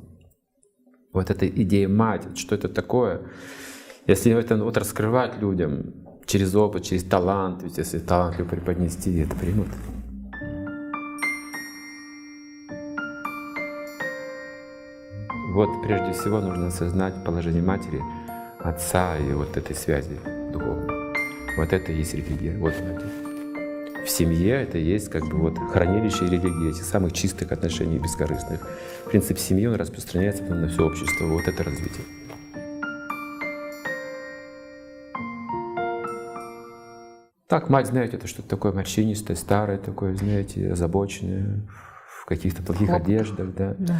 Вот 1.13 1.29
эта 1.29 1.47
идея 1.47 1.87
мать, 1.87 2.37
что 2.37 2.55
это 2.55 2.69
такое. 2.69 3.21
Если 4.07 4.31
это 4.33 4.57
вот 4.57 4.77
раскрывать 4.77 5.39
людям 5.39 5.93
через 6.25 6.53
опыт, 6.55 6.83
через 6.83 7.03
талант, 7.03 7.63
ведь 7.63 7.77
если 7.77 7.99
талантливо 7.99 8.47
преподнести, 8.47 9.19
это 9.19 9.35
примут. 9.35 9.67
Вот 15.53 15.81
прежде 15.83 16.13
всего 16.13 16.39
нужно 16.39 16.67
осознать 16.67 17.25
положение 17.25 17.61
матери, 17.61 18.01
отца 18.59 19.17
и 19.17 19.33
вот 19.33 19.57
этой 19.57 19.75
связи 19.75 20.17
духовной. 20.53 21.13
Вот 21.57 21.73
это 21.73 21.91
и 21.91 21.97
есть 21.97 22.13
религия. 22.13 22.57
Вот. 22.57 22.73
В 24.05 24.09
семье 24.09 24.61
это 24.61 24.77
есть 24.77 25.09
как 25.09 25.25
бы 25.25 25.37
вот 25.37 25.57
хранилище 25.57 26.25
религии, 26.25 26.69
этих 26.69 26.85
самых 26.85 27.11
чистых 27.11 27.51
отношений, 27.51 27.99
бескорыстных. 27.99 28.65
Принцип 29.09 29.37
семьи, 29.37 29.65
он 29.65 29.75
распространяется 29.75 30.43
на 30.43 30.69
все 30.69 30.85
общество. 30.85 31.25
Вот 31.25 31.45
это 31.45 31.65
развитие. 31.65 32.05
Так, 37.47 37.67
мать, 37.67 37.87
знаете, 37.87 38.15
это 38.15 38.27
что-то 38.27 38.47
такое 38.47 38.71
морщинистое, 38.71 39.35
старое 39.35 39.77
такое, 39.77 40.15
знаете, 40.15 40.71
озабоченное, 40.71 41.59
в 41.67 41.90
каких-то 42.31 42.63
плохих 42.63 42.87
Хлоп. 42.87 43.01
одеждах, 43.01 43.53
да. 43.53 43.75
да. 43.77 43.99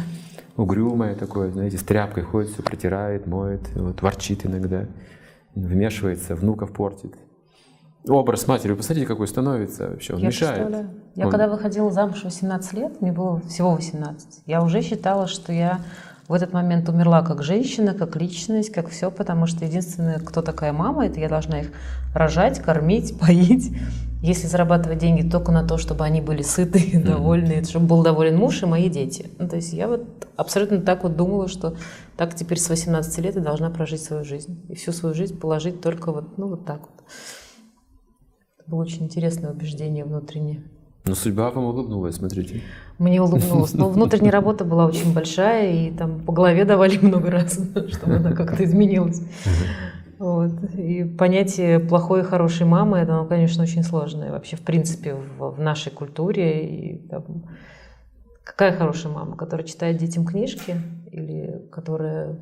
Угрюмое 0.56 1.14
такое, 1.14 1.50
знаете, 1.50 1.76
с 1.76 1.82
тряпкой 1.82 2.22
ходит, 2.24 2.50
все 2.50 2.62
протирает, 2.62 3.26
моет, 3.26 3.60
вот, 3.74 4.00
ворчит 4.00 4.46
иногда, 4.46 4.86
вмешивается, 5.54 6.34
внуков 6.34 6.72
портит. 6.72 7.14
Образ 8.08 8.48
матери, 8.48 8.72
посмотрите, 8.72 9.06
какой 9.06 9.28
становится 9.28 9.90
вообще, 9.90 10.14
он 10.14 10.20
я 10.20 10.26
мешает. 10.28 10.56
Представляю. 10.56 10.90
Я 11.14 11.26
он... 11.26 11.30
когда 11.30 11.48
выходила 11.48 11.90
замуж 11.90 12.20
в 12.20 12.24
18 12.24 12.72
лет, 12.72 13.00
мне 13.00 13.12
было 13.12 13.40
всего 13.42 13.74
18, 13.74 14.42
я 14.46 14.62
уже 14.62 14.80
считала, 14.80 15.26
что 15.26 15.52
я 15.52 15.80
в 16.26 16.32
этот 16.32 16.54
момент 16.54 16.88
умерла 16.88 17.22
как 17.22 17.42
женщина, 17.42 17.92
как 17.92 18.16
личность, 18.16 18.72
как 18.72 18.88
все, 18.88 19.10
потому 19.10 19.46
что 19.46 19.64
единственное, 19.66 20.18
кто 20.18 20.40
такая 20.40 20.72
мама, 20.72 21.06
это 21.06 21.20
я 21.20 21.28
должна 21.28 21.60
их 21.60 21.70
рожать, 22.14 22.60
кормить, 22.60 23.18
поить, 23.20 23.76
если 24.22 24.46
зарабатывать 24.46 24.98
деньги 24.98 25.28
только 25.28 25.50
на 25.50 25.66
то, 25.66 25.78
чтобы 25.78 26.04
они 26.04 26.20
были 26.20 26.42
сытые, 26.42 27.00
довольные, 27.00 27.60
mm-hmm. 27.60 27.68
чтобы 27.68 27.86
был 27.86 28.02
доволен 28.02 28.36
муж 28.36 28.62
и 28.62 28.66
мои 28.66 28.88
дети. 28.88 29.28
Ну, 29.38 29.48
то 29.48 29.56
есть 29.56 29.72
я 29.72 29.88
вот 29.88 30.04
абсолютно 30.36 30.80
так 30.80 31.02
вот 31.02 31.16
думала, 31.16 31.48
что 31.48 31.74
так 32.16 32.34
теперь 32.34 32.60
с 32.60 32.70
18 32.70 33.18
лет 33.18 33.34
я 33.34 33.40
должна 33.40 33.68
прожить 33.70 34.02
свою 34.02 34.24
жизнь. 34.24 34.64
И 34.68 34.76
всю 34.76 34.92
свою 34.92 35.14
жизнь 35.14 35.38
положить 35.38 35.80
только 35.80 36.12
вот, 36.12 36.38
ну, 36.38 36.46
вот 36.48 36.64
так 36.64 36.82
вот. 36.82 37.04
Это 38.58 38.70
было 38.70 38.82
очень 38.82 39.04
интересное 39.04 39.50
убеждение 39.50 40.04
внутреннее. 40.04 40.62
Но 41.04 41.16
судьба 41.16 41.50
вам 41.50 41.64
улыбнулась, 41.64 42.14
смотрите. 42.14 42.62
Мне 42.98 43.20
улыбнулась. 43.20 43.74
Но 43.74 43.88
внутренняя 43.88 44.30
работа 44.30 44.64
была 44.64 44.86
очень 44.86 45.12
большая, 45.12 45.72
и 45.72 45.90
там 45.90 46.20
по 46.20 46.32
голове 46.32 46.64
давали 46.64 46.96
много 46.98 47.28
раз, 47.28 47.54
чтобы 47.88 48.16
она 48.16 48.32
как-то 48.34 48.62
изменилась. 48.62 49.20
Вот. 50.22 50.52
И 50.74 51.02
понятие 51.02 51.80
плохой 51.80 52.20
и 52.20 52.22
хорошей 52.22 52.64
мамы, 52.64 52.98
это, 52.98 53.16
ну, 53.16 53.26
конечно, 53.26 53.64
очень 53.64 53.82
сложное 53.82 54.30
вообще, 54.30 54.54
в 54.54 54.62
принципе, 54.62 55.14
в, 55.14 55.56
в 55.56 55.58
нашей 55.58 55.90
культуре. 55.90 56.64
И, 56.64 57.08
там, 57.08 57.50
какая 58.44 58.70
хорошая 58.70 59.12
мама, 59.12 59.36
которая 59.36 59.66
читает 59.66 59.96
детям 59.96 60.24
книжки 60.24 60.76
или 61.10 61.68
которая, 61.72 62.38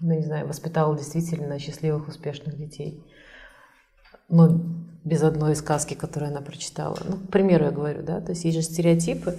ну, 0.00 0.14
не 0.14 0.24
знаю, 0.24 0.48
воспитала 0.48 0.96
действительно 0.96 1.60
счастливых, 1.60 2.08
успешных 2.08 2.56
детей. 2.56 3.00
Но 4.28 4.60
без 5.04 5.22
одной 5.22 5.54
сказки, 5.54 5.94
которую 5.94 6.32
она 6.32 6.40
прочитала. 6.40 6.98
Ну, 7.08 7.16
к 7.18 7.30
примеру, 7.30 7.66
я 7.66 7.70
говорю, 7.70 8.02
да, 8.02 8.20
то 8.20 8.32
есть 8.32 8.44
есть 8.44 8.56
же 8.56 8.62
стереотипы, 8.64 9.38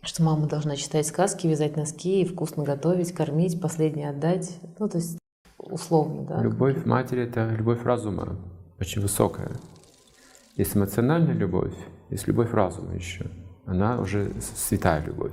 что 0.00 0.22
мама 0.22 0.46
должна 0.46 0.76
читать 0.76 1.06
сказки, 1.06 1.46
вязать 1.46 1.76
носки, 1.76 2.24
вкусно 2.24 2.64
готовить, 2.64 3.12
кормить, 3.12 3.60
последнее 3.60 4.08
отдать. 4.08 4.50
Ну, 4.78 4.88
то 4.88 4.96
есть 4.96 5.18
условно, 5.70 6.24
да. 6.26 6.42
Любовь 6.42 6.84
матери— 6.84 7.22
это 7.24 7.48
любовь 7.50 7.82
разума, 7.84 8.36
очень 8.80 9.02
высокая. 9.02 9.50
Есть 10.56 10.76
эмоциональная 10.76 11.34
любовь, 11.34 11.74
есть 12.10 12.26
любовь 12.28 12.52
разума 12.52 12.94
еще. 12.94 13.26
Она 13.66 13.98
уже 13.98 14.30
святая 14.40 15.04
любовь. 15.04 15.32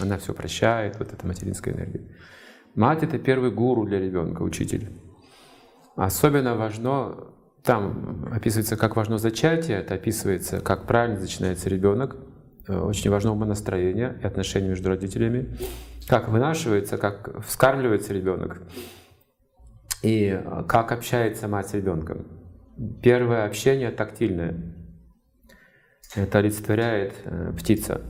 Она 0.00 0.18
все 0.18 0.34
прощает, 0.34 0.98
вот 0.98 1.12
эта 1.12 1.26
материнская 1.26 1.72
энергия. 1.72 2.08
Мать— 2.74 3.02
это 3.02 3.18
первый 3.18 3.52
гуру 3.52 3.84
для 3.86 4.00
ребенка, 4.00 4.42
учитель. 4.42 4.90
Особенно 5.94 6.56
важно, 6.56 7.28
там 7.62 8.28
описывается, 8.32 8.76
как 8.76 8.96
важно 8.96 9.18
зачатие, 9.18 9.78
это 9.78 9.94
описывается, 9.94 10.60
как 10.60 10.86
правильно 10.86 11.20
начинается 11.20 11.68
ребенок, 11.68 12.16
э, 12.66 12.76
очень 12.76 13.10
важно 13.10 13.30
умонастроение 13.30 14.18
и 14.20 14.26
отношения 14.26 14.70
между 14.70 14.88
родителями, 14.88 15.56
как 16.08 16.28
вынашивается, 16.28 16.98
как 16.98 17.44
вскармливается 17.46 18.12
ребенок 18.12 18.60
и 20.04 20.26
э, 20.28 20.64
как 20.68 20.92
общается 20.92 21.48
мать 21.48 21.68
с 21.68 21.74
ребенком. 21.74 22.26
Первое 23.02 23.46
общение 23.46 23.90
тактильное. 23.90 24.54
Это 26.14 26.38
олицетворяет 26.38 27.14
э, 27.24 27.52
птица. 27.56 28.02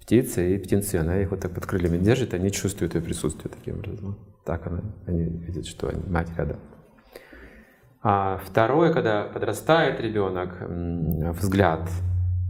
Птица 0.00 0.40
и 0.42 0.56
птенцы. 0.56 0.94
Она 0.94 1.20
их 1.20 1.32
вот 1.32 1.40
так 1.40 1.52
под 1.52 1.66
крыльями 1.66 1.98
держит, 1.98 2.32
они 2.32 2.52
чувствуют 2.52 2.94
ее 2.94 3.00
присутствие 3.00 3.52
таким 3.52 3.78
образом. 3.78 4.16
Так 4.44 4.68
она, 4.68 4.82
они 5.06 5.24
видят, 5.24 5.66
что 5.66 5.88
они, 5.88 6.00
мать 6.06 6.28
рядом. 6.36 6.58
А 8.02 8.40
второе, 8.44 8.92
когда 8.92 9.24
подрастает 9.24 10.00
ребенок, 10.00 10.60
взгляд. 10.60 11.90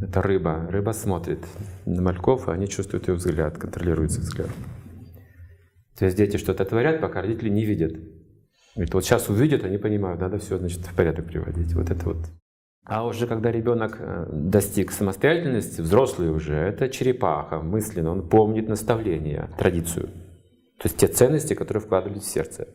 Это 0.03 0.21
рыба. 0.21 0.67
Рыба 0.69 0.91
смотрит 0.91 1.47
на 1.87 2.03
мальков, 2.03 2.49
и 2.49 2.53
они 2.53 2.69
чувствуют 2.69 3.09
ее 3.09 3.15
взгляд, 3.15 3.57
контролируется 3.57 4.21
взгляд. 4.21 4.51
То 5.99 6.05
есть 6.05 6.19
дети 6.19 6.37
что-то 6.37 6.67
творят, 6.67 7.01
пока 7.01 7.23
родители 7.23 7.49
не 7.49 7.65
видят. 7.65 7.95
Говорит, 8.77 8.95
вот 8.95 9.05
сейчас 9.05 9.29
увидят, 9.29 9.65
они 9.65 9.79
понимают, 9.79 10.21
надо 10.21 10.39
все, 10.39 10.59
значит, 10.59 10.81
в 10.81 10.95
порядок 10.95 11.27
приводить. 11.27 11.73
Вот 11.73 11.91
это 11.91 12.05
вот. 12.05 12.19
А 12.85 13.05
уже 13.07 13.27
когда 13.27 13.51
ребенок 13.51 13.97
э, 13.99 14.27
достиг 14.31 14.93
самостоятельности, 14.93 15.81
взрослый 15.81 16.31
уже, 16.31 16.55
это 16.55 16.89
черепаха, 16.89 17.59
мысленно, 17.61 18.13
он 18.13 18.29
помнит 18.29 18.69
наставления, 18.69 19.51
традицию. 19.59 20.07
То 20.79 20.85
есть 20.85 20.99
те 20.99 21.09
ценности, 21.09 21.55
которые 21.55 21.83
вкладывались 21.83 22.23
в 22.23 22.31
сердце. 22.31 22.69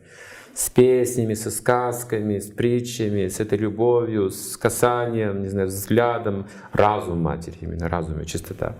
с 0.54 0.68
песнями, 0.68 1.34
со 1.34 1.50
сказками, 1.50 2.38
с 2.38 2.48
притчами, 2.48 3.28
с 3.28 3.40
этой 3.40 3.56
любовью, 3.56 4.30
с 4.30 4.56
касанием, 4.58 5.40
не 5.42 5.48
знаю, 5.48 5.68
взглядом, 5.68 6.46
разум 6.72 7.22
матери, 7.22 7.56
именно 7.62 7.88
разум 7.88 8.20
и 8.20 8.26
чистота. 8.26 8.74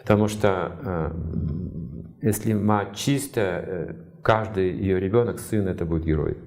Потому 0.00 0.28
что 0.28 0.78
э, 0.82 2.26
если 2.26 2.54
мать 2.54 2.96
чистая, 2.96 3.62
э, 3.66 3.94
каждый 4.24 4.72
ее 4.72 4.98
ребенок, 4.98 5.38
сын, 5.38 5.68
это 5.68 5.84
будет 5.84 6.04
герой. 6.04 6.38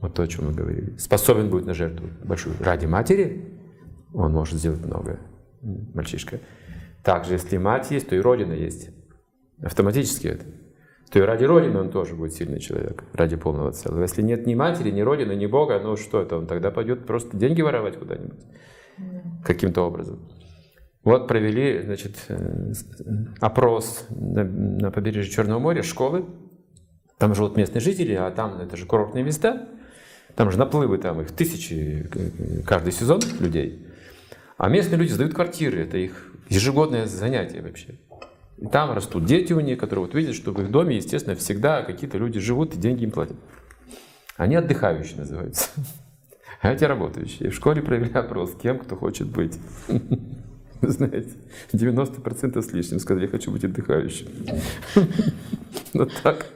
Вот 0.00 0.14
то, 0.14 0.22
о 0.22 0.26
чем 0.26 0.46
мы 0.46 0.52
говорили. 0.52 0.96
Способен 0.96 1.50
будет 1.50 1.66
на 1.66 1.74
жертву 1.74 2.08
большую. 2.24 2.56
Ради 2.58 2.86
матери 2.86 3.52
он 4.12 4.32
может 4.32 4.58
сделать 4.58 4.84
многое, 4.84 5.20
мальчишка. 5.62 6.40
Также, 7.02 7.34
если 7.34 7.58
мать 7.58 7.90
есть, 7.90 8.08
то 8.08 8.16
и 8.16 8.18
Родина 8.18 8.54
есть. 8.54 8.90
Автоматически 9.62 10.28
это. 10.28 10.46
То 11.10 11.18
и 11.18 11.22
ради 11.22 11.44
Родины 11.44 11.78
он 11.78 11.90
тоже 11.90 12.14
будет 12.14 12.32
сильный 12.32 12.60
человек, 12.60 13.04
ради 13.12 13.36
полного 13.36 13.72
целого. 13.72 14.02
Если 14.02 14.22
нет 14.22 14.46
ни 14.46 14.54
матери, 14.54 14.90
ни 14.90 15.02
Родины, 15.02 15.32
ни 15.32 15.46
Бога, 15.46 15.78
ну 15.80 15.96
что 15.96 16.22
это, 16.22 16.38
он 16.38 16.46
тогда 16.46 16.70
пойдет 16.70 17.06
просто 17.06 17.36
деньги 17.36 17.60
воровать 17.60 17.98
куда-нибудь. 17.98 18.40
Каким-то 19.44 19.82
образом. 19.82 20.18
Вот 21.04 21.28
провели, 21.28 21.82
значит, 21.82 22.16
э, 22.28 22.72
опрос 23.40 24.06
на, 24.08 24.44
на 24.44 24.90
побережье 24.90 25.30
Черного 25.30 25.58
моря, 25.58 25.82
школы. 25.82 26.24
Там 27.18 27.34
живут 27.34 27.56
местные 27.56 27.80
жители, 27.80 28.14
а 28.14 28.30
там 28.30 28.60
это 28.60 28.76
же 28.76 28.86
курортные 28.86 29.24
места. 29.24 29.68
Там 30.34 30.50
же 30.50 30.58
наплывы, 30.58 30.98
там 30.98 31.20
их 31.20 31.30
тысячи 31.30 32.10
каждый 32.66 32.92
сезон 32.92 33.20
людей. 33.38 33.86
А 34.56 34.68
местные 34.68 34.98
люди 34.98 35.12
сдают 35.12 35.34
квартиры, 35.34 35.82
это 35.82 35.96
их 35.96 36.32
ежегодное 36.48 37.06
занятие 37.06 37.62
вообще. 37.62 37.98
И 38.58 38.66
там 38.66 38.92
растут 38.92 39.24
дети 39.24 39.52
у 39.52 39.60
них, 39.60 39.78
которые 39.78 40.06
вот 40.06 40.14
видят, 40.14 40.34
что 40.34 40.52
в 40.52 40.60
их 40.60 40.70
доме, 40.70 40.96
естественно, 40.96 41.36
всегда 41.36 41.82
какие-то 41.82 42.18
люди 42.18 42.40
живут 42.40 42.74
и 42.74 42.78
деньги 42.78 43.04
им 43.04 43.10
платят. 43.10 43.36
Они 44.36 44.56
отдыхающие 44.56 45.18
называются. 45.18 45.70
А 46.60 46.72
эти 46.72 46.84
работающие. 46.84 47.50
В 47.50 47.54
школе 47.54 47.82
провели 47.82 48.10
опрос, 48.14 48.54
кем 48.54 48.78
кто 48.78 48.96
хочет 48.96 49.28
быть. 49.28 49.58
Знаете, 50.90 51.30
90% 51.72 52.62
с 52.62 52.72
лишним 52.72 52.98
сказали, 52.98 53.24
я 53.24 53.30
хочу 53.30 53.50
быть 53.50 53.64
отдыхающим. 53.64 54.28
Вот 55.92 56.10
так, 56.24 56.46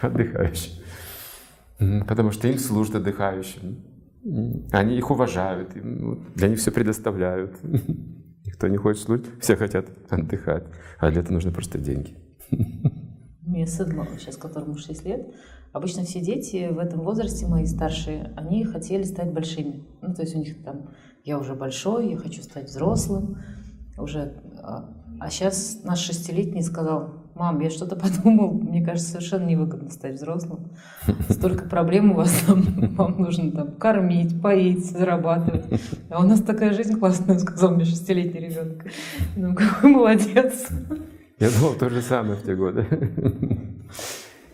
отдыхающим. 0.00 0.72
Потому 2.06 2.30
что 2.30 2.48
им 2.48 2.58
служат 2.58 2.94
отдыхающим. 2.94 3.84
Они 4.72 4.96
их 4.96 5.10
уважают, 5.10 5.72
для 6.34 6.48
них 6.48 6.58
все 6.58 6.70
предоставляют. 6.70 7.56
Никто 8.44 8.68
не 8.68 8.78
хочет 8.78 9.02
служить, 9.02 9.26
все 9.40 9.56
хотят 9.56 9.86
отдыхать. 10.08 10.64
А 10.98 11.10
для 11.10 11.20
этого 11.20 11.34
нужны 11.34 11.52
просто 11.52 11.78
деньги. 11.78 12.16
Мне 13.42 13.66
сын 13.66 13.90
сейчас, 14.18 14.36
которому 14.36 14.76
6 14.76 15.04
лет, 15.04 15.34
обычно 15.72 16.04
все 16.04 16.20
дети 16.20 16.68
в 16.70 16.78
этом 16.78 17.00
возрасте, 17.00 17.46
мои 17.46 17.66
старшие, 17.66 18.32
они 18.36 18.64
хотели 18.64 19.02
стать 19.02 19.32
большими. 19.32 19.84
Ну, 20.02 20.14
то 20.14 20.22
есть 20.22 20.34
у 20.34 20.38
них 20.38 20.62
там, 20.62 20.90
я 21.24 21.38
уже 21.38 21.54
большой, 21.54 22.10
я 22.10 22.16
хочу 22.16 22.42
стать 22.42 22.66
взрослым. 22.66 23.38
Уже. 23.96 24.40
А, 24.62 24.94
а 25.20 25.30
сейчас 25.30 25.80
наш 25.82 25.98
шестилетний 25.98 26.62
сказал, 26.62 27.18
мам, 27.38 27.60
я 27.60 27.70
что-то 27.70 27.96
подумал, 27.96 28.52
мне 28.52 28.84
кажется, 28.84 29.12
совершенно 29.12 29.46
невыгодно 29.46 29.90
стать 29.90 30.16
взрослым. 30.16 30.70
Столько 31.28 31.68
проблем 31.68 32.12
у 32.12 32.14
вас 32.14 32.30
там, 32.46 32.62
вам 32.96 33.20
нужно 33.20 33.50
там 33.52 33.72
кормить, 33.72 34.40
поить, 34.42 34.90
зарабатывать. 34.90 35.64
А 36.10 36.20
у 36.20 36.26
нас 36.26 36.42
такая 36.42 36.72
жизнь 36.72 36.98
классная, 36.98 37.38
сказал 37.38 37.74
мне 37.74 37.84
шестилетний 37.84 38.48
ребенок. 38.48 38.84
Ну, 39.36 39.54
какой 39.54 39.90
молодец. 39.90 40.68
Я 41.38 41.50
думал 41.50 41.74
то 41.74 41.88
же 41.88 42.02
самое 42.02 42.36
в 42.36 42.42
те 42.42 42.54
годы. 42.54 42.86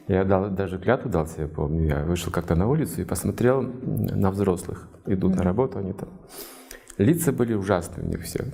Я 0.09 0.25
дал, 0.25 0.51
даже 0.51 0.79
клятву 0.79 1.11
дал 1.11 1.27
себе, 1.27 1.47
помню. 1.49 1.87
Я 1.87 2.05
вышел 2.05 2.31
как-то 2.31 2.55
на 2.55 2.69
улицу 2.69 3.01
и 3.01 3.05
посмотрел 3.05 3.63
на 3.63 4.31
взрослых. 4.31 4.89
Идут 5.07 5.37
на 5.37 5.43
работу, 5.43 5.79
они 5.79 5.93
там 5.93 6.09
Лица 6.99 7.33
были 7.33 7.55
ужасные 7.55 8.07
у 8.07 8.09
них 8.09 8.23
все. 8.23 8.45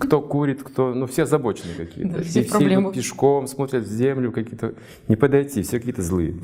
Кто 0.00 0.20
курит, 0.20 0.62
кто... 0.62 0.94
Ну, 0.94 1.06
все 1.06 1.22
озабоченные 1.22 1.76
какие-то. 1.76 2.18
Да, 2.18 2.22
все, 2.22 2.42
все 2.42 2.74
идут 2.74 2.94
пешком, 2.94 3.46
смотрят 3.46 3.84
в 3.84 3.88
землю, 3.90 4.32
какие-то... 4.32 4.74
Не 5.06 5.14
подойти, 5.14 5.62
все 5.62 5.78
какие-то 5.78 6.02
злые, 6.02 6.40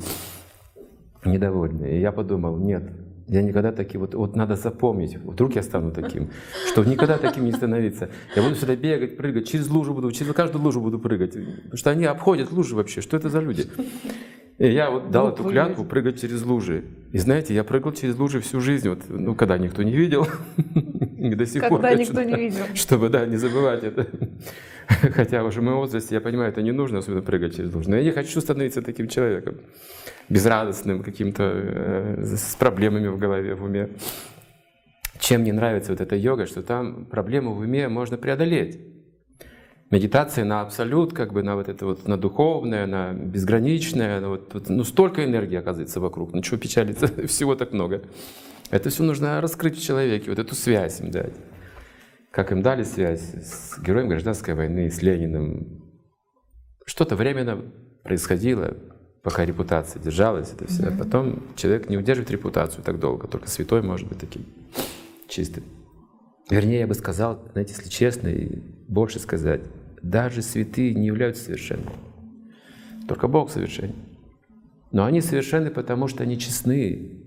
недовольные. 1.25 1.97
И 1.97 1.99
я 1.99 2.13
подумал, 2.13 2.57
нет, 2.57 2.89
я 3.27 3.41
никогда 3.41 3.73
такие... 3.73 3.99
Вот, 3.99 4.15
вот 4.15 4.35
надо 4.37 4.55
запомнить, 4.55 5.17
вдруг 5.17 5.55
я 5.55 5.63
стану 5.63 5.91
таким, 5.91 6.29
что 6.71 6.85
никогда 6.85 7.17
таким 7.17 7.43
не 7.43 7.51
становиться. 7.51 8.09
Я 8.33 8.43
буду 8.43 8.55
сюда 8.55 8.77
бегать, 8.77 9.17
прыгать, 9.17 9.49
через 9.49 9.69
лужу 9.69 9.93
буду, 9.93 10.09
через 10.13 10.33
каждую 10.33 10.63
лужу 10.63 10.79
буду 10.79 10.99
прыгать. 10.99 11.33
Потому 11.33 11.77
что 11.77 11.89
они 11.89 12.05
обходят 12.05 12.53
лужи 12.53 12.77
вообще. 12.77 13.01
Что 13.01 13.17
это 13.17 13.27
за 13.27 13.41
люди? 13.41 13.67
И 14.61 14.67
я 14.73 14.91
вот 14.91 15.09
дал 15.09 15.29
эту 15.29 15.43
клятву 15.43 15.83
прыгать 15.85 16.21
через 16.21 16.43
лужи. 16.43 16.83
И 17.11 17.17
знаете, 17.17 17.55
я 17.55 17.63
прыгал 17.63 17.93
через 17.93 18.15
лужи 18.19 18.39
всю 18.41 18.61
жизнь, 18.61 18.89
вот, 18.89 18.99
ну, 19.09 19.33
когда 19.33 19.57
никто 19.57 19.81
не 19.81 19.91
видел. 19.91 20.27
до 21.35 21.45
сих 21.47 21.61
Когда 21.61 21.69
пор. 21.69 21.81
Когда 21.81 21.95
никто 21.95 22.21
не 22.21 22.35
видел. 22.35 22.63
Чтобы, 22.75 23.09
да, 23.09 23.25
не 23.25 23.37
забывать 23.37 23.83
это. 23.83 24.07
Хотя 24.87 25.43
уже 25.43 25.61
в 25.61 25.63
моем 25.63 25.77
возрасте, 25.77 26.13
я 26.13 26.21
понимаю, 26.21 26.51
это 26.51 26.61
не 26.61 26.71
нужно 26.71 26.99
особенно 26.99 27.23
прыгать 27.23 27.55
через 27.55 27.73
лужу. 27.73 27.89
Но 27.89 27.95
я 27.95 28.03
не 28.03 28.11
хочу 28.11 28.39
становиться 28.39 28.83
таким 28.83 29.07
человеком. 29.07 29.55
Безрадостным, 30.29 31.01
каким-то, 31.01 31.43
э, 31.43 32.23
с 32.23 32.55
проблемами 32.55 33.07
в 33.07 33.17
голове, 33.17 33.55
в 33.55 33.63
уме. 33.63 33.89
Чем 35.19 35.41
мне 35.41 35.53
нравится 35.53 35.91
вот 35.91 36.01
эта 36.01 36.15
йога, 36.15 36.45
что 36.45 36.61
там 36.61 37.05
проблему 37.05 37.53
в 37.53 37.61
уме 37.61 37.87
можно 37.87 38.15
преодолеть. 38.15 38.79
Медитация 39.91 40.45
на 40.45 40.61
абсолют, 40.61 41.11
как 41.11 41.33
бы 41.33 41.43
на 41.43 41.57
вот 41.57 41.67
это 41.67 41.85
вот, 41.85 42.07
на 42.07 42.15
духовное, 42.15 42.87
на 42.87 43.11
безграничное, 43.11 44.21
на 44.21 44.29
вот, 44.29 44.69
ну 44.69 44.85
столько 44.85 45.25
энергии 45.25 45.57
оказывается 45.57 45.99
вокруг, 45.99 46.31
ну 46.31 46.41
чего 46.41 46.57
печалиться, 46.57 47.07
всего 47.27 47.55
так 47.55 47.73
много. 47.73 48.01
Это 48.69 48.89
все 48.89 49.03
нужно 49.03 49.41
раскрыть 49.41 49.77
в 49.77 49.83
человеке, 49.83 50.29
вот 50.29 50.39
эту 50.39 50.55
связь 50.55 51.01
им 51.01 51.11
дать. 51.11 51.33
Как 52.31 52.53
им 52.53 52.61
дали 52.61 52.83
связь 52.83 53.33
с 53.33 53.77
героем 53.79 54.07
гражданской 54.07 54.53
войны, 54.53 54.89
с 54.89 55.01
Лениным. 55.01 55.83
Что-то 56.85 57.17
временно 57.17 57.61
происходило, 58.03 58.77
пока 59.23 59.43
репутация 59.43 60.01
держалась, 60.01 60.53
это 60.53 60.67
все. 60.67 60.87
А 60.87 60.91
потом 60.97 61.43
человек 61.57 61.89
не 61.89 61.97
удерживает 61.97 62.31
репутацию 62.31 62.81
так 62.81 62.97
долго, 62.97 63.27
только 63.27 63.49
святой 63.49 63.81
может 63.81 64.07
быть 64.07 64.19
таким 64.19 64.45
чистым. 65.27 65.65
Вернее, 66.49 66.79
я 66.79 66.87
бы 66.87 66.93
сказал, 66.93 67.43
знаете, 67.51 67.73
если 67.77 67.89
честно, 67.89 68.29
и 68.29 68.57
больше 68.87 69.19
сказать, 69.19 69.61
даже 70.01 70.41
святые 70.41 70.93
не 70.93 71.07
являются 71.07 71.45
совершенными. 71.45 71.91
Только 73.07 73.27
Бог 73.27 73.51
совершенен. 73.51 73.95
Но 74.91 75.05
они 75.05 75.21
совершенны, 75.21 75.71
потому 75.71 76.07
что 76.07 76.23
они 76.23 76.37
честны, 76.37 77.21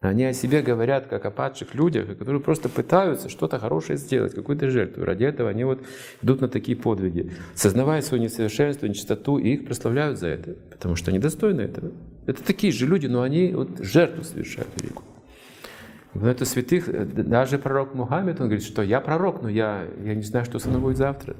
они 0.00 0.24
о 0.24 0.32
себе 0.32 0.62
говорят 0.62 1.06
как 1.06 1.24
о 1.24 1.30
падших 1.30 1.74
людях, 1.74 2.18
которые 2.18 2.40
просто 2.40 2.68
пытаются 2.68 3.28
что-то 3.28 3.58
хорошее 3.58 3.98
сделать, 3.98 4.34
какую-то 4.34 4.70
жертву. 4.70 5.04
Ради 5.04 5.24
этого 5.24 5.50
они 5.50 5.64
вот 5.64 5.82
идут 6.22 6.40
на 6.40 6.48
такие 6.48 6.76
подвиги, 6.76 7.32
сознавая 7.54 8.00
свое 8.00 8.22
несовершенство, 8.22 8.86
нечистоту, 8.86 9.38
и 9.38 9.54
их 9.54 9.66
прославляют 9.66 10.18
за 10.18 10.28
это, 10.28 10.54
потому 10.70 10.96
что 10.96 11.10
они 11.10 11.18
достойны 11.18 11.62
этого. 11.62 11.92
Это 12.26 12.42
такие 12.42 12.72
же 12.72 12.86
люди, 12.86 13.06
но 13.06 13.22
они 13.22 13.52
вот 13.52 13.80
жертву 13.80 14.24
совершают 14.24 14.68
великую. 14.80 15.06
Но 16.14 16.30
это 16.30 16.44
святых, 16.44 16.88
даже 17.28 17.58
пророк 17.58 17.94
Мухаммед, 17.94 18.40
он 18.40 18.46
говорит, 18.46 18.64
что 18.64 18.82
я 18.82 19.00
пророк, 19.00 19.42
но 19.42 19.48
я, 19.48 19.84
я 20.04 20.14
не 20.14 20.22
знаю, 20.22 20.44
что 20.44 20.58
со 20.58 20.68
мной 20.68 20.80
будет 20.80 20.96
завтра. 20.96 21.34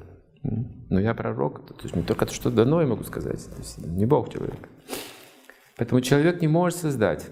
Но 0.89 0.99
я 0.99 1.13
пророк, 1.13 1.65
то 1.67 1.83
есть 1.83 1.95
не 1.95 2.03
только 2.03 2.25
то, 2.25 2.33
что 2.33 2.51
дано, 2.51 2.81
я 2.81 2.87
могу 2.87 3.03
сказать, 3.03 3.43
то 3.45 3.57
есть 3.57 3.77
не 3.79 4.05
Бог 4.05 4.31
человек. 4.31 4.69
Поэтому 5.77 6.01
человек 6.01 6.41
не 6.41 6.47
может 6.47 6.79
создать 6.79 7.29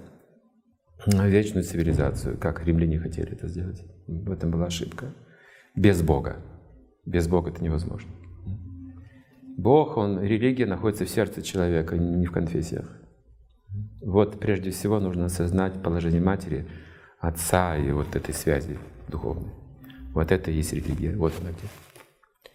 вечную 1.05 1.63
цивилизацию, 1.63 2.37
как 2.37 2.65
римляне 2.65 2.99
хотели 2.99 3.33
это 3.33 3.47
сделать. 3.47 3.83
В 4.07 4.31
этом 4.31 4.51
была 4.51 4.65
ошибка. 4.65 5.13
Без 5.75 6.01
Бога. 6.01 6.37
Без 7.05 7.27
Бога 7.27 7.51
это 7.51 7.63
невозможно. 7.63 8.11
Бог, 9.57 9.97
он, 9.97 10.19
религия 10.21 10.65
находится 10.65 11.05
в 11.05 11.09
сердце 11.09 11.41
человека, 11.41 11.97
не 11.97 12.25
в 12.25 12.31
конфессиях. 12.31 12.89
Вот 14.01 14.39
прежде 14.39 14.71
всего 14.71 14.99
нужно 14.99 15.25
осознать 15.25 15.81
положение 15.81 16.21
матери, 16.21 16.65
отца 17.19 17.77
и 17.77 17.91
вот 17.91 18.15
этой 18.15 18.33
связи 18.33 18.77
духовной. 19.07 19.51
Вот 20.13 20.31
это 20.31 20.51
и 20.51 20.55
есть 20.55 20.73
религия. 20.73 21.15
Вот 21.15 21.33
она 21.39 21.51
где. 21.51 21.67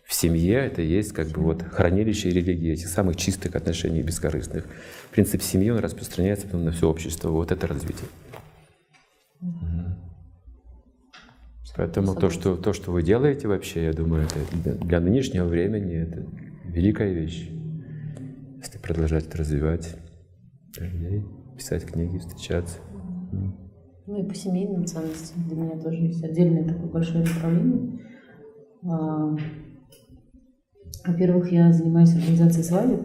В 0.09 0.15
семье 0.15 0.55
это 0.55 0.81
есть 0.81 1.13
как 1.13 1.29
бы 1.29 1.43
вот 1.43 1.63
хранилище 1.63 2.31
религии, 2.31 2.73
этих 2.73 2.89
самых 2.89 3.17
чистых 3.17 3.55
отношений, 3.55 4.03
бескорыстных. 4.03 4.65
Принцип 5.13 5.43
семьи, 5.43 5.69
он 5.69 5.81
распространяется 5.81 6.47
потом 6.47 6.65
на 6.65 6.73
все 6.73 6.89
общество. 6.89 7.29
Вот 7.29 7.53
это 7.53 7.67
развитие. 7.67 8.09
Поэтому 11.77 12.15
то 12.15 12.31
что, 12.31 12.57
то, 12.57 12.73
что 12.73 12.91
вы 12.91 13.03
делаете 13.03 13.49
вообще, 13.49 13.85
я 13.85 13.93
думаю, 13.93 14.25
это 14.25 14.83
для 14.83 14.99
нынешнего 14.99 15.45
времени 15.45 15.97
это 15.97 16.27
великая 16.65 17.13
вещь. 17.13 17.51
Если 18.57 18.79
продолжать 18.79 19.27
это 19.27 19.37
развивать, 19.37 19.95
писать 21.59 21.85
книги, 21.85 22.17
встречаться. 22.17 22.79
Ну 24.07 24.25
и 24.25 24.27
по 24.27 24.35
семейным 24.35 24.87
ценностям 24.87 25.47
для 25.47 25.57
меня 25.57 25.79
тоже 25.79 25.99
есть 25.99 26.25
отдельное 26.25 26.65
такое 26.65 26.89
большое 26.89 27.25
направление. 27.25 28.01
Во-первых, 31.07 31.53
я 31.53 31.73
занимаюсь 31.73 32.15
организацией 32.15 32.65
свадеб, 32.65 33.01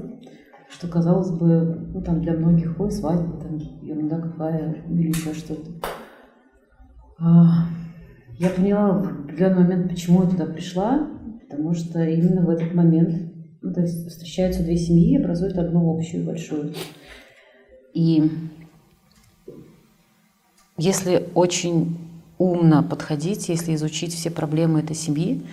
что 0.69 0.87
казалось 0.87 1.31
бы, 1.31 1.89
ну 1.93 2.01
там 2.01 2.21
для 2.21 2.33
многих, 2.33 2.79
ой, 2.79 2.91
свадьба, 2.91 3.39
там 3.39 3.57
ерунда 3.57 4.19
какая 4.19 4.83
или 4.89 5.09
еще 5.09 5.33
что-то. 5.33 5.71
А, 7.19 7.67
я 8.39 8.49
поняла 8.49 8.91
в 8.91 9.23
определенный 9.23 9.63
момент, 9.63 9.89
почему 9.89 10.23
я 10.23 10.29
туда 10.29 10.45
пришла, 10.45 11.07
потому 11.49 11.73
что 11.73 12.03
именно 12.03 12.41
в 12.41 12.49
этот 12.49 12.73
момент, 12.73 13.31
ну, 13.61 13.73
то 13.73 13.81
есть 13.81 14.07
встречаются 14.07 14.63
две 14.63 14.75
семьи 14.75 15.13
и 15.13 15.17
образуют 15.17 15.57
одну 15.57 15.95
общую 15.95 16.25
большую. 16.25 16.73
И 17.93 18.29
если 20.77 21.29
очень 21.35 21.97
умно 22.37 22.83
подходить, 22.83 23.49
если 23.49 23.75
изучить 23.75 24.13
все 24.13 24.31
проблемы 24.31 24.79
этой 24.79 24.95
семьи, 24.95 25.43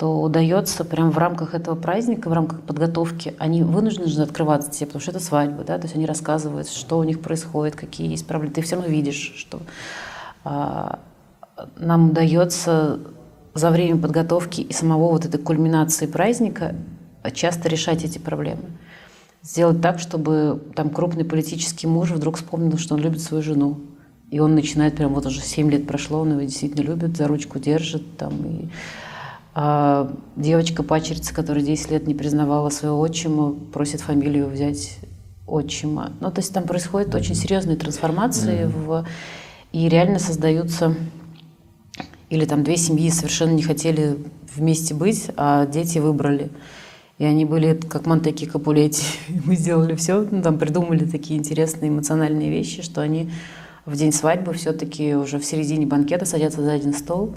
то 0.00 0.22
удается 0.22 0.82
прям 0.86 1.10
в 1.10 1.18
рамках 1.18 1.54
этого 1.54 1.74
праздника, 1.74 2.30
в 2.30 2.32
рамках 2.32 2.62
подготовки, 2.62 3.34
они 3.38 3.62
вынуждены 3.62 4.22
открываться 4.22 4.70
тебе, 4.70 4.86
потому 4.86 5.02
что 5.02 5.10
это 5.10 5.20
свадьба, 5.20 5.62
да, 5.62 5.76
то 5.76 5.82
есть 5.82 5.94
они 5.94 6.06
рассказывают, 6.06 6.70
что 6.70 6.98
у 6.98 7.04
них 7.04 7.20
происходит, 7.20 7.76
какие 7.76 8.08
есть 8.08 8.26
проблемы. 8.26 8.54
Ты 8.54 8.62
все 8.62 8.76
равно 8.76 8.90
видишь, 8.90 9.34
что 9.36 9.60
а, 10.42 11.00
нам 11.76 12.12
удается 12.12 13.00
за 13.52 13.70
время 13.70 14.00
подготовки 14.00 14.62
и 14.62 14.72
самого 14.72 15.10
вот 15.10 15.26
этой 15.26 15.38
кульминации 15.38 16.06
праздника 16.06 16.74
часто 17.34 17.68
решать 17.68 18.02
эти 18.02 18.16
проблемы. 18.16 18.70
Сделать 19.42 19.82
так, 19.82 19.98
чтобы 19.98 20.62
там 20.76 20.88
крупный 20.88 21.26
политический 21.26 21.86
муж 21.86 22.10
вдруг 22.10 22.38
вспомнил, 22.38 22.78
что 22.78 22.94
он 22.94 23.02
любит 23.02 23.20
свою 23.20 23.42
жену. 23.42 23.78
И 24.30 24.38
он 24.38 24.54
начинает, 24.54 24.96
прям 24.96 25.12
вот 25.12 25.26
уже 25.26 25.42
7 25.42 25.70
лет 25.70 25.86
прошло, 25.86 26.20
он 26.20 26.30
его 26.30 26.40
действительно 26.40 26.86
любит, 26.86 27.18
за 27.18 27.28
ручку 27.28 27.58
держит. 27.58 28.16
Там, 28.16 28.32
и, 28.46 28.68
а 29.54 30.12
девочка-пачерица, 30.36 31.34
которая 31.34 31.64
10 31.64 31.90
лет 31.90 32.06
не 32.06 32.14
признавала 32.14 32.70
своего 32.70 33.00
отчима, 33.00 33.54
просит 33.72 34.00
фамилию 34.00 34.48
взять 34.48 34.98
отчима. 35.46 36.12
Ну, 36.20 36.30
то 36.30 36.40
есть 36.40 36.54
там 36.54 36.64
происходят 36.64 37.14
очень 37.14 37.34
серьезные 37.34 37.76
трансформации, 37.76 38.64
mm-hmm. 38.64 38.86
в, 38.86 39.06
и 39.72 39.88
реально 39.88 40.18
создаются 40.18 40.94
или 42.30 42.44
там 42.44 42.62
две 42.62 42.76
семьи 42.76 43.10
совершенно 43.10 43.50
не 43.50 43.62
хотели 43.62 44.16
вместе 44.54 44.94
быть, 44.94 45.30
а 45.36 45.66
дети 45.66 45.98
выбрали. 45.98 46.50
И 47.18 47.24
они 47.24 47.44
были 47.44 47.74
как 47.74 48.06
Монтеки 48.06 48.46
Капулетти. 48.46 49.04
Мы 49.44 49.56
сделали 49.56 49.94
все, 49.96 50.26
ну, 50.30 50.40
там 50.40 50.58
придумали 50.58 51.04
такие 51.04 51.38
интересные 51.38 51.90
эмоциональные 51.90 52.48
вещи, 52.48 52.82
что 52.82 53.02
они 53.02 53.30
в 53.84 53.96
день 53.96 54.12
свадьбы 54.12 54.52
все-таки 54.54 55.14
уже 55.14 55.38
в 55.38 55.44
середине 55.44 55.86
банкета 55.86 56.24
садятся 56.24 56.62
за 56.62 56.72
один 56.72 56.94
стол 56.94 57.34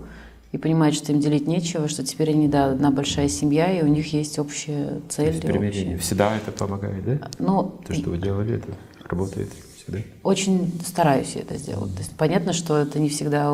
и 0.53 0.57
понимают, 0.59 0.95
что 0.95 1.11
им 1.11 1.19
делить 1.19 1.47
нечего, 1.47 1.87
что 1.87 2.05
теперь 2.05 2.29
они, 2.29 2.47
да, 2.47 2.71
одна 2.71 2.91
большая 2.91 3.27
семья, 3.27 3.71
и 3.71 3.83
у 3.83 3.87
них 3.87 4.13
есть 4.13 4.37
общая 4.37 5.01
цель. 5.09 5.25
То 5.25 5.31
есть 5.31 5.41
примирение. 5.41 5.95
Общая... 5.95 5.97
Всегда 5.97 6.37
это 6.37 6.51
помогает, 6.51 7.03
да? 7.03 7.29
Ну, 7.39 7.81
То, 7.85 7.93
что 7.93 8.11
вы 8.11 8.19
делали, 8.19 8.57
это 8.57 8.67
работает 9.09 9.49
всегда? 9.75 9.99
Очень 10.21 10.71
стараюсь 10.85 11.35
это 11.35 11.57
сделать. 11.57 11.93
То 11.93 11.99
есть 11.99 12.15
понятно, 12.15 12.53
что 12.53 12.77
это 12.77 12.99
не 12.99 13.09
всегда 13.09 13.51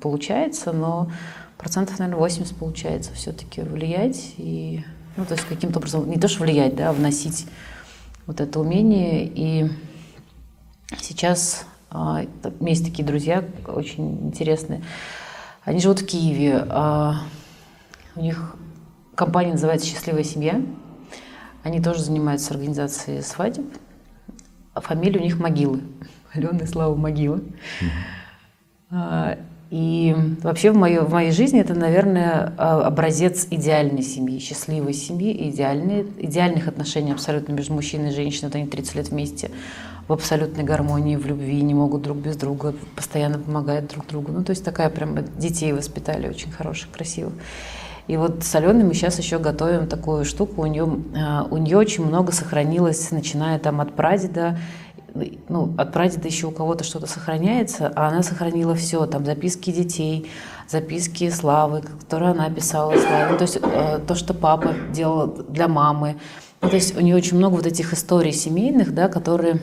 получается, 0.00 0.72
но 0.72 1.10
процентов, 1.58 1.98
наверное, 1.98 2.20
80 2.20 2.54
получается 2.58 3.12
все-таки 3.14 3.62
влиять 3.62 4.34
и, 4.36 4.84
ну, 5.16 5.24
то 5.24 5.34
есть 5.34 5.44
каким-то 5.48 5.80
образом, 5.80 6.08
не 6.08 6.20
то, 6.20 6.28
что 6.28 6.44
влиять, 6.44 6.76
да, 6.76 6.90
а 6.90 6.92
вносить 6.92 7.46
вот 8.26 8.40
это 8.40 8.60
умение. 8.60 9.28
И 9.34 9.68
сейчас 11.00 11.66
а, 11.90 12.24
есть 12.60 12.84
такие 12.84 13.04
друзья 13.04 13.44
очень 13.66 14.28
интересные. 14.28 14.80
Они 15.64 15.80
живут 15.80 16.00
в 16.00 16.06
Киеве. 16.06 16.66
А, 16.68 17.22
у 18.16 18.20
них 18.20 18.54
компания 19.14 19.52
называется 19.52 19.86
«Счастливая 19.86 20.24
семья». 20.24 20.60
Они 21.62 21.80
тоже 21.80 22.02
занимаются 22.02 22.52
организацией 22.52 23.22
свадеб. 23.22 23.64
Фамилия 24.74 25.20
у 25.20 25.22
них 25.22 25.38
Могилы. 25.38 25.80
Алена 26.32 26.58
и 26.58 26.66
Слава 26.66 26.94
Могилы. 26.94 27.42
Mm-hmm. 28.90 29.38
И 29.70 30.14
вообще 30.42 30.70
в, 30.70 30.76
моей, 30.76 30.98
в 30.98 31.10
моей 31.10 31.32
жизни 31.32 31.60
это, 31.60 31.74
наверное, 31.74 32.52
а, 32.58 32.86
образец 32.86 33.48
идеальной 33.50 34.02
семьи, 34.02 34.38
счастливой 34.38 34.92
семьи, 34.92 35.48
идеальные, 35.48 36.06
идеальных 36.18 36.68
отношений 36.68 37.12
абсолютно 37.12 37.52
между 37.52 37.72
мужчиной 37.72 38.10
и 38.10 38.14
женщиной. 38.14 38.48
Вот 38.48 38.56
они 38.56 38.66
30 38.66 38.94
лет 38.94 39.08
вместе 39.08 39.50
в 40.08 40.12
абсолютной 40.12 40.64
гармонии, 40.64 41.16
в 41.16 41.26
любви, 41.26 41.62
не 41.62 41.74
могут 41.74 42.02
друг 42.02 42.18
без 42.18 42.36
друга, 42.36 42.74
постоянно 42.94 43.38
помогают 43.38 43.88
друг 43.88 44.06
другу. 44.06 44.32
Ну, 44.32 44.44
то 44.44 44.50
есть 44.50 44.64
такая 44.64 44.90
прям 44.90 45.16
детей 45.38 45.72
воспитали 45.72 46.28
очень 46.28 46.50
хороших, 46.50 46.90
красивых. 46.90 47.34
И 48.06 48.18
вот 48.18 48.44
с 48.44 48.54
Аленой 48.54 48.84
мы 48.84 48.92
сейчас 48.92 49.18
еще 49.18 49.38
готовим 49.38 49.86
такую 49.86 50.26
штуку. 50.26 50.62
У 50.62 50.66
нее, 50.66 50.86
а, 51.16 51.46
у 51.50 51.56
нее 51.56 51.78
очень 51.78 52.04
много 52.04 52.32
сохранилось, 52.32 53.10
начиная 53.10 53.58
там 53.58 53.80
от 53.80 53.94
прадеда 53.94 54.58
ну, 55.48 55.74
от 55.78 55.92
прадеда 55.92 56.26
еще 56.26 56.48
у 56.48 56.50
кого-то 56.50 56.84
что-то 56.84 57.06
сохраняется, 57.06 57.92
а 57.94 58.08
она 58.08 58.22
сохранила 58.22 58.74
все, 58.74 59.06
там 59.06 59.24
записки 59.24 59.70
детей, 59.70 60.28
записки 60.68 61.30
Славы, 61.30 61.82
которые 61.82 62.32
она 62.32 62.50
писала 62.50 62.96
Славе, 62.96 63.28
ну, 63.30 63.36
то 63.36 63.42
есть 63.42 63.58
э, 63.62 64.00
то, 64.06 64.14
что 64.14 64.34
папа 64.34 64.74
делал 64.92 65.28
для 65.48 65.68
мамы. 65.68 66.16
Ну, 66.60 66.68
то 66.68 66.76
есть 66.76 66.96
у 66.96 67.00
нее 67.00 67.14
очень 67.14 67.36
много 67.36 67.54
вот 67.54 67.66
этих 67.66 67.92
историй 67.92 68.32
семейных, 68.32 68.92
да, 68.92 69.08
которые 69.08 69.54
э, 69.54 69.58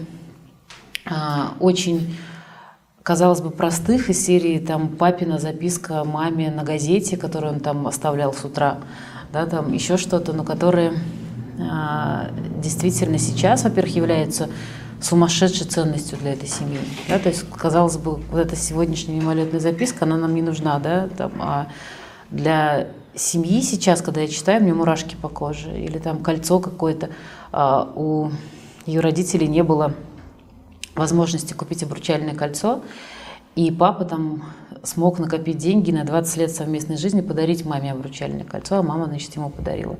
очень 1.59 2.15
казалось 3.03 3.41
бы, 3.41 3.49
простых 3.49 4.09
из 4.09 4.23
серии 4.23 4.59
там 4.59 4.89
папина 4.89 5.39
записка 5.39 6.03
маме 6.03 6.51
на 6.51 6.63
газете, 6.63 7.17
которую 7.17 7.53
он 7.53 7.59
там 7.59 7.87
оставлял 7.87 8.33
с 8.33 8.45
утра, 8.45 8.77
да, 9.33 9.45
там 9.45 9.73
еще 9.73 9.97
что-то, 9.97 10.33
но 10.33 10.43
которые 10.43 10.93
а, 11.59 12.29
действительно 12.61 13.17
сейчас, 13.17 13.63
во-первых, 13.63 13.95
являются 13.95 14.49
сумасшедшей 15.01 15.65
ценностью 15.65 16.17
для 16.19 16.33
этой 16.33 16.47
семьи. 16.47 16.79
Да? 17.09 17.17
То 17.17 17.29
есть, 17.29 17.49
казалось 17.49 17.97
бы, 17.97 18.17
вот 18.17 18.39
эта 18.39 18.55
сегодняшняя 18.55 19.15
мимолетная 19.15 19.59
записка, 19.59 20.05
она 20.05 20.17
нам 20.17 20.35
не 20.35 20.43
нужна, 20.43 20.79
да, 20.79 21.09
там, 21.17 21.31
а 21.39 21.67
для 22.29 22.87
семьи 23.15 23.61
сейчас, 23.61 24.01
когда 24.01 24.21
я 24.21 24.27
читаю, 24.27 24.61
мне 24.61 24.73
мурашки 24.73 25.15
по 25.15 25.27
коже, 25.27 25.75
или 25.75 25.97
там 25.97 26.21
кольцо 26.21 26.59
какое-то, 26.59 27.09
а, 27.51 27.91
у 27.95 28.31
ее 28.85 28.99
родителей 29.01 29.47
не 29.47 29.63
было 29.63 29.93
возможности 30.95 31.53
купить 31.53 31.83
обручальное 31.83 32.35
кольцо, 32.35 32.81
и 33.55 33.71
папа 33.71 34.05
там 34.05 34.43
смог 34.83 35.19
накопить 35.19 35.57
деньги 35.57 35.91
на 35.91 36.03
20 36.03 36.37
лет 36.37 36.51
совместной 36.51 36.97
жизни, 36.97 37.21
подарить 37.21 37.65
маме 37.65 37.91
обручальное 37.91 38.43
кольцо, 38.43 38.77
а 38.77 38.83
мама, 38.83 39.05
значит, 39.05 39.35
ему 39.35 39.49
подарила. 39.49 39.97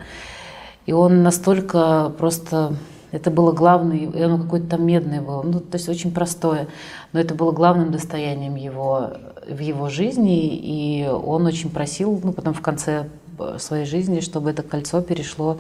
И 0.85 0.93
он 0.93 1.21
настолько 1.23 2.11
просто 2.17 2.75
это 3.11 3.29
было 3.29 3.51
главное, 3.51 3.97
и 3.97 4.21
оно 4.21 4.37
какое-то 4.37 4.67
там 4.67 4.85
медное 4.85 5.21
было, 5.21 5.43
ну, 5.43 5.59
то 5.59 5.75
есть 5.75 5.89
очень 5.89 6.13
простое, 6.13 6.67
но 7.11 7.19
это 7.19 7.35
было 7.35 7.51
главным 7.51 7.91
достоянием 7.91 8.55
его, 8.55 9.11
в 9.47 9.59
его 9.59 9.89
жизни, 9.89 10.47
и 10.47 11.07
он 11.07 11.45
очень 11.45 11.69
просил, 11.69 12.19
ну, 12.23 12.31
потом 12.31 12.53
в 12.53 12.61
конце 12.61 13.09
своей 13.57 13.85
жизни, 13.85 14.21
чтобы 14.21 14.51
это 14.51 14.63
кольцо 14.63 15.01
перешло 15.01 15.57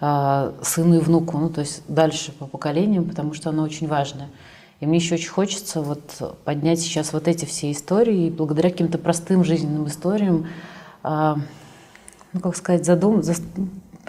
э, 0.00 0.52
сыну 0.62 0.96
и 0.96 1.00
внуку, 1.00 1.38
ну, 1.38 1.48
то 1.48 1.60
есть 1.60 1.82
дальше 1.88 2.32
по 2.32 2.46
поколениям, 2.46 3.08
потому 3.08 3.34
что 3.34 3.50
оно 3.50 3.62
очень 3.62 3.88
важное. 3.88 4.28
И 4.80 4.86
мне 4.86 4.98
еще 4.98 5.14
очень 5.14 5.30
хочется 5.30 5.80
вот 5.80 6.38
поднять 6.44 6.80
сейчас 6.80 7.12
вот 7.12 7.28
эти 7.28 7.44
все 7.44 7.70
истории, 7.72 8.26
и 8.26 8.30
благодаря 8.30 8.70
каким-то 8.70 8.98
простым 8.98 9.44
жизненным 9.44 9.86
историям, 9.86 10.46
э, 11.02 11.34
ну, 12.32 12.40
как 12.40 12.56
сказать, 12.56 12.84
задум, 12.84 13.22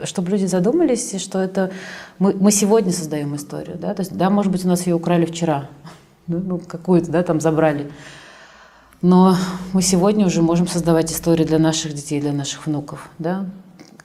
чтобы 0.04 0.32
люди 0.32 0.46
задумались, 0.46 1.22
что 1.22 1.40
это 1.40 1.72
мы, 2.20 2.34
мы 2.34 2.52
сегодня 2.52 2.92
создаем 2.92 3.36
историю, 3.36 3.78
да, 3.78 3.94
то 3.94 4.02
есть, 4.02 4.16
да, 4.18 4.30
может 4.30 4.52
быть, 4.52 4.66
у 4.66 4.68
нас 4.68 4.86
ее 4.88 4.96
украли 4.96 5.26
вчера, 5.26 5.70
ну, 6.28 6.60
какую-то, 6.60 7.12
да, 7.12 7.24
там 7.24 7.40
забрали, 7.40 7.92
но 9.02 9.36
мы 9.74 9.82
сегодня 9.82 10.26
уже 10.26 10.42
можем 10.42 10.68
создавать 10.68 11.12
историю 11.12 11.48
для 11.48 11.60
наших 11.60 11.94
детей, 11.94 12.20
для 12.20 12.34
наших 12.34 12.66
внуков, 12.66 13.10
да, 13.20 13.46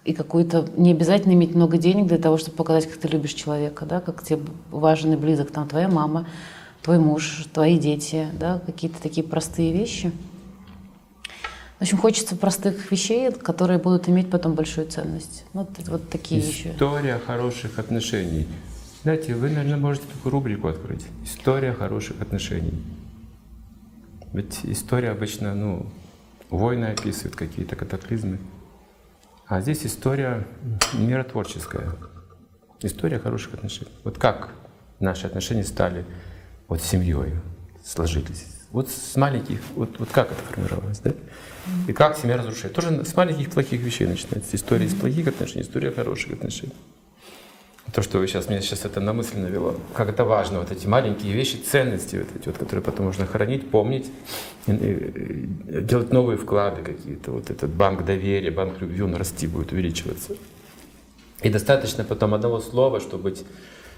и 0.04 0.12
какую-то, 0.12 0.68
не 0.76 0.92
обязательно 0.92 1.32
иметь 1.32 1.54
много 1.54 1.78
денег 1.78 2.06
для 2.06 2.18
того, 2.18 2.38
чтобы 2.38 2.56
показать, 2.56 2.88
как 2.88 2.98
ты 2.98 3.08
любишь 3.08 3.34
человека, 3.34 3.84
да, 3.86 4.00
как 4.00 4.22
тебе 4.24 4.40
важен 4.70 5.12
и 5.12 5.16
близок 5.16 5.50
там 5.50 5.68
твоя 5.68 5.88
мама, 5.88 6.26
твой 6.82 6.98
муж, 6.98 7.44
твои 7.52 7.78
дети, 7.78 8.28
да, 8.38 8.60
какие-то 8.64 9.00
такие 9.00 9.26
простые 9.26 9.72
вещи– 9.72 10.12
в 11.80 11.82
общем, 11.82 11.96
хочется 11.96 12.36
простых 12.36 12.92
вещей, 12.92 13.32
которые 13.32 13.78
будут 13.78 14.06
иметь 14.06 14.28
потом 14.28 14.52
большую 14.52 14.86
ценность. 14.86 15.46
Вот, 15.54 15.70
вот 15.88 16.10
такие 16.10 16.42
История 16.42 16.52
вещи. 16.52 16.74
История 16.74 17.18
хороших 17.18 17.78
отношений. 17.78 18.46
Знаете, 19.02 19.34
вы, 19.34 19.48
наверное, 19.48 19.78
можете 19.78 20.04
такую 20.14 20.32
рубрику 20.32 20.68
открыть. 20.68 21.06
История 21.24 21.72
хороших 21.72 22.20
отношений. 22.20 22.74
Ведь 24.34 24.60
история 24.64 25.08
обычно, 25.08 25.54
ну, 25.54 25.86
войны 26.50 26.84
описывает, 26.84 27.34
какие-то 27.34 27.76
катаклизмы. 27.76 28.38
А 29.50 29.60
здесь 29.60 29.84
история 29.84 30.46
миротворческая. 30.92 31.96
История 32.82 33.18
хороших 33.18 33.54
отношений. 33.54 33.90
Вот 34.04 34.16
как 34.16 34.50
наши 35.00 35.26
отношения 35.26 35.64
стали 35.64 36.06
вот 36.68 36.80
семьей, 36.80 37.32
сложились. 37.84 38.46
Вот 38.70 38.88
с 38.88 39.16
маленьких, 39.16 39.58
вот, 39.74 39.98
вот 39.98 40.08
как 40.12 40.30
это 40.30 40.40
формировалось, 40.40 41.00
да? 41.00 41.14
И 41.88 41.92
как 41.92 42.16
семья 42.16 42.36
разрушает. 42.36 42.76
Тоже 42.76 43.04
с 43.04 43.16
маленьких 43.16 43.50
плохих 43.50 43.80
вещей 43.80 44.06
начинается. 44.06 44.54
История 44.54 44.86
из 44.86 44.94
плохих 44.94 45.26
отношений, 45.26 45.62
история 45.62 45.90
хороших 45.90 46.34
отношений. 46.34 46.72
То, 47.92 48.02
что 48.02 48.18
вы 48.18 48.26
сейчас, 48.28 48.48
мне 48.48 48.60
сейчас 48.60 48.84
это 48.84 49.00
на 49.00 49.12
мысль 49.12 49.38
навело, 49.38 49.74
как 49.94 50.08
это 50.08 50.24
важно, 50.24 50.60
вот 50.60 50.70
эти 50.70 50.86
маленькие 50.86 51.32
вещи, 51.32 51.56
ценности, 51.56 52.16
вот 52.16 52.28
эти 52.38 52.46
вот, 52.46 52.58
которые 52.58 52.82
потом 52.84 53.06
можно 53.06 53.26
хранить, 53.26 53.70
помнить, 53.70 54.06
и, 54.66 54.72
и, 54.72 55.80
делать 55.80 56.12
новые 56.12 56.36
вклады 56.36 56.82
какие-то. 56.82 57.32
Вот 57.32 57.50
этот 57.50 57.70
банк 57.70 58.04
доверия, 58.04 58.50
банк 58.50 58.80
любви, 58.80 59.02
он 59.02 59.14
расти 59.14 59.46
будет, 59.46 59.72
увеличиваться. 59.72 60.34
И 61.42 61.48
достаточно 61.48 62.04
потом 62.04 62.34
одного 62.34 62.60
слова, 62.60 63.00
чтобы 63.00 63.24
быть 63.24 63.44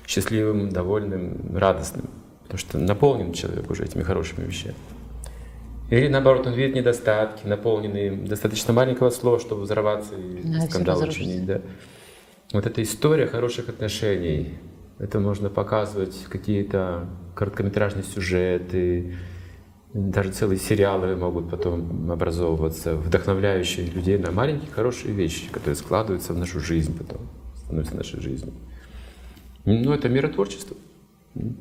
счастливым, 0.06 0.70
довольным, 0.70 1.56
радостным. 1.56 2.08
Потому 2.44 2.58
что 2.58 2.78
наполнен 2.78 3.32
человек 3.32 3.70
уже 3.70 3.84
этими 3.84 4.02
хорошими 4.02 4.46
вещами. 4.46 4.76
Или 5.90 6.08
наоборот, 6.08 6.46
он 6.46 6.54
видит 6.54 6.74
недостатки, 6.74 7.46
наполненные 7.46 8.12
достаточно 8.12 8.72
маленького 8.72 9.10
слова, 9.10 9.38
чтобы 9.38 9.62
взорваться 9.62 10.14
и 10.14 10.40
да, 10.42 10.60
скандал 10.62 11.02
учинить. 11.02 11.44
Да. 11.44 11.60
Вот 12.52 12.66
эта 12.66 12.82
история 12.82 13.26
хороших 13.26 13.68
отношений, 13.68 14.54
это 14.98 15.20
можно 15.20 15.48
показывать 15.48 16.24
какие-то 16.28 17.08
короткометражные 17.34 18.04
сюжеты, 18.04 19.16
даже 19.94 20.32
целые 20.32 20.58
сериалы 20.58 21.16
могут 21.16 21.50
потом 21.50 22.10
образовываться, 22.10 22.96
вдохновляющие 22.96 23.86
людей 23.86 24.18
на 24.18 24.30
маленькие 24.30 24.70
хорошие 24.70 25.14
вещи, 25.14 25.50
которые 25.50 25.76
складываются 25.76 26.32
в 26.32 26.38
нашу 26.38 26.60
жизнь 26.60 26.96
потом, 26.96 27.28
становятся 27.56 27.96
нашей 27.96 28.20
жизнью. 28.20 28.54
Ну, 29.64 29.92
это 29.92 30.08
миротворчество. 30.08 30.76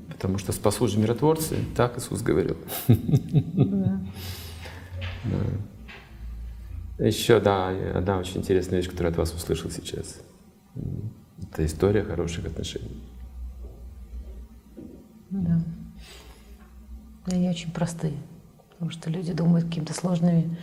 Потому 0.09 0.37
что 0.37 0.51
спасут 0.51 0.91
же 0.91 0.99
миротворцы, 0.99 1.55
так 1.75 1.97
Иисус 1.97 2.21
говорил. 2.21 2.57
Да. 2.87 4.01
Еще, 7.05 7.39
да, 7.39 7.69
одна 7.93 8.17
очень 8.17 8.37
интересная 8.37 8.79
вещь, 8.79 8.89
которую 8.89 9.11
от 9.11 9.17
вас 9.17 9.33
услышал 9.33 9.69
сейчас. 9.69 10.19
Это 10.75 11.65
история 11.65 12.03
хороших 12.03 12.45
отношений. 12.45 13.01
Да. 15.29 15.61
Они 17.25 17.49
очень 17.49 17.71
простые, 17.71 18.13
потому 18.71 18.91
что 18.91 19.09
люди 19.09 19.33
думают 19.33 19.65
какими-то 19.67 19.93
сложными 19.93 20.57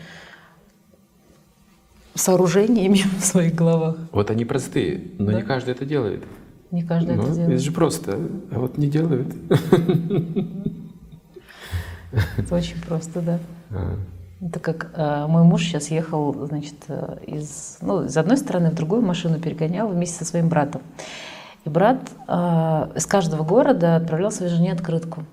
сооружениями 2.14 2.98
в 3.18 3.24
своих 3.24 3.54
головах. 3.54 3.96
Вот 4.12 4.30
они 4.30 4.44
простые, 4.44 5.12
но 5.18 5.26
да? 5.26 5.34
не 5.34 5.42
каждый 5.42 5.70
это 5.70 5.84
делает. 5.84 6.24
Не 6.70 6.84
каждый 6.84 7.16
ну, 7.16 7.22
это 7.22 7.32
делает. 7.32 7.54
Это 7.54 7.62
же 7.62 7.72
просто, 7.72 8.18
а 8.50 8.58
вот 8.58 8.76
не 8.76 8.88
делают. 8.88 9.28
Это 12.36 12.54
очень 12.54 12.80
просто, 12.82 13.20
да. 13.20 13.38
А. 13.70 13.96
Это 14.40 14.60
как 14.60 14.90
э, 14.94 15.26
мой 15.26 15.42
муж 15.42 15.64
сейчас 15.64 15.90
ехал, 15.90 16.32
значит, 16.46 16.76
э, 16.86 17.18
из, 17.26 17.78
ну, 17.80 18.04
из 18.04 18.16
одной 18.16 18.36
стороны 18.36 18.70
в 18.70 18.74
другую 18.74 19.02
машину 19.02 19.40
перегонял 19.40 19.88
вместе 19.88 20.18
со 20.18 20.24
своим 20.24 20.48
братом. 20.48 20.80
И 21.64 21.68
брат 21.68 21.98
э, 22.28 22.32
из 22.94 23.04
каждого 23.06 23.42
города 23.42 23.96
отправлял 23.96 24.30
своей 24.30 24.52
жене 24.52 24.72
открытку. 24.72 25.24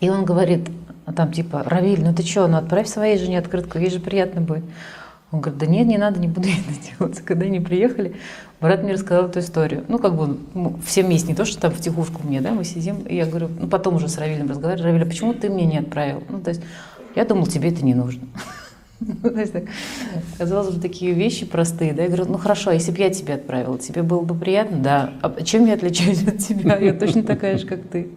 И 0.00 0.08
он 0.08 0.24
говорит, 0.24 0.70
там 1.14 1.32
типа, 1.32 1.64
Равиль, 1.66 2.02
ну 2.02 2.14
ты 2.14 2.22
что, 2.22 2.46
ну 2.46 2.56
отправь 2.56 2.88
своей 2.88 3.18
жене 3.18 3.38
открытку, 3.38 3.78
ей 3.78 3.90
же 3.90 4.00
приятно 4.00 4.40
будет. 4.40 4.64
Он 5.30 5.40
говорит, 5.40 5.60
да 5.60 5.66
нет, 5.66 5.86
не 5.86 5.98
надо, 5.98 6.18
не 6.18 6.28
буду 6.28 6.48
это 6.48 6.96
делать. 6.98 7.20
Когда 7.20 7.44
они 7.44 7.60
приехали, 7.60 8.16
брат 8.60 8.82
мне 8.82 8.94
рассказал 8.94 9.26
эту 9.26 9.40
историю. 9.40 9.84
Ну, 9.88 9.98
как 9.98 10.14
бы 10.14 10.38
ну, 10.54 10.78
все 10.84 11.02
вместе, 11.02 11.28
не 11.28 11.34
то, 11.34 11.44
что 11.44 11.60
там 11.60 11.72
в 11.72 11.80
тихушку 11.80 12.26
мне, 12.26 12.40
да, 12.40 12.52
мы 12.52 12.64
сидим. 12.64 13.00
И 13.00 13.16
я 13.16 13.26
говорю, 13.26 13.48
ну, 13.60 13.66
потом 13.66 13.96
уже 13.96 14.08
с 14.08 14.18
Равилем 14.18 14.48
разговариваю, 14.48 14.92
Равиль, 14.92 15.02
а 15.02 15.06
почему 15.06 15.34
ты 15.34 15.50
мне 15.50 15.66
не 15.66 15.78
отправил? 15.78 16.22
Ну, 16.28 16.40
то 16.40 16.50
есть 16.50 16.62
я 17.14 17.24
думал, 17.24 17.46
тебе 17.46 17.70
это 17.70 17.84
не 17.84 17.94
нужно. 17.94 18.22
Казалось 20.38 20.74
бы, 20.74 20.80
такие 20.80 21.12
вещи 21.12 21.44
простые. 21.46 21.92
Да? 21.92 22.02
Я 22.02 22.08
говорю, 22.08 22.26
ну 22.26 22.38
хорошо, 22.38 22.70
а 22.70 22.74
если 22.74 22.92
бы 22.92 22.98
я 22.98 23.10
тебе 23.10 23.34
отправила, 23.34 23.78
тебе 23.78 24.02
было 24.02 24.20
бы 24.20 24.34
приятно? 24.34 24.78
Да. 24.78 25.12
А 25.22 25.42
чем 25.42 25.66
я 25.66 25.74
отличаюсь 25.74 26.26
от 26.26 26.38
тебя? 26.38 26.76
Я 26.78 26.92
точно 26.92 27.22
такая 27.22 27.58
же, 27.58 27.66
как 27.66 27.82
ты. 27.82 28.08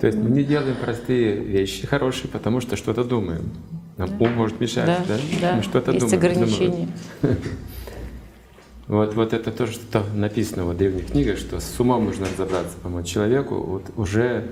То 0.00 0.06
есть 0.06 0.18
мы 0.18 0.30
не 0.30 0.44
делаем 0.44 0.76
простые 0.82 1.34
вещи 1.34 1.86
хорошие, 1.86 2.30
потому 2.30 2.60
что 2.60 2.76
что-то 2.76 3.04
думаем. 3.04 3.50
Нам 3.96 4.10
ум 4.20 4.32
может 4.32 4.58
мешать, 4.60 4.86
да? 4.86 4.98
да? 5.06 5.18
да. 5.40 5.56
Мы 5.56 5.62
что-то 5.62 5.92
Есть 5.92 6.10
думаем. 6.10 6.18
ограничения. 6.18 6.88
Вот, 8.90 9.14
вот 9.14 9.32
это 9.32 9.52
тоже 9.52 9.74
что 9.74 10.02
написано 10.16 10.64
в 10.64 10.76
древних 10.76 11.12
книгах, 11.12 11.38
что 11.38 11.60
с 11.60 11.78
умом 11.78 12.06
нужно 12.06 12.26
разобраться, 12.26 12.76
помочь 12.82 13.06
человеку. 13.06 13.54
Вот 13.54 13.84
уже 13.96 14.48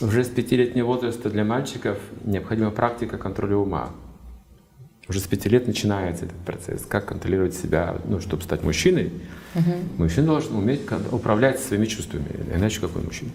уже 0.00 0.24
с 0.24 0.28
пятилетнего 0.28 0.86
возраста 0.86 1.30
для 1.30 1.44
мальчиков 1.44 1.98
необходима 2.24 2.70
практика 2.70 3.18
контроля 3.18 3.56
ума. 3.56 3.90
Уже 5.08 5.20
с 5.20 5.22
пяти 5.22 5.48
лет 5.48 5.66
начинается 5.66 6.24
этот 6.24 6.38
процесс. 6.38 6.84
Как 6.84 7.06
контролировать 7.06 7.54
себя, 7.54 7.96
ну, 8.06 8.20
чтобы 8.20 8.42
стать 8.42 8.64
мужчиной. 8.64 9.12
Угу. 9.54 9.72
Мужчина 9.98 10.26
должен 10.26 10.56
уметь 10.56 10.80
управлять 11.12 11.60
своими 11.60 11.86
чувствами, 11.86 12.26
иначе 12.52 12.80
какой 12.80 13.02
мужчина. 13.02 13.30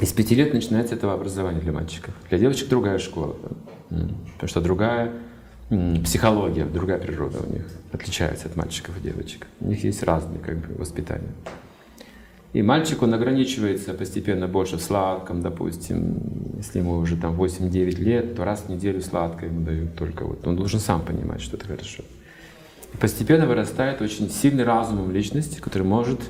И 0.00 0.06
с 0.06 0.12
пяти 0.12 0.34
лет 0.34 0.54
начинается 0.54 0.94
этого 0.94 1.14
образование 1.14 1.60
для 1.60 1.72
мальчиков. 1.72 2.14
Для 2.28 2.38
девочек 2.38 2.68
другая 2.68 2.98
школа, 2.98 3.36
потому 3.88 4.48
что 4.48 4.60
другая 4.60 5.12
психология, 6.04 6.64
другая 6.64 6.98
природа 6.98 7.38
у 7.44 7.52
них 7.52 7.66
отличается 7.92 8.46
от 8.46 8.56
мальчиков 8.56 8.96
и 8.98 9.00
девочек. 9.00 9.46
У 9.60 9.68
них 9.68 9.82
есть 9.82 10.02
разные 10.02 10.38
как 10.38 10.58
бы, 10.58 10.74
воспитания. 10.74 11.32
И 12.54 12.62
мальчик, 12.62 13.02
он 13.02 13.12
ограничивается 13.12 13.94
постепенно 13.94 14.46
больше 14.46 14.76
в 14.76 14.80
сладком, 14.80 15.42
допустим, 15.42 16.54
если 16.56 16.78
ему 16.78 16.98
уже 16.98 17.16
там 17.16 17.34
8-9 17.34 17.96
лет, 17.96 18.36
то 18.36 18.44
раз 18.44 18.60
в 18.60 18.68
неделю 18.68 19.00
сладкое 19.00 19.50
ему 19.50 19.62
дают 19.66 19.96
только 19.96 20.24
вот. 20.24 20.46
Он 20.46 20.54
должен 20.54 20.78
сам 20.78 21.02
понимать, 21.02 21.40
что 21.40 21.56
это 21.56 21.66
хорошо. 21.66 22.04
И 22.92 22.96
постепенно 22.96 23.48
вырастает 23.48 24.00
очень 24.00 24.30
сильный 24.30 24.62
разум 24.62 25.10
личности, 25.10 25.58
который 25.58 25.82
может 25.82 26.20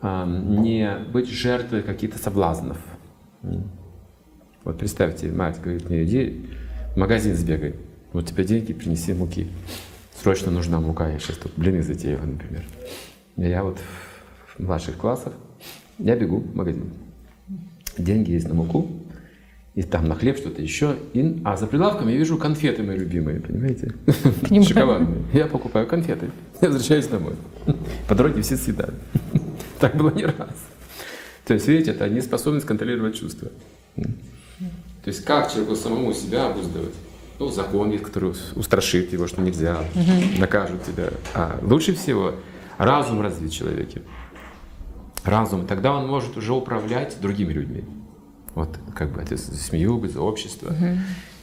э, 0.00 0.24
не 0.26 0.96
быть 1.12 1.28
жертвой 1.28 1.82
каких-то 1.82 2.20
соблазнов. 2.20 2.78
Вот 4.62 4.78
представьте, 4.78 5.26
мать 5.32 5.60
говорит 5.60 5.90
мне, 5.90 6.04
иди 6.04 6.46
в 6.94 6.98
магазин 6.98 7.34
сбегай, 7.34 7.74
вот 8.12 8.26
тебе 8.26 8.44
деньги, 8.44 8.72
принеси 8.72 9.12
муки. 9.12 9.48
Срочно 10.22 10.52
нужна 10.52 10.78
мука, 10.78 11.08
я 11.08 11.18
сейчас 11.18 11.36
тут 11.36 11.50
блины 11.56 11.82
затею, 11.82 12.20
например. 12.24 12.64
Я 13.36 13.64
вот 13.64 13.78
в 14.56 14.62
младших 14.62 14.96
классах 14.96 15.32
я 15.98 16.16
бегу 16.16 16.38
в 16.40 16.54
магазин. 16.54 16.90
Деньги 17.96 18.32
есть 18.32 18.48
на 18.48 18.54
муку, 18.54 18.88
и 19.74 19.82
там 19.82 20.08
на 20.08 20.14
хлеб 20.14 20.36
что-то 20.36 20.62
еще. 20.62 20.96
И, 21.12 21.40
а 21.44 21.56
за 21.56 21.66
прилавком 21.66 22.08
я 22.08 22.16
вижу 22.16 22.36
конфеты 22.36 22.82
мои 22.82 22.96
любимые, 22.96 23.40
понимаете? 23.40 23.92
Шоколадные. 24.66 25.22
Я 25.32 25.46
покупаю 25.46 25.86
конфеты. 25.86 26.30
Я 26.60 26.68
возвращаюсь 26.68 27.06
домой. 27.06 27.34
По 28.08 28.14
дороге 28.14 28.42
все 28.42 28.56
съедают. 28.56 28.94
Так 29.78 29.94
было 29.94 30.10
не 30.10 30.24
раз. 30.24 30.56
То 31.44 31.54
есть, 31.54 31.68
видите, 31.68 31.92
это 31.92 32.08
неспособность 32.08 32.66
контролировать 32.66 33.14
чувства. 33.14 33.48
То 33.94 34.02
есть, 35.06 35.24
как 35.24 35.52
человеку 35.52 35.76
самому 35.76 36.12
себя 36.12 36.46
обуздывать? 36.46 36.94
Ну, 37.38 37.48
закон 37.48 37.92
есть, 37.92 38.02
который 38.02 38.32
устрашит 38.56 39.12
его, 39.12 39.28
что 39.28 39.40
нельзя, 39.40 39.78
накажут 40.38 40.82
тебя. 40.82 41.10
А 41.34 41.60
лучше 41.62 41.94
всего 41.94 42.34
разум 42.76 43.20
развить 43.20 43.52
человеке 43.52 44.02
разум, 45.28 45.66
тогда 45.66 45.94
он 45.94 46.06
может 46.06 46.36
уже 46.36 46.52
управлять 46.52 47.16
другими 47.20 47.52
людьми. 47.52 47.84
Вот 48.54 48.78
как 48.94 49.12
бы 49.12 49.20
это 49.20 49.36
семью, 49.36 50.04
за 50.08 50.20
общество. 50.20 50.70
Угу. 50.70 50.98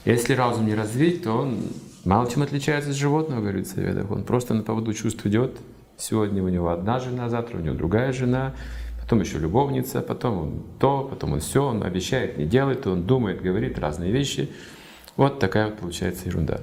Если 0.05 0.33
разум 0.33 0.65
не 0.65 0.75
развить, 0.75 1.23
то 1.23 1.31
он 1.31 1.59
мало 2.03 2.29
чем 2.29 2.43
отличается 2.43 2.91
от 2.91 2.95
животного, 2.95 3.41
говорит 3.41 3.67
Советов. 3.67 4.11
Он 4.11 4.23
просто 4.23 4.53
на 4.53 4.63
поводу 4.63 4.93
чувств 4.93 5.25
идет. 5.25 5.57
Сегодня 5.97 6.43
у 6.43 6.49
него 6.49 6.69
одна 6.69 6.99
жена, 6.99 7.29
завтра 7.29 7.57
у 7.57 7.61
него 7.61 7.73
другая 7.73 8.11
жена, 8.11 8.53
потом 9.01 9.21
еще 9.21 9.37
любовница, 9.37 10.01
потом 10.01 10.37
он 10.37 10.63
то, 10.77 11.07
потом 11.09 11.33
он 11.33 11.39
все, 11.39 11.63
он 11.63 11.83
обещает, 11.83 12.37
не 12.37 12.45
делает, 12.45 12.85
он 12.85 13.03
думает, 13.03 13.41
говорит 13.41 13.79
разные 13.79 14.11
вещи. 14.11 14.49
Вот 15.15 15.39
такая 15.39 15.67
вот 15.67 15.77
получается 15.77 16.27
ерунда. 16.27 16.59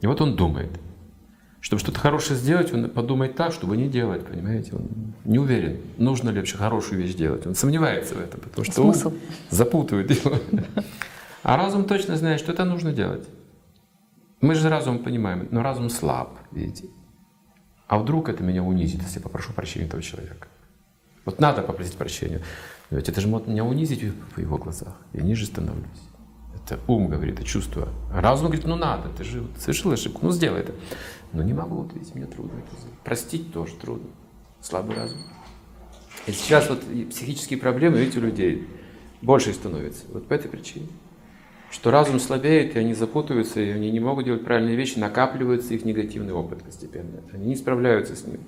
И 0.00 0.06
вот 0.06 0.20
он 0.20 0.34
думает. 0.34 0.70
Чтобы 1.64 1.80
что-то 1.80 1.98
хорошее 1.98 2.38
сделать, 2.38 2.74
он 2.74 2.90
подумает 2.90 3.36
так, 3.36 3.50
чтобы 3.50 3.78
не 3.78 3.88
делать, 3.88 4.26
понимаете? 4.26 4.72
Он 4.74 4.86
не 5.24 5.38
уверен, 5.38 5.80
нужно 5.96 6.28
ли 6.28 6.36
вообще 6.36 6.58
хорошую 6.58 7.00
вещь 7.00 7.14
делать. 7.14 7.46
Он 7.46 7.54
сомневается 7.54 8.14
в 8.14 8.20
этом, 8.20 8.40
потому 8.40 8.66
что 8.66 8.74
Смысл? 8.74 9.08
он 9.08 9.14
запутывает 9.48 10.10
его. 10.10 10.36
А 11.42 11.56
разум 11.56 11.86
точно 11.86 12.18
знает, 12.18 12.40
что 12.40 12.52
это 12.52 12.66
нужно 12.66 12.92
делать. 12.92 13.26
Мы 14.42 14.54
же 14.56 14.68
разум 14.68 14.98
понимаем, 14.98 15.48
но 15.50 15.62
разум 15.62 15.88
слаб, 15.88 16.38
видите? 16.52 16.84
А 17.86 17.98
вдруг 17.98 18.28
это 18.28 18.42
меня 18.42 18.62
унизит, 18.62 19.00
если 19.00 19.20
я 19.20 19.22
попрошу 19.22 19.54
прощения 19.54 19.86
этого 19.86 20.02
человека? 20.02 20.48
Вот 21.24 21.40
надо 21.40 21.62
попросить 21.62 21.94
прощения. 21.94 22.42
Но 22.90 22.98
ведь 22.98 23.08
это 23.08 23.22
же 23.22 23.26
может 23.26 23.48
меня 23.48 23.64
унизить 23.64 24.02
в 24.36 24.38
его 24.38 24.58
глазах. 24.58 24.96
Я 25.14 25.22
ниже 25.22 25.46
становлюсь. 25.46 25.86
Это 26.54 26.78
ум 26.86 27.08
говорит, 27.08 27.36
это 27.36 27.44
чувство. 27.44 27.88
А 28.12 28.20
разум 28.20 28.48
говорит, 28.48 28.66
ну 28.66 28.76
надо, 28.76 29.08
ты 29.08 29.24
же 29.24 29.46
совершил 29.58 29.92
ошибку, 29.92 30.20
ну 30.22 30.30
сделай 30.30 30.60
это. 30.60 30.74
Но 31.34 31.42
не 31.42 31.52
могу, 31.52 31.82
вот 31.82 31.92
видите, 31.92 32.12
мне 32.14 32.26
трудно 32.26 32.58
это 32.58 32.80
сделать. 32.80 32.98
Простить 33.02 33.52
тоже 33.52 33.74
трудно. 33.74 34.08
Слабый 34.60 34.96
разум. 34.96 35.18
И 36.26 36.32
сейчас 36.32 36.70
вот 36.70 36.80
психические 37.10 37.58
проблемы, 37.58 37.98
видите, 37.98 38.20
у 38.20 38.22
людей 38.22 38.66
больше 39.20 39.52
становится. 39.52 40.04
Вот 40.12 40.26
по 40.28 40.34
этой 40.34 40.48
причине. 40.48 40.86
Что 41.70 41.90
разум 41.90 42.20
слабеет, 42.20 42.76
и 42.76 42.78
они 42.78 42.94
запутываются, 42.94 43.60
и 43.60 43.68
они 43.70 43.90
не 43.90 43.98
могут 43.98 44.26
делать 44.26 44.44
правильные 44.44 44.76
вещи, 44.76 44.98
накапливается 44.98 45.74
их 45.74 45.84
негативный 45.84 46.32
опыт 46.32 46.62
постепенно. 46.62 47.20
Они 47.32 47.48
не 47.48 47.56
справляются 47.56 48.14
с 48.14 48.24
ним. 48.24 48.40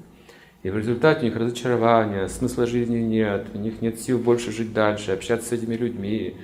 И 0.62 0.70
в 0.70 0.78
результате 0.78 1.22
у 1.22 1.24
них 1.24 1.36
разочарование, 1.36 2.28
смысла 2.28 2.66
жизни 2.66 2.98
нет, 2.98 3.48
у 3.52 3.58
них 3.58 3.82
нет 3.82 3.98
сил 4.00 4.18
больше 4.18 4.52
жить 4.52 4.72
дальше, 4.72 5.10
общаться 5.10 5.48
с 5.48 5.52
этими 5.52 5.74
людьми, 5.74 6.36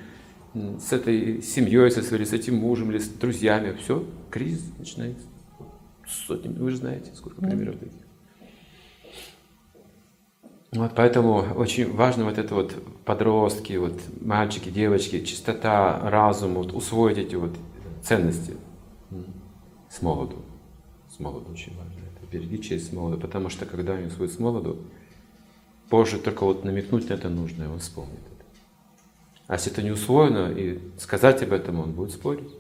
с 0.55 0.93
этой 0.93 1.41
семьей, 1.41 1.91
со 1.93 2.03
своей, 2.03 2.27
с 2.27 2.33
этим 2.33 2.57
мужем 2.57 2.91
или 2.91 2.99
с 2.99 3.09
друзьями. 3.09 3.77
Все, 3.81 4.05
кризис 4.31 4.65
начинается. 4.79 5.32
Сотнями, 6.09 6.59
вы 6.59 6.71
же 6.71 6.77
знаете, 6.77 7.15
сколько 7.15 7.41
примеров 7.41 7.79
таких. 7.79 8.03
Вот 10.73 10.93
поэтому 10.97 11.35
очень 11.55 11.93
важно 11.93 12.25
вот 12.25 12.39
это 12.39 12.55
вот 12.55 12.75
подростки, 13.05 13.75
вот 13.75 14.01
мальчики, 14.23 14.71
девочки, 14.71 15.23
чистота, 15.23 16.01
разум, 16.09 16.55
вот 16.55 16.73
усвоить 16.73 17.19
эти 17.19 17.35
вот 17.35 17.55
ценности 18.03 18.57
с 19.91 20.01
молоду. 20.01 20.37
С 21.15 21.21
молоду 21.21 21.53
очень 21.53 21.77
важно. 21.77 21.93
Это 22.17 22.27
береги 22.31 22.63
честь 22.63 22.89
с 22.89 22.93
молоду, 22.93 23.19
потому 23.21 23.51
что 23.51 23.67
когда 23.67 23.95
они 23.95 24.07
усвоят 24.07 24.33
с 24.33 24.39
молоду, 24.39 24.79
позже 25.91 26.19
только 26.19 26.45
вот 26.45 26.65
намекнуть 26.65 27.11
на 27.11 27.15
это 27.15 27.29
нужно, 27.29 27.65
и 27.65 27.67
он 27.67 27.79
вспомнит 27.81 28.21
это. 28.21 28.47
А 29.49 29.55
если 29.55 29.71
это 29.71 29.83
не 29.83 29.91
усвоено, 29.91 30.51
и 30.51 30.81
сказать 30.99 31.43
об 31.43 31.53
этом, 31.53 31.81
он 31.81 31.93
будет 31.93 32.13
спорить. 32.13 32.51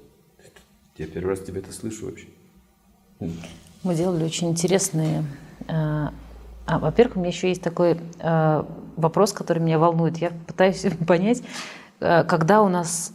Я 0.98 1.06
первый 1.06 1.30
раз 1.30 1.40
тебе 1.40 1.60
это 1.60 1.72
слышу 1.72 2.04
вообще. 2.04 2.28
Мы 3.82 3.94
делали 3.94 4.24
очень 4.24 4.50
интересные 4.50 5.24
э, 5.68 6.08
а, 6.66 6.78
во-первых, 6.78 7.16
у 7.16 7.20
меня 7.20 7.30
еще 7.30 7.48
есть 7.48 7.62
такой 7.62 7.98
э, 8.18 8.64
вопрос, 8.96 9.32
который 9.32 9.58
меня 9.58 9.78
волнует. 9.78 10.18
Я 10.18 10.30
пытаюсь 10.46 10.84
понять, 11.06 11.42
э, 12.00 12.24
когда 12.24 12.62
у 12.62 12.68
нас 12.68 13.12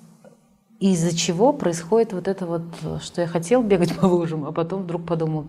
из-за 0.80 1.16
чего 1.16 1.54
происходит 1.54 2.14
вот 2.14 2.28
это 2.28 2.46
вот, 2.46 2.62
что 3.02 3.22
я 3.22 3.28
хотел 3.28 3.64
бегать 3.64 3.96
по 4.00 4.06
лужам, 4.06 4.46
а 4.46 4.52
потом 4.52 4.84
вдруг 4.84 5.06
подумал, 5.06 5.46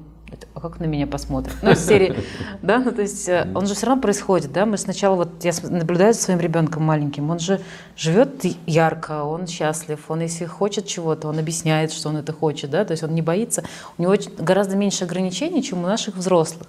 а 0.55 0.61
как 0.61 0.81
на 0.81 0.85
меня 0.85 1.07
посмотрят? 1.07 1.55
Ну, 1.63 1.71
из 1.71 1.87
серии, 1.87 2.17
да, 2.63 2.79
ну, 2.79 2.93
то 2.93 3.03
есть 3.03 3.29
э, 3.29 3.47
он 3.55 3.67
же 3.67 3.75
все 3.75 3.87
равно 3.87 4.03
происходит, 4.03 4.53
да, 4.53 4.67
мы 4.67 4.77
сначала, 4.77 5.17
вот 5.17 5.45
я 5.45 5.53
наблюдаю 5.63 6.13
за 6.15 6.21
своим 6.21 6.41
ребенком 6.41 6.83
маленьким, 6.83 7.31
он 7.31 7.39
же 7.39 7.61
живет 7.97 8.45
ярко, 8.67 9.25
он 9.25 9.47
счастлив, 9.47 9.99
он 10.09 10.21
если 10.21 10.45
хочет 10.47 10.87
чего-то, 10.87 11.29
он 11.29 11.39
объясняет, 11.39 11.93
что 11.93 12.09
он 12.09 12.17
это 12.17 12.33
хочет, 12.33 12.71
да, 12.71 12.85
то 12.85 12.93
есть 12.93 13.03
он 13.03 13.15
не 13.15 13.23
боится, 13.23 13.65
у 13.97 14.03
него 14.03 14.15
гораздо 14.39 14.77
меньше 14.77 15.05
ограничений, 15.05 15.63
чем 15.63 15.85
у 15.85 15.87
наших 15.87 16.17
взрослых. 16.17 16.69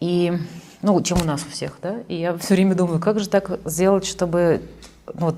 И, 0.00 0.32
ну, 0.82 1.00
чем 1.02 1.20
у 1.20 1.24
нас 1.24 1.44
у 1.46 1.50
всех, 1.50 1.78
да. 1.80 2.00
И 2.08 2.16
я 2.16 2.36
все 2.36 2.54
время 2.54 2.74
думаю, 2.74 2.98
как 2.98 3.20
же 3.20 3.28
так 3.28 3.60
сделать, 3.64 4.04
чтобы 4.04 4.62
ну, 5.14 5.26
вот, 5.26 5.36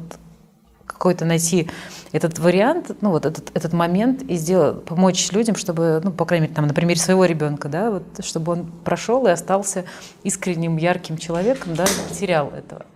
какой-то 1.05 1.27
найти 1.27 1.69
этот 2.13 2.39
вариант, 2.39 2.91
ну 3.03 3.11
вот 3.11 3.27
этот, 3.27 3.51
этот 3.55 3.75
момент 3.75 4.23
и 4.23 4.37
сделать, 4.37 4.87
помочь 4.87 5.33
людям, 5.33 5.55
чтобы, 5.55 6.01
ну, 6.03 6.11
по 6.11 6.25
крайней 6.25 6.45
мере, 6.47 6.55
там, 6.55 6.67
на 6.67 6.73
примере 6.73 6.99
своего 6.99 7.27
ребенка, 7.27 7.69
да, 7.69 7.91
вот, 7.91 8.25
чтобы 8.25 8.53
он 8.53 8.73
прошел 8.85 9.27
и 9.27 9.31
остался 9.31 9.85
искренним, 10.23 10.79
ярким 10.79 11.19
человеком, 11.19 11.75
да, 11.75 11.85
не 11.85 12.09
потерял 12.09 12.49
этого. 12.49 12.87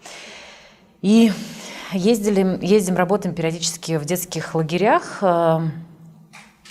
И 1.02 1.32
ездили, 1.92 2.58
ездим, 2.64 2.96
работаем 2.96 3.34
периодически 3.34 3.98
в 3.98 4.06
детских 4.06 4.54
лагерях, 4.54 5.18
э, 5.20 5.60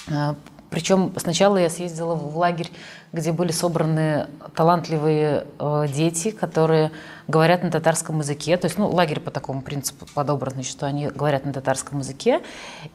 э, 0.07 0.33
причем 0.69 1.13
сначала 1.17 1.57
я 1.57 1.69
съездила 1.69 2.15
в 2.15 2.37
лагерь 2.37 2.69
где 3.13 3.31
были 3.31 3.51
собраны 3.51 4.27
талантливые 4.55 5.45
э, 5.59 5.85
дети, 5.93 6.31
которые 6.31 6.91
говорят 7.27 7.63
на 7.63 7.71
татарском 7.71 8.19
языке. 8.19 8.57
То 8.57 8.65
есть, 8.65 8.77
ну, 8.77 8.89
лагерь 8.89 9.19
по 9.19 9.31
такому 9.31 9.61
принципу 9.61 10.05
подобран, 10.13 10.53
значит, 10.53 10.71
что 10.71 10.85
они 10.85 11.07
говорят 11.07 11.45
на 11.45 11.53
татарском 11.53 11.99
языке, 11.99 12.41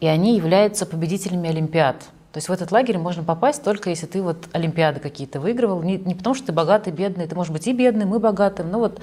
и 0.00 0.06
они 0.06 0.36
являются 0.36 0.84
победителями 0.84 1.48
Олимпиад. 1.48 1.96
То 2.32 2.38
есть 2.38 2.48
в 2.48 2.52
этот 2.52 2.72
лагерь 2.72 2.96
можно 2.96 3.22
попасть 3.22 3.62
только 3.62 3.90
если 3.90 4.06
ты 4.06 4.22
вот 4.22 4.48
Олимпиады 4.52 5.00
какие-то 5.00 5.38
выигрывал. 5.38 5.82
Не, 5.82 5.98
не 5.98 6.14
потому 6.14 6.34
что 6.34 6.46
ты 6.46 6.52
богатый, 6.52 6.90
бедный, 6.90 7.26
ты 7.26 7.34
можешь 7.34 7.52
быть 7.52 7.66
и 7.66 7.72
бедный, 7.72 8.06
мы 8.06 8.20
богатым. 8.20 8.70
Но 8.70 8.78
вот 8.78 9.00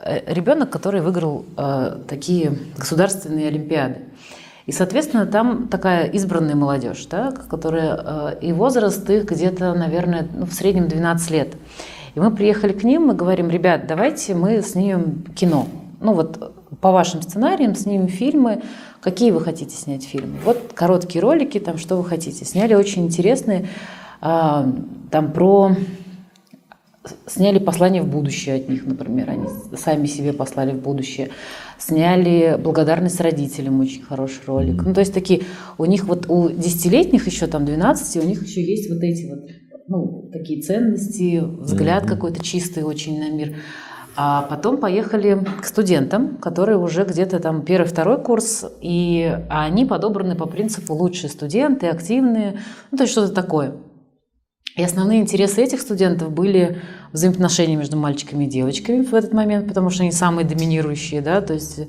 э, 0.00 0.32
ребенок, 0.32 0.70
который 0.70 1.00
выиграл 1.00 1.44
э, 1.56 1.98
такие 2.08 2.56
государственные 2.76 3.48
Олимпиады. 3.48 4.02
И, 4.66 4.72
соответственно, 4.72 5.26
там 5.26 5.68
такая 5.68 6.06
избранная 6.06 6.54
молодежь, 6.54 7.06
да, 7.10 7.32
которая 7.50 7.98
э, 7.98 8.38
и 8.40 8.52
возраст 8.52 9.08
их 9.10 9.24
где-то, 9.24 9.74
наверное, 9.74 10.28
ну, 10.32 10.46
в 10.46 10.52
среднем 10.52 10.88
12 10.88 11.30
лет. 11.30 11.56
И 12.14 12.20
мы 12.20 12.30
приехали 12.30 12.72
к 12.72 12.84
ним, 12.84 13.06
мы 13.06 13.14
говорим, 13.14 13.50
ребят, 13.50 13.86
давайте 13.86 14.34
мы 14.34 14.62
снимем 14.62 15.24
кино. 15.34 15.66
Ну 16.00 16.12
вот 16.12 16.52
по 16.80 16.92
вашим 16.92 17.22
сценариям 17.22 17.74
снимем 17.74 18.08
фильмы. 18.08 18.62
Какие 19.00 19.30
вы 19.30 19.40
хотите 19.40 19.74
снять 19.74 20.04
фильмы? 20.04 20.38
Вот 20.44 20.72
короткие 20.74 21.22
ролики, 21.22 21.58
там 21.58 21.78
что 21.78 21.96
вы 21.96 22.04
хотите. 22.04 22.44
Сняли 22.44 22.74
очень 22.74 23.06
интересные, 23.06 23.68
а, 24.20 24.68
там 25.10 25.32
про 25.32 25.74
сняли 27.26 27.58
послание 27.58 28.02
в 28.02 28.08
будущее 28.08 28.56
от 28.56 28.68
них, 28.68 28.86
например, 28.86 29.30
они 29.30 29.46
сами 29.76 30.06
себе 30.06 30.32
послали 30.32 30.72
в 30.72 30.80
будущее. 30.80 31.30
Сняли 31.78 32.56
благодарность 32.62 33.20
родителям, 33.20 33.80
очень 33.80 34.02
хороший 34.02 34.42
ролик. 34.46 34.82
Ну, 34.84 34.94
то 34.94 35.00
есть 35.00 35.12
такие, 35.12 35.42
у 35.78 35.84
них 35.84 36.04
вот 36.04 36.26
у 36.28 36.48
десятилетних 36.48 37.26
еще 37.26 37.46
там 37.46 37.64
12, 37.64 38.22
у 38.22 38.26
них 38.26 38.46
еще 38.46 38.62
есть 38.62 38.88
вот 38.88 39.02
эти 39.02 39.28
вот, 39.28 39.40
ну, 39.88 40.30
такие 40.32 40.62
ценности, 40.62 41.42
взгляд 41.42 42.04
mm-hmm. 42.04 42.08
какой-то 42.08 42.44
чистый 42.44 42.84
очень 42.84 43.18
на 43.18 43.30
мир. 43.30 43.56
А 44.14 44.42
потом 44.42 44.76
поехали 44.76 45.42
к 45.60 45.64
студентам, 45.64 46.36
которые 46.36 46.76
уже 46.76 47.04
где-то 47.04 47.40
там 47.40 47.62
первый, 47.64 47.86
второй 47.86 48.22
курс, 48.22 48.64
и 48.80 49.38
они 49.48 49.86
подобраны 49.86 50.36
по 50.36 50.46
принципу 50.46 50.94
лучшие 50.94 51.30
студенты, 51.30 51.86
активные, 51.86 52.58
ну, 52.90 52.98
то 52.98 53.04
есть 53.04 53.12
что-то 53.12 53.32
такое. 53.32 53.74
И 54.74 54.82
основные 54.82 55.20
интересы 55.20 55.62
этих 55.62 55.82
студентов 55.82 56.32
были 56.32 56.80
взаимоотношения 57.12 57.76
между 57.76 57.98
мальчиками 57.98 58.44
и 58.44 58.48
девочками 58.48 59.02
в 59.02 59.14
этот 59.14 59.32
момент, 59.34 59.68
потому 59.68 59.90
что 59.90 60.02
они 60.02 60.12
самые 60.12 60.46
доминирующие, 60.46 61.20
да, 61.20 61.42
то 61.42 61.52
есть, 61.52 61.80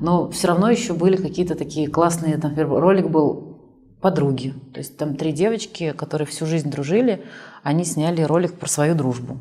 но 0.00 0.30
все 0.30 0.48
равно 0.48 0.70
еще 0.70 0.94
были 0.94 1.16
какие-то 1.16 1.54
такие 1.54 1.88
классные, 1.88 2.38
там, 2.38 2.52
например, 2.52 2.80
ролик 2.80 3.08
был 3.08 3.58
подруги, 4.00 4.54
то 4.72 4.78
есть 4.78 4.96
там 4.96 5.16
три 5.16 5.32
девочки, 5.32 5.92
которые 5.92 6.26
всю 6.26 6.46
жизнь 6.46 6.70
дружили, 6.70 7.24
они 7.62 7.84
сняли 7.84 8.22
ролик 8.22 8.54
про 8.54 8.68
свою 8.68 8.94
дружбу, 8.94 9.40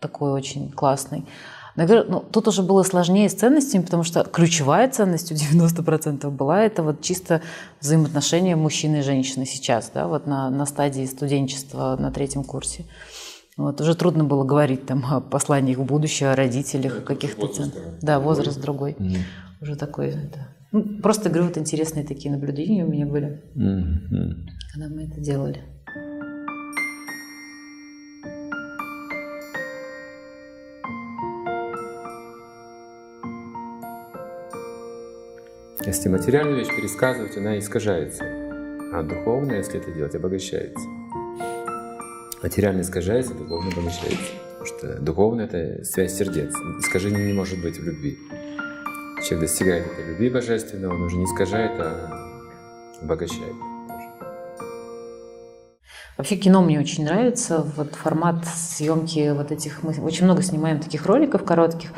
такой 0.00 0.32
очень 0.32 0.70
классный. 0.72 1.26
Наверное, 1.76 2.10
ну, 2.10 2.20
тут 2.20 2.48
уже 2.48 2.62
было 2.62 2.82
сложнее 2.82 3.28
с 3.28 3.34
ценностями, 3.34 3.82
потому 3.82 4.02
что 4.02 4.24
ключевая 4.24 4.90
ценность 4.90 5.32
у 5.32 5.34
90% 5.34 6.28
была 6.30 6.62
это 6.62 6.82
вот 6.82 7.00
чисто 7.00 7.40
взаимоотношения 7.80 8.56
мужчины 8.56 8.98
и 8.98 9.02
женщины 9.02 9.46
сейчас, 9.46 9.90
да, 9.94 10.06
вот 10.06 10.26
на, 10.26 10.50
на 10.50 10.66
стадии 10.66 11.06
студенчества 11.06 11.96
на 11.98 12.10
третьем 12.10 12.44
курсе. 12.44 12.84
Вот, 13.56 13.80
уже 13.80 13.94
трудно 13.94 14.24
было 14.24 14.44
говорить 14.44 14.86
там 14.86 15.04
о 15.06 15.20
посланиях 15.20 15.78
в 15.78 15.84
будущее, 15.84 16.30
о 16.30 16.36
родителях, 16.36 16.98
о 16.98 17.00
каких-то 17.02 17.46
цен. 17.48 17.72
Да, 18.00 18.18
возраст 18.18 18.60
другой. 18.60 18.92
Mm-hmm. 18.92 19.18
Уже 19.60 19.76
такой, 19.76 20.12
да. 20.12 20.48
Ну, 20.72 21.00
просто, 21.02 21.28
говорю, 21.28 21.48
вот 21.48 21.58
интересные 21.58 22.04
такие 22.04 22.32
наблюдения 22.32 22.84
у 22.84 22.88
меня 22.88 23.04
были, 23.04 23.42
mm-hmm. 23.54 24.48
когда 24.72 24.88
мы 24.88 25.04
это 25.04 25.20
делали. 25.20 25.62
Если 35.84 36.08
материальную 36.08 36.58
вещь 36.58 36.68
пересказывать, 36.68 37.36
она 37.36 37.58
искажается. 37.58 38.22
А 38.92 39.02
духовная, 39.02 39.58
если 39.58 39.80
это 39.80 39.90
делать, 39.90 40.14
обогащается. 40.14 40.88
Материально 42.40 42.82
искажается, 42.82 43.34
духовно 43.34 43.72
обогащается. 43.72 44.32
Потому 44.58 44.66
что 44.66 45.00
духовное– 45.00 45.44
это 45.52 45.84
связь 45.84 46.16
сердец. 46.16 46.54
Искажения 46.78 47.26
не 47.26 47.32
может 47.32 47.60
быть 47.60 47.78
в 47.78 47.82
любви. 47.82 48.16
Человек 49.24 49.50
достигает 49.50 49.86
этой 49.86 50.10
любви 50.10 50.30
божественного, 50.30 50.94
он 50.94 51.02
уже 51.02 51.16
не 51.16 51.24
искажает, 51.24 51.72
а 51.80 52.30
обогащает. 53.02 53.54
Вообще 56.16 56.36
кино 56.36 56.62
мне 56.62 56.78
очень 56.78 57.04
нравится. 57.04 57.66
Вот 57.76 57.96
формат 57.96 58.46
съемки 58.46 59.34
вот 59.34 59.50
этих... 59.50 59.82
Мы 59.82 59.92
очень 60.00 60.26
много 60.26 60.42
снимаем 60.42 60.78
таких 60.78 61.06
роликов 61.06 61.44
коротких, 61.44 61.90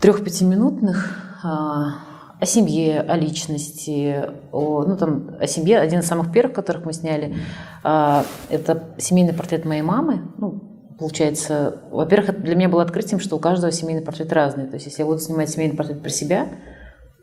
трех-пятиминутных, 0.00 1.38
а, 1.42 2.15
о 2.38 2.46
семье, 2.46 3.00
о 3.00 3.16
личности, 3.16 4.24
о, 4.52 4.84
ну, 4.84 4.96
там, 4.96 5.36
о 5.40 5.46
семье. 5.46 5.78
Один 5.78 6.00
из 6.00 6.06
самых 6.06 6.32
первых, 6.32 6.54
которых 6.54 6.84
мы 6.84 6.92
сняли, 6.92 7.36
а, 7.82 8.24
это 8.50 8.94
семейный 8.98 9.32
портрет 9.32 9.64
моей 9.64 9.82
мамы. 9.82 10.22
Ну, 10.38 10.94
получается, 10.98 11.82
во-первых, 11.90 12.42
для 12.42 12.54
меня 12.54 12.68
было 12.68 12.82
открытием, 12.82 13.20
что 13.20 13.36
у 13.36 13.38
каждого 13.38 13.72
семейный 13.72 14.02
портрет 14.02 14.32
разный. 14.32 14.66
То 14.66 14.74
есть, 14.74 14.86
если 14.86 15.02
я 15.02 15.06
буду 15.06 15.18
снимать 15.18 15.50
семейный 15.50 15.76
портрет 15.76 16.02
про 16.02 16.10
себя, 16.10 16.48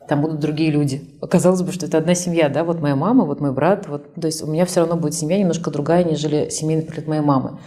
там 0.08 0.22
будут 0.22 0.40
другие 0.40 0.72
люди. 0.72 1.18
Оказалось 1.22 1.62
бы, 1.62 1.72
что 1.72 1.86
это 1.86 1.98
одна 1.98 2.16
семья, 2.16 2.50
да, 2.50 2.64
вот 2.64 2.82
моя 2.82 2.96
мама, 2.96 3.26
вот 3.26 3.40
мой 3.40 3.54
брат, 3.54 3.88
вот, 3.88 4.14
то 4.16 4.28
есть 4.28 4.44
у 4.44 4.48
меня 4.48 4.66
все 4.66 4.82
равно 4.82 4.96
будет 4.96 5.14
семья 5.14 5.38
немножко 5.38 5.72
другая, 5.72 6.04
нежели 6.04 6.50
семейный 6.50 6.84
портрет 6.84 7.08
моей 7.08 7.22
мамы. 7.22 7.60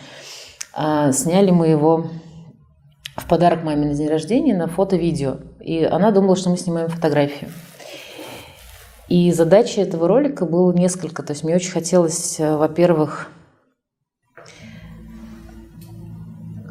А, 0.75 1.13
сняли 1.13 1.51
мы 1.51 1.69
его 1.69 2.09
в 3.17 3.27
подарок 3.27 3.65
маме 3.65 3.87
на 3.87 3.95
день 3.95 4.09
рождения 4.09 4.55
на 4.55 4.69
фото-видео. 4.69 5.39
И 5.67 5.83
она 5.83 6.13
думала, 6.13 6.37
что 6.37 6.49
мы 6.49 6.57
снимаем 6.57 6.89
фотографию. 6.89 7.51
И 9.09 9.33
задача 9.33 9.81
этого 9.81 10.07
ролика 10.07 10.47
было 10.47 10.73
несколько. 10.73 11.25
То 11.25 11.33
есть 11.33 11.43
мне 11.43 11.57
очень 11.57 11.73
хотелось, 11.73 12.39
э, 12.39 12.57
во-первых, 12.57 13.29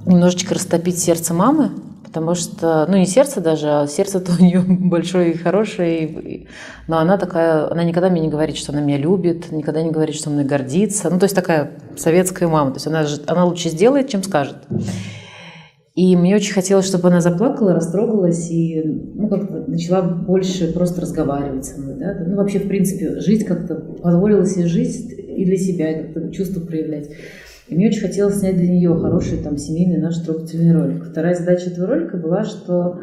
немножечко 0.05 0.55
растопить 0.55 0.97
сердце 0.97 1.33
мамы, 1.33 1.71
потому 2.05 2.35
что, 2.35 2.85
ну 2.87 2.95
не 2.95 3.05
сердце 3.05 3.41
даже, 3.41 3.67
а 3.67 3.87
сердце-то 3.87 4.31
у 4.39 4.41
нее 4.41 4.61
большое 4.65 5.33
и 5.33 5.37
хорошее, 5.37 6.47
но 6.87 6.97
она 6.97 7.17
такая, 7.17 7.69
она 7.69 7.83
никогда 7.83 8.09
мне 8.09 8.21
не 8.21 8.29
говорит, 8.29 8.55
что 8.55 8.71
она 8.71 8.79
меня 8.79 8.97
любит, 8.97 9.51
никогда 9.51 9.81
не 9.81 9.91
говорит, 9.91 10.15
что 10.15 10.29
мной 10.29 10.45
гордится, 10.45 11.09
ну 11.09 11.19
то 11.19 11.25
есть 11.25 11.35
такая 11.35 11.73
советская 11.97 12.47
мама, 12.47 12.71
то 12.71 12.77
есть 12.77 12.87
она, 12.87 13.05
она 13.27 13.43
лучше 13.43 13.67
сделает, 13.67 14.07
чем 14.07 14.23
скажет. 14.23 14.55
И 15.95 16.17
мне 16.17 16.35
очень 16.35 16.53
хотелось, 16.53 16.87
чтобы 16.87 17.07
она 17.07 17.21
заплакала, 17.21 17.73
растрогалась 17.73 18.51
и 18.51 18.81
ну, 18.83 19.29
как-то 19.29 19.63
начала 19.65 20.01
больше 20.01 20.73
просто 20.73 20.99
разговаривать 20.99 21.65
со 21.65 21.79
мной. 21.79 21.95
Да? 21.97 22.17
Ну, 22.27 22.35
вообще, 22.35 22.59
в 22.59 22.67
принципе, 22.67 23.21
жить 23.21 23.45
как-то, 23.45 23.75
позволила 23.75 24.45
себе 24.45 24.65
жить 24.65 25.09
и 25.17 25.45
для 25.45 25.55
себя, 25.55 25.91
и 25.91 26.03
как-то 26.03 26.31
чувства 26.31 26.59
проявлять. 26.59 27.11
И 27.69 27.75
мне 27.75 27.87
очень 27.87 28.01
хотелось 28.01 28.39
снять 28.39 28.57
для 28.57 28.67
нее 28.67 28.93
хороший 28.93 29.37
там 29.37 29.57
семейный 29.57 29.97
наш 29.97 30.17
трогательный 30.17 30.73
ролик. 30.73 31.05
Вторая 31.05 31.33
задача 31.33 31.69
этого 31.69 31.87
ролика 31.87 32.17
была, 32.17 32.43
что 32.43 32.99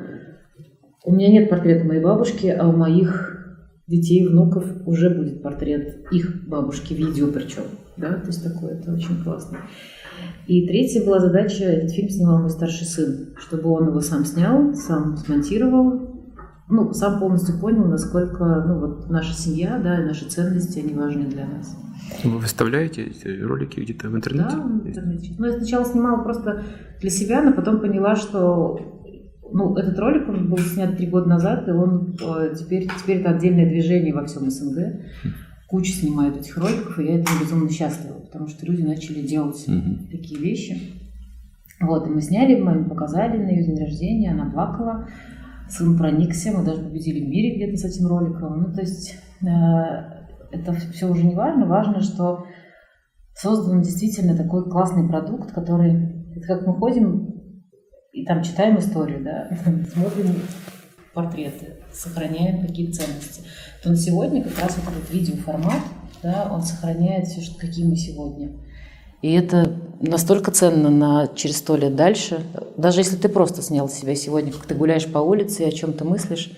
у 1.05 1.14
меня 1.14 1.28
нет 1.28 1.48
портрета 1.48 1.86
моей 1.86 2.02
бабушки, 2.02 2.47
а 2.47 2.69
у 2.69 2.73
моих 2.73 3.41
детей, 3.86 4.26
внуков 4.26 4.64
уже 4.86 5.10
будет 5.10 5.42
портрет 5.42 6.06
их 6.10 6.46
бабушки, 6.48 6.94
видео 6.94 7.28
причем. 7.28 7.64
Да? 7.96 8.14
То 8.14 8.28
есть 8.28 8.42
такое, 8.42 8.78
это 8.78 8.92
очень 8.92 9.22
классно. 9.22 9.59
И 10.46 10.66
третья 10.66 11.04
была 11.04 11.18
задача, 11.20 11.64
этот 11.64 11.90
фильм 11.90 12.09
снимал 12.09 12.40
мой 12.40 12.50
старший 12.50 12.86
сын, 12.86 13.34
чтобы 13.38 13.70
он 13.70 13.88
его 13.88 14.00
сам 14.00 14.24
снял, 14.24 14.74
сам 14.74 15.16
смонтировал, 15.16 16.12
ну, 16.68 16.92
сам 16.92 17.18
полностью 17.18 17.59
понял, 17.59 17.84
насколько 17.84 18.64
ну, 18.66 18.78
вот 18.78 19.10
наша 19.10 19.34
семья, 19.34 19.80
да, 19.82 20.00
и 20.00 20.06
наши 20.06 20.24
ценности, 20.24 20.78
они 20.78 20.94
важны 20.94 21.26
для 21.26 21.46
нас. 21.46 21.76
Вы 22.24 22.38
выставляете 22.38 23.04
эти 23.04 23.28
ролики 23.40 23.80
где-то 23.80 24.09
в 24.09 24.16
интернете? 24.16 24.56
Да, 24.56 24.62
в 24.62 24.88
интернете. 24.88 25.34
Ну, 25.38 25.46
я 25.46 25.52
сначала 25.52 25.84
снимала 25.84 26.22
просто 26.22 26.64
для 27.00 27.10
себя, 27.10 27.42
но 27.42 27.52
потом 27.52 27.80
поняла, 27.80 28.16
что 28.16 29.01
ну, 29.52 29.76
этот 29.76 29.98
ролик 29.98 30.28
он 30.28 30.50
был 30.50 30.58
снят 30.58 30.96
три 30.96 31.06
года 31.06 31.28
назад, 31.28 31.68
и 31.68 31.72
он 31.72 32.16
э, 32.20 32.54
теперь, 32.58 32.88
теперь 32.88 33.18
это 33.18 33.30
отдельное 33.30 33.68
движение 33.68 34.14
во 34.14 34.24
всем 34.24 34.50
СНГ. 34.50 35.00
Кучу 35.68 35.92
снимают 35.92 36.36
этих 36.36 36.56
роликов, 36.58 36.98
и 36.98 37.04
я 37.04 37.20
этому 37.20 37.40
безумно 37.40 37.70
счастлива, 37.70 38.18
потому 38.18 38.48
что 38.48 38.66
люди 38.66 38.82
начали 38.82 39.26
делать 39.26 39.64
mm-hmm. 39.66 40.10
такие 40.10 40.40
вещи. 40.40 40.78
Вот, 41.80 42.06
и 42.06 42.10
мы 42.10 42.20
сняли, 42.20 42.60
мы 42.60 42.72
им 42.72 42.88
показали 42.88 43.38
на 43.38 43.48
ее 43.48 43.64
день 43.64 43.78
рождения, 43.78 44.32
она 44.32 44.50
плакала, 44.50 45.08
сын 45.68 45.96
проникся, 45.96 46.52
мы 46.52 46.64
даже 46.64 46.82
победили 46.82 47.24
в 47.24 47.28
мире 47.28 47.56
где-то 47.56 47.76
с 47.76 47.84
этим 47.84 48.06
роликом. 48.06 48.62
Ну, 48.62 48.72
то 48.72 48.82
есть 48.82 49.16
э, 49.42 49.46
это 50.52 50.72
все 50.92 51.10
уже 51.10 51.24
не 51.24 51.34
важно, 51.34 51.66
важно, 51.66 52.00
что 52.00 52.44
создан 53.34 53.80
действительно 53.80 54.36
такой 54.36 54.68
классный 54.68 55.08
продукт, 55.08 55.52
который, 55.52 56.26
это 56.36 56.46
как 56.46 56.66
мы 56.66 56.74
ходим 56.74 57.31
и 58.12 58.24
там 58.24 58.43
читаем 58.43 58.78
историю, 58.78 59.24
да, 59.24 59.51
смотрим 59.93 60.43
портреты, 61.14 61.76
сохраняем 61.93 62.66
какие 62.66 62.90
ценности, 62.90 63.43
то 63.82 63.90
на 63.90 63.97
сегодня 63.97 64.43
как 64.43 64.59
раз 64.59 64.76
вот 64.76 64.94
этот 64.94 65.10
видеоформат, 65.12 65.80
да, 66.22 66.48
он 66.52 66.62
сохраняет 66.62 67.26
все, 67.26 67.40
что, 67.40 67.59
какие 67.59 67.84
мы 67.84 67.97
сегодня. 67.97 68.52
И 69.22 69.32
это 69.32 69.78
настолько 70.01 70.51
ценно 70.51 70.90
на 70.90 71.28
через 71.28 71.59
сто 71.59 71.76
лет 71.76 71.94
дальше. 71.94 72.40
Даже 72.76 73.01
если 73.01 73.16
ты 73.16 73.28
просто 73.28 73.62
снял 73.62 73.89
себя 73.89 74.16
сегодня, 74.16 74.52
как 74.52 74.66
ты 74.66 74.74
гуляешь 74.74 75.06
по 75.06 75.18
улице 75.18 75.62
и 75.62 75.68
о 75.68 75.70
чем 75.70 75.93
ты 75.93 76.05
мыслишь, 76.05 76.51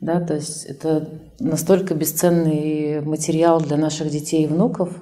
да, 0.00 0.20
то 0.20 0.34
есть 0.34 0.64
это 0.64 1.08
настолько 1.38 1.94
бесценный 1.94 3.02
материал 3.02 3.60
для 3.60 3.76
наших 3.76 4.10
детей 4.10 4.44
и 4.44 4.48
внуков. 4.48 4.96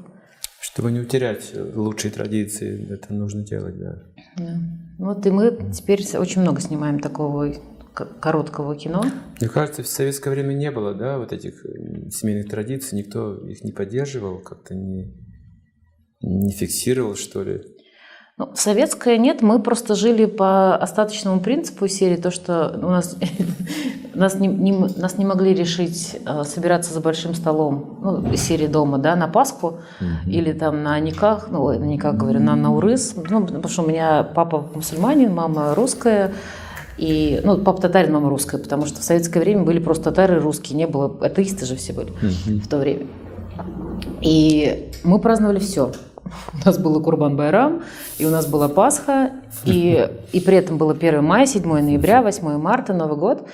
Чтобы 0.60 0.92
не 0.92 1.00
утерять 1.00 1.52
лучшие 1.74 2.10
традиции, 2.10 2.86
это 2.92 3.14
нужно 3.14 3.42
делать, 3.42 3.78
да. 3.78 4.02
да. 4.36 4.60
Вот 5.00 5.24
и 5.24 5.30
мы 5.30 5.56
теперь 5.72 6.04
очень 6.18 6.42
много 6.42 6.60
снимаем 6.60 7.00
такого 7.00 7.54
короткого 7.94 8.76
кино. 8.76 9.02
Мне 9.40 9.48
кажется, 9.48 9.82
в 9.82 9.86
советское 9.86 10.28
время 10.28 10.52
не 10.52 10.70
было, 10.70 10.94
да, 10.94 11.18
вот 11.18 11.32
этих 11.32 11.64
семейных 12.10 12.50
традиций, 12.50 12.98
никто 12.98 13.34
их 13.46 13.64
не 13.64 13.72
поддерживал, 13.72 14.40
как-то 14.40 14.74
не, 14.74 15.16
не 16.20 16.52
фиксировал, 16.52 17.16
что 17.16 17.42
ли. 17.42 17.62
Ну, 18.40 18.48
советское 18.54 19.18
нет, 19.18 19.42
мы 19.42 19.58
просто 19.58 19.94
жили 19.94 20.24
по 20.24 20.74
остаточному 20.74 21.40
принципу 21.40 21.86
серии, 21.88 22.16
то, 22.16 22.30
что 22.30 22.74
у 22.82 22.88
нас, 22.88 23.18
нас, 24.14 24.34
не, 24.36 24.48
не, 24.48 24.72
нас 24.72 25.18
не 25.18 25.26
могли 25.26 25.52
решить 25.52 26.16
э, 26.24 26.44
собираться 26.44 26.94
за 26.94 27.00
большим 27.00 27.34
столом, 27.34 27.98
ну, 28.00 28.36
серии 28.36 28.66
дома, 28.66 28.96
да, 28.96 29.14
на 29.14 29.28
Пасху 29.28 29.80
mm-hmm. 30.00 30.30
или 30.30 30.52
там 30.52 30.82
на 30.82 30.98
Никах, 31.00 31.48
ну, 31.50 31.68
на 31.68 31.84
Никах, 31.84 32.14
говорю, 32.14 32.40
на 32.40 32.56
Наурыз, 32.56 33.14
ну, 33.14 33.44
потому 33.44 33.68
что 33.68 33.82
у 33.82 33.86
меня 33.86 34.22
папа 34.22 34.64
мусульманин, 34.74 35.34
мама 35.34 35.74
русская, 35.74 36.32
и, 36.96 37.42
ну, 37.44 37.58
папа 37.58 37.82
татарин, 37.82 38.14
мама 38.14 38.30
русская, 38.30 38.56
потому 38.56 38.86
что 38.86 39.00
в 39.00 39.04
советское 39.04 39.40
время 39.40 39.64
были 39.64 39.80
просто 39.80 40.04
татары 40.04 40.40
русские, 40.40 40.78
не 40.78 40.86
было, 40.86 41.14
атеисты 41.20 41.66
же 41.66 41.76
все 41.76 41.92
были 41.92 42.14
в 42.46 42.66
то 42.68 42.78
время. 42.78 43.06
И 44.22 44.90
мы 45.04 45.18
праздновали 45.18 45.58
все. 45.58 45.92
У 46.52 46.66
нас 46.66 46.78
было 46.78 47.00
Курбан 47.00 47.36
Байрам, 47.36 47.82
и 48.18 48.26
у 48.26 48.30
нас 48.30 48.46
была 48.46 48.68
Пасха, 48.68 49.30
и, 49.64 50.08
и 50.32 50.40
при 50.40 50.56
этом 50.56 50.78
было 50.78 50.92
1 50.92 51.22
мая, 51.24 51.46
7 51.46 51.62
ноября, 51.64 52.22
8 52.22 52.58
марта, 52.58 52.94
Новый 52.94 53.16
год. 53.16 53.46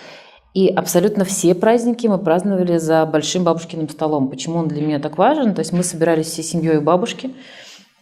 И 0.55 0.69
абсолютно 0.69 1.25
все 1.25 1.55
праздники 1.55 2.07
мы 2.07 2.17
праздновали 2.17 2.79
за 2.79 3.05
большим 3.05 3.45
бабушкиным 3.45 3.91
столом. 3.91 4.29
Почему 4.29 4.59
он 4.59 4.69
для 4.69 4.81
меня 4.81 4.99
так 4.99 5.19
важен? 5.19 5.55
То 5.55 5.61
есть 5.61 5.73
мы 5.73 5.83
собирались 5.83 6.29
всей 6.29 6.43
семьей 6.43 6.81
бабушки, 6.81 7.35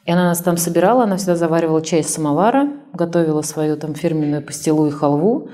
и 0.05 0.11
она 0.13 0.25
нас 0.27 0.39
там 0.39 0.57
собирала, 0.57 1.03
она 1.03 1.17
всегда 1.17 1.35
заваривала 1.35 1.83
чай 1.83 2.01
из 2.01 2.15
самовара, 2.15 2.69
готовила 2.93 3.43
свою 3.43 3.77
там 3.77 3.95
фирменную 3.95 4.41
пастилу 4.41 4.87
и 4.87 4.91
халву. 4.91 5.49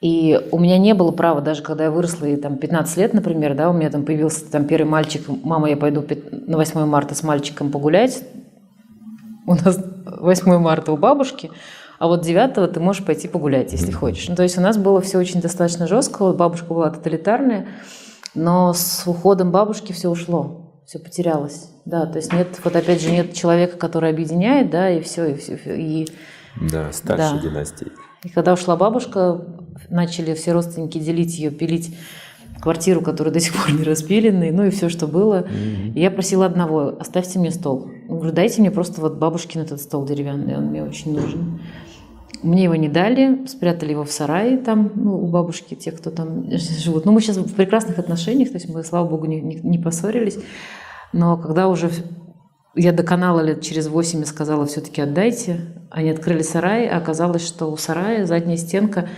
И 0.00 0.40
у 0.52 0.60
меня 0.60 0.78
не 0.78 0.94
было 0.94 1.10
права, 1.10 1.40
даже 1.40 1.62
когда 1.62 1.84
я 1.84 1.90
выросла, 1.90 2.26
и 2.26 2.36
там 2.36 2.56
15 2.56 2.96
лет, 2.98 3.14
например, 3.14 3.56
да, 3.56 3.68
у 3.68 3.72
меня 3.72 3.90
там 3.90 4.04
появился 4.04 4.48
там 4.48 4.64
первый 4.64 4.88
мальчик, 4.88 5.22
мама, 5.42 5.68
я 5.68 5.76
пойду 5.76 6.04
на 6.46 6.56
8 6.56 6.84
марта 6.84 7.16
с 7.16 7.24
мальчиком 7.24 7.72
погулять. 7.72 8.22
У 9.48 9.54
нас 9.54 9.78
8 10.04 10.58
марта 10.58 10.92
у 10.92 10.96
бабушки, 10.96 11.50
а 11.98 12.06
вот 12.06 12.20
9 12.20 12.72
ты 12.72 12.80
можешь 12.80 13.04
пойти 13.04 13.28
погулять, 13.28 13.72
если 13.72 13.90
хочешь. 13.90 14.28
Ну, 14.28 14.36
то 14.36 14.42
есть 14.42 14.58
у 14.58 14.60
нас 14.60 14.76
было 14.76 15.00
все 15.00 15.18
очень 15.18 15.40
достаточно 15.40 15.86
жестко, 15.86 16.32
бабушка 16.32 16.74
была 16.74 16.90
тоталитарная, 16.90 17.66
но 18.34 18.72
с 18.74 19.04
уходом 19.06 19.50
бабушки 19.50 19.92
все 19.92 20.10
ушло 20.10 20.68
все 20.88 20.98
потерялось. 20.98 21.68
Да, 21.84 22.06
то 22.06 22.16
есть 22.16 22.32
нет, 22.32 22.48
вот 22.64 22.74
опять 22.74 23.02
же, 23.02 23.10
нет 23.10 23.34
человека, 23.34 23.76
который 23.76 24.08
объединяет, 24.08 24.70
да, 24.70 24.88
и 24.88 25.02
все, 25.02 25.26
и 25.26 25.34
все. 25.36 25.58
И, 25.66 26.08
да, 26.58 26.92
старшей 26.92 27.36
да. 27.36 27.42
династии. 27.42 27.88
И 28.24 28.30
когда 28.30 28.54
ушла 28.54 28.74
бабушка, 28.74 29.44
начали 29.90 30.32
все 30.32 30.52
родственники 30.52 30.96
делить 30.98 31.38
ее, 31.38 31.50
пилить 31.50 31.94
квартиру, 32.62 33.02
которая 33.02 33.34
до 33.34 33.40
сих 33.40 33.52
пор 33.54 33.70
не 33.72 33.84
распиленная, 33.84 34.50
ну 34.50 34.64
и 34.64 34.70
все, 34.70 34.88
что 34.88 35.06
было. 35.06 35.42
Mm-hmm. 35.42 35.92
И 35.92 36.00
я 36.00 36.10
просила 36.10 36.46
одного, 36.46 36.96
оставьте 36.98 37.38
мне 37.38 37.50
стол. 37.50 37.90
Говорю, 38.08 38.32
дайте 38.32 38.62
мне 38.62 38.70
просто 38.70 39.02
вот 39.02 39.16
бабушкин 39.16 39.60
этот 39.60 39.82
стол 39.82 40.06
деревянный, 40.06 40.56
он 40.56 40.66
мне 40.66 40.82
очень 40.82 41.14
нужен. 41.14 41.60
Мне 42.42 42.64
его 42.64 42.74
не 42.74 42.88
дали, 42.88 43.46
спрятали 43.46 43.90
его 43.90 44.04
в 44.04 44.10
сарае 44.10 44.56
там, 44.56 44.92
ну, 44.94 45.18
у 45.18 45.26
бабушки, 45.26 45.74
те, 45.74 45.92
кто 45.92 46.10
там 46.10 46.50
живут. 46.50 47.04
Ну, 47.04 47.12
мы 47.12 47.20
сейчас 47.20 47.36
в 47.36 47.54
прекрасных 47.54 47.98
отношениях, 47.98 48.48
то 48.48 48.54
есть 48.54 48.68
мы, 48.68 48.82
слава 48.82 49.06
богу, 49.06 49.26
не, 49.26 49.40
не, 49.40 49.78
поссорились. 49.78 50.38
Но 51.12 51.36
когда 51.36 51.68
уже 51.68 51.90
я 52.74 52.92
до 52.92 53.02
канала 53.02 53.40
лет 53.40 53.60
через 53.60 53.88
8 53.88 54.24
сказала, 54.24 54.64
все-таки 54.64 55.02
отдайте, 55.02 55.60
они 55.90 56.08
открыли 56.08 56.42
сарай, 56.42 56.88
а 56.88 56.96
оказалось, 56.96 57.46
что 57.46 57.70
у 57.70 57.76
сарая 57.76 58.24
задняя 58.24 58.56
стенка 58.56 59.08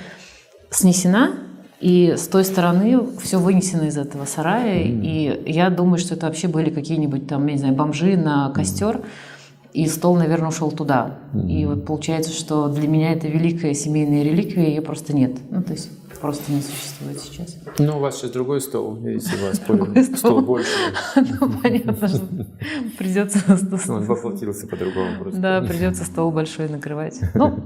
снесена, 0.70 1.34
и 1.80 2.14
с 2.16 2.28
той 2.28 2.44
стороны 2.44 3.06
все 3.22 3.38
вынесено 3.38 3.84
из 3.84 3.96
этого 3.96 4.26
сарая. 4.26 4.84
Mm. 4.84 5.00
И 5.02 5.50
я 5.50 5.70
думаю, 5.70 5.98
что 5.98 6.14
это 6.14 6.26
вообще 6.26 6.46
были 6.46 6.70
какие-нибудь 6.70 7.26
там, 7.26 7.46
я 7.46 7.54
не 7.54 7.58
знаю, 7.58 7.74
бомжи 7.74 8.16
на 8.16 8.50
костер. 8.50 8.96
Mm. 8.96 9.04
И 9.72 9.86
стол, 9.86 10.16
наверное, 10.16 10.48
ушел 10.48 10.72
туда. 10.72 11.20
Mm-hmm. 11.32 11.48
И 11.48 11.64
вот 11.64 11.86
получается, 11.86 12.32
что 12.32 12.68
для 12.68 12.88
меня 12.88 13.12
это 13.12 13.28
великая 13.28 13.72
семейная 13.72 14.24
реликвия, 14.24 14.66
ее 14.66 14.82
просто 14.82 15.14
нет. 15.14 15.36
Ну, 15.48 15.62
то 15.62 15.72
есть 15.72 15.90
просто 16.20 16.52
не 16.52 16.60
существует 16.60 17.20
сейчас. 17.20 17.56
Ну, 17.78 17.96
у 17.96 18.00
вас 18.00 18.18
сейчас 18.18 18.32
другой 18.32 18.60
стол, 18.60 18.96
видите, 18.96 19.30
у 19.40 19.46
вас 19.46 19.58
другой 19.66 20.02
стол. 20.04 20.16
стол 20.16 20.40
больше. 20.42 20.70
Ну, 21.16 21.50
понятно, 21.62 22.08
что 22.08 22.20
придется... 22.98 23.38
Он 23.88 24.04
воплотился 24.04 24.66
по-другому 24.66 25.20
просто. 25.20 25.40
Да, 25.40 25.62
придется 25.62 26.04
стол 26.04 26.30
большой 26.30 26.68
накрывать. 26.68 27.20
Ну, 27.34 27.60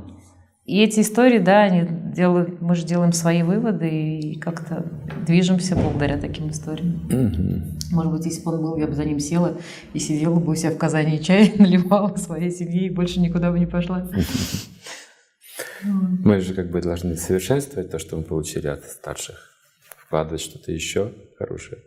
и 0.64 0.82
эти 0.82 1.00
истории, 1.00 1.38
да, 1.38 1.64
они 1.64 1.86
делают, 2.14 2.62
мы 2.62 2.74
же 2.74 2.86
делаем 2.86 3.12
свои 3.12 3.42
выводы 3.42 3.88
и 3.90 4.38
как-то 4.38 4.86
движемся 5.26 5.76
благодаря 5.76 6.18
таким 6.18 6.48
историям. 6.48 7.04
Угу. 7.04 7.94
Может 7.94 8.12
быть, 8.12 8.24
если 8.24 8.42
бы 8.42 8.52
он 8.52 8.62
был, 8.62 8.76
я 8.78 8.86
бы 8.86 8.94
за 8.94 9.04
ним 9.04 9.20
села 9.20 9.58
и 9.92 9.98
сидела 9.98 10.40
бы 10.40 10.52
у 10.52 10.54
себя 10.54 10.70
в 10.70 10.78
Казани 10.78 11.22
чай, 11.22 11.52
наливала 11.58 12.16
своей 12.16 12.50
семье 12.50 12.86
и 12.86 12.90
больше 12.90 13.20
никуда 13.20 13.52
бы 13.52 13.58
не 13.58 13.66
пошла. 13.66 14.08
Мы 15.82 16.40
же 16.40 16.54
как 16.54 16.70
бы 16.70 16.80
должны 16.80 17.16
совершенствовать 17.16 17.90
то, 17.90 17.98
что 17.98 18.16
мы 18.16 18.22
получили 18.22 18.68
от 18.68 18.86
старших, 18.86 19.36
вкладывать 19.98 20.40
что-то 20.40 20.72
еще 20.72 21.12
хорошее. 21.36 21.82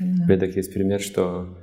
Да. 0.00 0.26
Бедок 0.26 0.56
есть 0.56 0.74
пример, 0.74 1.00
что 1.00 1.58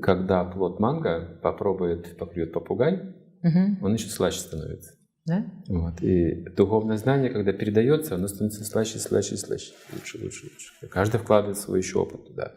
когда 0.00 0.42
плод 0.44 0.80
манго 0.80 1.38
попробует, 1.42 2.16
поклюет 2.16 2.54
попугай, 2.54 3.14
угу. 3.42 3.76
он 3.82 3.92
еще 3.92 4.08
слаще 4.08 4.38
становится. 4.38 4.94
Да? 5.24 5.46
Вот. 5.68 6.02
И 6.02 6.44
духовное 6.50 6.96
знание, 6.96 7.30
когда 7.30 7.52
передается, 7.52 8.16
оно 8.16 8.26
становится 8.26 8.64
слаще, 8.64 8.98
слаще, 8.98 9.36
слаще. 9.36 9.72
Лучше, 9.92 10.18
лучше, 10.18 10.46
лучше. 10.46 10.88
Каждый 10.88 11.20
вкладывает 11.20 11.58
свой 11.58 11.78
еще 11.78 12.00
опыт 12.00 12.26
туда. 12.26 12.54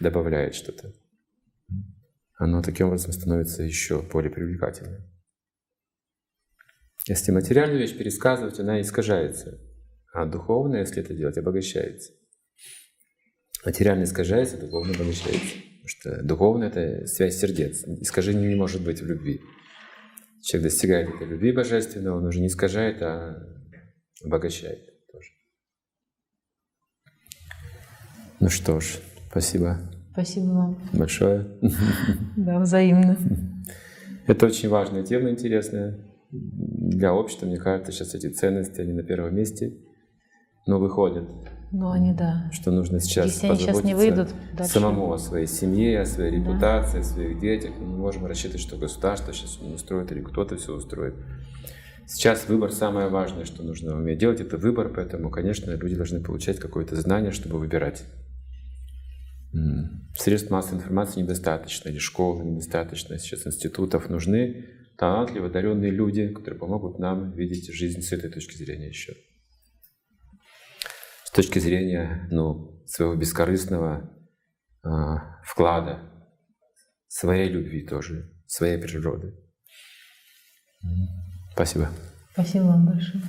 Добавляет 0.00 0.54
что-то. 0.54 0.92
Оно 2.36 2.62
таким 2.62 2.86
образом 2.86 3.12
становится 3.12 3.64
еще 3.64 4.02
более 4.02 4.30
привлекательным. 4.30 5.02
Если 7.06 7.32
материальную 7.32 7.80
вещь 7.80 7.96
пересказывать, 7.96 8.60
она 8.60 8.80
искажается. 8.80 9.58
А 10.12 10.26
духовная, 10.26 10.80
если 10.80 11.02
это 11.02 11.14
делать, 11.14 11.38
обогащается. 11.38 12.12
Материально 13.64 14.04
искажается, 14.04 14.58
духовно 14.58 14.94
обогащается. 14.94 15.56
Потому 15.56 15.88
что 15.88 16.22
духовное— 16.22 16.68
это 16.70 17.06
связь 17.06 17.38
сердец. 17.38 17.82
Искажения 17.82 18.48
не 18.48 18.54
может 18.54 18.84
быть 18.84 19.00
в 19.00 19.06
любви. 19.06 19.40
Человек 20.48 20.70
достигает 20.72 21.14
этой 21.14 21.26
любви 21.26 21.52
божественной, 21.52 22.10
он 22.10 22.24
уже 22.24 22.40
не 22.40 22.46
искажает, 22.46 23.02
а 23.02 23.36
обогащает 24.24 24.78
тоже. 25.12 25.28
Ну 28.40 28.48
что 28.48 28.80
ж, 28.80 28.98
спасибо 29.30 29.78
Спасибо 30.12 30.46
вам. 30.46 30.78
большое. 30.94 31.46
Да, 32.36 32.60
взаимно. 32.60 33.18
Это 34.26 34.46
очень 34.46 34.70
важная 34.70 35.02
тема, 35.02 35.28
интересная. 35.28 35.98
Для 36.30 37.12
общества, 37.12 37.44
мне 37.44 37.58
кажется, 37.58 37.92
сейчас 37.92 38.14
эти 38.14 38.30
ценности, 38.30 38.80
они 38.80 38.94
на 38.94 39.02
первом 39.02 39.34
месте, 39.34 39.74
но 40.66 40.78
выходят. 40.78 41.28
Ну, 41.70 41.90
они, 41.90 42.12
да. 42.14 42.50
Что 42.52 42.70
нужно 42.70 42.98
сейчас 42.98 43.26
Если 43.26 43.46
они 43.46 43.56
сейчас 43.58 43.84
не 43.84 43.94
выйдут 43.94 44.28
дальше. 44.56 44.72
самому 44.72 45.12
о 45.12 45.18
своей 45.18 45.46
семье, 45.46 46.00
о 46.00 46.06
своей 46.06 46.30
Да. 46.30 46.36
репутации, 46.38 47.00
о 47.00 47.04
своих 47.04 47.40
детях. 47.40 47.72
Мы 47.78 47.86
не 47.86 47.94
можем 47.94 48.24
рассчитывать, 48.26 48.62
что 48.62 48.76
государство 48.76 49.32
сейчас 49.34 49.58
устроит 49.58 50.10
или 50.12 50.20
кто-то 50.22 50.56
все 50.56 50.74
устроит. 50.74 51.14
Сейчас 52.06 52.48
выбор 52.48 52.72
самое 52.72 53.08
важное, 53.08 53.44
что 53.44 53.62
нужно 53.62 53.94
уметь 53.94 54.18
делать, 54.18 54.40
это 54.40 54.56
выбор, 54.56 54.88
поэтому, 54.88 55.28
конечно, 55.30 55.70
люди 55.72 55.94
должны 55.94 56.20
получать 56.22 56.58
какое-то 56.58 56.96
знание, 56.96 57.32
чтобы 57.32 57.58
выбирать. 57.58 58.02
Средств 60.16 60.50
массовой 60.50 60.78
информации 60.78 61.20
недостаточно, 61.20 61.90
или 61.90 61.98
школы 61.98 62.44
недостаточно, 62.44 63.18
сейчас 63.18 63.46
институтов 63.46 64.08
нужны 64.08 64.64
талантливые, 64.96 65.50
одаренные 65.50 65.90
люди, 65.90 66.28
которые 66.28 66.58
помогут 66.58 66.98
нам 66.98 67.32
видеть 67.32 67.70
жизнь 67.72 68.00
с 68.00 68.12
этой 68.12 68.30
точки 68.30 68.56
зрения 68.56 68.88
еще. 68.88 69.14
С 71.28 71.30
точки 71.30 71.58
зрения 71.58 72.26
ну, 72.30 72.82
своего 72.86 73.14
бескорыстного 73.14 74.10
а, 74.82 75.36
вклада, 75.44 76.00
своей 77.06 77.50
любви 77.50 77.86
тоже, 77.86 78.32
своей 78.46 78.78
природы. 78.78 79.34
Спасибо. 81.52 81.90
Спасибо 82.32 82.62
вам 82.62 82.86
большое. 82.86 83.22